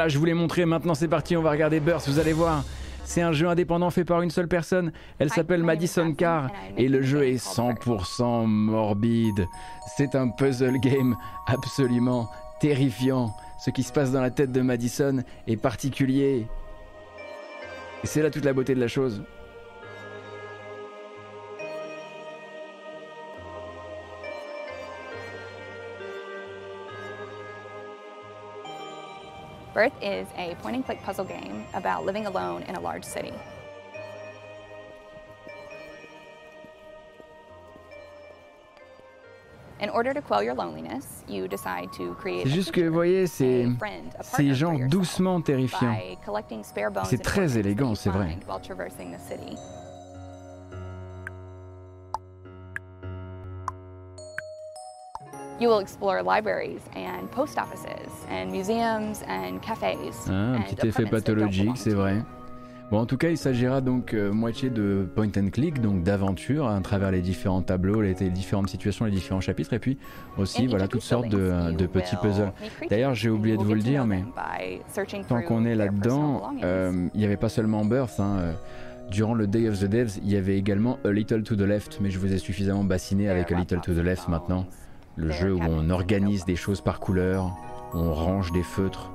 Voilà, 0.03 0.13
je 0.13 0.19
vous 0.19 0.25
l'ai 0.25 0.35
montré, 0.35 0.65
maintenant 0.65 0.97
c'est 0.97 1.07
parti, 1.07 1.37
on 1.37 1.43
va 1.43 1.53
regarder 1.53 1.79
Burst, 1.79 2.09
vous 2.09 2.19
allez 2.19 2.33
voir. 2.33 2.65
C'est 3.05 3.23
un 3.23 3.31
jeu 3.31 3.47
indépendant 3.47 3.89
fait 3.91 4.05
par 4.05 4.21
une 4.21 4.31
seule 4.31 4.49
personne. 4.49 4.91
Elle 5.21 5.31
s'appelle 5.31 5.63
Madison 5.63 6.13
Carr 6.13 6.51
et 6.77 6.89
le 6.89 7.03
jeu 7.03 7.25
est 7.25 7.37
100% 7.37 8.47
morbide. 8.47 9.47
C'est 9.97 10.17
un 10.17 10.29
puzzle 10.29 10.81
game 10.81 11.17
absolument 11.47 12.29
terrifiant. 12.61 13.33
Ce 13.61 13.71
qui 13.71 13.85
se 13.85 13.93
passe 13.93 14.11
dans 14.11 14.21
la 14.21 14.33
tête 14.33 14.51
de 14.51 14.61
Madison 14.61 15.23
est 15.47 15.57
particulier. 15.57 16.49
Et 18.03 18.07
c'est 18.09 18.23
là 18.23 18.31
toute 18.31 18.45
la 18.45 18.55
beauté 18.55 18.75
de 18.75 18.81
la 18.81 18.89
chose. 18.89 19.23
Birth 29.75 29.95
is 30.03 30.29
a 30.37 30.55
point 30.57 30.77
and 30.77 30.85
click 30.85 31.03
puzzle 31.03 31.25
game 31.25 31.65
about 31.73 32.05
living 32.05 32.27
alone 32.27 32.63
in 32.65 32.75
a 32.75 32.81
large 32.81 33.05
city. 33.05 33.33
In 39.81 39.89
order 39.89 40.15
to 40.15 40.21
quell 40.21 40.43
your 40.45 40.55
loneliness, 40.55 41.25
you 41.27 41.49
decide 41.49 41.89
to 41.97 42.15
create 42.15 42.45
C'est 42.45 42.53
juste 42.53 42.71
que, 42.71 42.83
vous 42.83 42.95
voyez, 42.95 43.27
c'est 43.27 43.67
c'est 44.21 44.55
genre 44.55 44.79
doucement 44.89 45.41
terrifiant. 45.41 45.97
C'est 47.05 47.23
très 47.23 47.59
élégant, 47.59 47.95
c'est 47.97 48.11
vrai. 48.11 48.37
You 55.63 55.69
will 55.71 55.79
explore 55.81 56.25
libraries 56.25 56.81
and 56.97 57.29
post 57.31 57.57
offices 57.57 58.11
and 58.29 58.51
museums 58.51 59.23
and 59.29 59.61
cafes. 59.61 60.27
Ah, 60.29 60.33
un 60.33 60.55
and 60.57 60.63
petit 60.65 60.89
effet 60.89 61.05
pathologique, 61.07 61.77
c'est 61.77 61.95
vrai. 61.95 62.17
Bon, 62.91 62.99
en 62.99 63.07
tout 63.07 63.17
cas, 63.17 63.29
il 63.29 63.39
s'agira 63.39 63.81
donc 63.81 64.13
euh, 64.13 64.33
moitié 64.33 64.71
de 64.71 65.07
point 65.15 65.31
and 65.39 65.51
click, 65.53 65.81
donc 65.81 66.03
d'aventure 66.03 66.67
à 66.67 66.81
travers 66.81 67.13
les 67.13 67.21
différents 67.21 67.63
tableaux, 67.63 68.03
les, 68.03 68.15
les 68.15 68.31
différentes 68.31 68.71
situations, 68.71 69.05
les 69.05 69.13
différents 69.13 69.41
chapitres, 69.41 69.73
et 69.73 69.79
puis 69.79 69.99
aussi 70.37 70.67
voilà 70.67 70.89
toutes 70.89 71.03
sortes 71.03 71.29
de, 71.29 71.71
de 71.71 71.87
petits 71.87 72.17
puzzles. 72.17 72.53
D'ailleurs, 72.91 73.15
j'ai 73.15 73.31
oublié 73.31 73.57
de 73.57 73.63
vous 73.63 73.75
le 73.75 73.83
dire, 73.83 74.05
mais 74.05 74.25
tant 75.29 75.43
qu'on 75.43 75.65
est 75.65 75.77
là-dedans, 75.77 76.55
euh, 76.65 77.07
il 77.15 77.21
n'y 77.21 77.25
avait 77.25 77.37
pas 77.37 77.49
seulement 77.49 77.85
Birth. 77.85 78.19
hein, 78.19 78.39
euh, 78.41 78.53
Durant 79.13 79.35
le 79.35 79.47
Day 79.47 79.69
of 79.69 79.79
the 79.79 79.85
Devs, 79.85 80.19
il 80.25 80.31
y 80.31 80.37
avait 80.37 80.59
également 80.59 80.99
A 81.05 81.13
Little 81.13 81.45
to 81.45 81.55
the 81.55 81.61
Left, 81.61 81.99
mais 82.01 82.11
je 82.11 82.19
vous 82.19 82.33
ai 82.33 82.39
suffisamment 82.39 82.83
bassiné 82.83 83.29
avec 83.29 83.53
A 83.53 83.55
Little 83.55 83.81
to 83.81 83.95
the 83.95 83.99
Left 84.03 84.27
maintenant. 84.29 84.67
Le 85.17 85.31
jeu 85.31 85.53
où 85.53 85.61
on 85.61 85.91
organise 85.91 86.45
des 86.45 86.57
choses 86.57 86.81
par 86.81 87.01
couleur, 87.01 87.53
où 87.93 87.99
on 87.99 88.15
range 88.15 88.53
des 88.53 88.63
feutres 88.63 89.11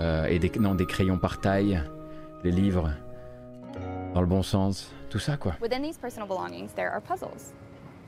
euh, 0.00 0.26
et 0.26 0.38
des, 0.38 0.52
non, 0.58 0.74
des 0.74 0.86
crayons 0.86 1.18
par 1.18 1.40
taille, 1.40 1.82
les 2.44 2.50
livres 2.50 2.90
dans 4.14 4.20
le 4.20 4.26
bon 4.26 4.42
sens, 4.42 4.92
tout 5.10 5.18
ça 5.18 5.36
quoi. 5.36 5.54
Within 5.60 5.82
these 5.82 5.98
personal 5.98 6.28
belongings, 6.28 6.72
there 6.74 6.90
are 6.90 7.00
puzzles. 7.00 7.52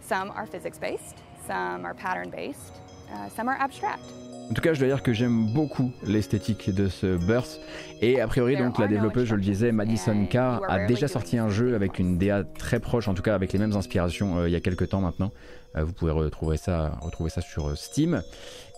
Some 0.01 0.31
are 0.37 0.47
physics 0.47 0.79
based, 0.79 1.17
some 1.47 1.85
are 1.85 1.95
pattern 1.95 2.31
based, 2.31 2.73
uh, 3.12 3.29
some 3.29 3.49
are 3.49 3.57
abstract. 3.59 4.03
En 4.51 4.52
tout 4.55 4.62
cas, 4.62 4.74
je 4.74 4.81
dois 4.81 4.89
dire 4.89 5.05
que 5.05 5.12
j'aime 5.12 5.47
beaucoup 5.47 5.93
l'esthétique 6.05 6.74
de 6.74 6.89
ce 6.89 7.16
Burst. 7.16 7.60
Et 8.01 8.20
a 8.20 8.27
priori, 8.27 8.56
donc, 8.56 8.78
la 8.78 8.89
développeuse, 8.89 9.28
je 9.28 9.36
le 9.36 9.40
disais, 9.40 9.70
Madison 9.70 10.27
Carr, 10.27 10.60
a 10.68 10.86
déjà 10.86 11.06
sorti 11.06 11.39
un 11.39 11.48
jeu 11.48 11.77
avec 11.77 12.01
une 12.01 12.18
DA 12.18 12.43
très 12.43 12.81
proche, 12.81 13.06
en 13.06 13.14
tout 13.14 13.22
cas 13.22 13.36
avec 13.36 13.52
les 13.52 13.60
mêmes 13.60 13.77
inspirations, 13.77 14.39
euh, 14.39 14.48
il 14.48 14.52
y 14.52 14.56
a 14.56 14.60
quelques 14.60 14.89
temps 14.89 15.01
maintenant. 15.01 15.31
Euh, 15.77 15.85
vous 15.85 15.93
pouvez 15.93 16.10
retrouver 16.10 16.56
ça, 16.56 16.98
retrouver 17.01 17.31
ça 17.31 17.43
sur 17.43 17.68
euh, 17.68 17.74
Steam. 17.77 18.22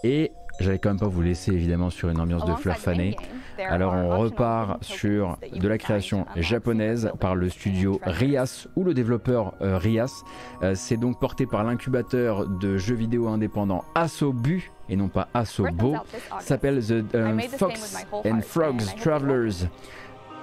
Et 0.04 0.32
j'allais 0.60 0.78
quand 0.78 0.90
même 0.90 0.98
pas 0.98 1.06
vous 1.06 1.22
laisser 1.22 1.52
évidemment 1.52 1.90
sur 1.90 2.08
une 2.08 2.20
ambiance 2.20 2.44
de 2.44 2.54
fleurs 2.54 2.78
fanées. 2.78 3.16
Alors 3.58 3.94
on 3.94 4.18
repart 4.18 4.82
sur 4.82 5.38
de 5.52 5.68
la 5.68 5.78
création 5.78 6.26
japonaise 6.36 7.12
par 7.20 7.34
le 7.34 7.48
studio 7.48 8.00
Rias 8.04 8.66
ou 8.76 8.84
le 8.84 8.94
développeur 8.94 9.54
euh, 9.60 9.78
Rias. 9.78 10.22
Euh, 10.62 10.74
c'est 10.74 10.96
donc 10.96 11.18
porté 11.18 11.46
par 11.46 11.64
l'incubateur 11.64 12.46
de 12.46 12.76
jeux 12.76 12.94
vidéo 12.94 13.28
indépendant 13.28 13.84
Asobu 13.94 14.70
et 14.88 14.96
non 14.96 15.08
pas 15.08 15.28
Asobo. 15.34 15.96
s'appelle 16.40 16.84
The 16.84 17.14
euh, 17.14 17.38
Fox 17.56 18.04
and 18.24 18.40
Frogs 18.42 18.82
Travelers, 19.00 19.68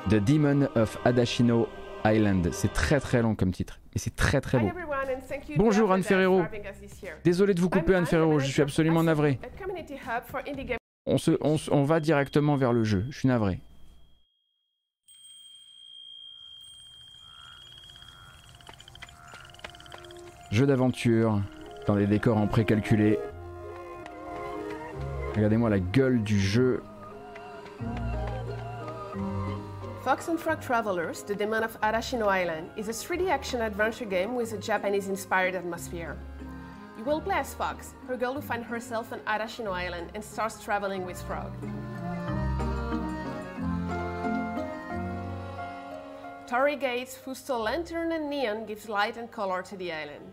The 0.10 0.15
Demon 0.15 0.68
of 0.76 0.98
Adashino 1.06 1.68
Island. 2.05 2.49
C'est 2.51 2.73
très 2.73 2.99
très 2.99 3.21
long 3.21 3.35
comme 3.35 3.51
titre 3.51 3.80
et 3.93 3.99
c'est 3.99 4.15
très 4.15 4.41
très 4.41 4.59
beau. 4.59 4.69
Bonjour 5.57 5.91
Anne 5.91 6.03
Ferrero. 6.03 6.43
Désolé 7.23 7.53
de 7.53 7.61
vous 7.61 7.69
couper 7.69 7.95
Anne 7.95 8.05
Ferrero, 8.05 8.39
je 8.39 8.45
suis 8.47 8.61
absolument 8.61 9.03
navré. 9.03 9.39
On, 11.05 11.17
se, 11.17 11.31
on, 11.41 11.57
se- 11.57 11.71
on 11.71 11.84
va 11.84 11.99
directement 11.99 12.55
vers 12.55 12.73
le 12.73 12.84
jeu, 12.84 13.05
je 13.09 13.19
suis 13.19 13.27
navré. 13.27 13.59
Jeu 20.51 20.65
d'aventure, 20.65 21.41
dans 21.88 21.95
des 21.95 22.07
décors 22.07 22.38
en 22.38 22.47
précalculé. 22.47 23.19
Regardez-moi 25.35 25.69
la 25.69 25.80
gueule 25.80 26.23
du 26.23 26.39
jeu. 26.39 26.81
Fox 30.10 30.27
and 30.27 30.40
Frog 30.40 30.60
Travelers, 30.60 31.22
The 31.22 31.36
Demon 31.36 31.61
of 31.61 31.80
Arashino 31.81 32.27
Island, 32.27 32.72
is 32.76 32.90
a 32.90 32.91
3D 32.91 33.30
action 33.30 33.61
adventure 33.61 34.06
game 34.06 34.34
with 34.34 34.53
a 34.53 34.57
Japanese 34.57 35.07
inspired 35.07 35.53
atmosphere. 35.53 36.18
You 36.98 37.03
will 37.03 37.22
play 37.22 37.36
as 37.36 37.53
Fox, 37.53 37.94
her 38.07 38.18
girl 38.18 38.34
who 38.34 38.41
finds 38.41 38.65
herself 38.65 39.14
on 39.14 39.19
Arashino 39.27 39.72
Island 39.72 40.10
and 40.15 40.23
starts 40.23 40.64
traveling 40.64 41.06
with 41.06 41.22
Frog. 41.22 41.52
Torii 46.48 46.76
gates, 46.76 47.15
fusto 47.15 47.60
lantern, 47.60 48.11
and 48.11 48.31
neon 48.31 48.65
gives 48.65 48.90
light 48.90 49.15
and 49.15 49.31
color 49.31 49.61
to 49.61 49.77
the 49.77 49.91
island. 49.91 50.26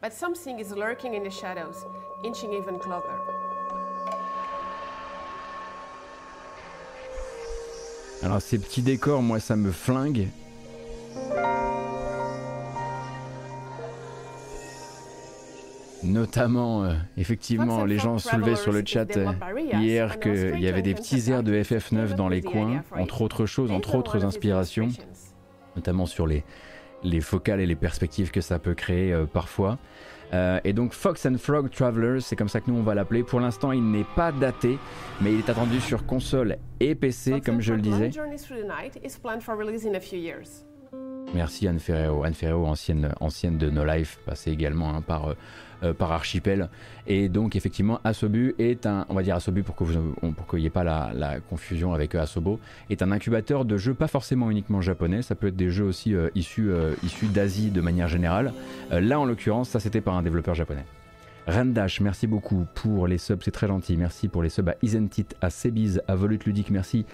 But 0.00 0.14
something 0.14 0.58
is 0.58 0.72
lurking 0.72 1.12
in 1.12 1.22
the 1.22 1.30
shadows, 1.30 1.84
inching 2.24 2.54
even 2.54 2.78
closer. 2.78 3.37
Alors 8.22 8.42
ces 8.42 8.58
petits 8.58 8.82
décors, 8.82 9.22
moi 9.22 9.40
ça 9.40 9.56
me 9.56 9.70
flingue. 9.70 10.28
Notamment, 16.04 16.84
euh, 16.84 16.94
effectivement, 17.16 17.84
les 17.84 17.98
gens 17.98 18.18
soulevaient 18.18 18.56
sur 18.56 18.72
le 18.72 18.82
chat 18.84 19.16
euh, 19.16 19.32
hier 19.56 20.20
qu'il 20.20 20.60
y 20.60 20.68
avait 20.68 20.82
des 20.82 20.94
petits 20.94 21.30
airs 21.30 21.42
de 21.42 21.52
FF9 21.52 22.14
dans 22.14 22.28
les 22.28 22.40
coins, 22.40 22.82
entre 22.96 23.22
autres 23.22 23.46
choses, 23.46 23.72
entre 23.72 23.96
autres 23.96 24.24
inspirations, 24.24 24.88
notamment 25.74 26.06
sur 26.06 26.26
les, 26.26 26.44
les 27.02 27.20
focales 27.20 27.60
et 27.60 27.66
les 27.66 27.76
perspectives 27.76 28.30
que 28.30 28.40
ça 28.40 28.58
peut 28.58 28.74
créer 28.74 29.12
euh, 29.12 29.26
parfois. 29.26 29.78
Euh, 30.32 30.60
et 30.64 30.72
donc 30.72 30.92
Fox 30.92 31.24
and 31.26 31.36
Frog 31.38 31.70
Travelers, 31.70 32.20
c'est 32.20 32.36
comme 32.36 32.48
ça 32.48 32.60
que 32.60 32.70
nous 32.70 32.78
on 32.78 32.82
va 32.82 32.94
l'appeler. 32.94 33.22
Pour 33.22 33.40
l'instant, 33.40 33.72
il 33.72 33.90
n'est 33.90 34.06
pas 34.16 34.32
daté, 34.32 34.78
mais 35.20 35.32
il 35.32 35.38
est 35.38 35.50
attendu 35.50 35.80
sur 35.80 36.04
console 36.06 36.56
et 36.80 36.94
PC, 36.94 37.40
comme 37.40 37.60
je 37.60 37.74
le 37.74 37.80
disais. 37.80 38.10
Merci 41.34 41.68
Anne 41.68 41.78
Ferrero. 41.78 42.24
Anne 42.24 42.34
ancienne, 43.20 43.58
de 43.58 43.70
No 43.70 43.84
Life, 43.84 44.18
passée 44.24 44.50
également 44.50 44.94
hein, 44.94 45.02
par, 45.02 45.34
euh, 45.82 45.92
par 45.92 46.12
Archipel. 46.12 46.68
Et 47.06 47.28
donc, 47.28 47.54
effectivement, 47.54 48.00
Asobu 48.02 48.54
est 48.58 48.86
un, 48.86 49.06
on 49.08 49.14
va 49.14 49.22
pour 49.62 49.76
que 49.76 49.84
vous, 49.84 50.70
pas 50.70 50.84
la, 50.84 51.40
confusion 51.40 51.92
avec 51.92 52.14
euh, 52.14 52.22
Asobo, 52.22 52.58
est 52.90 53.02
un 53.02 53.12
incubateur 53.12 53.64
de 53.64 53.76
jeux 53.76 53.94
pas 53.94 54.08
forcément 54.08 54.50
uniquement 54.50 54.80
japonais. 54.80 55.22
Ça 55.22 55.34
peut 55.34 55.48
être 55.48 55.56
des 55.56 55.70
jeux 55.70 55.84
aussi 55.84 56.14
euh, 56.14 56.30
issus, 56.34 56.72
d'Asie 57.32 57.70
de 57.70 57.80
manière 57.80 58.08
générale. 58.08 58.52
Là, 58.90 59.20
en 59.20 59.24
l'occurrence, 59.24 59.68
ça 59.68 59.80
c'était 59.80 60.00
par 60.00 60.16
un 60.16 60.22
développeur 60.22 60.54
japonais. 60.54 60.84
Rendash, 61.46 62.00
merci 62.00 62.26
beaucoup 62.26 62.66
pour 62.74 63.06
les 63.06 63.16
subs, 63.16 63.40
c'est 63.42 63.50
très 63.50 63.68
gentil. 63.68 63.96
Merci 63.96 64.28
pour 64.28 64.42
les 64.42 64.50
subs 64.50 64.68
à 64.68 64.74
Isentit, 64.82 65.26
à 65.40 65.48
Sebiz, 65.48 66.02
à 66.06 66.14
Volute 66.14 66.44
Ludique, 66.44 66.70
merci 66.70 67.06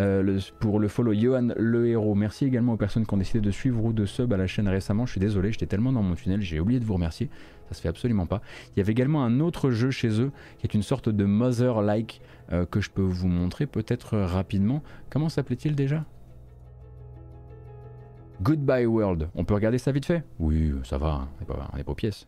euh, 0.00 0.40
pour 0.58 0.80
le 0.80 0.88
follow 0.88 1.12
Johan 1.12 1.48
Le 1.56 1.88
Héros. 1.88 2.14
Merci 2.14 2.46
également 2.46 2.72
aux 2.72 2.76
personnes 2.76 3.06
qui 3.06 3.14
ont 3.14 3.18
décidé 3.18 3.40
de 3.40 3.50
suivre 3.50 3.84
ou 3.84 3.92
de 3.92 4.06
sub 4.06 4.32
à 4.32 4.36
la 4.36 4.46
chaîne 4.46 4.66
récemment. 4.66 5.06
Je 5.06 5.12
suis 5.12 5.20
désolé, 5.20 5.52
j'étais 5.52 5.66
tellement 5.66 5.92
dans 5.92 6.02
mon 6.02 6.14
tunnel, 6.14 6.40
j'ai 6.40 6.58
oublié 6.58 6.80
de 6.80 6.84
vous 6.84 6.94
remercier. 6.94 7.28
Ça 7.68 7.74
se 7.74 7.82
fait 7.82 7.88
absolument 7.88 8.26
pas. 8.26 8.40
Il 8.74 8.78
y 8.78 8.82
avait 8.82 8.92
également 8.92 9.22
un 9.22 9.38
autre 9.40 9.70
jeu 9.70 9.90
chez 9.90 10.20
eux 10.20 10.32
qui 10.58 10.66
est 10.66 10.74
une 10.74 10.82
sorte 10.82 11.08
de 11.08 11.24
Mother-like 11.24 12.20
euh, 12.52 12.66
que 12.66 12.80
je 12.80 12.90
peux 12.90 13.02
vous 13.02 13.28
montrer 13.28 13.66
peut-être 13.66 14.18
rapidement. 14.18 14.82
Comment 15.10 15.28
s'appelait-il 15.28 15.76
déjà? 15.76 16.04
Goodbye 18.42 18.86
World. 18.86 19.28
On 19.34 19.44
peut 19.44 19.54
regarder 19.54 19.78
ça 19.78 19.92
vite 19.92 20.06
fait? 20.06 20.24
Oui, 20.38 20.72
ça 20.82 20.96
va, 20.96 21.28
on 21.36 21.40
n'est 21.40 21.46
pas, 21.46 21.54
pas 21.54 21.92
aux 21.92 21.94
pièces. 21.94 22.26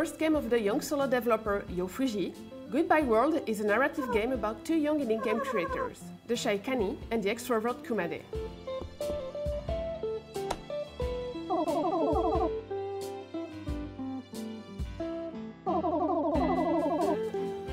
First 0.00 0.18
game 0.18 0.34
of 0.34 0.48
the 0.48 0.58
young 0.58 0.80
solo 0.80 1.06
developer 1.06 1.62
Yo 1.68 1.86
Fuji, 1.86 2.32
Goodbye 2.70 3.02
World 3.02 3.42
is 3.46 3.60
a 3.60 3.66
narrative 3.66 4.10
game 4.14 4.32
about 4.32 4.64
two 4.64 4.76
young 4.76 4.98
indie 4.98 5.22
game 5.22 5.40
creators, 5.40 6.00
the 6.26 6.34
shy 6.34 6.56
Kani 6.56 6.96
and 7.10 7.22
the 7.22 7.28
extrovert 7.28 7.84
Kumade. 7.84 8.22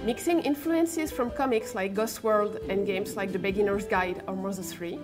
Mixing 0.05 0.41
influences 0.41 1.09
from 1.13 1.31
comics 1.31 1.75
like 1.75 1.93
Ghost 1.93 2.25
World 2.25 2.57
and 2.67 2.85
games 2.85 3.15
like 3.15 3.31
The 3.31 3.39
Beginner's 3.39 3.85
Guide 3.85 4.21
or 4.27 4.35
Mother 4.35 4.63
3, 4.63 4.99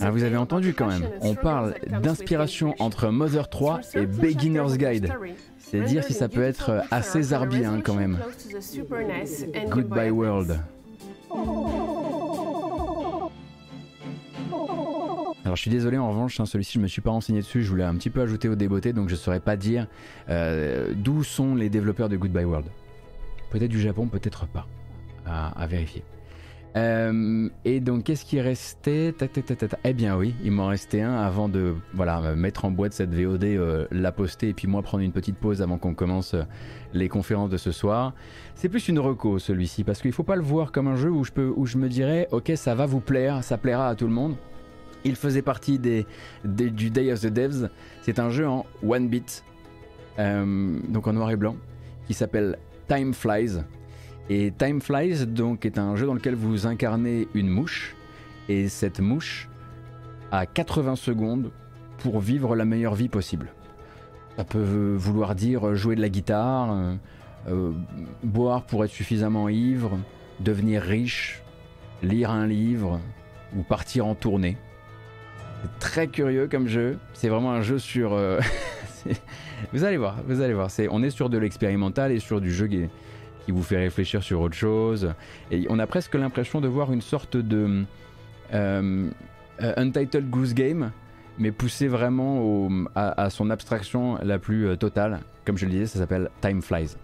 Ah, 0.00 0.10
vous 0.10 0.22
avez 0.22 0.36
entendu 0.36 0.74
quand 0.74 0.86
même, 0.86 1.08
on 1.20 1.34
parle 1.34 1.74
d'inspiration 2.02 2.74
entre 2.78 3.08
Mother 3.08 3.48
3 3.48 3.80
et 3.94 4.06
Beginner's 4.06 4.76
Guide. 4.76 5.12
C'est 5.58 5.80
dire 5.80 6.04
si 6.04 6.12
ça 6.12 6.28
peut 6.28 6.42
être 6.42 6.82
assez 6.90 7.22
zarbien 7.22 7.80
quand 7.80 7.94
même. 7.94 8.18
Goodbye 9.68 10.10
World. 10.10 10.60
Alors 15.44 15.56
je 15.56 15.60
suis 15.60 15.70
désolé 15.70 15.98
en 15.98 16.08
revanche, 16.08 16.38
hein, 16.40 16.46
celui-ci 16.46 16.74
je 16.74 16.78
me 16.78 16.86
suis 16.86 17.00
pas 17.00 17.10
renseigné 17.10 17.40
dessus, 17.40 17.62
je 17.62 17.70
voulais 17.70 17.84
un 17.84 17.94
petit 17.96 18.10
peu 18.10 18.20
ajouter 18.20 18.48
au 18.48 18.54
débeauté 18.54 18.92
donc 18.92 19.08
je 19.08 19.16
saurais 19.16 19.40
pas 19.40 19.56
dire 19.56 19.86
euh, 20.28 20.92
d'où 20.94 21.24
sont 21.24 21.54
les 21.54 21.68
développeurs 21.68 22.08
de 22.08 22.16
Goodbye 22.16 22.44
World. 22.44 22.66
Peut-être 23.50 23.70
du 23.70 23.80
Japon, 23.80 24.06
peut-être 24.06 24.46
pas. 24.46 24.66
À, 25.26 25.66
vérifier. 25.66 26.02
Euh, 26.74 27.50
et 27.66 27.80
donc 27.80 28.04
qu'est-ce 28.04 28.24
qui 28.24 28.40
restait 28.40 29.14
Eh 29.84 29.92
bien 29.92 30.16
oui, 30.16 30.34
il 30.42 30.52
m'en 30.52 30.68
restait 30.68 31.02
un 31.02 31.14
avant 31.14 31.50
de 31.50 31.74
voilà 31.92 32.34
mettre 32.34 32.64
en 32.64 32.70
boîte 32.70 32.94
cette 32.94 33.14
VOD, 33.14 33.44
euh, 33.44 33.86
la 33.90 34.10
poster 34.10 34.48
et 34.48 34.54
puis 34.54 34.68
moi 34.68 34.80
prendre 34.82 35.04
une 35.04 35.12
petite 35.12 35.36
pause 35.36 35.60
avant 35.60 35.76
qu'on 35.76 35.92
commence 35.92 36.34
les 36.94 37.10
conférences 37.10 37.50
de 37.50 37.58
ce 37.58 37.72
soir. 37.72 38.14
C'est 38.54 38.70
plus 38.70 38.88
une 38.88 38.98
reco 38.98 39.38
celui-ci 39.38 39.84
parce 39.84 40.00
qu'il 40.00 40.12
faut 40.12 40.22
pas 40.22 40.36
le 40.36 40.42
voir 40.42 40.72
comme 40.72 40.88
un 40.88 40.96
jeu 40.96 41.10
où 41.10 41.24
je 41.24 41.32
peux 41.32 41.52
où 41.54 41.66
je 41.66 41.76
me 41.76 41.88
dirais 41.88 42.26
ok 42.30 42.52
ça 42.56 42.74
va 42.74 42.86
vous 42.86 43.00
plaire, 43.00 43.44
ça 43.44 43.58
plaira 43.58 43.88
à 43.88 43.94
tout 43.94 44.06
le 44.06 44.14
monde. 44.14 44.36
Il 45.04 45.16
faisait 45.16 45.42
partie 45.42 45.78
des, 45.78 46.06
du 46.44 46.90
Day 46.90 47.12
of 47.12 47.20
the 47.20 47.26
Devs. 47.26 47.68
C'est 48.02 48.18
un 48.18 48.30
jeu 48.30 48.46
en 48.46 48.64
one 48.86 49.08
bit, 49.08 49.44
euh, 50.18 50.78
donc 50.88 51.06
en 51.06 51.12
noir 51.12 51.30
et 51.30 51.36
blanc, 51.36 51.56
qui 52.06 52.14
s'appelle 52.14 52.56
Time 52.88 53.12
Flies. 53.12 53.58
Et 54.30 54.52
Time 54.56 54.80
Flies 54.80 55.26
donc 55.26 55.66
est 55.66 55.78
un 55.78 55.96
jeu 55.96 56.06
dans 56.06 56.14
lequel 56.14 56.34
vous 56.34 56.66
incarnez 56.66 57.28
une 57.34 57.48
mouche 57.48 57.96
et 58.48 58.68
cette 58.68 59.00
mouche 59.00 59.48
a 60.30 60.46
80 60.46 60.96
secondes 60.96 61.50
pour 61.98 62.20
vivre 62.20 62.56
la 62.56 62.64
meilleure 62.64 62.94
vie 62.94 63.08
possible. 63.08 63.52
Ça 64.36 64.44
peut 64.44 64.94
vouloir 64.96 65.34
dire 65.34 65.74
jouer 65.74 65.94
de 65.94 66.00
la 66.00 66.08
guitare, 66.08 66.72
euh, 66.72 66.94
euh, 67.48 67.72
boire 68.22 68.62
pour 68.62 68.84
être 68.84 68.90
suffisamment 68.90 69.48
ivre, 69.48 69.98
devenir 70.40 70.82
riche, 70.82 71.42
lire 72.02 72.30
un 72.30 72.46
livre 72.46 73.00
ou 73.56 73.62
partir 73.62 74.06
en 74.06 74.14
tournée 74.14 74.56
très 75.78 76.06
curieux 76.08 76.48
comme 76.48 76.68
jeu. 76.68 76.98
C'est 77.12 77.28
vraiment 77.28 77.52
un 77.52 77.62
jeu 77.62 77.78
sur. 77.78 78.12
Euh, 78.12 78.40
vous 79.72 79.84
allez 79.84 79.96
voir, 79.96 80.16
vous 80.26 80.40
allez 80.40 80.54
voir. 80.54 80.68
On 80.90 81.02
est 81.02 81.10
sur 81.10 81.30
de 81.30 81.38
l'expérimental 81.38 82.12
et 82.12 82.18
sur 82.18 82.40
du 82.40 82.52
jeu 82.52 82.66
qui, 82.66 82.88
vous 83.50 83.62
fait 83.62 83.78
réfléchir 83.78 84.22
sur 84.22 84.40
autre 84.40 84.54
chose. 84.54 85.12
Et 85.50 85.66
on 85.68 85.78
a 85.78 85.86
presque 85.86 86.14
l'impression 86.14 86.60
de 86.60 86.68
voir 86.68 86.92
une 86.92 87.00
sorte 87.00 87.36
de 87.36 87.84
euh, 88.54 89.10
euh, 89.62 89.72
Untitled 89.76 90.30
Goose 90.30 90.54
Game, 90.54 90.92
mais 91.38 91.50
poussé 91.50 91.88
vraiment 91.88 92.68
à, 92.94 93.22
à, 93.22 93.30
son 93.30 93.50
abstraction 93.50 94.18
la 94.22 94.38
plus 94.38 94.76
totale. 94.78 95.20
Comme 95.44 95.58
je 95.58 95.64
le 95.64 95.72
disais, 95.72 95.86
ça 95.86 95.98
s'appelle 95.98 96.30
Time 96.40 96.62
Flies. 96.62 96.96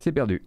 C'est 0.00 0.12
perdu. 0.12 0.42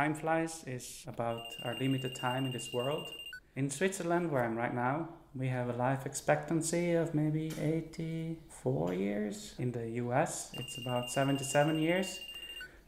Time 0.00 0.14
flies 0.14 0.64
is 0.66 1.04
about 1.06 1.42
our 1.62 1.74
limited 1.74 2.14
time 2.14 2.46
in 2.46 2.52
this 2.52 2.72
world. 2.72 3.06
In 3.54 3.68
Switzerland, 3.68 4.30
where 4.30 4.42
I'm 4.42 4.56
right 4.56 4.72
now, 4.72 5.10
we 5.34 5.46
have 5.48 5.68
a 5.68 5.74
life 5.74 6.06
expectancy 6.06 6.94
of 6.94 7.14
maybe 7.14 7.52
84 7.60 8.94
years. 8.94 9.54
In 9.58 9.72
the 9.72 9.86
US, 10.04 10.52
it's 10.54 10.78
about 10.78 11.10
77 11.10 11.78
years. 11.78 12.18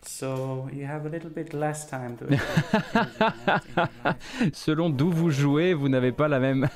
So 0.01 0.71
you 0.73 0.87
have 0.87 1.05
a 1.05 1.11
little 1.11 1.29
bit 1.29 1.53
less 1.53 1.85
time 1.85 2.17
to 2.17 2.25
Selon 4.55 4.89
d'où 4.89 5.11
vous 5.11 5.31
jouez, 5.31 5.75
vous 5.75 5.91
n'avez 5.91 6.13
pas 6.13 6.29
la 6.29 6.41
même 6.41 6.67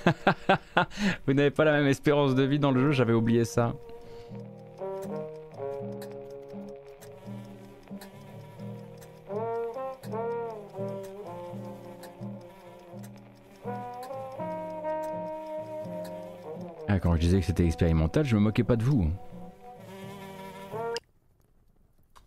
vous 1.26 1.32
n'avez 1.32 1.50
pas 1.50 1.64
la 1.64 1.72
même 1.72 1.86
espérance 1.86 2.34
de 2.34 2.42
vie 2.42 2.58
dans 2.58 2.72
le 2.72 2.80
jeu, 2.80 2.92
j'avais 2.92 3.14
oublié 3.14 3.46
ça. 3.46 3.74
Ah, 16.88 17.00
quand 17.00 17.14
je 17.14 17.20
disais 17.20 17.40
que 17.40 17.46
c'était 17.46 17.64
expérimental, 17.66 18.24
je 18.24 18.36
me 18.36 18.40
moquais 18.40 18.64
pas 18.64 18.76
de 18.76 18.84
vous. 18.84 19.10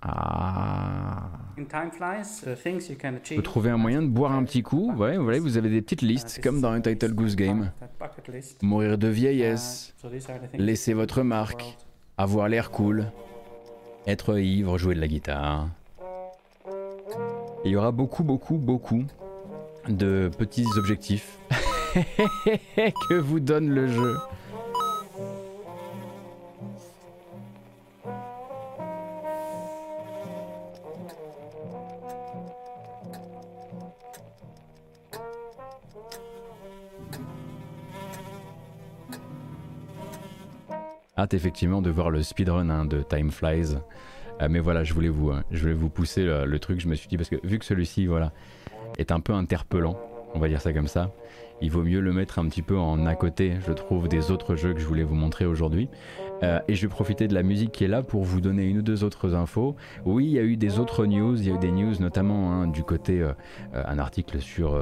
Ah. 0.02 1.30
Vous 1.57 3.41
trouvez 3.41 3.69
un 3.69 3.77
moyen 3.77 4.02
de 4.02 4.07
boire 4.07 4.31
un 4.31 4.44
petit 4.44 4.64
coup, 4.64 4.94
ouais, 4.94 5.18
voilà, 5.18 5.40
vous 5.40 5.57
avez 5.57 5.69
des 5.69 5.81
petites 5.81 6.02
listes, 6.02 6.40
comme 6.41 6.61
dans 6.61 6.72
un 6.72 6.80
Title 6.80 7.14
Goose 7.14 7.36
Game. 7.36 7.72
Mourir 8.61 8.98
de 8.98 9.07
vieillesse, 9.07 9.94
laisser 10.53 10.94
votre 10.94 11.22
marque, 11.23 11.77
avoir 12.18 12.48
l'air 12.48 12.72
cool, 12.72 13.11
être 14.07 14.40
ivre, 14.40 14.77
jouer 14.77 14.95
de 14.95 15.02
la 15.02 15.07
guitare. 15.07 15.68
Il 17.65 17.72
y 17.72 17.76
aura 17.76 17.91
beaucoup, 17.91 18.23
beaucoup, 18.23 18.57
beaucoup 18.57 19.03
de 19.90 20.30
petits 20.38 20.68
objectifs 20.77 21.40
que 23.10 23.15
vous 23.15 23.41
donne 23.41 23.69
le 23.69 23.88
jeu. 23.88 24.15
Effectivement 41.31 41.81
de 41.81 41.89
voir 41.89 42.10
le 42.10 42.23
speedrun 42.23 42.69
hein, 42.69 42.85
de 42.85 43.01
Time 43.01 43.31
Flies. 43.31 43.77
Euh, 44.41 44.47
mais 44.49 44.60
voilà, 44.60 44.84
je 44.84 44.93
voulais 44.93 45.10
vous, 45.10 45.31
hein, 45.31 45.43
je 45.51 45.61
voulais 45.61 45.73
vous 45.73 45.89
pousser 45.89 46.23
le, 46.23 46.60
truc. 46.60 46.80
Je 46.80 46.88
me 46.88 46.95
suis 46.95 47.07
dit, 47.07 47.18
parce 47.18 47.30
que 47.30 47.35
vu 47.43 47.60
que 47.60 47.65
celui-ci 47.65 48.07
voilà, 48.07 48.31
est 48.97 49.11
un 49.11 49.19
peu 49.19 49.34
interpellant, 49.34 49.99
on 50.34 50.39
va 50.39 50.47
dire 50.47 50.61
ça 50.61 50.73
comme 50.73 50.88
ça, 50.88 51.11
il 51.61 51.72
vaut 51.72 51.84
mieux 51.84 51.99
le 51.99 52.14
mettre 52.14 52.39
un 52.39 52.47
petit 52.47 52.61
peu 52.61 52.77
en 52.77 53.06
à 53.06 53.15
côté, 53.15 53.53
je 53.68 53.73
trouve, 53.73 54.07
des 54.07 54.31
autres 54.31 54.56
jeux 54.56 54.73
que 54.73 54.80
je 54.80 54.85
voulais 54.85 55.03
vous 55.03 55.15
montrer 55.15 55.45
aujourd'hui. 55.45 55.89
Euh, 56.44 56.60
et 56.68 56.76
je 56.76 56.82
vais 56.82 56.88
profiter 56.88 57.28
de 57.28 57.34
la 57.34 57.44
musique 57.44 57.72
qui 57.72 57.84
est 57.84 57.88
là 57.88 58.03
pour 58.03 58.24
vous 58.24 58.41
donner 58.41 58.64
une 58.64 58.80
ou 58.80 58.82
deux 58.82 59.03
autres 59.03 59.36
infos. 59.36 59.76
Oui, 60.06 60.26
il 60.26 60.32
y 60.32 60.40
a 60.40 60.44
eu 60.44 60.57
des 60.57 60.80
autres 60.80 61.06
news, 61.06 61.40
il 61.40 61.48
y 61.48 61.52
a 61.52 61.56
eu 61.56 61.60
des 61.60 61.72
news 61.72 61.94
notamment 61.99 62.52
hein, 62.52 62.68
du 62.68 62.84
côté, 62.84 63.22
euh, 63.22 63.32
euh, 63.74 63.84
un 63.86 63.99
article 63.99 64.40
sur, 64.40 64.80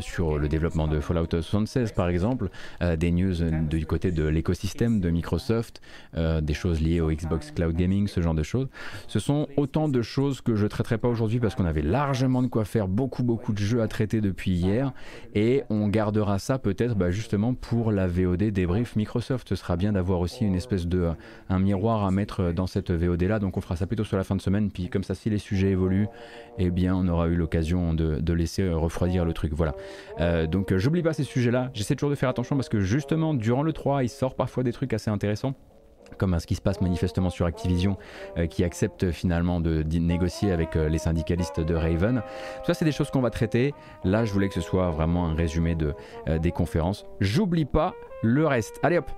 sur 0.00 0.38
le 0.38 0.48
développement 0.48 0.88
de 0.88 1.00
Fallout 1.00 1.26
76 1.40 1.92
par 1.92 2.08
exemple, 2.08 2.48
des 2.96 3.10
news 3.10 3.34
du 3.68 3.86
côté 3.86 4.12
de 4.12 4.24
l'écosystème 4.24 5.00
de 5.00 5.10
Microsoft, 5.10 5.80
des 6.14 6.54
choses 6.54 6.80
liées 6.80 7.00
au 7.00 7.10
Xbox 7.10 7.50
Cloud 7.50 7.74
Gaming, 7.74 8.06
ce 8.06 8.20
genre 8.20 8.34
de 8.34 8.42
choses. 8.42 8.68
Ce 9.08 9.18
sont 9.18 9.48
autant 9.56 9.88
de 9.88 10.02
choses 10.02 10.40
que 10.40 10.54
je 10.54 10.64
ne 10.64 10.68
traiterai 10.68 10.98
pas 10.98 11.08
aujourd'hui 11.08 11.40
parce 11.40 11.54
qu'on 11.54 11.64
avait 11.64 11.82
largement 11.82 12.42
de 12.42 12.48
quoi 12.48 12.64
faire, 12.64 12.88
beaucoup 12.88 13.22
beaucoup 13.22 13.52
de 13.52 13.58
jeux 13.58 13.82
à 13.82 13.88
traiter 13.88 14.20
depuis 14.20 14.52
hier 14.52 14.92
et 15.34 15.62
on 15.70 15.88
gardera 15.88 16.38
ça 16.38 16.58
peut-être 16.58 16.94
bah, 16.94 17.10
justement 17.10 17.54
pour 17.54 17.92
la 17.92 18.06
VOD 18.06 18.44
débrief 18.44 18.96
Microsoft. 18.96 19.48
Ce 19.48 19.56
sera 19.56 19.76
bien 19.76 19.92
d'avoir 19.92 20.20
aussi 20.20 20.44
une 20.44 20.54
espèce 20.54 20.86
de 20.86 20.93
un 21.48 21.58
miroir 21.58 22.04
à 22.04 22.10
mettre 22.10 22.52
dans 22.52 22.66
cette 22.66 22.90
VOD 22.90 23.22
là. 23.24 23.38
Donc 23.38 23.56
on 23.56 23.60
fera 23.60 23.76
ça 23.76 23.86
plutôt 23.86 24.04
sur 24.04 24.16
la 24.16 24.24
fin 24.24 24.36
de 24.36 24.40
semaine. 24.40 24.70
Puis 24.70 24.88
comme 24.88 25.04
ça, 25.04 25.14
si 25.14 25.30
les 25.30 25.38
sujets 25.38 25.70
évoluent, 25.70 26.08
eh 26.58 26.70
bien 26.70 26.94
on 26.94 27.06
aura 27.08 27.28
eu 27.28 27.36
l'occasion 27.36 27.94
de, 27.94 28.32
laisser 28.32 28.68
refroidir 28.68 29.24
le 29.24 29.32
truc. 29.32 29.52
Voilà. 29.54 29.74
Euh, 30.20 30.46
donc 30.46 30.72
euh, 30.72 30.78
j'oublie 30.78 31.02
pas 31.02 31.12
ces 31.12 31.24
sujets 31.24 31.50
là. 31.50 31.70
J'essaie 31.72 31.94
toujours 31.94 32.10
de 32.10 32.16
faire 32.16 32.28
attention 32.28 32.56
parce 32.56 32.68
que 32.68 32.80
justement 32.80 33.34
durant 33.34 33.62
le 33.62 33.72
3, 33.72 34.02
il 34.02 34.08
sort 34.08 34.34
parfois 34.34 34.62
des 34.62 34.72
trucs 34.72 34.92
assez 34.92 35.10
intéressants 35.10 35.54
comme 36.18 36.38
ce 36.38 36.46
qui 36.46 36.54
se 36.54 36.60
passe 36.60 36.80
manifestement 36.80 37.28
sur 37.28 37.44
Activision, 37.44 37.96
euh, 38.36 38.46
qui 38.46 38.62
accepte 38.62 39.10
finalement 39.10 39.58
de, 39.58 39.82
négocier 39.82 40.52
avec 40.52 40.76
les 40.76 40.98
syndicalistes 40.98 41.60
de 41.60 41.74
Raven. 41.74 42.22
Ça, 42.64 42.74
c'est 42.74 42.84
des 42.84 42.92
choses 42.92 43.10
qu'on 43.10 43.22
va 43.22 43.30
traiter. 43.30 43.74
Là, 44.04 44.24
je 44.24 44.32
voulais 44.32 44.48
que 44.48 44.54
ce 44.54 44.60
soit 44.60 44.90
vraiment 44.90 45.26
un 45.26 45.34
résumé 45.34 45.74
de, 45.74 45.94
des 46.38 46.52
conférences. 46.52 47.04
J'oublie 47.20 47.64
pas 47.64 47.94
le 48.22 48.46
reste. 48.46 48.78
Allez 48.82 48.98
hop 48.98 49.10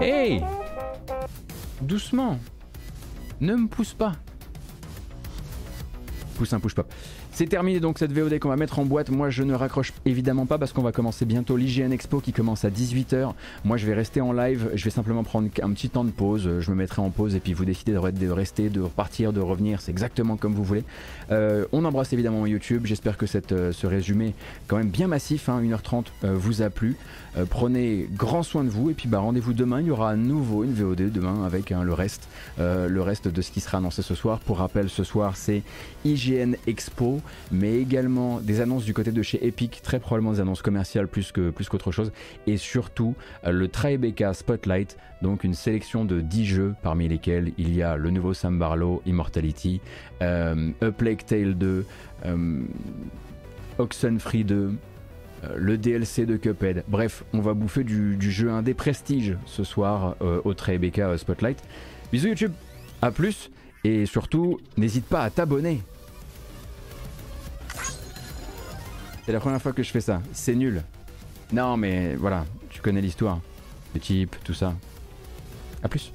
Hey 0.00 0.42
Doucement 1.80 2.38
Ne 3.40 3.56
me 3.56 3.66
pousse 3.66 3.94
pas 3.94 4.12
Poussin 6.36 6.60
push 6.60 6.74
pop. 6.74 6.86
C'est 7.32 7.46
terminé 7.46 7.80
donc 7.80 7.98
cette 7.98 8.12
VOD 8.12 8.38
qu'on 8.38 8.48
va 8.48 8.56
mettre 8.56 8.78
en 8.78 8.84
boîte. 8.84 9.10
Moi 9.10 9.30
je 9.30 9.42
ne 9.42 9.54
raccroche 9.54 9.92
évidemment 10.04 10.46
pas 10.46 10.58
parce 10.58 10.72
qu'on 10.72 10.82
va 10.82 10.92
commencer 10.92 11.24
bientôt 11.24 11.56
l'IGN 11.56 11.90
Expo 11.90 12.20
qui 12.20 12.32
commence 12.32 12.64
à 12.64 12.70
18h. 12.70 13.32
Moi 13.64 13.76
je 13.76 13.86
vais 13.86 13.94
rester 13.94 14.20
en 14.20 14.32
live, 14.32 14.70
je 14.74 14.84
vais 14.84 14.90
simplement 14.90 15.24
prendre 15.24 15.48
un 15.62 15.70
petit 15.72 15.90
temps 15.90 16.04
de 16.04 16.10
pause. 16.10 16.60
Je 16.60 16.70
me 16.70 16.76
mettrai 16.76 17.02
en 17.02 17.10
pause 17.10 17.34
et 17.34 17.40
puis 17.40 17.52
vous 17.52 17.64
décidez 17.64 17.92
de 17.92 18.28
rester, 18.28 18.68
de 18.68 18.80
repartir, 18.80 19.32
de 19.32 19.40
revenir. 19.40 19.80
C'est 19.80 19.90
exactement 19.90 20.36
comme 20.36 20.54
vous 20.54 20.64
voulez. 20.64 20.84
Euh, 21.30 21.66
on 21.72 21.84
embrasse 21.84 22.12
évidemment 22.12 22.46
YouTube. 22.46 22.86
J'espère 22.86 23.16
que 23.16 23.26
cette, 23.26 23.52
euh, 23.52 23.72
ce 23.72 23.86
résumé 23.86 24.34
quand 24.66 24.76
même 24.76 24.88
bien 24.88 25.06
massif, 25.06 25.48
1h30, 25.48 26.06
hein, 26.22 26.32
vous 26.34 26.62
a 26.62 26.70
plu. 26.70 26.96
Prenez 27.50 28.08
grand 28.12 28.42
soin 28.42 28.64
de 28.64 28.70
vous 28.70 28.90
et 28.90 28.94
puis 28.94 29.08
bah, 29.08 29.18
rendez-vous 29.18 29.52
demain. 29.52 29.80
Il 29.80 29.88
y 29.88 29.90
aura 29.90 30.10
à 30.10 30.16
nouveau 30.16 30.64
une 30.64 30.72
VOD 30.72 31.12
demain 31.12 31.44
avec 31.44 31.72
hein, 31.72 31.82
le, 31.82 31.92
reste, 31.92 32.28
le 32.58 33.00
reste 33.00 33.28
de 33.28 33.42
ce 33.42 33.50
qui 33.50 33.60
sera 33.60 33.78
annoncé 33.78 34.02
ce 34.02 34.14
soir. 34.14 34.38
Pour 34.40 34.58
rappel, 34.58 34.88
ce 34.88 35.04
soir 35.04 35.36
c'est 35.36 35.62
IGN 36.04 36.54
Expo, 36.66 37.20
mais 37.52 37.78
également 37.78 38.40
des 38.40 38.60
annonces 38.60 38.84
du 38.84 38.94
côté 38.94 39.12
de 39.12 39.22
chez 39.22 39.46
Epic, 39.46 39.80
très 39.82 39.98
probablement 39.98 40.32
des 40.32 40.40
annonces 40.40 40.62
commerciales 40.62 41.08
plus 41.08 41.32
que 41.32 41.50
plus 41.50 41.68
qu'autre 41.68 41.92
chose, 41.92 42.12
et 42.46 42.56
surtout 42.56 43.14
euh, 43.44 43.50
le 43.50 43.68
Tribeca 43.68 44.32
Spotlight, 44.32 44.96
donc 45.22 45.44
une 45.44 45.54
sélection 45.54 46.04
de 46.04 46.20
10 46.20 46.44
jeux 46.44 46.74
parmi 46.82 47.08
lesquels 47.08 47.52
il 47.58 47.74
y 47.74 47.82
a 47.82 47.96
le 47.96 48.10
nouveau 48.10 48.34
Sam 48.34 48.58
Barlow, 48.58 49.02
Immortality, 49.06 49.80
euh, 50.22 50.70
A 50.80 50.90
Plague 50.90 51.24
Tale 51.24 51.54
2, 51.54 51.86
euh, 52.24 52.62
Oxenfree 53.78 54.44
2, 54.44 54.54
euh, 54.54 54.70
le 55.54 55.78
DLC 55.78 56.26
de 56.26 56.36
Cuphead. 56.36 56.84
Bref, 56.88 57.24
on 57.32 57.40
va 57.40 57.54
bouffer 57.54 57.84
du, 57.84 58.30
jeu 58.30 58.50
indé 58.50 58.74
prestige 58.74 59.36
ce 59.46 59.64
soir 59.64 60.16
au 60.20 60.54
Tribeca 60.54 61.16
Spotlight. 61.18 61.62
Bisous 62.12 62.28
YouTube, 62.28 62.52
à 63.02 63.10
plus 63.10 63.50
et 63.84 64.06
surtout 64.06 64.58
n'hésite 64.76 65.06
pas 65.06 65.22
à 65.22 65.30
t'abonner 65.30 65.80
C'est 69.26 69.32
la 69.32 69.40
première 69.40 69.60
fois 69.60 69.72
que 69.72 69.82
je 69.82 69.90
fais 69.90 70.00
ça. 70.00 70.22
C'est 70.32 70.54
nul. 70.54 70.82
Non, 71.52 71.76
mais 71.76 72.14
voilà, 72.14 72.44
tu 72.70 72.80
connais 72.80 73.00
l'histoire. 73.00 73.40
Le 73.92 73.98
type, 73.98 74.36
tout 74.44 74.54
ça. 74.54 74.72
A 75.82 75.88
plus. 75.88 76.12